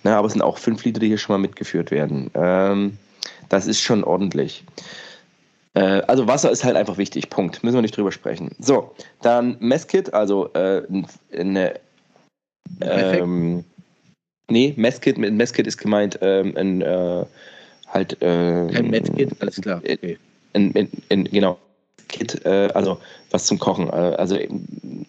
Na, 0.03 0.16
aber 0.16 0.28
es 0.28 0.34
sind 0.34 0.43
auch 0.43 0.59
fünf 0.59 0.86
Liter, 0.86 0.99
die 0.99 1.07
hier 1.07 1.18
schon 1.18 1.34
mal 1.34 1.39
mitgeführt 1.39 1.89
werden. 1.89 2.30
Ähm, 2.36 2.99
das 3.49 3.66
ist 3.66 3.82
schon 3.82 4.03
ordentlich. 4.03 4.64
Äh, 5.74 6.03
also 6.07 6.28
Wasser 6.28 6.51
ist 6.51 6.64
halt 6.64 6.76
einfach 6.76 6.99
wichtig, 6.99 7.32
Punkt. 7.32 7.64
Müssen 7.64 7.78
wir 7.78 7.82
nicht 7.82 7.97
drüber 7.97 8.12
sprechen. 8.12 8.51
So, 8.59 8.93
dann 9.24 9.57
Messkit, 9.59 10.14
also 10.14 10.53
äh, 10.53 10.84
eine 11.36 11.80
ähm, 12.80 13.66
nee, 14.51 14.76
Messkit, 14.78 15.18
mit 15.18 15.34
Messkit 15.34 15.66
ist 15.66 15.80
gemeint 15.80 16.20
ähm, 16.22 16.55
ein 16.55 16.82
äh, 16.84 17.26
halt 17.88 18.18
ähm, 18.22 18.70
Kein 18.70 18.91
Medkit, 18.91 19.32
alles 19.41 19.59
klar. 19.59 19.80
Okay. 19.80 20.20
in, 20.53 20.72
in, 20.74 20.89
in, 21.09 21.24
genau 21.24 21.57
Kit, 22.12 22.45
äh, 22.45 22.70
also 22.74 22.97
was 23.32 23.45
zum 23.45 23.59
Kochen. 23.59 23.88
Äh, 23.89 24.16
also 24.18 24.38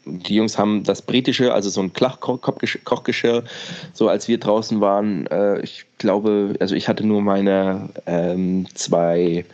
die 0.05 0.35
Jungs 0.35 0.59
haben 0.59 0.85
das 0.85 1.03
britische, 1.03 1.53
also 1.53 1.71
so 1.71 1.83
ein 1.83 1.93
Kochgeschirr, 1.93 3.45
so 3.93 4.09
als 4.09 4.29
wir 4.29 4.39
draußen 4.39 4.81
waren. 4.81 5.27
Äh, 5.27 5.61
ich 5.61 5.85
glaube, 5.99 6.55
also 6.61 6.75
ich 6.75 6.89
hatte 6.89 7.07
nur 7.07 7.21
meine 7.21 7.89
ähm, 8.07 8.67
zwei 8.75 9.45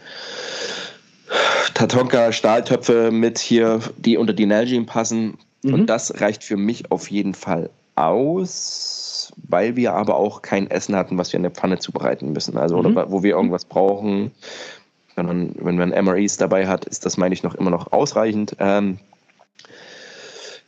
Tatonka 1.74 2.32
Stahltöpfe 2.32 3.10
mit 3.10 3.38
hier, 3.38 3.80
die 3.96 4.16
unter 4.16 4.32
die 4.32 4.46
Nalgene 4.46 4.84
passen. 4.84 5.38
Mhm. 5.62 5.74
Und 5.74 5.86
das 5.86 6.20
reicht 6.20 6.44
für 6.44 6.56
mich 6.56 6.90
auf 6.90 7.10
jeden 7.10 7.34
Fall 7.34 7.70
aus, 7.94 9.32
weil 9.48 9.76
wir 9.76 9.94
aber 9.94 10.16
auch 10.16 10.42
kein 10.42 10.70
Essen 10.70 10.96
hatten, 10.96 11.18
was 11.18 11.32
wir 11.32 11.38
in 11.38 11.42
der 11.42 11.52
Pfanne 11.52 11.78
zubereiten 11.78 12.32
müssen. 12.32 12.56
Also 12.56 12.76
mhm. 12.76 12.86
oder 12.86 13.10
wo 13.10 13.22
wir 13.22 13.36
irgendwas 13.36 13.64
brauchen. 13.64 14.32
Sondern 15.18 15.52
wenn 15.60 15.76
man 15.76 15.90
MREs 15.90 16.36
dabei 16.36 16.68
hat, 16.68 16.84
ist 16.84 17.04
das, 17.04 17.16
meine 17.16 17.34
ich, 17.34 17.42
noch 17.42 17.56
immer 17.56 17.70
noch 17.70 17.90
ausreichend. 17.90 18.54
Ähm, 18.60 18.98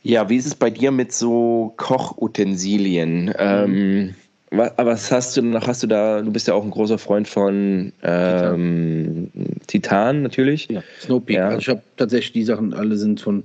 ja, 0.03 0.27
wie 0.29 0.35
ist 0.35 0.45
es 0.45 0.55
bei 0.55 0.69
dir 0.69 0.91
mit 0.91 1.13
so 1.13 1.73
Kochutensilien? 1.77 3.33
Ähm, 3.37 4.13
was, 4.49 4.73
was, 4.75 5.11
hast 5.11 5.37
du 5.37 5.41
noch? 5.41 5.67
Hast 5.67 5.83
du 5.83 5.87
da? 5.87 6.21
Du 6.21 6.31
bist 6.31 6.49
ja 6.49 6.53
auch 6.53 6.65
ein 6.65 6.71
großer 6.71 6.97
Freund 6.97 7.29
von 7.29 7.93
ähm, 8.03 9.29
Titan. 9.31 9.61
Titan. 9.67 10.21
natürlich. 10.23 10.67
Ja, 10.67 10.83
Snowpeak. 10.99 11.37
Ja. 11.37 11.47
Also 11.47 11.59
ich 11.59 11.69
habe 11.69 11.81
tatsächlich 11.95 12.33
die 12.33 12.43
Sachen, 12.43 12.73
alle 12.73 12.97
sind 12.97 13.21
von, 13.21 13.43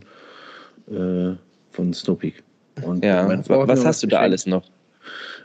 äh, 0.90 1.36
von 1.70 1.94
Snowpeak. 1.94 2.42
Und 2.82 3.04
ja. 3.04 3.28
Was 3.48 3.84
hast 3.84 4.02
du 4.02 4.08
da 4.08 4.18
alles 4.18 4.46
noch? 4.46 4.64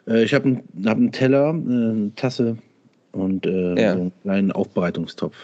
Äh, 0.08 0.24
ich 0.24 0.34
habe 0.34 0.46
einen, 0.46 0.64
hab 0.86 0.98
einen 0.98 1.12
Teller, 1.12 1.50
eine 1.50 2.12
Tasse 2.16 2.58
und 3.12 3.46
äh, 3.46 3.82
ja. 3.82 3.94
so 3.94 4.00
einen 4.02 4.12
kleinen 4.24 4.52
Aufbereitungstopf. 4.52 5.36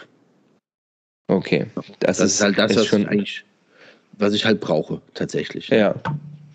Okay. 1.28 1.66
Das, 1.74 1.86
das 2.00 2.20
ist, 2.20 2.34
ist, 2.34 2.42
halt 2.42 2.58
das, 2.58 2.72
ist 2.72 2.78
was 2.78 2.86
schon 2.86 3.02
ich 3.02 3.08
eigentlich, 3.08 3.44
was 4.18 4.34
ich 4.34 4.44
halt 4.44 4.60
brauche, 4.60 5.00
tatsächlich. 5.14 5.68
Ja. 5.68 5.94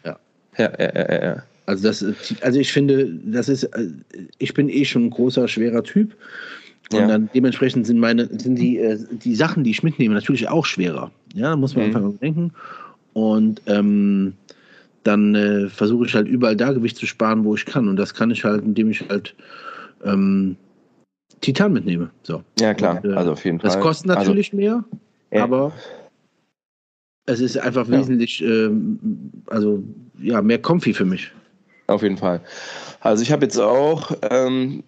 Ja. 0.04 0.20
Ja, 0.58 0.72
ja, 0.80 0.92
ja, 0.96 1.24
ja. 1.26 1.44
Also 1.66 1.88
das, 1.88 2.06
also 2.42 2.60
ich 2.60 2.74
finde, 2.74 3.10
das 3.26 3.48
ist, 3.48 3.70
ich 4.38 4.54
bin 4.54 4.68
eh 4.70 4.84
schon 4.84 5.06
ein 5.06 5.10
großer, 5.12 5.48
schwerer 5.48 5.84
Typ. 5.84 6.16
Und 6.92 7.00
ja. 7.00 7.08
dann 7.08 7.30
dementsprechend 7.34 7.88
sind 7.88 8.00
meine, 8.00 8.28
sind 8.28 8.56
die, 8.56 8.78
äh, 8.78 9.00
die 9.12 9.36
Sachen, 9.36 9.64
die 9.64 9.72
ich 9.72 9.84
mitnehme, 9.84 10.14
natürlich 10.14 10.50
auch 10.50 10.66
schwerer. 10.66 11.12
Ja, 11.34 11.56
muss 11.56 11.76
man 11.76 11.90
mhm. 11.90 11.96
einfach 11.96 12.20
denken. 12.20 12.52
Und 13.14 13.62
ähm, 13.68 14.34
dann 15.04 15.36
äh, 15.36 15.70
versuche 15.70 16.06
ich 16.06 16.14
halt 16.14 16.28
überall 16.28 16.56
da 16.56 16.74
Gewicht 16.74 16.98
zu 16.98 17.06
sparen, 17.06 17.46
wo 17.46 17.56
ich 17.56 17.66
kann. 17.66 17.88
Und 17.88 17.96
das 17.96 18.14
kann 18.14 18.32
ich 18.32 18.44
halt, 18.44 18.64
indem 18.64 18.92
ich 18.92 19.08
halt 19.08 19.34
ähm, 20.04 20.58
Titan 21.42 21.74
mitnehme. 21.74 22.10
So. 22.24 22.44
Ja, 22.60 22.74
klar. 22.74 23.04
Und, 23.04 23.12
äh, 23.12 23.16
also 23.16 23.34
auf 23.34 23.46
jeden 23.46 23.60
Fall. 23.60 23.70
Das 23.70 23.80
kostet 23.80 24.12
also 24.12 24.32
natürlich 24.32 24.54
also, 24.54 24.58
mehr, 24.58 24.84
ja. 25.32 25.44
aber 25.44 25.72
es 27.26 27.40
ist 27.40 27.58
einfach 27.58 27.88
ja. 27.88 28.00
wesentlich, 28.00 28.42
ähm, 28.42 29.00
also 29.48 29.84
ja, 30.20 30.42
mehr 30.42 30.60
comfy 30.60 30.94
für 30.94 31.06
mich. 31.06 31.32
Auf 31.88 32.04
jeden 32.04 32.18
Fall. 32.18 32.42
Also 33.02 33.24
ich 33.24 33.32
habe 33.32 33.46
jetzt 33.46 33.58
auch 33.58 34.12
ähm, 34.30 34.84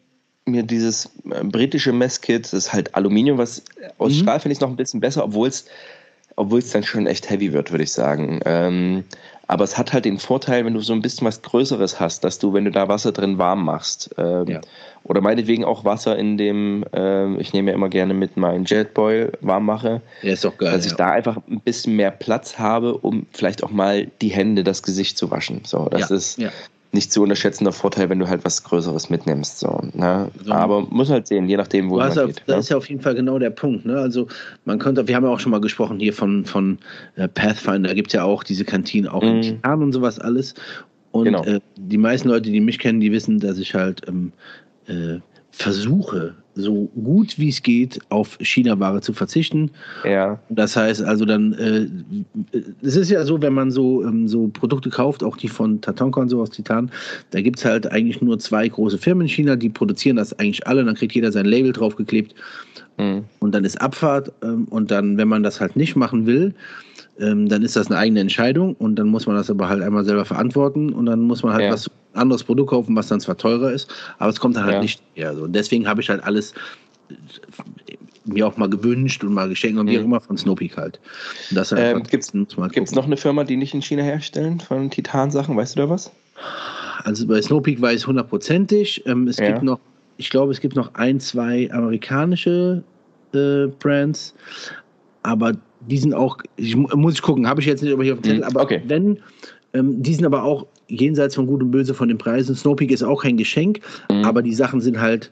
mir 0.46 0.64
dieses 0.64 1.10
äh, 1.30 1.44
britische 1.44 1.92
Messkit, 1.92 2.46
das 2.46 2.54
ist 2.54 2.74
halt 2.74 2.94
Aluminium, 2.96 3.38
was 3.38 3.64
aus 3.98 4.14
mhm. 4.14 4.18
Stahl 4.18 4.40
finde 4.40 4.54
ich 4.54 4.62
noch 4.62 4.70
ein 4.70 4.76
bisschen 4.76 5.00
besser, 5.00 5.24
obwohl 5.24 5.48
es 5.48 5.66
obwohl 6.38 6.60
es 6.60 6.72
dann 6.72 6.84
schon 6.84 7.08
echt 7.08 7.30
heavy 7.30 7.54
wird, 7.54 7.72
würde 7.72 7.84
ich 7.86 7.94
sagen. 7.94 8.42
Ähm, 8.46 9.04
aber 9.48 9.64
es 9.64 9.78
hat 9.78 9.94
halt 9.94 10.06
den 10.06 10.18
Vorteil, 10.18 10.66
wenn 10.66 10.74
du 10.74 10.80
so 10.82 10.94
ein 10.94 11.02
bisschen 11.02 11.28
was 11.28 11.42
Größeres 11.42 12.00
hast, 12.00 12.24
dass 12.24 12.40
du, 12.40 12.54
wenn 12.54 12.66
du 12.66 12.72
da 12.72 12.88
Wasser 12.88 13.12
drin 13.12 13.38
warm 13.38 13.66
machst, 13.66 14.10
ähm, 14.18 14.48
ja. 14.48 14.62
oder 15.04 15.22
meinetwegen 15.22 15.64
auch 15.64 15.86
Wasser 15.86 16.18
in 16.18 16.38
dem, 16.38 16.84
äh, 16.94 17.36
ich 17.38 17.54
nehme 17.54 17.72
ja 17.72 17.76
immer 17.76 17.90
gerne 17.90 18.14
mit 18.14 18.38
meinem 18.38 18.66
Jetboil 18.66 19.32
warm 19.42 19.66
mache, 19.66 20.02
ja, 20.22 20.34
ist 20.34 20.46
doch 20.46 20.58
geil, 20.58 20.72
dass 20.72 20.86
ich 20.86 20.94
da 20.94 21.12
einfach 21.12 21.38
ein 21.50 21.62
bisschen 21.62 21.96
mehr 21.96 22.12
Platz 22.12 22.58
habe, 22.58 22.98
um 22.98 23.28
vielleicht 23.32 23.64
auch 23.64 23.72
mal 23.72 24.08
die 24.22 24.30
Hände, 24.30 24.64
das 24.64 24.84
Gesicht 24.84 25.18
zu 25.18 25.32
waschen. 25.32 25.62
So, 25.66 25.88
das 25.90 26.12
ist 26.12 26.40
nicht 26.96 27.12
zu 27.12 27.22
unterschätzender 27.22 27.72
Vorteil, 27.72 28.10
wenn 28.10 28.18
du 28.18 28.28
halt 28.28 28.44
was 28.44 28.64
Größeres 28.64 29.12
mitnimmst. 29.12 29.60
So, 29.60 29.82
ne? 29.94 30.32
so. 30.44 30.52
Aber 30.52 30.82
muss 30.82 31.12
halt 31.12 31.28
sehen, 31.28 31.48
je 31.48 31.58
nachdem, 31.58 31.92
wo 31.92 31.98
man 31.98 32.10
auf, 32.10 32.26
geht. 32.26 32.42
Das 32.48 32.56
ne? 32.56 32.60
ist 32.62 32.70
ja 32.70 32.78
auf 32.78 32.90
jeden 32.90 33.02
Fall 33.02 33.14
genau 33.14 33.38
der 33.38 33.52
Punkt. 33.52 33.86
Ne? 33.86 33.98
Also 33.98 34.28
man 34.66 34.80
könnte, 34.80 35.08
wir 35.08 35.16
haben 35.16 35.24
ja 35.24 35.30
auch 35.30 35.40
schon 35.40 35.52
mal 35.52 35.62
gesprochen 35.62 36.00
hier 36.00 36.14
von, 36.14 36.46
von 36.46 36.80
äh, 37.16 37.28
Pathfinder, 37.28 37.90
da 37.90 37.94
gibt 37.94 38.08
es 38.08 38.14
ja 38.14 38.24
auch 38.24 38.44
diese 38.44 38.66
Kantinen 38.66 39.08
auch 39.08 39.22
mhm. 39.22 39.28
in 39.28 39.42
Titan 39.42 39.84
und 39.84 39.94
sowas 39.94 40.18
alles. 40.18 40.56
Und 41.12 41.26
genau. 41.26 41.44
äh, 41.44 41.60
die 41.78 41.98
meisten 41.98 42.30
Leute, 42.30 42.50
die 42.50 42.60
mich 42.60 42.80
kennen, 42.80 43.00
die 43.00 43.12
wissen, 43.12 43.40
dass 43.40 43.60
ich 43.60 43.76
halt 43.76 44.02
ähm, 44.08 44.32
äh, 44.88 45.20
versuche, 45.56 46.36
so 46.56 46.90
gut 46.96 47.38
wie 47.38 47.50
es 47.50 47.62
geht 47.62 48.00
auf 48.10 48.38
China-Ware 48.42 49.02
zu 49.02 49.14
verzichten. 49.14 49.72
Ja. 50.04 50.40
Das 50.50 50.76
heißt 50.76 51.02
also 51.02 51.26
dann, 51.26 51.54
äh, 51.54 51.88
es 52.82 52.96
ist 52.96 53.10
ja 53.10 53.24
so, 53.26 53.42
wenn 53.42 53.54
man 53.54 53.72
so, 53.72 54.04
ähm, 54.04 54.28
so 54.28 54.48
Produkte 54.48 54.90
kauft, 54.90 55.24
auch 55.24 55.38
die 55.38 55.48
von 55.48 55.82
Tatonka 55.82 56.22
und 56.22 56.30
so 56.30 56.42
aus 56.42 56.50
Titan, 56.50 56.92
da 57.32 57.42
gibt 57.42 57.60
es 57.60 57.66
halt 57.66 57.92
eigentlich 57.92 58.22
nur 58.22 58.38
zwei 58.40 58.68
große 58.68 58.98
Firmen 58.98 59.24
in 59.24 59.30
China, 59.30 59.56
die 59.56 59.70
produzieren 59.70 60.18
das 60.18 60.38
eigentlich 60.40 60.66
alle, 60.68 60.84
dann 60.84 60.96
kriegt 60.96 61.16
jeder 61.16 61.32
sein 61.32 61.46
Label 61.46 61.72
draufgeklebt 61.72 62.36
mhm. 62.98 63.24
und 63.40 63.56
dann 63.56 63.64
ist 63.64 63.80
Abfahrt 63.82 64.32
ähm, 64.44 64.66
und 64.70 64.92
dann, 64.92 65.18
wenn 65.18 65.28
man 65.28 65.44
das 65.44 65.62
halt 65.62 65.76
nicht 65.76 65.96
machen 65.96 66.26
will, 66.26 66.54
ähm, 67.20 67.48
dann 67.48 67.64
ist 67.64 67.76
das 67.76 67.88
eine 67.88 67.98
eigene 67.98 68.20
Entscheidung 68.20 68.76
und 68.76 68.96
dann 68.98 69.08
muss 69.08 69.26
man 69.26 69.36
das 69.36 69.50
aber 69.50 69.70
halt 69.70 69.82
einmal 69.82 70.04
selber 70.04 70.26
verantworten 70.26 70.94
und 70.94 71.06
dann 71.06 71.22
muss 71.22 71.44
man 71.44 71.54
halt 71.54 71.64
ja. 71.64 71.72
was 71.72 71.90
anderes 72.14 72.44
Produkt 72.44 72.72
kaufen, 72.72 72.96
was 72.96 73.08
dann 73.08 73.20
zwar 73.20 73.38
teurer 73.38 73.72
ist, 73.72 73.94
aber 74.20 74.30
es 74.30 74.40
kommt 74.40 74.56
dann 74.56 74.66
halt 74.66 74.76
ja. 74.76 74.82
nicht 74.82 75.02
her. 75.14 75.36
So. 75.36 75.44
Und 75.44 75.54
deswegen 75.54 75.88
habe 75.88 76.02
ich 76.02 76.10
halt 76.10 76.24
alles 76.24 76.54
äh, 77.10 77.98
mir 78.26 78.48
auch 78.48 78.58
mal 78.58 78.70
gewünscht 78.70 79.24
und 79.24 79.34
mal 79.34 79.48
geschenkt 79.48 79.80
und 79.80 79.88
wie 79.88 79.98
auch 79.98 80.02
mhm. 80.02 80.08
immer 80.08 80.22
von 80.22 80.38
Snoopy 80.38 80.70
halt. 80.70 81.00
Ähm, 81.78 82.04
Gibt 82.04 82.24
es 82.90 82.96
noch 82.96 83.06
eine 83.06 83.18
Firma, 83.18 83.44
die 83.44 83.56
nicht 83.56 83.74
in 83.74 83.82
China 83.82 84.04
herstellen 84.04 84.60
von 84.60 84.90
Titan-Sachen? 84.90 85.56
Weißt 85.56 85.76
du 85.76 85.82
da 85.82 85.90
was? 85.90 86.12
Also 87.04 87.28
bei 87.28 87.42
Snowpeak 87.42 87.80
weiß 87.82 88.02
ich 88.02 88.08
hundertprozentig. 88.08 89.06
Ähm, 89.06 89.28
es 89.28 89.38
ja. 89.38 89.52
gibt 89.52 89.64
noch, 89.64 89.80
ich 90.18 90.30
glaube, 90.32 90.52
es 90.52 90.60
gibt 90.60 90.76
noch 90.76 90.96
ein, 90.96 91.20
zwei 91.20 91.70
amerikanische 91.72 92.84
äh, 93.34 93.68
Brands, 93.68 94.34
aber 95.22 95.54
die 95.88 95.98
sind 95.98 96.14
auch, 96.14 96.38
ich, 96.58 96.76
muss 96.76 97.14
ich 97.14 97.22
gucken, 97.22 97.48
habe 97.48 97.62
ich 97.62 97.68
jetzt 97.68 97.82
nicht 97.82 97.92
über 97.92 98.04
hier 98.04 98.14
auf 98.14 98.20
dem 98.22 98.24
Zettel, 98.24 98.42
mhm. 98.42 98.48
aber 98.48 98.62
okay. 98.62 98.82
wenn, 98.88 99.20
ähm, 99.74 100.02
die 100.02 100.14
sind 100.14 100.26
aber 100.26 100.44
auch 100.44 100.66
jenseits 100.88 101.36
von 101.36 101.48
Gut 101.48 101.62
und 101.62 101.72
Böse 101.72 101.94
von 101.94 102.08
den 102.08 102.18
Preisen. 102.18 102.56
Snowpeak 102.56 102.92
ist 102.92 103.04
auch 103.04 103.24
kein 103.24 103.38
Geschenk, 103.38 103.80
mhm. 104.10 104.24
aber 104.24 104.42
die 104.42 104.54
Sachen 104.54 104.82
sind 104.82 105.00
halt 105.00 105.32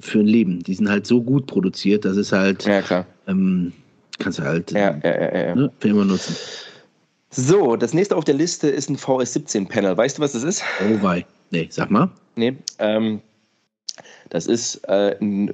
für 0.00 0.20
ein 0.20 0.26
Leben. 0.26 0.62
Die 0.62 0.74
sind 0.74 0.88
halt 0.88 1.06
so 1.06 1.22
gut 1.22 1.46
produziert, 1.46 2.04
dass 2.04 2.16
es 2.16 2.32
halt, 2.32 2.64
ja, 2.64 2.82
klar. 2.82 3.06
Ähm, 3.26 3.72
kannst 4.18 4.38
du 4.38 4.42
halt 4.42 4.72
ja, 4.72 4.98
ja, 5.02 5.46
ja, 5.46 5.54
ne, 5.54 5.72
für 5.78 5.88
immer 5.88 6.04
nutzen. 6.04 6.36
So, 7.30 7.76
das 7.76 7.94
nächste 7.94 8.16
auf 8.16 8.24
der 8.24 8.34
Liste 8.34 8.68
ist 8.68 8.88
ein 8.88 8.96
VS17-Panel. 8.96 9.96
Weißt 9.96 10.18
du, 10.18 10.22
was 10.22 10.32
das 10.32 10.44
ist? 10.44 10.62
Oh, 10.80 11.02
wei. 11.02 11.26
Nee, 11.50 11.66
sag 11.70 11.90
mal. 11.90 12.10
Nee, 12.36 12.56
ähm, 12.78 13.20
das 14.30 14.46
ist 14.46 14.76
äh, 14.88 15.16
ein 15.20 15.52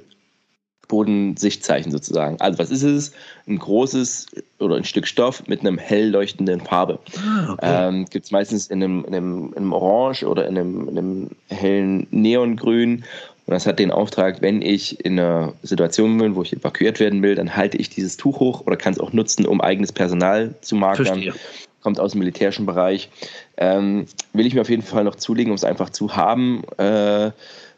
Bodensichtzeichen 0.91 1.89
sozusagen. 1.89 2.35
Also 2.41 2.59
was 2.59 2.69
ist 2.69 2.83
es? 2.83 3.13
Ein 3.47 3.57
großes 3.57 4.27
oder 4.59 4.75
ein 4.75 4.83
Stück 4.83 5.07
Stoff 5.07 5.47
mit 5.47 5.61
einem 5.61 5.77
hell 5.77 6.09
leuchtenden 6.09 6.59
Farbe. 6.59 6.99
Ah, 7.17 7.53
okay. 7.53 7.87
ähm, 7.87 8.05
Gibt 8.09 8.25
es 8.25 8.31
meistens 8.31 8.67
in 8.67 8.83
einem, 8.83 9.05
in, 9.05 9.15
einem, 9.15 9.47
in 9.51 9.57
einem, 9.57 9.73
Orange 9.73 10.25
oder 10.25 10.45
in 10.45 10.57
einem, 10.57 10.89
in 10.89 10.97
einem 10.97 11.29
hellen 11.47 12.07
Neongrün. 12.11 13.05
Und 13.45 13.53
das 13.53 13.65
hat 13.65 13.79
den 13.79 13.89
Auftrag, 13.89 14.41
wenn 14.41 14.61
ich 14.61 15.03
in 15.03 15.17
einer 15.17 15.53
Situation 15.63 16.17
bin, 16.17 16.35
wo 16.35 16.41
ich 16.41 16.51
evakuiert 16.51 16.99
werden 16.99 17.23
will, 17.23 17.35
dann 17.35 17.55
halte 17.55 17.77
ich 17.77 17.89
dieses 17.89 18.17
Tuch 18.17 18.41
hoch 18.41 18.67
oder 18.67 18.75
kann 18.75 18.91
es 18.91 18.99
auch 18.99 19.13
nutzen, 19.13 19.45
um 19.45 19.61
eigenes 19.61 19.93
Personal 19.93 20.53
zu 20.59 20.75
markern. 20.75 21.05
Verstehe. 21.05 21.33
Kommt 21.81 22.01
aus 22.01 22.11
dem 22.11 22.19
militärischen 22.19 22.65
Bereich. 22.65 23.09
Ähm, 23.55 24.07
will 24.33 24.45
ich 24.45 24.53
mir 24.53 24.61
auf 24.61 24.69
jeden 24.69 24.83
Fall 24.83 25.05
noch 25.05 25.15
zulegen, 25.15 25.51
um 25.51 25.55
es 25.55 25.63
einfach 25.63 25.89
zu 25.89 26.17
haben. 26.17 26.63
Äh, 26.77 27.31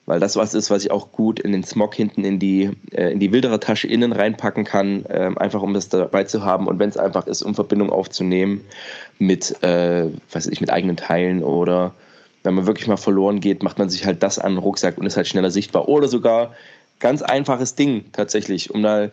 weil 0.06 0.20
das 0.20 0.36
was 0.36 0.54
ist, 0.54 0.70
was 0.70 0.84
ich 0.84 0.91
auch 0.91 1.12
gut 1.12 1.39
in 1.39 1.51
den 1.51 1.64
Smog 1.64 1.95
hinten 1.95 2.26
in 2.26 2.39
die, 2.39 2.72
äh, 2.91 3.12
in 3.12 3.20
die 3.20 3.32
wildere 3.32 3.60
Tasche 3.60 3.88
innen 3.88 4.12
reinpacken 4.12 4.66
kann, 4.66 5.06
äh, 5.06 5.32
einfach 5.36 5.62
um 5.62 5.74
das 5.74 5.89
dabei 5.89 6.24
zu 6.26 6.43
haben 6.43 6.68
und 6.68 6.80
wenn 6.80 6.89
es 6.89 6.97
einfach 6.97 7.28
ist, 7.28 7.41
um 7.41 7.56
Verbindung 7.56 7.89
aufzunehmen 7.89 8.62
mit, 9.20 9.64
äh, 9.64 10.10
weiß 10.32 10.47
ich, 10.47 10.62
mit 10.62 10.72
eigenen 10.72 10.97
Teilen 10.97 11.43
oder 11.43 11.93
wenn 12.43 12.56
man 12.56 12.68
wirklich 12.68 12.88
mal 12.88 12.97
verloren 12.97 13.39
geht, 13.39 13.64
macht 13.64 13.80
man 13.80 13.89
sich 13.89 14.06
halt 14.06 14.22
das 14.22 14.38
an 14.38 14.54
den 14.54 14.58
Rucksack 14.58 14.97
und 14.97 15.06
ist 15.06 15.16
halt 15.16 15.28
schneller 15.28 15.49
sichtbar. 15.49 15.88
Oder 15.88 16.10
sogar 16.10 16.54
ganz 16.99 17.22
einfaches 17.22 17.76
Ding 17.76 18.06
tatsächlich, 18.12 18.72
um 18.72 18.84
da 18.84 19.10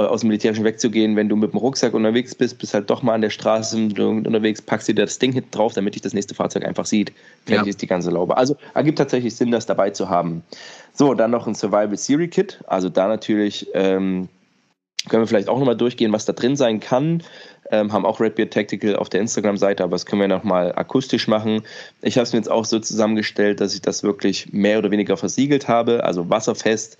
aus 0.00 0.20
dem 0.20 0.28
Militärischen 0.28 0.64
wegzugehen, 0.64 1.16
wenn 1.16 1.28
du 1.28 1.36
mit 1.36 1.52
dem 1.52 1.58
Rucksack 1.58 1.94
unterwegs 1.94 2.34
bist, 2.34 2.58
bist 2.58 2.74
halt 2.74 2.90
doch 2.90 3.02
mal 3.02 3.14
an 3.14 3.20
der 3.20 3.30
Straße 3.30 3.76
unterwegs, 3.76 4.60
packst 4.60 4.88
dir 4.88 4.94
das 4.94 5.18
Ding 5.18 5.32
hinten 5.32 5.50
drauf, 5.50 5.72
damit 5.72 5.94
dich 5.94 6.02
das 6.02 6.14
nächste 6.14 6.34
Fahrzeug 6.34 6.64
einfach 6.64 6.86
sieht. 6.86 7.12
Fertig 7.46 7.66
ja. 7.66 7.70
ist 7.70 7.82
die 7.82 7.86
ganze 7.86 8.10
Laube. 8.10 8.36
Also 8.36 8.56
ergibt 8.74 8.98
tatsächlich 8.98 9.34
Sinn, 9.36 9.50
das 9.50 9.66
dabei 9.66 9.90
zu 9.90 10.08
haben. 10.08 10.42
So, 10.92 11.14
dann 11.14 11.30
noch 11.30 11.46
ein 11.46 11.54
Survival 11.54 11.96
Theory 11.96 12.28
Kit. 12.28 12.60
Also 12.66 12.88
da 12.88 13.08
natürlich 13.08 13.68
ähm, 13.74 14.28
können 15.08 15.22
wir 15.22 15.26
vielleicht 15.26 15.48
auch 15.48 15.58
nochmal 15.58 15.76
durchgehen, 15.76 16.12
was 16.12 16.24
da 16.24 16.32
drin 16.32 16.56
sein 16.56 16.80
kann. 16.80 17.22
Ähm, 17.70 17.92
haben 17.92 18.04
auch 18.04 18.20
Redbeard 18.20 18.52
Tactical 18.52 18.96
auf 18.96 19.08
der 19.08 19.20
Instagram-Seite, 19.20 19.82
aber 19.82 19.92
das 19.92 20.06
können 20.06 20.20
wir 20.20 20.28
nochmal 20.28 20.72
akustisch 20.74 21.28
machen. 21.28 21.62
Ich 22.02 22.16
habe 22.16 22.24
es 22.24 22.32
mir 22.32 22.38
jetzt 22.38 22.50
auch 22.50 22.64
so 22.64 22.78
zusammengestellt, 22.78 23.60
dass 23.60 23.74
ich 23.74 23.80
das 23.80 24.02
wirklich 24.02 24.52
mehr 24.52 24.78
oder 24.78 24.90
weniger 24.90 25.16
versiegelt 25.16 25.66
habe, 25.66 26.04
also 26.04 26.28
wasserfest 26.28 26.98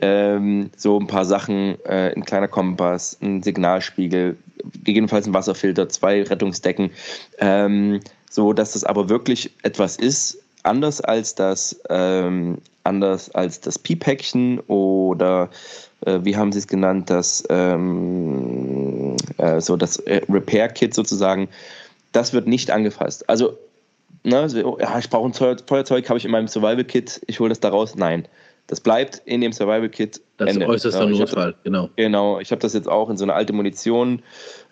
ähm, 0.00 0.70
so 0.76 0.98
ein 0.98 1.06
paar 1.06 1.24
Sachen, 1.24 1.76
äh, 1.84 2.12
ein 2.14 2.24
kleiner 2.24 2.48
Kompass, 2.48 3.18
ein 3.20 3.42
Signalspiegel, 3.42 4.36
gegebenenfalls 4.84 5.26
ein 5.26 5.34
Wasserfilter, 5.34 5.88
zwei 5.88 6.22
Rettungsdecken, 6.22 6.90
ähm, 7.38 8.00
so 8.30 8.52
dass 8.52 8.72
das 8.72 8.84
aber 8.84 9.08
wirklich 9.08 9.50
etwas 9.62 9.96
ist, 9.96 10.38
anders 10.62 11.00
als 11.00 11.34
das, 11.34 11.80
ähm, 11.88 12.58
anders 12.84 13.30
als 13.30 13.60
das 13.60 13.78
Pi-Päckchen 13.78 14.60
oder 14.60 15.50
äh, 16.06 16.20
wie 16.22 16.36
haben 16.36 16.52
Sie 16.52 16.58
es 16.58 16.66
genannt, 16.66 17.10
das 17.10 17.44
ähm, 17.50 19.16
äh, 19.38 19.60
so 19.60 19.76
das 19.76 19.96
äh, 19.98 20.22
Repair-Kit 20.28 20.94
sozusagen, 20.94 21.48
das 22.12 22.32
wird 22.32 22.46
nicht 22.46 22.70
angefasst. 22.70 23.28
Also, 23.28 23.58
ne, 24.24 24.48
ja, 24.80 24.98
ich 24.98 25.10
brauche 25.10 25.28
ein 25.28 25.34
Feuerzeug, 25.66 26.08
habe 26.08 26.18
ich 26.18 26.24
in 26.24 26.30
meinem 26.30 26.48
Survival-Kit, 26.48 27.22
ich 27.26 27.40
hole 27.40 27.50
das 27.50 27.60
da 27.60 27.68
raus. 27.68 27.94
Nein, 27.96 28.26
das 28.70 28.80
bleibt 28.80 29.20
in 29.24 29.40
dem 29.40 29.52
Survival-Kit. 29.52 30.20
Das 30.36 30.52
ist 30.52 30.62
äußerster 30.62 31.10
ja, 31.10 31.18
Notfall, 31.18 31.54
genau. 31.64 31.90
Genau, 31.96 32.38
ich 32.38 32.52
habe 32.52 32.60
das 32.60 32.72
jetzt 32.72 32.88
auch 32.88 33.10
in 33.10 33.16
so 33.16 33.24
eine 33.24 33.34
alte 33.34 33.52
Munition. 33.52 34.22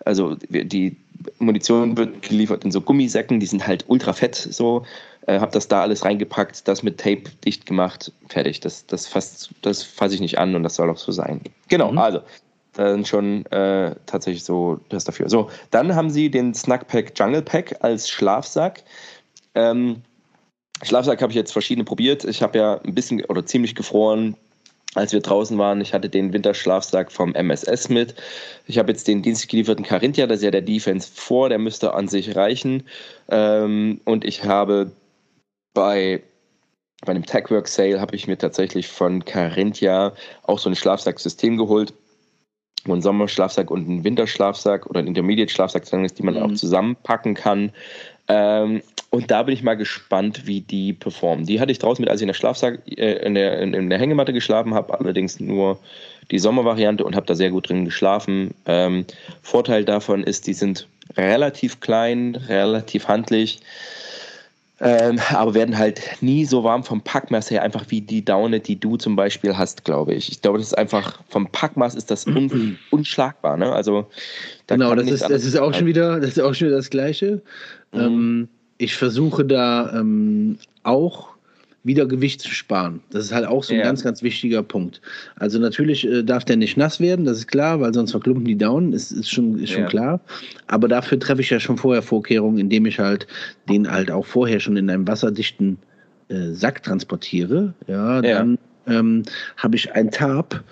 Also 0.05 0.37
die 0.49 0.95
Munition 1.39 1.97
wird 1.97 2.21
geliefert 2.21 2.63
in 2.63 2.71
so 2.71 2.79
Gummisäcken, 2.79 3.41
die 3.41 3.45
sind 3.45 3.67
halt 3.67 3.83
ultra 3.89 4.13
fett 4.13 4.35
so. 4.35 4.85
Äh, 5.27 5.41
habe 5.41 5.51
das 5.51 5.67
da 5.67 5.81
alles 5.81 6.05
reingepackt, 6.05 6.65
das 6.65 6.81
mit 6.81 6.97
Tape 6.97 7.23
dicht 7.45 7.65
gemacht, 7.65 8.13
fertig. 8.29 8.61
Das, 8.61 8.85
das, 8.85 9.05
fass, 9.05 9.49
das 9.63 9.83
fasse 9.83 10.15
ich 10.15 10.21
nicht 10.21 10.39
an 10.39 10.55
und 10.55 10.63
das 10.63 10.75
soll 10.75 10.89
auch 10.89 10.97
so 10.97 11.11
sein. 11.11 11.41
Genau, 11.67 11.91
mhm. 11.91 11.97
also 11.97 12.21
dann 12.71 13.03
schon 13.03 13.45
äh, 13.47 13.95
tatsächlich 14.05 14.45
so 14.45 14.79
das 14.87 15.03
dafür. 15.03 15.27
So, 15.27 15.49
dann 15.71 15.93
haben 15.93 16.09
sie 16.09 16.31
den 16.31 16.53
Snackpack 16.53 17.11
Jungle 17.19 17.41
Pack 17.41 17.75
als 17.81 18.09
Schlafsack. 18.09 18.81
Ähm, 19.55 20.03
Schlafsack 20.83 21.21
habe 21.21 21.31
ich 21.31 21.35
jetzt 21.35 21.51
verschiedene 21.51 21.85
probiert. 21.85 22.23
Ich 22.25 22.41
habe 22.41 22.57
ja 22.57 22.81
ein 22.81 22.95
bisschen 22.95 23.23
oder 23.25 23.45
ziemlich 23.45 23.75
gefroren, 23.75 24.35
als 24.95 25.13
wir 25.13 25.19
draußen 25.19 25.57
waren. 25.57 25.81
Ich 25.81 25.93
hatte 25.93 26.09
den 26.09 26.33
Winterschlafsack 26.33 27.11
vom 27.11 27.35
MSS 27.35 27.89
mit. 27.89 28.15
Ich 28.65 28.77
habe 28.77 28.91
jetzt 28.91 29.07
den 29.07 29.21
dienstlich 29.21 29.49
gelieferten 29.49 29.85
Carinthia, 29.85 30.27
das 30.27 30.37
ist 30.37 30.43
ja 30.43 30.51
der 30.51 30.61
Defense 30.61 31.09
vor, 31.13 31.49
der 31.49 31.59
müsste 31.59 31.93
an 31.93 32.07
sich 32.07 32.35
reichen. 32.35 32.83
Ähm, 33.29 34.01
und 34.05 34.25
ich 34.25 34.43
habe 34.43 34.91
bei 35.73 36.23
bei 37.05 37.11
einem 37.11 37.25
Techwork 37.25 37.67
Sale 37.67 38.01
habe 38.01 38.15
ich 38.15 38.27
mir 38.27 38.37
tatsächlich 38.37 38.87
von 38.87 39.23
Carinthia 39.23 40.13
auch 40.43 40.59
so 40.59 40.69
ein 40.69 40.75
Schlafsacksystem 40.75 41.57
geholt, 41.57 41.93
wo 42.85 42.93
ein 42.93 43.01
Sommerschlafsack 43.01 43.71
und 43.71 43.87
ein 43.87 44.03
Winterschlafsack 44.03 44.85
oder 44.85 44.99
ein 44.99 45.07
Intermediate-Schlafsack 45.07 45.85
drin 45.85 46.03
ist, 46.03 46.19
die 46.19 46.23
man 46.23 46.35
mhm. 46.35 46.41
auch 46.41 46.53
zusammenpacken 46.53 47.35
kann. 47.35 47.71
Ähm, 48.29 48.81
und 49.11 49.31
da 49.31 49.43
bin 49.43 49.55
ich 49.55 49.63
mal 49.63 49.75
gespannt, 49.75 50.45
wie 50.45 50.61
die 50.61 50.93
performen. 50.93 51.45
Die 51.45 51.59
hatte 51.59 51.71
ich 51.71 51.79
draußen 51.79 52.01
mit, 52.01 52.09
als 52.09 52.21
ich 52.21 52.23
in 52.23 52.27
der 52.27 52.35
Schlafsack, 52.35 52.79
äh, 52.85 53.25
in, 53.25 53.33
der, 53.33 53.59
in, 53.59 53.89
der 53.89 53.99
Hängematte 53.99 54.33
geschlafen 54.33 54.75
habe, 54.75 54.97
allerdings 54.97 55.39
nur 55.39 55.79
die 56.29 56.37
Sommervariante 56.37 57.03
und 57.03 57.15
habe 57.15 57.25
da 57.25 57.33
sehr 57.33 57.49
gut 57.49 57.69
drin 57.69 57.85
geschlafen. 57.85 58.53
Ähm, 58.67 59.05
Vorteil 59.41 59.83
davon 59.83 60.23
ist, 60.23 60.45
die 60.45 60.53
sind 60.53 60.87
relativ 61.17 61.79
klein, 61.79 62.35
relativ 62.47 63.07
handlich. 63.07 63.59
Ähm, 64.81 65.19
aber 65.31 65.53
werden 65.53 65.77
halt 65.77 66.01
nie 66.21 66.45
so 66.45 66.63
warm 66.63 66.83
vom 66.83 67.01
Packmaß 67.01 67.51
her, 67.51 67.63
einfach 67.63 67.85
wie 67.89 68.01
die 68.01 68.23
Daune, 68.23 68.59
die 68.59 68.79
du 68.79 68.95
zum 68.95 69.15
Beispiel 69.15 69.57
hast, 69.57 69.83
glaube 69.83 70.13
ich. 70.13 70.29
Ich 70.31 70.41
glaube, 70.41 70.57
das 70.57 70.67
ist 70.67 70.77
einfach, 70.77 71.19
vom 71.27 71.47
Packmaß 71.47 71.95
ist 71.95 72.09
das 72.11 72.25
un, 72.25 72.77
unschlagbar. 72.89 73.57
Ne? 73.57 73.71
Also, 73.71 74.07
da 74.67 74.75
genau, 74.75 74.95
das 74.95 75.09
ist, 75.09 75.29
das 75.29 75.43
ist 75.43 75.57
auch 75.57 75.73
schon 75.73 75.85
wieder, 75.85 76.19
das 76.19 76.31
ist 76.31 76.39
auch 76.39 76.53
schon 76.53 76.67
wieder 76.67 76.77
das 76.77 76.89
Gleiche. 76.89 77.41
Mhm. 77.91 77.99
Ähm, 77.99 78.47
ich 78.77 78.95
versuche 78.95 79.43
da 79.43 79.91
ähm, 79.93 80.57
auch 80.83 81.28
wieder 81.83 82.05
Gewicht 82.05 82.41
zu 82.41 82.49
sparen. 82.49 83.01
Das 83.09 83.25
ist 83.25 83.33
halt 83.33 83.47
auch 83.47 83.63
so 83.63 83.73
ein 83.73 83.79
ja. 83.79 83.85
ganz, 83.85 84.03
ganz 84.03 84.21
wichtiger 84.21 84.63
Punkt. 84.63 85.01
Also 85.35 85.59
natürlich 85.59 86.05
äh, 86.05 86.23
darf 86.23 86.43
der 86.43 86.57
nicht 86.57 86.77
nass 86.77 86.99
werden, 86.99 87.25
das 87.25 87.37
ist 87.37 87.47
klar, 87.47 87.79
weil 87.79 87.93
sonst 87.93 88.11
verklumpen 88.11 88.45
die 88.45 88.57
Daunen, 88.57 88.93
ist, 88.93 89.11
ist 89.11 89.29
schon, 89.29 89.59
ist 89.59 89.71
schon 89.71 89.83
ja. 89.83 89.87
klar. 89.87 90.19
Aber 90.67 90.87
dafür 90.87 91.19
treffe 91.19 91.41
ich 91.41 91.49
ja 91.49 91.59
schon 91.59 91.77
vorher 91.77 92.01
Vorkehrungen, 92.01 92.57
indem 92.57 92.85
ich 92.85 92.99
halt 92.99 93.27
den 93.69 93.89
halt 93.89 94.11
auch 94.11 94.25
vorher 94.25 94.59
schon 94.59 94.77
in 94.77 94.89
einem 94.89 95.07
wasserdichten 95.07 95.77
äh, 96.27 96.51
Sack 96.51 96.83
transportiere. 96.83 97.73
Ja, 97.87 98.21
dann 98.21 98.57
ähm, 98.87 99.23
habe 99.57 99.75
ich 99.75 99.93
ein 99.93 100.11
Tarp, 100.11 100.63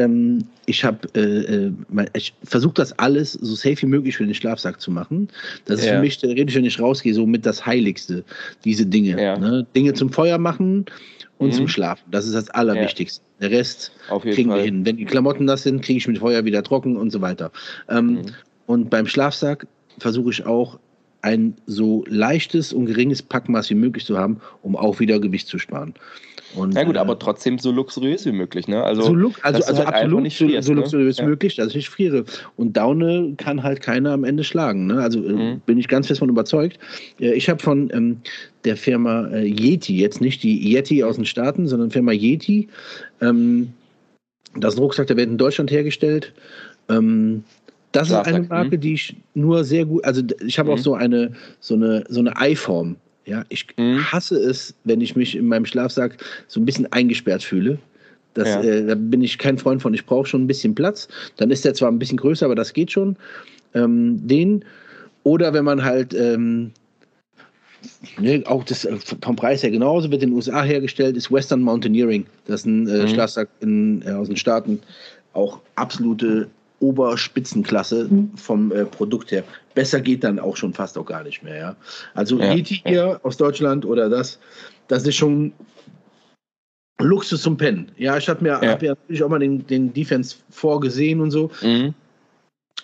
ähm, 0.00 0.44
ich 0.66 0.84
habe, 0.84 1.08
äh, 1.14 1.66
äh 1.66 1.72
ich 2.14 2.34
versuche 2.42 2.74
das 2.74 2.98
alles 2.98 3.32
so 3.32 3.54
safe 3.54 3.82
wie 3.82 3.86
möglich 3.86 4.16
für 4.16 4.24
den 4.24 4.34
Schlafsack 4.34 4.80
zu 4.80 4.90
machen. 4.90 5.28
Das 5.64 5.80
ist 5.80 5.86
ja. 5.86 5.94
für 5.94 6.00
mich 6.00 6.18
theoretisch, 6.18 6.54
wenn 6.54 6.64
ich 6.64 6.80
rausgehe, 6.80 7.14
so 7.14 7.26
mit 7.26 7.46
das 7.46 7.66
Heiligste, 7.66 8.24
diese 8.64 8.86
Dinge. 8.86 9.20
Ja. 9.20 9.38
Ne? 9.38 9.66
Dinge 9.74 9.94
zum 9.94 10.10
Feuer 10.10 10.38
machen 10.38 10.86
und 11.38 11.48
mhm. 11.48 11.52
zum 11.52 11.68
Schlafen. 11.68 12.04
Das 12.10 12.26
ist 12.26 12.34
das 12.34 12.50
Allerwichtigste. 12.50 13.22
Ja. 13.40 13.48
Der 13.48 13.58
Rest 13.58 13.92
kriegen 14.22 14.50
Fall. 14.50 14.58
wir 14.58 14.64
hin. 14.64 14.84
Wenn 14.84 14.96
die 14.96 15.04
Klamotten 15.06 15.44
nass 15.44 15.62
sind, 15.62 15.82
kriege 15.82 15.98
ich 15.98 16.06
mit 16.06 16.18
Feuer 16.18 16.44
wieder 16.44 16.62
trocken 16.62 16.96
und 16.96 17.10
so 17.10 17.20
weiter. 17.20 17.50
Ähm, 17.88 18.06
mhm. 18.06 18.22
Und 18.66 18.90
beim 18.90 19.06
Schlafsack 19.06 19.66
versuche 19.98 20.30
ich 20.30 20.46
auch 20.46 20.78
ein 21.22 21.54
so 21.66 22.04
leichtes 22.06 22.72
und 22.72 22.86
geringes 22.86 23.22
Packmaß 23.22 23.70
wie 23.70 23.74
möglich 23.74 24.04
zu 24.06 24.18
haben, 24.18 24.40
um 24.62 24.76
auch 24.76 25.00
wieder 25.00 25.20
Gewicht 25.20 25.48
zu 25.48 25.58
sparen. 25.58 25.94
Und, 26.54 26.74
ja 26.74 26.82
gut, 26.82 26.96
äh, 26.96 26.98
aber 26.98 27.18
trotzdem 27.18 27.58
so 27.58 27.70
luxuriös 27.70 28.26
wie 28.26 28.32
möglich, 28.32 28.66
ne? 28.66 28.82
Also, 28.82 29.02
so, 29.02 29.14
look, 29.14 29.34
also, 29.42 29.62
also 29.62 29.84
halt 29.84 29.88
absolut 29.88 30.22
nicht 30.22 30.36
frierst, 30.36 30.66
so, 30.66 30.74
so 30.74 30.80
luxuriös 30.80 31.18
wie 31.18 31.22
ne? 31.22 31.28
möglich, 31.28 31.56
dass 31.56 31.74
ich 31.74 31.88
friere. 31.88 32.24
Und 32.56 32.76
Daune 32.76 33.34
kann 33.36 33.62
halt 33.62 33.80
keiner 33.80 34.12
am 34.12 34.24
Ende 34.24 34.42
schlagen. 34.42 34.86
Ne? 34.86 35.00
Also 35.00 35.24
äh, 35.24 35.32
mhm. 35.32 35.60
bin 35.60 35.78
ich 35.78 35.86
ganz 35.86 36.08
fest 36.08 36.18
von 36.18 36.28
überzeugt. 36.28 36.78
Ich 37.18 37.48
habe 37.48 37.62
von 37.62 37.90
ähm, 37.92 38.20
der 38.64 38.76
Firma 38.76 39.28
äh, 39.28 39.46
Yeti, 39.46 39.96
jetzt 39.96 40.20
nicht 40.20 40.42
die 40.42 40.74
Yeti 40.74 41.04
aus 41.04 41.16
den 41.16 41.24
Staaten, 41.24 41.68
sondern 41.68 41.90
Firma 41.90 42.12
Yeti, 42.12 42.68
ähm, 43.20 43.72
das 44.56 44.74
ist 44.74 44.80
ein 44.80 44.82
Rucksack, 44.82 45.06
der 45.06 45.16
wird 45.16 45.28
in 45.28 45.38
Deutschland 45.38 45.70
hergestellt. 45.70 46.32
Ähm, 46.88 47.44
das 47.92 48.08
ist 48.08 48.14
eine 48.14 48.42
Marke, 48.42 48.76
mhm. 48.76 48.80
die 48.80 48.94
ich 48.94 49.16
nur 49.34 49.64
sehr 49.64 49.84
gut, 49.84 50.04
also 50.04 50.22
ich 50.46 50.58
habe 50.58 50.72
auch 50.72 50.78
so 50.78 50.94
eine, 50.94 51.32
so 51.60 51.74
eine, 51.74 52.04
so 52.08 52.20
eine 52.20 52.36
Eiform. 52.36 52.96
Ja, 53.26 53.44
ich 53.48 53.66
mhm. 53.76 54.00
hasse 54.10 54.36
es, 54.36 54.74
wenn 54.84 55.00
ich 55.00 55.16
mich 55.16 55.36
in 55.36 55.46
meinem 55.46 55.66
Schlafsack 55.66 56.16
so 56.48 56.60
ein 56.60 56.64
bisschen 56.64 56.90
eingesperrt 56.92 57.42
fühle. 57.42 57.78
Das, 58.34 58.48
ja. 58.48 58.62
äh, 58.62 58.86
da 58.86 58.94
bin 58.94 59.22
ich 59.22 59.38
kein 59.38 59.58
Freund 59.58 59.82
von. 59.82 59.92
Ich 59.92 60.06
brauche 60.06 60.26
schon 60.26 60.44
ein 60.44 60.46
bisschen 60.46 60.74
Platz. 60.74 61.08
Dann 61.36 61.50
ist 61.50 61.64
der 61.64 61.74
zwar 61.74 61.90
ein 61.90 61.98
bisschen 61.98 62.18
größer, 62.18 62.46
aber 62.46 62.54
das 62.54 62.72
geht 62.72 62.92
schon. 62.92 63.16
Ähm, 63.74 64.26
den. 64.26 64.64
Oder 65.22 65.52
wenn 65.52 65.64
man 65.64 65.84
halt 65.84 66.14
ähm, 66.14 66.72
Ne, 68.18 68.42
auch 68.46 68.64
das 68.64 68.84
äh, 68.84 68.96
vom 69.22 69.36
Preis 69.36 69.62
her 69.62 69.70
genauso 69.70 70.10
wird 70.10 70.22
in 70.22 70.30
den 70.30 70.36
USA 70.36 70.62
hergestellt, 70.62 71.16
ist 71.16 71.32
Western 71.32 71.62
Mountaineering. 71.62 72.26
Das 72.46 72.60
ist 72.60 72.66
ein 72.66 72.88
äh, 72.88 73.02
mhm. 73.02 73.08
Schlafsack 73.08 73.48
in, 73.60 74.02
äh, 74.02 74.10
aus 74.10 74.28
den 74.28 74.36
Staaten. 74.36 74.80
Auch 75.32 75.60
absolute 75.76 76.48
Oberspitzenklasse 76.80 78.08
mhm. 78.10 78.36
vom 78.36 78.72
äh, 78.72 78.84
Produkt 78.84 79.30
her. 79.30 79.44
Besser 79.74 80.00
geht 80.00 80.24
dann 80.24 80.38
auch 80.38 80.56
schon 80.56 80.74
fast 80.74 80.98
auch 80.98 81.06
gar 81.06 81.22
nicht 81.22 81.42
mehr. 81.42 81.56
Ja? 81.56 81.76
Also 82.14 82.38
ja. 82.38 82.52
Yeti 82.52 82.82
hier 82.84 83.20
aus 83.22 83.36
Deutschland 83.36 83.84
oder 83.84 84.08
das, 84.08 84.38
das 84.88 85.06
ist 85.06 85.16
schon 85.16 85.52
Luxus 86.98 87.42
zum 87.42 87.56
Pennen. 87.56 87.90
Ja, 87.96 88.16
ich 88.16 88.28
habe 88.28 88.42
mir 88.42 88.60
ja. 88.62 88.72
Hab 88.72 88.82
ja 88.82 88.90
natürlich 88.90 89.22
auch 89.22 89.28
mal 89.28 89.38
den, 89.38 89.66
den 89.66 89.92
Defense 89.92 90.36
vorgesehen 90.50 91.20
und 91.20 91.30
so. 91.30 91.50
Mhm. 91.62 91.94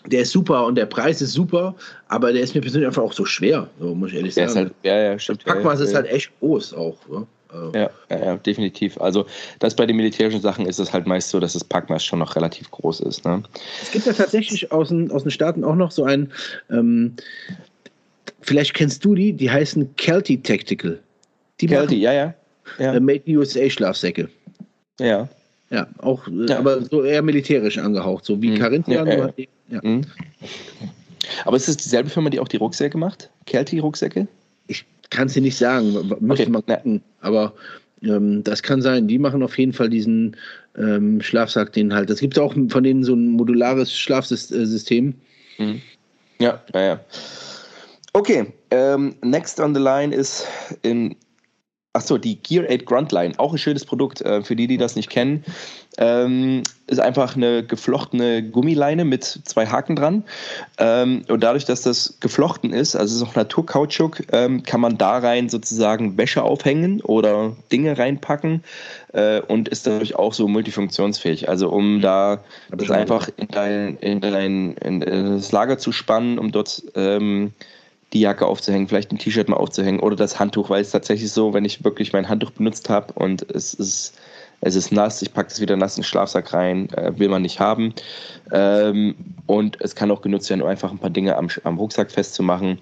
Der 0.07 0.21
ist 0.21 0.31
super 0.31 0.67
und 0.67 0.77
der 0.77 0.87
Preis 0.87 1.21
ist 1.21 1.33
super, 1.33 1.75
aber 2.09 2.33
der 2.33 2.43
ist 2.43 2.55
mir 2.55 2.61
persönlich 2.61 2.87
einfach 2.87 3.03
auch 3.03 3.13
so 3.13 3.25
schwer, 3.25 3.69
so 3.81 3.95
muss 3.95 4.11
ich 4.11 4.17
ehrlich 4.17 4.35
der 4.35 4.49
sagen. 4.49 4.67
Halt, 4.67 4.75
ja, 4.85 4.97
ja, 4.97 5.19
stimmt. 5.19 5.43
Das 5.45 5.55
Packmaß 5.55 5.81
ja, 5.81 5.85
ist 5.85 5.95
halt 5.95 6.07
echt 6.07 6.31
groß 6.39 6.75
auch. 6.75 6.97
Ja? 7.75 7.91
Ja, 8.11 8.19
ja, 8.25 8.37
definitiv. 8.37 9.01
Also 9.01 9.27
das 9.59 9.75
bei 9.75 9.87
den 9.87 9.97
militärischen 9.97 10.41
Sachen 10.41 10.67
ist 10.67 10.79
es 10.79 10.93
halt 10.93 11.07
meist 11.07 11.31
so, 11.31 11.41
dass 11.41 11.53
das 11.53 11.65
Packmaß 11.65 12.05
schon 12.05 12.19
noch 12.19 12.37
relativ 12.37 12.71
groß 12.71 13.01
ist. 13.01 13.25
Ne? 13.25 13.43
Es 13.83 13.91
gibt 13.91 14.07
ja 14.07 14.13
tatsächlich 14.13 14.73
aus 14.73 14.89
den, 14.89 15.11
aus 15.11 15.23
den 15.23 15.31
Staaten 15.31 15.65
auch 15.65 15.77
noch 15.77 15.91
so 15.91 16.05
ein, 16.05 16.33
ähm, 16.71 17.15
vielleicht 18.41 18.75
kennst 18.75 19.05
du 19.05 19.15
die, 19.15 19.33
die 19.33 19.51
heißen 19.51 19.97
Kelty 19.97 20.43
Tactical. 20.43 21.01
Die 21.61 21.67
Kelty, 21.67 21.97
ja, 21.97 22.13
ja. 22.13 22.35
ja. 22.79 22.95
Äh, 22.95 23.01
Made 23.01 23.23
in 23.25 23.37
USA 23.37 23.69
Schlafsäcke. 23.71 24.29
Ja. 25.01 25.29
Ja, 25.71 25.89
auch, 25.99 26.27
äh, 26.29 26.47
ja. 26.49 26.59
aber 26.59 26.83
so 26.83 27.03
eher 27.03 27.23
militärisch 27.23 27.79
angehaucht, 27.79 28.25
so 28.25 28.41
wie 28.41 28.51
mhm. 28.51 28.59
Carinthia. 28.59 29.05
Ja, 29.05 29.31
ja. 29.69 29.81
Mhm. 29.83 30.03
Aber 31.45 31.57
ist 31.57 31.69
es 31.69 31.77
dieselbe 31.77 32.09
Firma, 32.09 32.31
die 32.31 32.39
auch 32.39 32.49
die 32.49 32.57
Rucksäcke 32.57 32.97
macht? 32.97 33.31
Kelty-Rucksäcke? 33.47 34.29
Ich 34.69 34.85
kann 35.11 35.27
es 35.27 35.35
dir 35.35 35.43
nicht 35.43 35.57
sagen, 35.57 35.93
müsste 36.21 36.45
okay. 36.45 36.51
mal 36.51 36.63
gucken. 36.63 37.03
Aber 37.21 37.53
ähm, 38.03 38.43
das 38.45 38.63
kann 38.63 38.83
sein. 38.83 39.09
Die 39.09 39.19
machen 39.19 39.43
auf 39.43 39.59
jeden 39.59 39.73
Fall 39.73 39.89
diesen 39.89 40.37
ähm, 40.77 41.21
Schlafsack, 41.21 41.73
den 41.73 41.95
halt. 41.95 42.11
Es 42.11 42.21
gibt 42.21 42.39
auch 42.39 42.55
von 42.55 42.83
denen 42.83 43.05
so 43.05 43.15
ein 43.15 43.33
modulares 43.33 43.97
Schlafsystem. 43.97 45.15
Mhm. 45.59 45.81
Ja, 46.39 46.63
ja, 46.75 46.81
ja. 46.81 47.01
Okay, 48.13 48.53
ähm, 48.71 49.15
next 49.23 49.61
on 49.61 49.75
the 49.75 49.81
line 49.81 50.15
ist 50.15 50.47
in 50.83 51.15
Achso, 51.97 52.19
die 52.19 52.37
Gear 52.37 52.67
8 52.71 52.85
Gruntline, 52.85 53.33
auch 53.39 53.53
ein 53.53 53.59
schönes 53.59 53.87
Produkt. 53.87 54.21
Äh, 54.21 54.43
für 54.43 54.55
die, 54.55 54.67
die 54.67 54.77
das 54.77 54.97
nicht 54.97 55.09
kennen, 55.09 55.45
ähm, 55.97 56.63
ist 56.89 57.01
einfach 57.01 57.37
eine 57.37 57.65
geflochtene 57.65 58.43
Gummileine 58.43 59.07
mit 59.07 59.25
zwei 59.25 59.67
Haken 59.67 59.97
dran. 59.97 60.25
Ähm, 60.77 61.23
und 61.29 61.43
dadurch, 61.43 61.65
dass 61.65 61.81
das 61.81 62.19
geflochten 62.21 62.75
ist, 62.75 62.97
also 62.97 63.15
es 63.15 63.23
ist 63.23 63.27
auch 63.27 63.35
Naturkautschuk, 63.35 64.25
ähm, 64.33 64.63
kann 64.63 64.83
man 64.83 64.99
da 64.99 65.17
rein 65.17 65.49
sozusagen 65.49 66.19
Wäsche 66.19 66.43
aufhängen 66.43 67.01
oder 67.01 67.57
Dinge 67.73 67.97
reinpacken 67.97 68.63
äh, 69.15 69.41
und 69.41 69.69
ist 69.69 69.87
dadurch 69.87 70.17
auch 70.17 70.35
so 70.35 70.49
multifunktionsfähig. 70.49 71.49
Also 71.49 71.71
um 71.71 72.03
da 72.03 72.45
das 72.69 72.91
einfach 72.91 73.31
in 73.39 73.49
dein, 73.49 73.97
in 73.97 74.21
dein 74.21 74.75
in 74.75 75.01
das 75.01 75.51
Lager 75.51 75.79
zu 75.79 75.93
spannen, 75.93 76.39
um 76.39 76.53
dort 76.53 76.83
ähm, 76.95 77.55
die 78.17 78.23
Jacke 78.23 78.47
aufzuhängen, 78.47 78.89
vielleicht 78.89 79.13
ein 79.13 79.19
T-Shirt 79.19 79.49
mal 79.49 79.57
aufzuhängen 79.57 80.01
oder 80.01 80.17
das 80.17 80.39
Handtuch, 80.39 80.71
weil 80.71 80.81
es 80.81 80.91
tatsächlich 80.91 81.31
so, 81.31 81.53
wenn 81.53 81.67
ich 81.67 81.85
wirklich 81.85 82.15
mein 82.15 82.29
Handtuch 82.29 82.51
benutzt 82.51 82.89
habe 82.89 83.13
und 83.13 83.47
es 83.53 83.75
ist, 83.75 84.19
es 84.63 84.75
ist 84.75 84.91
nass, 84.91 85.21
ich 85.21 85.35
packe 85.35 85.51
es 85.51 85.61
wieder 85.61 85.77
nass 85.77 85.97
in 85.97 86.01
den 86.01 86.07
Schlafsack 86.07 86.55
rein, 86.55 86.89
äh, 86.95 87.13
will 87.19 87.29
man 87.29 87.43
nicht 87.43 87.61
haben. 87.61 87.93
Ähm, 88.53 89.15
und 89.45 89.77
es 89.83 89.95
kann 89.95 90.11
auch 90.11 90.23
genutzt 90.23 90.49
werden, 90.49 90.63
um 90.63 90.69
einfach 90.69 90.91
ein 90.91 90.99
paar 90.99 91.11
Dinge 91.11 91.37
am, 91.37 91.49
am 91.65 91.77
Rucksack 91.77 92.11
festzumachen. 92.11 92.79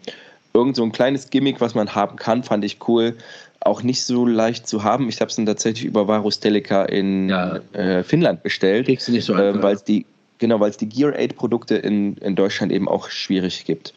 irgend 0.52 0.76
so 0.76 0.84
ein 0.84 0.92
kleines 0.92 1.30
Gimmick, 1.30 1.60
was 1.60 1.74
man 1.74 1.96
haben 1.96 2.14
kann, 2.14 2.44
fand 2.44 2.64
ich 2.64 2.78
cool. 2.86 3.16
Auch 3.58 3.82
nicht 3.82 4.04
so 4.04 4.24
leicht 4.24 4.68
zu 4.68 4.84
haben. 4.84 5.08
Ich 5.08 5.20
habe 5.20 5.30
es 5.30 5.36
dann 5.36 5.46
tatsächlich 5.46 5.84
über 5.84 6.06
Varus 6.06 6.38
Delica 6.38 6.84
in 6.84 7.28
ja. 7.28 7.58
äh, 7.72 8.04
Finnland 8.04 8.44
bestellt. 8.44 8.86
Kriegst 8.86 9.08
du 9.08 9.12
nicht 9.12 9.24
so 9.24 9.34
einfach. 9.34 9.58
Äh, 9.58 9.62
weil 9.64 9.74
es 9.74 9.82
die, 9.82 10.06
genau, 10.38 10.60
weil 10.60 10.70
es 10.70 10.76
die 10.76 10.88
Gear 10.88 11.12
8 11.18 11.34
Produkte 11.34 11.74
in, 11.74 12.18
in 12.18 12.36
Deutschland 12.36 12.70
eben 12.70 12.86
auch 12.88 13.10
schwierig 13.10 13.64
gibt. 13.64 13.94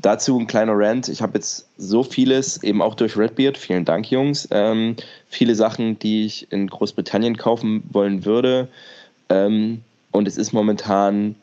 Dazu 0.00 0.38
ein 0.38 0.46
kleiner 0.46 0.74
Rant. 0.76 1.08
Ich 1.08 1.22
habe 1.22 1.34
jetzt 1.34 1.66
so 1.76 2.04
vieles, 2.04 2.62
eben 2.62 2.82
auch 2.82 2.94
durch 2.94 3.16
Redbeard, 3.16 3.58
vielen 3.58 3.84
Dank, 3.84 4.10
Jungs, 4.10 4.46
ähm, 4.52 4.94
viele 5.28 5.54
Sachen, 5.56 5.98
die 5.98 6.24
ich 6.24 6.52
in 6.52 6.68
Großbritannien 6.68 7.36
kaufen 7.36 7.82
wollen 7.90 8.24
würde. 8.24 8.68
Ähm, 9.28 9.82
und 10.12 10.28
es 10.28 10.36
ist 10.36 10.52
momentan 10.52 11.34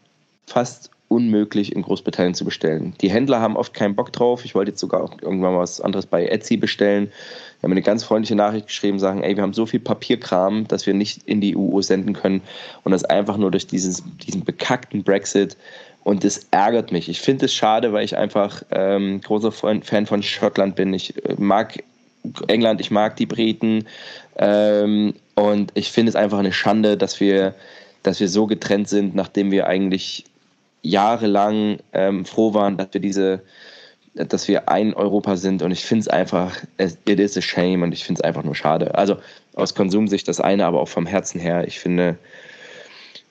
fast 0.47 0.89
unmöglich 1.07 1.75
in 1.75 1.81
Großbritannien 1.81 2.33
zu 2.33 2.45
bestellen. 2.45 2.93
Die 3.01 3.09
Händler 3.09 3.39
haben 3.39 3.57
oft 3.57 3.73
keinen 3.73 3.95
Bock 3.95 4.11
drauf. 4.11 4.43
Ich 4.43 4.55
wollte 4.55 4.71
jetzt 4.71 4.79
sogar 4.79 5.09
irgendwann 5.21 5.55
was 5.55 5.79
anderes 5.79 6.05
bei 6.05 6.25
Etsy 6.25 6.57
bestellen. 6.57 7.11
Wir 7.59 7.63
haben 7.63 7.71
eine 7.71 7.81
ganz 7.81 8.03
freundliche 8.03 8.35
Nachricht 8.35 8.67
geschrieben, 8.67 8.99
sagen, 8.99 9.21
ey, 9.21 9.35
wir 9.35 9.43
haben 9.43 9.53
so 9.53 9.65
viel 9.65 9.79
Papierkram, 9.79 10.67
dass 10.67 10.85
wir 10.87 10.93
nicht 10.93 11.21
in 11.25 11.41
die 11.41 11.55
EU 11.55 11.81
senden 11.81 12.13
können 12.13 12.41
und 12.83 12.91
das 12.91 13.03
einfach 13.03 13.37
nur 13.37 13.51
durch 13.51 13.67
dieses, 13.67 14.03
diesen 14.25 14.43
bekackten 14.43 15.03
Brexit 15.03 15.57
und 16.05 16.23
das 16.23 16.47
ärgert 16.51 16.91
mich. 16.91 17.09
Ich 17.09 17.19
finde 17.19 17.47
es 17.47 17.53
schade, 17.53 17.91
weil 17.91 18.05
ich 18.05 18.15
einfach 18.15 18.61
ähm, 18.69 19.21
großer 19.21 19.51
Fan 19.51 20.05
von 20.05 20.21
Schottland 20.21 20.75
bin. 20.75 20.93
Ich 20.93 21.17
äh, 21.25 21.33
mag 21.39 21.83
England, 22.47 22.79
ich 22.79 22.91
mag 22.91 23.15
die 23.15 23.25
Briten 23.25 23.85
ähm, 24.37 25.15
und 25.33 25.71
ich 25.73 25.91
finde 25.91 26.11
es 26.11 26.15
einfach 26.15 26.37
eine 26.37 26.53
Schande, 26.53 26.95
dass 26.95 27.19
wir, 27.19 27.55
dass 28.03 28.19
wir 28.19 28.29
so 28.29 28.45
getrennt 28.45 28.87
sind, 28.87 29.15
nachdem 29.15 29.49
wir 29.49 29.65
eigentlich 29.65 30.25
jahrelang 30.83 31.79
ähm, 31.91 32.23
froh 32.23 32.53
waren, 32.53 32.77
dass 32.77 32.89
wir 32.91 33.01
diese, 33.01 33.41
dass 34.13 34.47
wir 34.47 34.69
ein 34.69 34.93
Europa 34.93 35.35
sind. 35.37 35.63
Und 35.63 35.71
ich 35.71 35.85
finde 35.85 36.01
es 36.01 36.07
einfach, 36.07 36.55
it 36.77 37.19
is 37.19 37.35
a 37.35 37.41
shame 37.41 37.81
und 37.81 37.93
ich 37.93 38.03
finde 38.03 38.19
es 38.19 38.23
einfach 38.23 38.43
nur 38.43 38.53
schade. 38.53 38.93
Also 38.93 39.17
aus 39.55 39.73
Konsumsicht 39.73 40.27
das 40.27 40.39
eine, 40.39 40.67
aber 40.67 40.81
auch 40.81 40.87
vom 40.87 41.07
Herzen 41.07 41.39
her. 41.39 41.67
Ich 41.67 41.79
finde, 41.79 42.19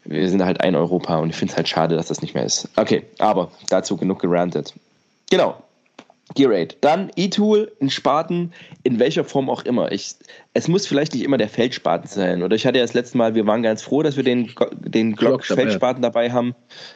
wir 0.05 0.29
sind 0.29 0.45
halt 0.45 0.61
ein 0.61 0.75
Europa 0.75 1.17
und 1.19 1.31
ich 1.31 1.37
finde 1.37 1.53
es 1.53 1.57
halt 1.57 1.69
schade, 1.69 1.97
dass 1.97 2.09
das 2.09 2.23
nicht 2.23 2.35
mehr 2.35 2.45
ist. 2.45 2.69
Okay, 2.77 3.05
aber 3.19 3.51
dazu 3.69 3.97
genug 3.97 4.21
gerantet. 4.21 4.75
Genau. 5.31 5.57
Gear 6.35 6.53
8. 6.53 6.79
Dann 6.81 7.11
E-Tool, 7.17 7.71
ein 7.81 7.91
Spaten, 7.91 8.53
in 8.83 8.99
welcher 8.99 9.25
Form 9.25 9.51
auch 9.51 9.63
immer. 9.65 9.93
Ich, 9.93 10.15
es 10.55 10.69
muss 10.69 10.87
vielleicht 10.87 11.13
nicht 11.13 11.23
immer 11.23 11.37
der 11.37 11.49
Feldspaten 11.49 12.09
sein. 12.09 12.43
Oder 12.43 12.57
ich 12.57 12.67
hatte 12.67 12.79
ja 12.79 12.85
das 12.85 12.95
letzte 12.95 13.19
Mal, 13.19 13.35
wir 13.35 13.47
waren 13.47 13.63
ganz 13.63 13.83
froh, 13.83 14.03
dass 14.03 14.17
wir 14.17 14.25
den, 14.25 14.51
den 14.81 15.15
Glock-Feldspaten 15.15 16.03
dabei 16.03 16.33
haben. 16.33 16.55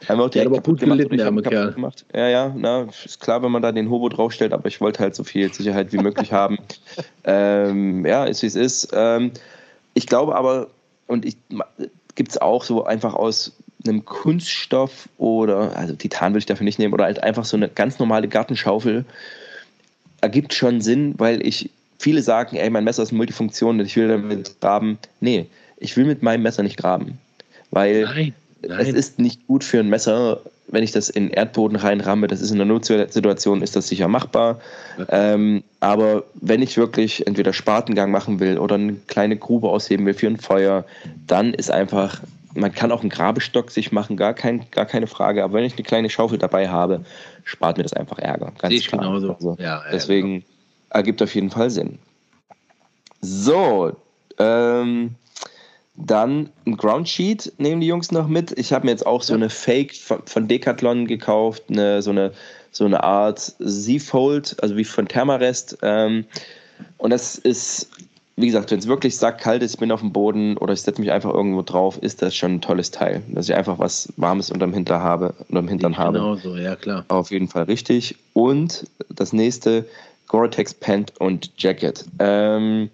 Haben 0.08 0.18
wir 0.18 0.24
auch 0.24 0.30
direkt 0.30 0.52
ja, 0.52 0.60
gut 0.60 0.80
gemacht, 0.80 0.98
gelitten, 0.98 1.16
der 1.18 1.26
kaputt 1.26 1.74
gemacht. 1.74 2.06
Ja, 2.14 2.28
ja, 2.28 2.54
na, 2.56 2.88
ist 3.04 3.20
klar, 3.20 3.42
wenn 3.42 3.52
man 3.52 3.62
da 3.62 3.70
den 3.70 3.90
Hobo 3.90 4.08
draufstellt, 4.08 4.52
aber 4.52 4.66
ich 4.66 4.80
wollte 4.80 5.00
halt 5.00 5.14
so 5.14 5.24
viel 5.24 5.52
Sicherheit 5.52 5.92
wie 5.92 5.98
möglich 5.98 6.32
haben. 6.32 6.58
Ähm, 7.24 8.06
ja, 8.06 8.24
ist 8.24 8.42
wie 8.42 8.46
es 8.46 8.54
ist. 8.54 8.88
Ähm, 8.94 9.32
ich 9.92 10.06
glaube 10.06 10.34
aber, 10.34 10.68
und 11.06 11.26
ich 11.26 11.36
gibt 12.18 12.32
es 12.32 12.38
auch 12.38 12.64
so 12.64 12.84
einfach 12.84 13.14
aus 13.14 13.52
einem 13.86 14.04
Kunststoff 14.04 15.08
oder, 15.18 15.76
also 15.76 15.94
Titan 15.94 16.32
würde 16.32 16.40
ich 16.40 16.46
dafür 16.46 16.64
nicht 16.64 16.80
nehmen, 16.80 16.92
oder 16.92 17.04
halt 17.04 17.22
einfach 17.22 17.44
so 17.44 17.56
eine 17.56 17.68
ganz 17.68 18.00
normale 18.00 18.26
Gartenschaufel, 18.26 19.04
ergibt 20.20 20.52
schon 20.52 20.80
Sinn, 20.80 21.14
weil 21.16 21.46
ich, 21.46 21.70
viele 21.98 22.20
sagen, 22.22 22.56
ey, 22.56 22.68
mein 22.70 22.82
Messer 22.82 23.04
ist 23.04 23.12
Multifunktion 23.12 23.78
und 23.78 23.86
ich 23.86 23.96
will 23.96 24.08
damit 24.08 24.60
graben. 24.60 24.98
Nee, 25.20 25.46
ich 25.76 25.96
will 25.96 26.06
mit 26.06 26.24
meinem 26.24 26.42
Messer 26.42 26.64
nicht 26.64 26.76
graben, 26.76 27.18
weil 27.70 28.02
nein, 28.02 28.34
nein. 28.66 28.80
es 28.80 28.88
ist 28.88 29.18
nicht 29.18 29.46
gut 29.46 29.64
für 29.64 29.80
ein 29.80 29.88
Messer, 29.88 30.40
wenn 30.68 30.82
ich 30.82 30.92
das 30.92 31.08
in 31.08 31.30
Erdboden 31.30 31.76
reinramme. 31.76 32.26
Das 32.26 32.40
ist 32.40 32.50
in 32.50 32.56
einer 32.56 32.66
Notsituation, 32.66 33.62
ist 33.62 33.76
das 33.76 33.88
sicher 33.88 34.08
machbar. 34.08 34.60
Ähm, 35.08 35.64
aber 35.80 36.24
wenn 36.34 36.62
ich 36.62 36.76
wirklich 36.76 37.26
entweder 37.26 37.52
Spatengang 37.52 38.10
machen 38.10 38.40
will 38.40 38.58
oder 38.58 38.74
eine 38.74 38.94
kleine 39.06 39.36
Grube 39.36 39.68
ausheben 39.70 40.06
will 40.06 40.14
für 40.14 40.26
ein 40.26 40.38
Feuer, 40.38 40.84
dann 41.26 41.54
ist 41.54 41.70
einfach 41.70 42.20
man 42.54 42.72
kann 42.72 42.92
auch 42.92 43.00
einen 43.00 43.10
Grabestock 43.10 43.70
sich 43.70 43.92
machen, 43.92 44.16
gar, 44.16 44.34
kein, 44.34 44.70
gar 44.70 44.86
keine 44.86 45.06
Frage. 45.06 45.44
Aber 45.44 45.54
wenn 45.54 45.64
ich 45.64 45.74
eine 45.74 45.82
kleine 45.82 46.10
Schaufel 46.10 46.38
dabei 46.38 46.68
habe, 46.68 47.04
spart 47.44 47.76
mir 47.76 47.82
das 47.82 47.92
einfach 47.92 48.18
Ärger. 48.18 48.52
Ganz 48.58 48.74
ich 48.74 48.88
klar. 48.88 49.02
Genauso. 49.02 49.34
Also 49.34 49.56
ja, 49.60 49.82
deswegen 49.92 50.40
genau. 50.40 50.44
ergibt 50.90 51.22
auf 51.22 51.34
jeden 51.34 51.50
Fall 51.50 51.70
Sinn. 51.70 51.98
So, 53.20 53.96
ähm, 54.38 55.14
dann 56.06 56.50
ein 56.66 56.76
Ground 56.76 57.08
Sheet 57.08 57.52
nehmen 57.58 57.80
die 57.80 57.88
Jungs 57.88 58.12
noch 58.12 58.28
mit. 58.28 58.56
Ich 58.58 58.72
habe 58.72 58.86
mir 58.86 58.92
jetzt 58.92 59.06
auch 59.06 59.22
so 59.22 59.34
eine 59.34 59.50
Fake 59.50 59.94
von, 59.94 60.48
Decathlon 60.48 61.06
gekauft, 61.06 61.64
eine, 61.68 62.02
so, 62.02 62.10
eine, 62.10 62.32
so 62.70 62.84
eine 62.84 63.02
Art 63.02 63.54
Z-Fold, 63.58 64.56
also 64.62 64.76
wie 64.76 64.84
von 64.84 65.08
Thermarest. 65.08 65.78
Ähm, 65.82 66.24
und 66.98 67.10
das 67.10 67.36
ist 67.36 67.88
wie 68.38 68.46
gesagt, 68.46 68.70
wenn 68.70 68.78
es 68.78 68.86
wirklich 68.86 69.16
sackkalt 69.16 69.64
ist, 69.64 69.74
ich 69.74 69.80
bin 69.80 69.90
auf 69.90 69.98
dem 69.98 70.12
Boden 70.12 70.56
oder 70.58 70.72
ich 70.72 70.82
setze 70.82 71.00
mich 71.00 71.10
einfach 71.10 71.34
irgendwo 71.34 71.62
drauf, 71.62 71.98
ist 72.00 72.22
das 72.22 72.36
schon 72.36 72.54
ein 72.54 72.60
tolles 72.60 72.92
Teil. 72.92 73.20
Dass 73.30 73.48
ich 73.48 73.54
einfach 73.56 73.80
was 73.80 74.12
Warmes 74.16 74.52
unterm 74.52 74.72
Hintern 74.72 75.02
habe, 75.02 75.34
unterm 75.48 75.66
Hintern 75.66 75.92
genau 75.92 76.04
habe. 76.04 76.18
Genau 76.18 76.36
so, 76.36 76.56
ja 76.56 76.76
klar. 76.76 77.04
Auf 77.08 77.32
jeden 77.32 77.48
Fall 77.48 77.64
richtig. 77.64 78.14
Und 78.34 78.86
das 79.08 79.32
nächste, 79.32 79.86
Gore-Tex 80.28 80.74
Pant 80.74 81.12
und 81.18 81.50
Jacket. 81.56 82.04
Ähm, 82.20 82.90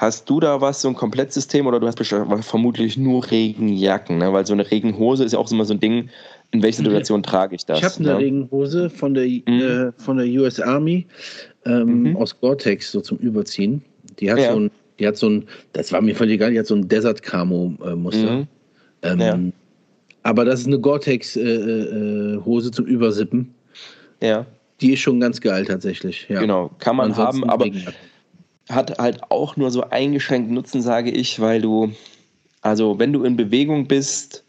hast 0.00 0.30
du 0.30 0.38
da 0.38 0.60
was, 0.60 0.80
so 0.80 0.88
ein 0.88 0.94
Komplettsystem 0.94 1.66
oder 1.66 1.80
du 1.80 1.86
hast 1.88 1.98
vermutlich 2.46 2.96
nur 2.96 3.28
Regenjacken, 3.28 4.18
ne? 4.18 4.32
weil 4.32 4.46
so 4.46 4.52
eine 4.52 4.70
Regenhose 4.70 5.24
ist 5.24 5.32
ja 5.32 5.40
auch 5.40 5.50
immer 5.50 5.64
so 5.64 5.74
ein 5.74 5.80
Ding, 5.80 6.08
in 6.52 6.62
welcher 6.62 6.78
Situation 6.78 7.22
trage 7.22 7.56
ich 7.56 7.66
das? 7.66 7.78
Ich 7.78 7.84
habe 7.84 7.96
eine 7.96 8.06
ne? 8.06 8.18
Regenhose 8.18 8.90
von 8.90 9.14
der, 9.14 9.26
mhm. 9.26 9.42
äh, 9.46 9.92
von 10.00 10.18
der 10.18 10.26
US 10.40 10.60
Army 10.60 11.04
ähm, 11.66 12.02
mhm. 12.02 12.16
aus 12.16 12.38
Gore-Tex 12.40 12.92
so 12.92 13.00
zum 13.00 13.18
Überziehen. 13.18 13.82
Die 14.20 14.30
hat 14.30 14.38
ja. 14.38 14.52
so 14.52 14.60
ein, 14.60 14.70
die 15.00 15.06
hat 15.06 15.16
so 15.16 15.28
ein, 15.28 15.48
das 15.72 15.92
war 15.92 16.00
mir 16.00 16.14
völlig 16.14 16.34
egal, 16.34 16.52
die 16.52 16.60
hat 16.60 16.66
so 16.66 16.76
ein 16.76 16.86
Desert 16.86 17.22
Camo 17.22 17.74
äh, 17.84 17.96
Muster. 17.96 18.30
Mhm. 18.30 18.46
Ähm, 19.02 19.20
ja. 19.20 19.38
Aber 20.22 20.44
das 20.44 20.60
ist 20.60 20.68
eine 20.68 20.78
Gore-Tex 20.78 21.36
äh, 21.36 21.40
äh, 21.42 22.40
Hose 22.44 22.70
zum 22.70 22.86
Übersippen. 22.86 23.52
Ja. 24.22 24.46
Die 24.80 24.92
ist 24.92 25.00
schon 25.00 25.18
ganz 25.18 25.40
geil 25.40 25.64
tatsächlich. 25.64 26.26
Ja. 26.28 26.40
Genau, 26.40 26.70
kann 26.78 26.94
man 26.94 27.10
Ansonsten 27.10 27.42
haben, 27.42 27.50
aber 27.50 27.66
hat 28.68 28.98
halt 28.98 29.30
auch 29.30 29.56
nur 29.56 29.70
so 29.70 29.84
eingeschränkten 29.84 30.54
Nutzen, 30.54 30.82
sage 30.82 31.10
ich, 31.10 31.40
weil 31.40 31.60
du, 31.60 31.92
also 32.60 32.98
wenn 32.98 33.12
du 33.12 33.24
in 33.24 33.36
Bewegung 33.36 33.88
bist, 33.88 34.44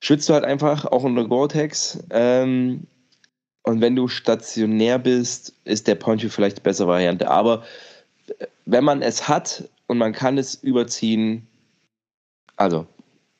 schützt 0.00 0.28
du 0.28 0.34
halt 0.34 0.44
einfach 0.44 0.84
auch 0.84 1.04
unter 1.04 1.26
Gore-Tex. 1.26 2.04
Ähm, 2.10 2.86
und 3.62 3.80
wenn 3.80 3.96
du 3.96 4.08
stationär 4.08 4.98
bist, 4.98 5.52
ist 5.64 5.86
der 5.86 5.94
Poncho 5.94 6.28
vielleicht 6.28 6.58
die 6.58 6.62
bessere 6.62 6.88
Variante. 6.88 7.30
Aber 7.30 7.64
wenn 8.64 8.84
man 8.84 9.02
es 9.02 9.28
hat 9.28 9.68
und 9.86 9.98
man 9.98 10.12
kann 10.12 10.38
es 10.38 10.54
überziehen, 10.54 11.46
also 12.56 12.86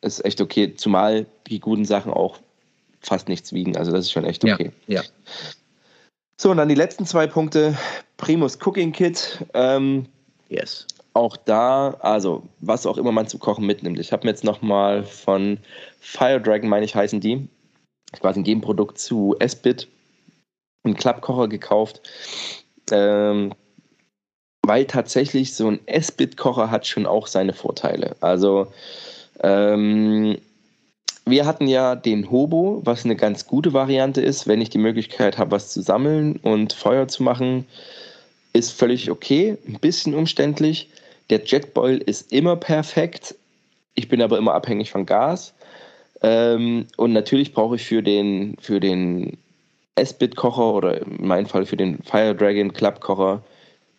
ist 0.01 0.25
echt 0.25 0.41
okay, 0.41 0.75
zumal 0.75 1.27
die 1.47 1.61
guten 1.61 1.85
Sachen 1.85 2.13
auch 2.13 2.39
fast 3.01 3.29
nichts 3.29 3.53
wiegen. 3.53 3.77
Also 3.77 3.91
das 3.91 4.07
ist 4.07 4.13
schon 4.13 4.25
echt 4.25 4.45
okay. 4.45 4.71
Ja. 4.87 5.03
ja. 5.03 5.09
So, 6.41 6.53
und 6.53 6.59
dann 6.59 6.69
die 6.69 6.77
letzten 6.77 7.05
zwei 7.05 7.27
Punkte. 7.27 7.77
Primus 8.17 8.59
Cooking 8.65 8.93
Kit. 8.93 9.45
Ähm, 9.55 10.07
yes. 10.49 10.87
Auch 11.13 11.37
da, 11.37 11.97
also 12.01 12.45
was 12.61 12.87
auch 12.87 12.97
immer 12.97 13.11
man 13.11 13.27
zum 13.27 13.41
Kochen 13.41 13.67
mitnimmt. 13.67 13.99
Ich 13.99 14.13
habe 14.13 14.25
mir 14.25 14.31
jetzt 14.31 14.45
nochmal 14.45 15.03
von 15.03 15.59
Fire 16.01 16.41
Dragon, 16.41 16.69
meine 16.69 16.85
ich, 16.85 16.95
heißen 16.95 17.21
die, 17.21 17.49
quasi 18.21 18.39
ein 18.39 18.45
Gegenprodukt 18.45 18.99
zu 18.99 19.35
S-Bit, 19.41 19.89
einen 20.85 20.95
Klappkocher 20.95 21.49
gekauft. 21.49 22.03
Ähm, 22.93 23.53
weil 24.65 24.85
tatsächlich 24.85 25.55
so 25.55 25.69
ein 25.69 25.81
S-Bit-Kocher 25.87 26.71
hat 26.71 26.87
schon 26.87 27.07
auch 27.07 27.27
seine 27.27 27.53
Vorteile. 27.53 28.15
Also 28.21 28.73
ähm, 29.41 30.39
wir 31.31 31.47
hatten 31.47 31.67
ja 31.67 31.95
den 31.95 32.31
Hobo, 32.31 32.81
was 32.85 33.05
eine 33.05 33.17
ganz 33.17 33.47
gute 33.47 33.73
Variante 33.73 34.21
ist, 34.21 34.47
wenn 34.47 34.61
ich 34.61 34.71
die 34.71 34.79
Möglichkeit 34.79 35.39
habe, 35.39 35.53
was 35.53 35.71
zu 35.71 35.83
sammeln 35.83 36.37
und 36.37 36.73
Feuer 36.73 37.09
zu 37.09 37.23
machen, 37.23 37.67
ist 38.53 38.73
völlig 38.73 39.11
okay, 39.11 39.57
ein 39.67 39.79
bisschen 39.81 40.15
umständlich. 40.15 40.91
Der 41.31 41.45
Jetboil 41.45 41.99
ist 41.99 42.33
immer 42.33 42.57
perfekt. 42.57 43.35
Ich 43.95 44.09
bin 44.09 44.23
aber 44.23 44.39
immer 44.39 44.55
abhängig 44.55 44.91
von 44.91 45.07
Gas. 45.07 45.55
Ähm, 46.23 46.87
und 46.97 47.13
natürlich 47.13 47.53
brauche 47.53 47.77
ich 47.77 47.85
für 47.85 48.03
den, 48.03 48.57
für 48.61 48.81
den 48.81 49.39
S-Bit-Kocher 49.97 50.75
oder 50.75 51.03
in 51.03 51.27
meinem 51.27 51.47
Fall 51.47 51.67
für 51.67 51.77
den 51.77 52.03
Fire 52.03 52.35
Dragon 52.35 52.73
Club-Kocher 52.73 53.43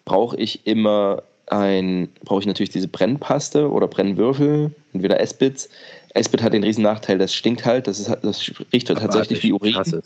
brauche 0.05 0.37
ich 0.37 0.65
immer 0.65 1.23
ein, 1.47 2.09
brauche 2.23 2.41
ich 2.41 2.47
natürlich 2.47 2.69
diese 2.69 2.87
Brennpaste 2.87 3.69
oder 3.69 3.87
Brennwürfel, 3.87 4.71
entweder 4.93 5.19
S-Bits. 5.19 5.69
S-Bit 6.13 6.41
hat 6.41 6.53
den 6.53 6.63
riesen 6.63 6.83
Nachteil, 6.83 7.17
das 7.17 7.33
stinkt 7.33 7.65
halt, 7.65 7.87
das, 7.87 7.99
ist, 7.99 8.09
das 8.21 8.51
riecht 8.73 8.87
tatsächlich 8.87 9.43
wie 9.43 9.53
Urin. 9.53 10.01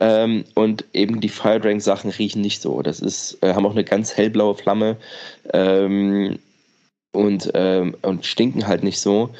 Ähm, 0.00 0.44
und 0.54 0.84
eben 0.94 1.20
die 1.20 1.28
Fire 1.28 1.60
Dragon 1.60 1.80
Sachen 1.80 2.10
riechen 2.10 2.40
nicht 2.42 2.60
so. 2.60 2.82
Das 2.82 2.98
ist, 2.98 3.38
äh, 3.42 3.54
haben 3.54 3.66
auch 3.66 3.72
eine 3.72 3.84
ganz 3.84 4.16
hellblaue 4.16 4.56
Flamme 4.56 4.96
ähm, 5.52 6.38
und, 7.12 7.50
ähm, 7.54 7.96
und 8.02 8.26
stinken 8.26 8.66
halt 8.66 8.82
nicht 8.82 9.00
so. 9.00 9.30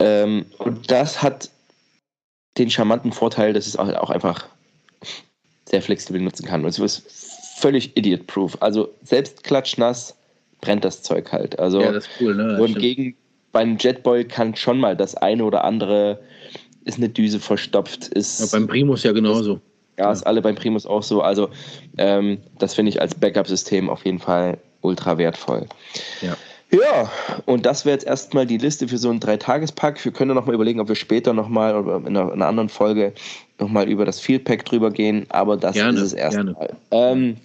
Ähm, 0.00 0.46
und 0.58 0.90
das 0.90 1.22
hat 1.22 1.50
den 2.58 2.68
charmanten 2.68 3.12
Vorteil, 3.12 3.52
dass 3.52 3.66
es 3.66 3.76
auch, 3.76 3.88
auch 3.94 4.10
einfach 4.10 4.46
sehr 5.68 5.82
flexibel 5.82 6.20
nutzen 6.20 6.46
kann. 6.46 6.64
Und 6.64 6.70
es 6.70 6.78
ist 6.78 7.58
völlig 7.58 7.96
idiot-proof. 7.96 8.58
Also 8.60 8.92
selbst 9.02 9.44
klatschnass 9.44 10.16
brennt 10.60 10.84
das 10.84 11.02
Zeug 11.02 11.30
halt. 11.32 11.58
Also 11.58 11.80
Ja, 11.80 11.92
das 11.92 12.06
ist 12.06 12.10
cool, 12.20 12.34
ne? 12.34 12.48
Das 12.48 12.60
und 12.60 12.70
stimmt. 12.70 12.82
gegen 12.82 13.16
beim 13.52 13.76
Jetboil 13.78 14.24
kann 14.24 14.56
schon 14.56 14.78
mal 14.80 14.96
das 14.96 15.14
eine 15.14 15.44
oder 15.44 15.64
andere 15.64 16.20
ist 16.84 16.98
eine 16.98 17.08
Düse 17.08 17.38
verstopft, 17.38 18.08
ist 18.08 18.40
Ja, 18.40 18.46
beim 18.58 18.66
Primus 18.66 19.04
ja 19.04 19.12
genauso. 19.12 19.60
ja, 19.98 20.10
ist 20.10 20.26
alle 20.26 20.42
beim 20.42 20.56
Primus 20.56 20.84
auch 20.86 21.02
so. 21.02 21.22
Also 21.22 21.48
ähm, 21.98 22.38
das 22.58 22.74
finde 22.74 22.90
ich 22.90 23.00
als 23.00 23.14
Backup-System 23.14 23.88
auf 23.88 24.04
jeden 24.04 24.18
Fall 24.18 24.58
ultra 24.80 25.16
wertvoll. 25.18 25.66
Ja. 26.22 26.36
Ja, 26.74 27.12
und 27.44 27.66
das 27.66 27.84
wäre 27.84 27.92
jetzt 27.94 28.06
erstmal 28.06 28.46
die 28.46 28.56
Liste 28.56 28.88
für 28.88 28.96
so 28.96 29.10
einen 29.10 29.20
Dreitagespack. 29.20 30.02
Wir 30.02 30.10
können 30.10 30.30
ja 30.30 30.34
noch 30.34 30.46
mal 30.46 30.54
überlegen, 30.54 30.80
ob 30.80 30.88
wir 30.88 30.94
später 30.94 31.34
nochmal 31.34 31.76
oder 31.76 31.96
in 31.98 32.06
einer, 32.16 32.28
in 32.28 32.32
einer 32.32 32.46
anderen 32.46 32.70
Folge 32.70 33.12
nochmal 33.60 33.90
über 33.90 34.06
das 34.06 34.18
Field 34.20 34.44
Pack 34.44 34.64
drüber 34.64 34.90
gehen, 34.90 35.26
aber 35.28 35.58
das 35.58 35.74
Gerne, 35.74 35.98
ist 35.98 36.06
es 36.06 36.12
erstmal. 36.14 36.70
Ähm, 36.90 37.36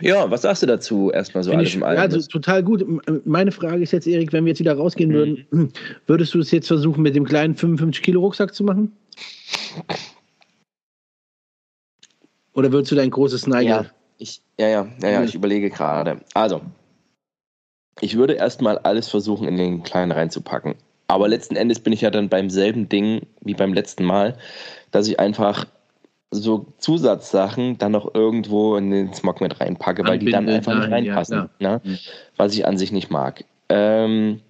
ja, 0.00 0.30
was 0.30 0.42
sagst 0.42 0.62
du 0.62 0.66
dazu 0.66 1.10
erstmal 1.10 1.42
so 1.42 1.50
Finde 1.50 1.60
alles 1.62 1.70
ich, 1.70 1.76
im 1.76 1.82
Allem? 1.82 1.98
also 2.00 2.20
total 2.28 2.62
gut. 2.62 2.82
M- 2.82 3.00
Meine 3.24 3.50
Frage 3.52 3.82
ist 3.82 3.92
jetzt, 3.92 4.06
Erik, 4.06 4.32
wenn 4.32 4.44
wir 4.44 4.50
jetzt 4.50 4.60
wieder 4.60 4.74
rausgehen 4.74 5.12
würden, 5.12 5.46
Mhm. 5.50 5.70
würdest 6.06 6.34
du 6.34 6.40
es 6.40 6.50
jetzt 6.50 6.68
versuchen, 6.68 7.02
mit 7.02 7.14
dem 7.16 7.24
kleinen 7.24 7.54
55 7.54 8.02
Kilo 8.02 8.20
Rucksack 8.20 8.54
zu 8.54 8.64
machen? 8.64 8.92
Oder 12.54 12.72
würdest 12.72 12.90
du 12.92 12.96
dein 12.96 13.10
großes 13.10 13.46
Neige? 13.46 13.68
Ja, 13.70 13.86
ich, 14.18 14.40
ja, 14.58 14.68
ja, 14.68 14.88
ja, 15.02 15.10
ja, 15.10 15.24
ich 15.24 15.34
überlege 15.34 15.70
gerade. 15.70 16.20
Also, 16.34 16.60
ich 18.00 18.16
würde 18.16 18.34
erstmal 18.34 18.78
alles 18.78 19.08
versuchen, 19.08 19.46
in 19.46 19.56
den 19.56 19.82
kleinen 19.82 20.12
reinzupacken. 20.12 20.74
Aber 21.08 21.28
letzten 21.28 21.56
Endes 21.56 21.80
bin 21.80 21.92
ich 21.92 22.02
ja 22.02 22.10
dann 22.10 22.28
beim 22.28 22.50
selben 22.50 22.88
Ding 22.88 23.26
wie 23.42 23.54
beim 23.54 23.72
letzten 23.72 24.04
Mal, 24.04 24.36
dass 24.90 25.08
ich 25.08 25.18
einfach 25.18 25.66
so 26.30 26.66
Zusatzsachen 26.78 27.78
dann 27.78 27.92
noch 27.92 28.14
irgendwo 28.14 28.76
in 28.76 28.90
den 28.90 29.14
Smog 29.14 29.40
mit 29.40 29.60
reinpacke, 29.60 30.06
weil 30.06 30.18
die 30.18 30.30
dann 30.30 30.48
einfach 30.48 30.74
nicht 30.74 30.88
ja, 30.88 30.90
reinpassen. 30.90 31.48
ne? 31.58 31.80
Mhm. 31.82 31.98
Was 32.36 32.54
ich 32.54 32.66
an 32.66 32.76
sich 32.76 32.92
nicht 32.92 33.10
mag. 33.10 33.44
Ähm, 33.68 34.40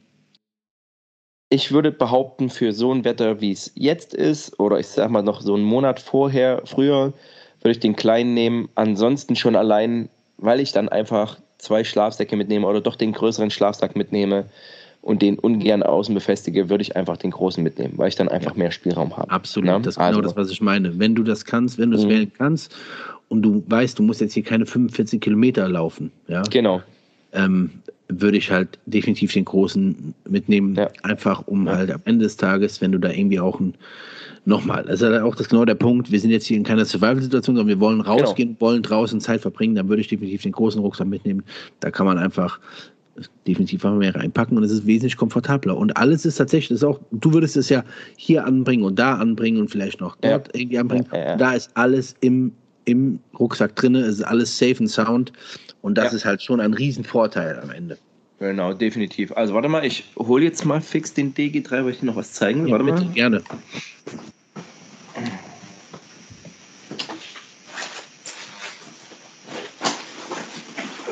ich 1.51 1.73
würde 1.73 1.93
behaupten, 1.93 2.51
für 2.51 2.73
so 2.73 2.93
ein 2.93 3.05
Wetter, 3.05 3.41
wie 3.41 3.53
es 3.53 3.73
jetzt 3.75 4.13
ist, 4.13 4.59
oder 4.61 4.79
ich 4.79 4.89
sag 4.89 5.11
mal 5.11 5.23
noch 5.23 5.41
so 5.41 5.55
einen 5.55 5.65
Monat 5.65 6.01
vorher, 6.01 6.63
früher, 6.65 7.13
würde 7.61 7.73
ich 7.73 7.81
den 7.81 7.97
kleinen 7.97 8.35
nehmen. 8.35 8.69
Ansonsten 8.75 9.35
schon 9.35 9.57
allein, 9.57 10.09
weil 10.37 10.61
ich 10.61 10.73
dann 10.73 10.89
einfach 10.89 11.39
zwei 11.59 11.85
Schlafsäcke 11.85 12.37
mitnehme 12.37 12.67
oder 12.67 12.81
doch 12.81 12.97
den 12.97 13.13
größeren 13.13 13.51
Schlafsack 13.51 13.97
mitnehme 13.97 14.47
und 15.03 15.23
den 15.23 15.39
ungern 15.39 15.83
außen 15.83 16.15
befestige, 16.15 16.69
würde 16.69 16.83
ich 16.83 16.97
einfach 16.97 17.17
den 17.17 17.31
großen 17.31 17.63
mitnehmen, 17.63 17.95
weil 17.97 18.09
ich 18.09 18.17
dann 18.17 18.29
einfach 18.29 18.55
mehr 18.57 18.71
Spielraum 18.71 19.17
habe. 19.17 19.31
Absolut, 19.31 19.69
Ne? 19.69 19.81
das 19.81 19.95
ist 19.95 19.99
Also- 19.99 20.19
genau 20.21 20.29
das, 20.29 20.37
was 20.37 20.51
ich 20.51 20.61
meine. 20.61 20.99
Wenn 20.99 21.15
du 21.15 21.23
das 21.23 21.45
kannst, 21.45 21.79
wenn 21.79 21.91
du 21.91 21.97
es 21.97 22.05
Mhm. 22.05 22.09
wählen 22.09 22.33
kannst 22.37 22.75
und 23.29 23.43
du 23.43 23.63
weißt, 23.69 23.99
du 23.99 24.03
musst 24.03 24.21
jetzt 24.21 24.35
hier 24.35 24.43
keine 24.43 24.67
45 24.67 25.21
Kilometer 25.21 25.69
laufen, 25.69 26.11
ja, 26.27 26.43
Genau. 26.51 26.83
ähm, 27.33 27.71
würde 28.11 28.39
ich 28.39 28.51
halt 28.51 28.79
definitiv 28.87 29.33
den 29.35 29.45
großen 29.45 30.15
mitnehmen, 30.29 30.75
Ja. 30.75 30.89
einfach 31.03 31.47
um 31.47 31.67
Ja. 31.67 31.77
halt 31.77 31.91
am 31.91 32.01
Ende 32.07 32.25
des 32.25 32.37
Tages, 32.39 32.81
wenn 32.81 32.93
du 32.93 32.99
da 32.99 33.11
irgendwie 33.11 33.41
auch 33.41 33.61
ein 33.61 33.75
Nochmal, 34.45 34.85
das 34.85 35.03
ist 35.03 35.07
halt 35.07 35.21
auch 35.21 35.35
das 35.35 35.51
genau 35.51 35.67
der 35.67 35.75
Punkt. 35.75 36.11
Wir 36.11 36.19
sind 36.19 36.31
jetzt 36.31 36.47
hier 36.47 36.57
in 36.57 36.63
keiner 36.63 36.87
Survival-Situation, 36.87 37.57
sondern 37.57 37.69
wir 37.69 37.81
wollen 37.81 38.01
rausgehen, 38.01 38.57
wollen 38.61 38.81
draußen 38.83 39.21
Zeit 39.21 39.43
verbringen. 39.43 39.75
Dann 39.75 39.91
würde 39.91 40.01
ich 40.01 40.09
definitiv 40.09 40.41
den 40.43 40.53
großen 40.53 40.81
Rucksack 40.81 41.07
mitnehmen. 41.07 41.43
Da 41.81 41.91
kann 41.91 42.07
man 42.07 42.17
einfach 42.17 42.59
definitiv 43.47 43.85
einfach 43.85 43.99
mehr 43.99 44.15
reinpacken 44.15 44.57
und 44.57 44.65
es 44.65 44.71
ist 44.73 44.87
wesentlich 44.87 45.17
komfortabler. 45.17 45.77
Und 45.77 45.97
alles 45.97 46.25
ist 46.27 46.37
tatsächlich, 46.37 46.69
das 46.69 46.79
ist 46.79 46.85
auch, 46.85 47.01
du 47.11 47.33
würdest 47.33 47.57
es 47.57 47.69
ja 47.69 47.85
hier 48.17 48.45
anbringen 48.45 48.85
und 48.85 48.99
da 48.99 49.15
anbringen 49.15 49.61
und 49.61 49.71
vielleicht 49.71 50.01
noch 50.01 50.17
Ja. 50.23 50.39
dort 50.39 50.55
irgendwie 50.55 50.79
anbringen. 50.79 51.07
Ja, 51.13 51.19
ja, 51.19 51.25
ja. 51.31 51.37
Da 51.37 51.53
ist 51.53 51.71
alles 51.75 52.15
im, 52.21 52.53
im 52.85 53.21
Rucksack 53.39 53.75
drin, 53.77 53.95
es 53.95 54.17
ist 54.19 54.23
alles 54.23 54.57
safe 54.57 54.77
and 54.81 54.91
sound. 54.91 55.33
Und 55.83 55.97
das 55.97 56.13
Ja. 56.13 56.17
ist 56.19 56.25
halt 56.25 56.43
schon 56.43 56.61
ein 56.61 56.75
Riesenvorteil 56.75 57.61
am 57.61 57.71
Ende. 57.71 57.99
Genau, 58.41 58.73
definitiv. 58.73 59.33
Also 59.33 59.55
warte 59.55 59.69
mal, 59.69 59.85
ich 59.85 60.05
hole 60.17 60.45
jetzt 60.45 60.65
mal 60.65 60.81
fix 60.81 61.13
den 61.13 61.35
DG3, 61.35 61.85
weil 61.85 61.91
ich 61.91 62.01
dir 62.01 62.07
noch 62.07 62.17
was 62.17 62.33
zeigen 62.33 62.65
will. 62.65 62.71
Warte 62.71 62.85
bitte, 62.85 63.05
mal. 63.05 63.13
gerne. 63.13 63.43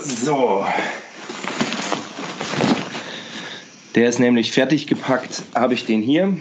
So. 0.05 0.65
Der 3.97 4.09
ist 4.09 4.21
nämlich 4.21 4.53
fertig 4.53 4.87
gepackt, 4.87 5.43
habe 5.55 5.75
ich 5.75 5.87
den 5.87 6.03
hier. 6.03 6.37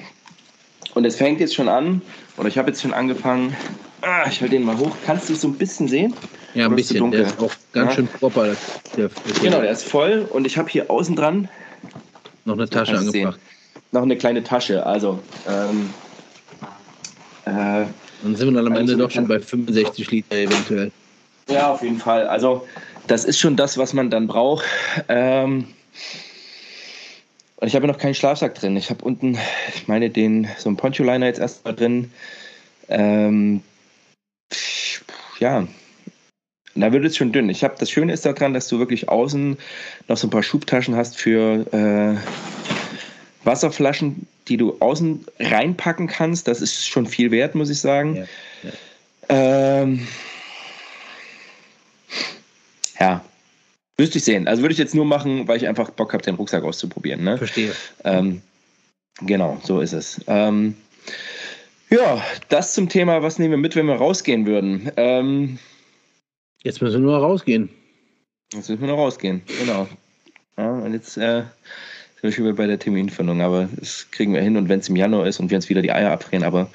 Und 0.94 1.06
es 1.06 1.16
fängt 1.16 1.40
jetzt 1.40 1.56
schon 1.56 1.68
an, 1.70 2.02
oder 2.38 2.48
ich 2.48 2.58
habe 2.58 2.70
jetzt 2.70 2.82
schon 2.82 2.94
angefangen. 2.94 3.56
Ah, 4.02 4.26
ich 4.30 4.40
halte 4.42 4.50
den 4.56 4.64
mal 4.64 4.78
hoch. 4.78 4.96
Kannst 5.06 5.30
du 5.30 5.34
es 5.34 5.42
so 5.42 5.48
ein 5.48 5.56
bisschen 5.56 5.88
sehen? 5.88 6.14
Ja, 6.54 6.66
ein 6.66 6.74
Oder 6.74 6.84
zu 6.84 6.94
bisschen. 6.94 7.12
Der 7.12 7.22
dunkel? 7.22 7.22
ist 7.22 7.40
auch 7.40 7.52
ganz 7.74 7.90
Ja. 7.92 7.96
schön 7.96 8.08
proper. 8.08 8.44
Der, 8.46 8.56
der 8.96 9.10
Genau, 9.42 9.62
der 9.62 9.72
ist 9.72 9.84
voll 9.84 10.28
und 10.32 10.46
ich 10.46 10.58
habe 10.58 10.70
hier 10.70 10.92
außen 10.92 11.16
dran 11.16 11.50
noch 12.44 12.54
eine 12.56 12.70
Tasche 12.70 12.98
angebracht. 12.98 13.40
noch 13.92 14.04
eine 14.04 14.16
kleine 14.18 14.44
Tasche. 14.44 14.86
Also, 14.86 15.20
ähm, 15.48 15.90
äh, 17.46 17.86
Dann 18.22 18.36
sind 18.36 18.54
wir 18.54 18.62
dann 18.62 18.68
am 18.72 18.78
Ende 18.78 18.96
doch 18.98 19.10
schon 19.10 19.28
bei 19.28 19.40
65 19.40 20.12
Liter 20.12 20.36
eventuell. 20.36 20.92
Ja, 21.50 21.72
auf 21.72 21.82
jeden 21.82 22.00
Fall. 22.00 22.28
Also, 22.28 22.68
das 23.08 23.26
ist 23.26 23.40
schon 23.40 23.56
das, 23.56 23.78
was 23.78 23.94
man 23.94 24.10
dann 24.10 24.28
braucht. 24.28 24.66
Ähm, 25.10 25.68
und 27.58 27.68
ich 27.68 27.76
habe 27.76 27.88
noch 27.88 27.98
keinen 27.98 28.16
Schlafsack 28.16 28.56
drin. 28.56 28.76
Ich 28.76 28.90
habe 28.90 29.04
unten, 29.04 29.38
ich 29.76 29.88
meine, 29.88 30.10
den 30.10 30.48
so 30.58 30.70
einen 30.70 30.78
Poncho-Liner 30.78 31.26
jetzt 31.26 31.40
erstmal 31.40 31.76
drin. 31.76 32.12
Ähm, 32.90 33.62
ja, 35.40 35.68
da 36.76 36.92
wird 36.92 37.06
es 37.06 37.16
schon 37.16 37.32
dünn. 37.32 37.50
Ich 37.50 37.64
habe 37.64 37.76
das 37.80 37.90
Schöne 37.90 38.14
ist 38.14 38.26
daran, 38.26 38.54
dass 38.54 38.68
du 38.68 38.80
wirklich 38.80 39.08
außen 39.08 39.58
noch 40.08 40.18
so 40.18 40.28
ein 40.28 40.30
paar 40.30 40.44
Schubtaschen 40.44 40.96
hast 40.96 41.18
für 41.18 41.66
äh, 41.74 43.46
Wasserflaschen, 43.46 44.28
die 44.50 44.58
du 44.58 44.78
außen 44.80 45.26
reinpacken 45.40 46.08
kannst. 46.08 46.48
Das 46.50 46.62
ist 46.62 46.86
schon 46.88 47.08
viel 47.08 47.32
wert, 47.32 47.56
muss 47.56 47.70
ich 47.70 47.80
sagen. 47.80 48.16
Ja, 48.16 48.26
ja. 48.64 49.82
Ähm, 49.82 50.08
ja, 53.00 53.24
müsste 53.98 54.18
ich 54.18 54.24
sehen. 54.24 54.48
Also 54.48 54.62
würde 54.62 54.74
ich 54.74 54.80
jetzt 54.80 54.96
nur 54.96 55.06
machen, 55.06 55.48
weil 55.48 55.58
ich 55.58 55.68
einfach 55.68 55.90
Bock 55.92 56.14
habe, 56.14 56.24
den 56.24 56.36
Rucksack 56.36 56.64
auszuprobieren. 56.64 57.24
Ne? 57.24 57.38
Verstehe. 57.38 57.74
Ähm, 58.04 58.42
genau, 59.22 59.60
so 59.64 59.80
ist 59.80 59.94
es. 59.94 60.22
Ähm, 60.28 60.76
ja, 61.90 62.22
das 62.50 62.74
zum 62.74 62.90
Thema, 62.90 63.22
was 63.22 63.40
nehmen 63.40 63.52
wir 63.52 63.58
mit, 63.58 63.76
wenn 63.76 63.86
wir 63.86 63.96
rausgehen 63.96 64.46
würden? 64.46 64.92
Ähm, 64.98 65.60
Jetzt 66.64 66.82
müssen 66.82 66.96
wir 66.96 67.00
nur 67.12 67.20
rausgehen. 67.20 67.70
jetzt 68.52 68.70
müssen 68.70 68.82
wir 68.82 68.88
noch 68.88 68.98
rausgehen, 68.98 69.44
genau. 69.60 69.88
Ja, 70.58 70.72
und 70.72 70.94
jetzt 70.94 71.16
äh, 71.16 71.42
sind 71.42 72.24
wir 72.24 72.32
schon 72.32 72.46
wieder 72.46 72.56
bei 72.56 72.66
der 72.66 72.80
Terminfindung, 72.80 73.42
aber 73.42 73.70
das 73.76 74.08
kriegen 74.10 74.34
wir 74.34 74.42
hin 74.42 74.58
und 74.58 74.68
wenn 74.68 74.80
es 74.80 74.90
im 74.90 74.96
Januar 74.96 75.28
ist 75.28 75.40
und 75.40 75.52
wir 75.52 75.58
uns 75.58 75.70
wieder 75.70 75.84
die 75.84 75.92
Eier 75.92 76.12
abdrehen, 76.12 76.44
aber 76.44 76.68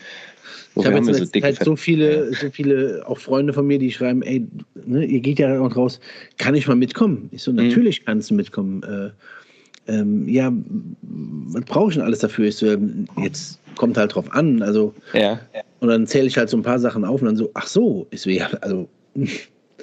Ich 0.76 0.86
habe 0.86 0.96
jetzt 0.96 1.18
so 1.18 1.24
dicke 1.24 1.54
Zeit 1.54 1.64
so 1.64 1.76
viele, 1.76 2.32
so 2.34 2.50
viele, 2.50 3.02
auch 3.06 3.18
Freunde 3.18 3.52
von 3.52 3.66
mir, 3.66 3.78
die 3.78 3.90
schreiben, 3.90 4.22
ey, 4.22 4.46
ne, 4.86 5.04
ihr 5.04 5.20
geht 5.20 5.38
ja 5.38 5.60
auch 5.60 5.76
raus, 5.76 6.00
kann 6.38 6.54
ich 6.54 6.66
mal 6.66 6.76
mitkommen? 6.76 7.28
Ich 7.32 7.42
so, 7.42 7.52
natürlich 7.52 8.04
kannst 8.04 8.30
du 8.30 8.34
mitkommen. 8.34 8.82
Äh, 8.82 9.10
ähm, 9.90 10.28
ja, 10.28 10.52
was 11.02 11.64
brauche 11.64 11.90
ich 11.90 11.96
denn 11.96 12.04
alles 12.04 12.20
dafür? 12.20 12.46
Ich 12.46 12.56
so, 12.56 12.76
jetzt 13.22 13.58
kommt 13.76 13.96
halt 13.96 14.14
drauf 14.14 14.30
an. 14.32 14.62
Also, 14.62 14.94
Ja, 15.54 15.62
und 15.80 15.88
dann 15.88 16.06
zähle 16.06 16.26
ich 16.26 16.36
halt 16.36 16.48
so 16.48 16.56
ein 16.56 16.62
paar 16.62 16.78
Sachen 16.78 17.04
auf 17.04 17.20
und 17.20 17.26
dann 17.26 17.36
so, 17.36 17.50
ach 17.54 17.66
so, 17.66 18.06
ich 18.10 18.20
so, 18.20 18.30
ja, 18.30 18.48
also, 18.60 18.88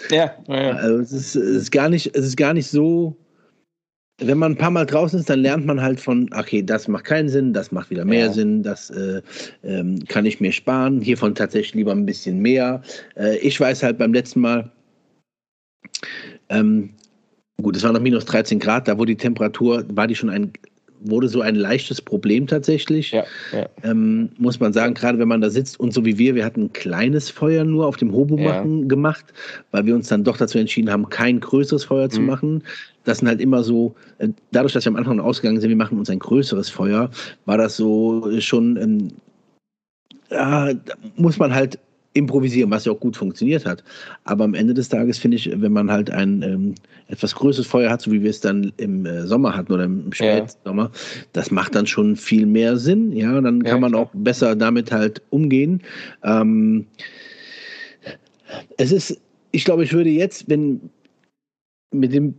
ja, 0.10 0.32
ja. 0.48 0.72
also 0.72 1.00
es, 1.00 1.12
ist, 1.12 1.36
es 1.36 1.64
ist 1.64 1.72
gar 1.72 1.90
nicht, 1.90 2.16
es 2.16 2.26
ist 2.26 2.38
gar 2.38 2.54
nicht 2.54 2.68
so. 2.68 3.16
Wenn 4.20 4.40
man 4.40 4.54
ein 4.54 4.58
paar 4.58 4.72
Mal 4.72 4.86
draußen 4.86 5.20
ist, 5.20 5.30
dann 5.30 5.42
lernt 5.42 5.66
man 5.68 5.80
halt 5.80 6.00
von, 6.00 6.28
okay, 6.36 6.64
das 6.64 6.88
macht 6.88 7.06
keinen 7.06 7.30
Sinn, 7.30 7.54
das 7.54 7.72
macht 7.72 7.92
wieder 7.92 8.04
mehr 8.04 8.26
Ja. 8.26 8.34
Sinn, 8.34 8.64
das 8.64 8.90
äh, 8.90 9.22
ähm, 9.64 10.04
kann 10.08 10.26
ich 10.26 10.42
mir 10.42 10.52
sparen, 10.52 11.02
hiervon 11.02 11.36
tatsächlich 11.36 11.76
lieber 11.76 11.92
ein 11.92 12.06
bisschen 12.06 12.40
mehr. 12.40 12.82
Äh, 13.16 13.38
ich 13.38 13.60
weiß 13.60 13.84
halt 13.84 14.00
beim 14.00 14.14
letzten 14.14 14.40
Mal, 14.40 14.72
ähm, 16.50 16.90
gut, 17.62 17.76
es 17.76 17.84
war 17.84 17.94
noch 17.94 18.00
minus 18.00 18.26
13 18.26 18.58
Grad, 18.58 18.88
da 18.88 18.98
wurde 18.98 19.12
die 19.12 19.22
Temperatur, 19.22 19.86
war 19.90 20.08
die 20.08 20.16
schon 20.16 20.32
ein, 20.32 20.52
wurde 21.02 21.28
so 21.28 21.42
ein 21.42 21.56
leichtes 21.56 22.02
Problem 22.02 22.48
tatsächlich 22.48 23.12
ja, 23.12 23.24
ja. 23.54 23.68
ähm, 23.84 24.30
muss 24.38 24.60
man 24.60 24.74
sagen, 24.74 24.94
gerade 24.94 25.20
wenn 25.20 25.28
man 25.28 25.42
da 25.42 25.50
sitzt 25.50 25.80
und 25.80 25.94
so 25.94 26.04
wie 26.06 26.18
wir, 26.18 26.36
wir 26.36 26.46
hatten 26.46 26.64
ein 26.66 26.74
kleines 26.74 27.30
Feuer 27.30 27.64
nur 27.64 27.86
auf 27.86 27.98
dem 27.98 28.12
Hobo 28.14 28.38
Ja. 28.38 28.64
gemacht, 28.64 29.26
weil 29.72 29.86
wir 29.86 29.96
uns 29.96 30.08
dann 30.08 30.24
doch 30.24 30.38
dazu 30.38 30.58
entschieden 30.58 30.92
haben, 30.92 31.10
kein 31.10 31.40
größeres 31.40 31.84
Feuer 31.84 32.10
zu 32.10 32.22
Mhm. 32.22 32.28
machen. 32.28 32.64
Das 33.04 33.20
sind 33.20 33.28
halt 33.28 33.40
immer 33.42 33.64
so, 33.64 33.96
äh, 34.18 34.30
dadurch, 34.52 34.74
dass 34.74 34.86
wir 34.86 34.92
am 34.92 34.96
Anfang 34.98 35.20
ausgegangen 35.20 35.62
sind, 35.62 35.70
wir 35.70 35.78
machen 35.78 35.98
uns 36.00 36.10
ein 36.10 36.20
größeres 36.20 36.70
Feuer, 36.70 37.10
war 37.46 37.58
das 37.58 37.78
so 37.78 38.30
schon, 38.40 38.78
ähm, 38.78 39.12
ja, 40.30 40.72
muss 41.16 41.38
man 41.40 41.54
halt 41.54 41.80
improvisieren, 42.18 42.72
was 42.72 42.86
ja 42.86 42.92
auch 42.92 43.00
gut 43.00 43.16
funktioniert 43.16 43.66
hat. 43.66 43.84
Aber 44.26 44.44
am 44.44 44.54
Ende 44.54 44.74
des 44.74 44.90
Tages 44.90 45.18
finde 45.18 45.38
ich, 45.38 45.50
wenn 45.62 45.72
man 45.72 45.90
halt 45.92 46.10
ein 46.10 46.42
ähm, 46.42 46.76
etwas 47.08 47.34
größeres 47.36 47.68
Feuer 47.68 47.90
hat, 47.90 48.02
so 48.02 48.12
wie 48.12 48.22
wir 48.24 48.30
es 48.30 48.42
dann 48.42 48.74
im 48.78 49.06
äh, 49.06 49.26
Sommer 49.28 49.56
hatten 49.56 49.72
oder 49.72 49.84
im 49.86 50.06
Ja. 50.20 50.38
Spätsommer, 50.46 50.92
das 51.34 51.52
macht 51.52 51.76
dann 51.76 51.88
schon 51.88 52.16
viel 52.16 52.46
mehr 52.46 52.78
Sinn. 52.78 53.12
Ja, 53.14 53.40
dann 53.40 53.62
Ja, 53.62 53.72
kann 53.72 53.82
man 53.82 53.92
klar. 53.92 54.04
auch 54.04 54.12
besser 54.14 54.56
damit 54.56 54.92
halt 54.92 55.22
umgehen. 55.30 55.82
Ähm, 56.24 56.86
Es 58.78 58.92
ist, 58.92 59.20
ich 59.52 59.66
glaube, 59.66 59.84
ich 59.84 59.94
würde 59.94 60.10
jetzt, 60.10 60.50
wenn 60.50 60.80
mit 61.94 62.14
dem 62.14 62.34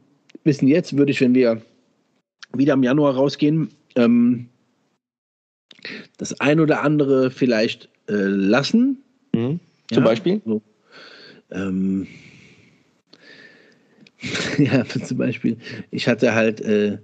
Wissen 0.45 0.69
jetzt, 0.69 0.97
würde 0.97 1.13
ich, 1.13 1.21
wenn 1.21 1.35
wir 1.35 1.61
wieder 2.55 2.75
im 2.75 2.83
Januar 2.83 3.15
rausgehen, 3.15 3.69
ähm, 3.97 4.49
das 6.17 6.41
ein 6.41 6.61
oder 6.61 6.83
andere 6.83 7.31
vielleicht 7.31 7.89
äh, 8.09 8.15
lassen. 8.15 8.99
Mhm. 9.35 9.61
Zum 9.93 10.05
Ja, 10.05 10.11
Beispiel? 10.11 10.41
So. 10.45 10.63
Ähm, 11.51 12.07
ja, 14.59 14.85
zum 15.05 15.19
Beispiel, 15.19 15.57
ich 15.91 16.09
hatte 16.09 16.35
halt 16.35 16.61
äh, 16.61 16.99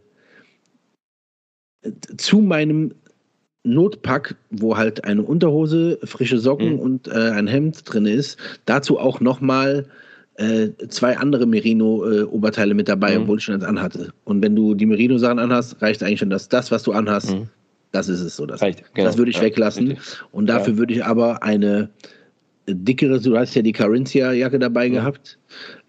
zu 2.17 2.39
meinem 2.39 2.95
Notpack, 3.63 4.37
wo 4.51 4.77
halt 4.77 5.05
eine 5.05 5.23
Unterhose, 5.23 5.99
frische 6.05 6.39
Socken 6.39 6.73
Mhm. 6.75 6.79
und 6.79 7.09
äh, 7.09 7.31
ein 7.31 7.47
Hemd 7.47 7.81
drin 7.91 8.05
ist, 8.07 8.39
dazu 8.67 8.99
auch 8.99 9.21
nochmal 9.21 9.87
äh, 10.37 10.69
zwei 10.89 11.17
andere 11.17 11.47
Merino-Oberteile 11.47 12.75
mit 12.75 12.89
dabei, 12.89 13.17
Mhm. 13.17 13.23
obwohl 13.23 13.39
ich 13.39 13.45
schon 13.45 13.55
eins 13.55 13.65
anhatte. 13.65 14.13
Und 14.25 14.43
wenn 14.43 14.55
du 14.57 14.75
die 14.75 14.85
Merino-Sachen 14.85 15.39
anhast, 15.39 15.81
reicht 15.81 16.03
eigentlich 16.03 16.19
schon 16.19 16.31
das, 16.31 16.49
das, 16.49 16.71
was 16.71 16.83
du 16.83 16.93
anhast, 16.93 17.37
Mhm. 17.37 17.49
das 17.93 18.09
ist 18.09 18.21
es 18.21 18.37
so. 18.37 18.45
Das, 18.45 18.61
Reicht, 18.61 18.83
genau. 18.95 19.07
das 19.09 19.17
würde 19.17 19.31
ich 19.31 19.37
Ja, 19.39 19.43
weglassen. 19.45 19.89
richtig. 19.93 20.05
Und 20.33 20.47
dafür 20.49 20.73
Ja. 20.75 20.79
würde 20.81 20.93
ich 20.93 21.05
aber 21.05 21.43
eine 21.43 21.89
dickere, 22.67 23.21
du 23.21 23.37
hast 23.37 23.55
ja 23.55 23.63
die 23.63 23.73
Carinthia-Jacke 23.73 24.59
dabei 24.59 24.89
Mhm. 24.89 24.95
gehabt, 24.95 25.39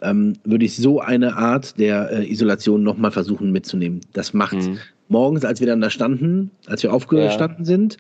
ähm, 0.02 0.34
würde 0.44 0.66
ich 0.66 0.76
so 0.76 1.00
eine 1.00 1.36
Art 1.36 1.78
der 1.80 2.12
äh, 2.12 2.32
Isolation 2.32 2.84
nochmal 2.84 3.12
versuchen 3.12 3.52
mitzunehmen. 3.52 4.02
Das 4.14 4.34
macht 4.34 4.56
Mhm. 4.56 4.80
morgens, 5.08 5.46
als 5.46 5.60
wir 5.60 5.68
dann 5.68 5.82
da 5.82 5.90
standen, 5.90 6.52
als 6.68 6.84
wir 6.84 6.94
aufgestanden 6.94 7.66
sind, 7.66 7.98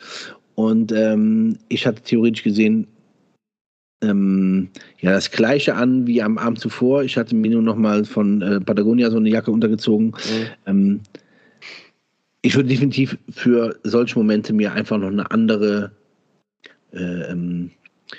und 0.55 0.91
ähm, 0.93 1.57
ich 1.67 1.85
hatte 1.85 2.01
theoretisch 2.01 2.43
gesehen 2.43 2.87
ähm, 4.01 4.69
ja 4.99 5.11
das 5.11 5.29
gleiche 5.31 5.75
an 5.75 6.07
wie 6.07 6.21
am 6.21 6.37
Abend 6.37 6.59
zuvor. 6.59 7.03
Ich 7.03 7.17
hatte 7.17 7.35
mir 7.35 7.51
nur 7.51 7.61
nochmal 7.61 8.05
von 8.05 8.41
äh, 8.41 8.61
Patagonia 8.61 9.11
so 9.11 9.17
eine 9.17 9.29
Jacke 9.29 9.51
untergezogen. 9.51 10.07
Mhm. 10.07 10.47
Ähm, 10.65 10.99
ich 12.41 12.55
würde 12.55 12.69
definitiv 12.69 13.17
für 13.29 13.77
solche 13.83 14.17
Momente 14.17 14.53
mir 14.53 14.71
einfach 14.73 14.97
noch 14.97 15.09
eine 15.09 15.29
andere 15.31 15.91
äh, 16.93 17.31
ähm, 17.31 17.71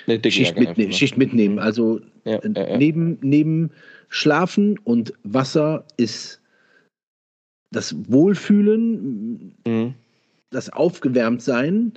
Eine 0.05 0.31
Schicht, 0.31 0.57
mitne. 0.57 0.91
Schicht 0.91 1.17
mitnehmen. 1.17 1.59
Also 1.59 1.99
Ja, 2.25 2.37
äh. 2.39 2.77
Neben, 2.77 3.17
neben 3.21 3.71
Schlafen 4.09 4.77
und 4.79 5.13
Wasser 5.23 5.85
ist 5.97 6.41
das 7.71 7.95
Wohlfühlen, 8.09 9.55
Mhm. 9.65 9.93
das 10.49 10.69
Aufgewärmtsein, 10.69 11.93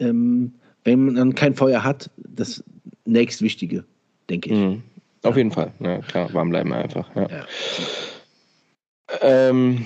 ähm, 0.00 0.52
wenn 0.84 1.04
man 1.06 1.14
dann 1.14 1.34
kein 1.34 1.54
Feuer 1.54 1.82
hat, 1.84 2.10
das 2.16 2.62
nächstwichtige, 3.06 3.84
denke 4.28 4.50
ich. 4.50 4.58
Mhm. 4.58 4.82
Auf 5.22 5.36
jeden 5.36 5.50
Fall. 5.50 5.72
Ja, 5.80 5.98
klar, 5.98 6.32
warm 6.32 6.50
bleiben 6.50 6.72
einfach. 6.72 7.14
Ja. 7.14 7.28
Ja. 7.28 7.46
Ähm, 9.20 9.84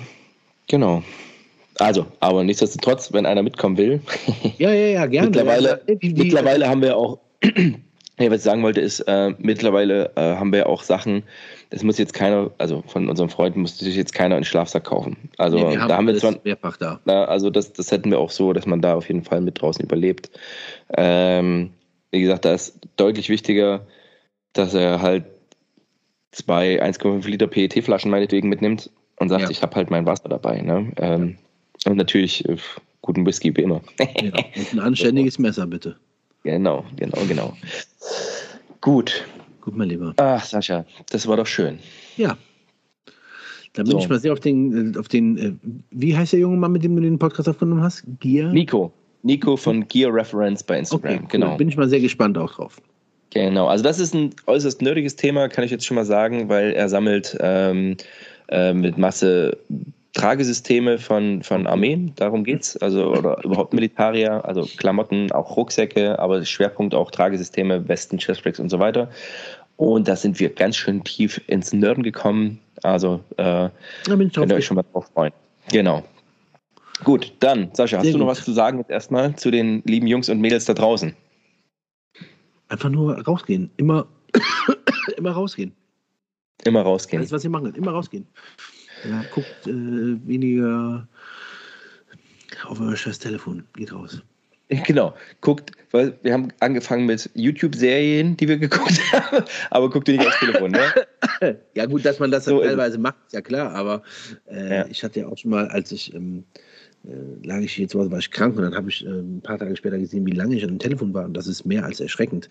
genau. 0.68 1.02
Also, 1.78 2.06
aber 2.20 2.44
nichtsdestotrotz, 2.44 3.12
wenn 3.12 3.26
einer 3.26 3.42
mitkommen 3.42 3.76
will, 3.76 4.01
Ja, 4.59 4.70
ja, 4.72 4.86
ja, 4.86 5.06
gerne. 5.06 5.28
Mittlerweile- 5.28 5.80
Ja, 5.88 5.94
die, 5.96 6.14
die, 6.14 6.22
mittlerweile 6.22 6.68
haben 6.68 6.82
wir 6.82 6.96
auch, 6.96 7.18
ja, 7.42 8.30
was 8.30 8.38
ich 8.38 8.42
sagen 8.42 8.62
wollte, 8.62 8.80
ist, 8.80 9.01
äh, 9.01 9.34
mittlerweile 9.38 10.10
äh, 10.16 10.20
haben 10.36 10.52
wir 10.52 10.68
auch 10.68 10.82
Sachen, 10.84 11.24
das 11.70 11.82
muss 11.82 11.98
jetzt 11.98 12.14
keiner, 12.14 12.52
also 12.59 12.84
von 12.86 13.09
unseren 13.09 13.28
Freunden 13.28 13.62
muss 13.62 13.78
sich 13.78 13.96
jetzt 13.96 14.14
keiner 14.14 14.36
einen 14.36 14.44
Schlafsack 14.44 14.84
kaufen. 14.84 15.16
Also 15.38 15.56
nee, 15.59 15.76
haben 15.76 15.88
da 15.88 15.96
haben 15.96 16.06
wir 16.06 16.16
zwar, 16.16 16.34
mehrfach 16.44 16.76
da. 16.76 17.01
na, 17.05 17.24
also 17.24 17.51
das, 17.51 17.72
das 17.72 17.90
hätten 17.90 18.10
wir 18.12 18.20
auch 18.20 18.30
so, 18.30 18.52
dass 18.52 18.66
man 18.66 18.80
da 18.80 18.94
auf 18.94 19.09
jeden 19.09 19.24
Fall 19.24 19.40
mit 19.40 19.60
draußen 19.60 19.84
überlebt. 19.84 20.30
Ähm, 20.96 21.70
wie 22.12 22.20
gesagt, 22.20 22.44
da 22.44 22.55
ist 22.55 22.78
deutlich 22.96 23.28
wichtiger, 23.28 23.84
dass 24.52 24.74
er 24.74 25.02
halt 25.02 25.24
zwei 26.30 26.80
1,5 26.80 27.26
Liter 27.28 27.48
PET-Flaschen 27.48 28.10
meinetwegen 28.10 28.48
mitnimmt 28.48 28.90
und 29.16 29.28
sagt, 29.28 29.42
Ja. 29.42 29.51
ich 29.51 29.62
habe 29.62 29.74
halt 29.74 29.90
mein 29.90 30.06
Wasser 30.06 30.28
dabei. 30.28 30.60
Ne? 30.60 30.92
Ähm, 30.98 31.38
und 31.85 31.97
natürlich 31.97 32.48
äh, 32.48 32.56
guten 33.02 33.27
Whisky 33.27 33.56
wie 33.56 33.62
immer. 33.62 33.82
Ja. 33.98 34.32
Und 34.56 34.73
ein 34.73 34.81
anständiges 34.81 35.39
Messer, 35.39 35.66
bitte. 35.66 35.97
Genau, 36.43 36.85
genau, 36.97 37.19
genau. 37.27 37.56
Gut. 38.81 39.24
Gut, 39.61 39.77
mein 39.77 39.89
Lieber. 39.89 40.12
Ach, 40.19 40.44
Sascha, 40.44 40.85
das 41.11 41.27
war 41.27 41.36
doch 41.39 41.47
schön. 41.47 41.78
Ja. 42.16 42.36
Da 43.73 43.82
bin 43.82 43.93
So. 43.93 43.98
ich 43.98 44.09
mal 44.09 44.20
sehr 44.20 44.32
auf 44.32 44.40
den, 44.40 44.94
äh, 44.94 44.98
auf 44.98 45.09
den, 45.09 45.39
äh, 45.39 45.52
wie 45.90 46.16
heißt 46.16 46.32
der 46.32 46.40
junge 46.40 46.56
Mann, 46.56 46.73
mit 46.73 46.85
dem 46.85 46.94
du 46.97 47.02
den 47.02 47.19
Podcast 47.19 47.48
aufgenommen 47.48 47.82
hast? 47.82 48.05
Gier? 48.20 48.48
Nico. 48.48 48.93
Nico 49.23 49.56
von 49.56 49.89
Gear 49.89 50.12
Reference 50.15 50.62
bei 50.62 50.78
Instagram. 50.78 51.15
Okay, 51.15 51.20
cool. 51.23 51.28
Genau. 51.31 51.56
Bin 51.56 51.69
ich 51.69 51.77
mal 51.77 51.89
sehr 51.89 52.01
gespannt 52.01 52.36
auch 52.36 52.52
drauf. 52.52 52.81
Genau. 53.31 53.66
Also 53.66 53.82
das 53.82 53.98
ist 53.98 54.15
ein 54.15 54.31
äußerst 54.47 54.81
nerdiges 54.82 55.16
Thema, 55.16 55.48
kann 55.48 55.65
ich 55.65 55.70
jetzt 55.70 55.85
schon 55.86 55.97
mal 55.97 56.05
sagen, 56.05 56.48
weil 56.48 56.73
er 56.73 56.89
sammelt 56.89 57.36
ähm, 57.40 57.97
äh, 58.48 58.73
mit 58.74 58.97
Masse 58.97 59.59
Tragesysteme 60.15 60.99
von, 60.99 61.43
von 61.43 61.66
Armeen, 61.66 62.12
darum 62.15 62.45
geht's. 62.45 62.77
Also 62.77 63.12
oder 63.12 63.43
überhaupt 63.45 63.74
Militarier, 63.74 64.45
also 64.45 64.66
Klamotten, 64.77 65.32
auch 65.32 65.57
Rucksäcke, 65.57 66.19
aber 66.19 66.45
Schwerpunkt 66.45 66.95
auch 66.95 67.11
Tragesysteme, 67.11 67.86
Westen, 67.89 68.19
Chestpacks 68.19 68.61
und 68.61 68.70
so 68.70 68.78
weiter. 68.78 69.11
Und 69.77 70.07
da 70.07 70.15
sind 70.15 70.39
wir 70.39 70.51
ganz 70.51 70.77
schön 70.77 71.03
tief 71.03 71.41
ins 71.49 71.73
Nerden 71.73 72.05
gekommen. 72.05 72.61
Also 72.82 73.20
äh. 73.39 73.69
Könnt 74.05 74.36
ihr 74.36 74.55
euch 74.55 74.65
schon 74.65 74.77
mal 74.77 74.85
drauf 74.93 75.11
freuen. 75.12 75.32
Genau. 75.73 76.05
Gut, 77.03 77.32
dann, 77.41 77.70
Sascha, 77.73 77.97
hast 77.97 78.05
Sehr 78.05 78.12
du 78.12 78.19
noch 78.19 78.27
gut. 78.27 78.36
was 78.36 78.45
zu 78.45 78.53
sagen 78.53 78.78
jetzt 78.78 78.91
erstmal 78.91 79.35
zu 79.35 79.51
den 79.51 79.82
lieben 79.85 80.07
Jungs 80.07 80.28
und 80.28 80.41
Mädels 80.41 80.65
da 80.65 80.74
draußen? 80.74 81.15
Einfach 82.69 82.89
nur 82.89 83.19
rausgehen. 83.24 83.70
Immer, 83.77 84.07
immer 85.16 85.32
rausgehen. 85.32 85.73
Immer 86.65 86.82
rausgehen. 86.82 87.20
Alles, 87.20 87.32
was 87.32 87.43
ihr 87.43 87.51
machen 87.51 87.65
könnt. 87.65 87.77
Immer 87.77 87.91
rausgehen. 87.91 88.27
Ja, 89.09 89.24
guckt 89.31 89.66
äh, 89.66 89.70
weniger 90.26 91.06
auf 92.66 92.81
euer 92.81 92.97
scheiß 92.97 93.18
Telefon. 93.18 93.64
Geht 93.74 93.93
raus. 93.93 94.22
Genau. 94.86 95.14
Guckt, 95.43 95.72
weil 95.90 96.18
wir 96.22 96.32
haben 96.32 96.48
angefangen 96.60 97.05
mit 97.05 97.28
YouTube-Serien, 97.35 98.35
die 98.39 98.48
wir 98.48 98.56
geguckt 98.56 98.98
haben, 99.12 99.44
aber 99.70 99.90
guckt 99.90 100.09
ihr 100.09 100.16
nicht 100.16 100.26
aufs 100.26 100.39
Telefon, 100.40 100.70
ne? 100.70 101.59
Ja, 101.74 101.85
gut, 101.85 102.02
dass 102.05 102.18
man 102.18 102.31
das 102.31 102.47
So 102.47 102.60
teilweise 102.60 102.97
macht, 102.98 103.16
ist 103.26 103.35
ja 103.35 103.43
klar, 103.43 103.72
aber 103.74 104.02
äh, 104.51 104.78
Ja. 104.78 104.86
ich 104.86 105.05
hatte 105.05 105.20
ja 105.20 105.26
auch 105.28 105.36
schon 105.36 105.51
mal, 105.51 105.68
als 105.68 105.93
ich 105.93 106.14
ähm, 106.14 106.44
äh, 107.06 107.47
lag 107.47 107.59
ich 107.60 107.74
hier 107.74 107.86
zu 107.89 108.01
Hause, 108.01 108.10
war 108.10 108.18
ich 108.18 108.31
krank 108.31 108.56
und 108.56 108.62
dann 108.62 108.74
habe 108.74 108.89
ich 108.89 109.05
äh, 109.05 109.10
ein 109.10 109.43
paar 109.43 109.59
Tage 109.59 109.76
später 109.76 109.98
gesehen, 109.98 110.24
wie 110.26 110.31
lange 110.32 110.56
ich 110.56 110.62
an 110.62 110.70
dem 110.70 110.78
Telefon 110.78 111.12
war 111.12 111.26
und 111.26 111.35
das 111.35 111.47
ist 111.47 111.66
mehr 111.66 111.85
als 111.85 112.01
erschreckend. 112.01 112.48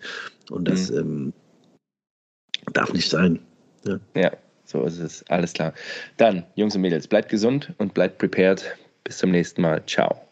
Und 0.50 0.68
das 0.68 0.90
Mhm. 0.92 0.98
ähm, 0.98 1.32
darf 2.72 2.92
nicht 2.92 3.10
sein. 3.10 3.40
Ja, 4.14 4.30
so 4.64 4.84
ist 4.84 4.98
es. 4.98 5.24
Alles 5.28 5.52
klar. 5.52 5.72
Dann, 6.16 6.44
Jungs 6.54 6.74
und 6.74 6.82
Mädels, 6.82 7.06
bleibt 7.06 7.28
gesund 7.28 7.72
und 7.78 7.94
bleibt 7.94 8.18
prepared. 8.18 8.76
Bis 9.04 9.18
zum 9.18 9.30
nächsten 9.30 9.62
Mal. 9.62 9.84
Ciao. 9.86 10.23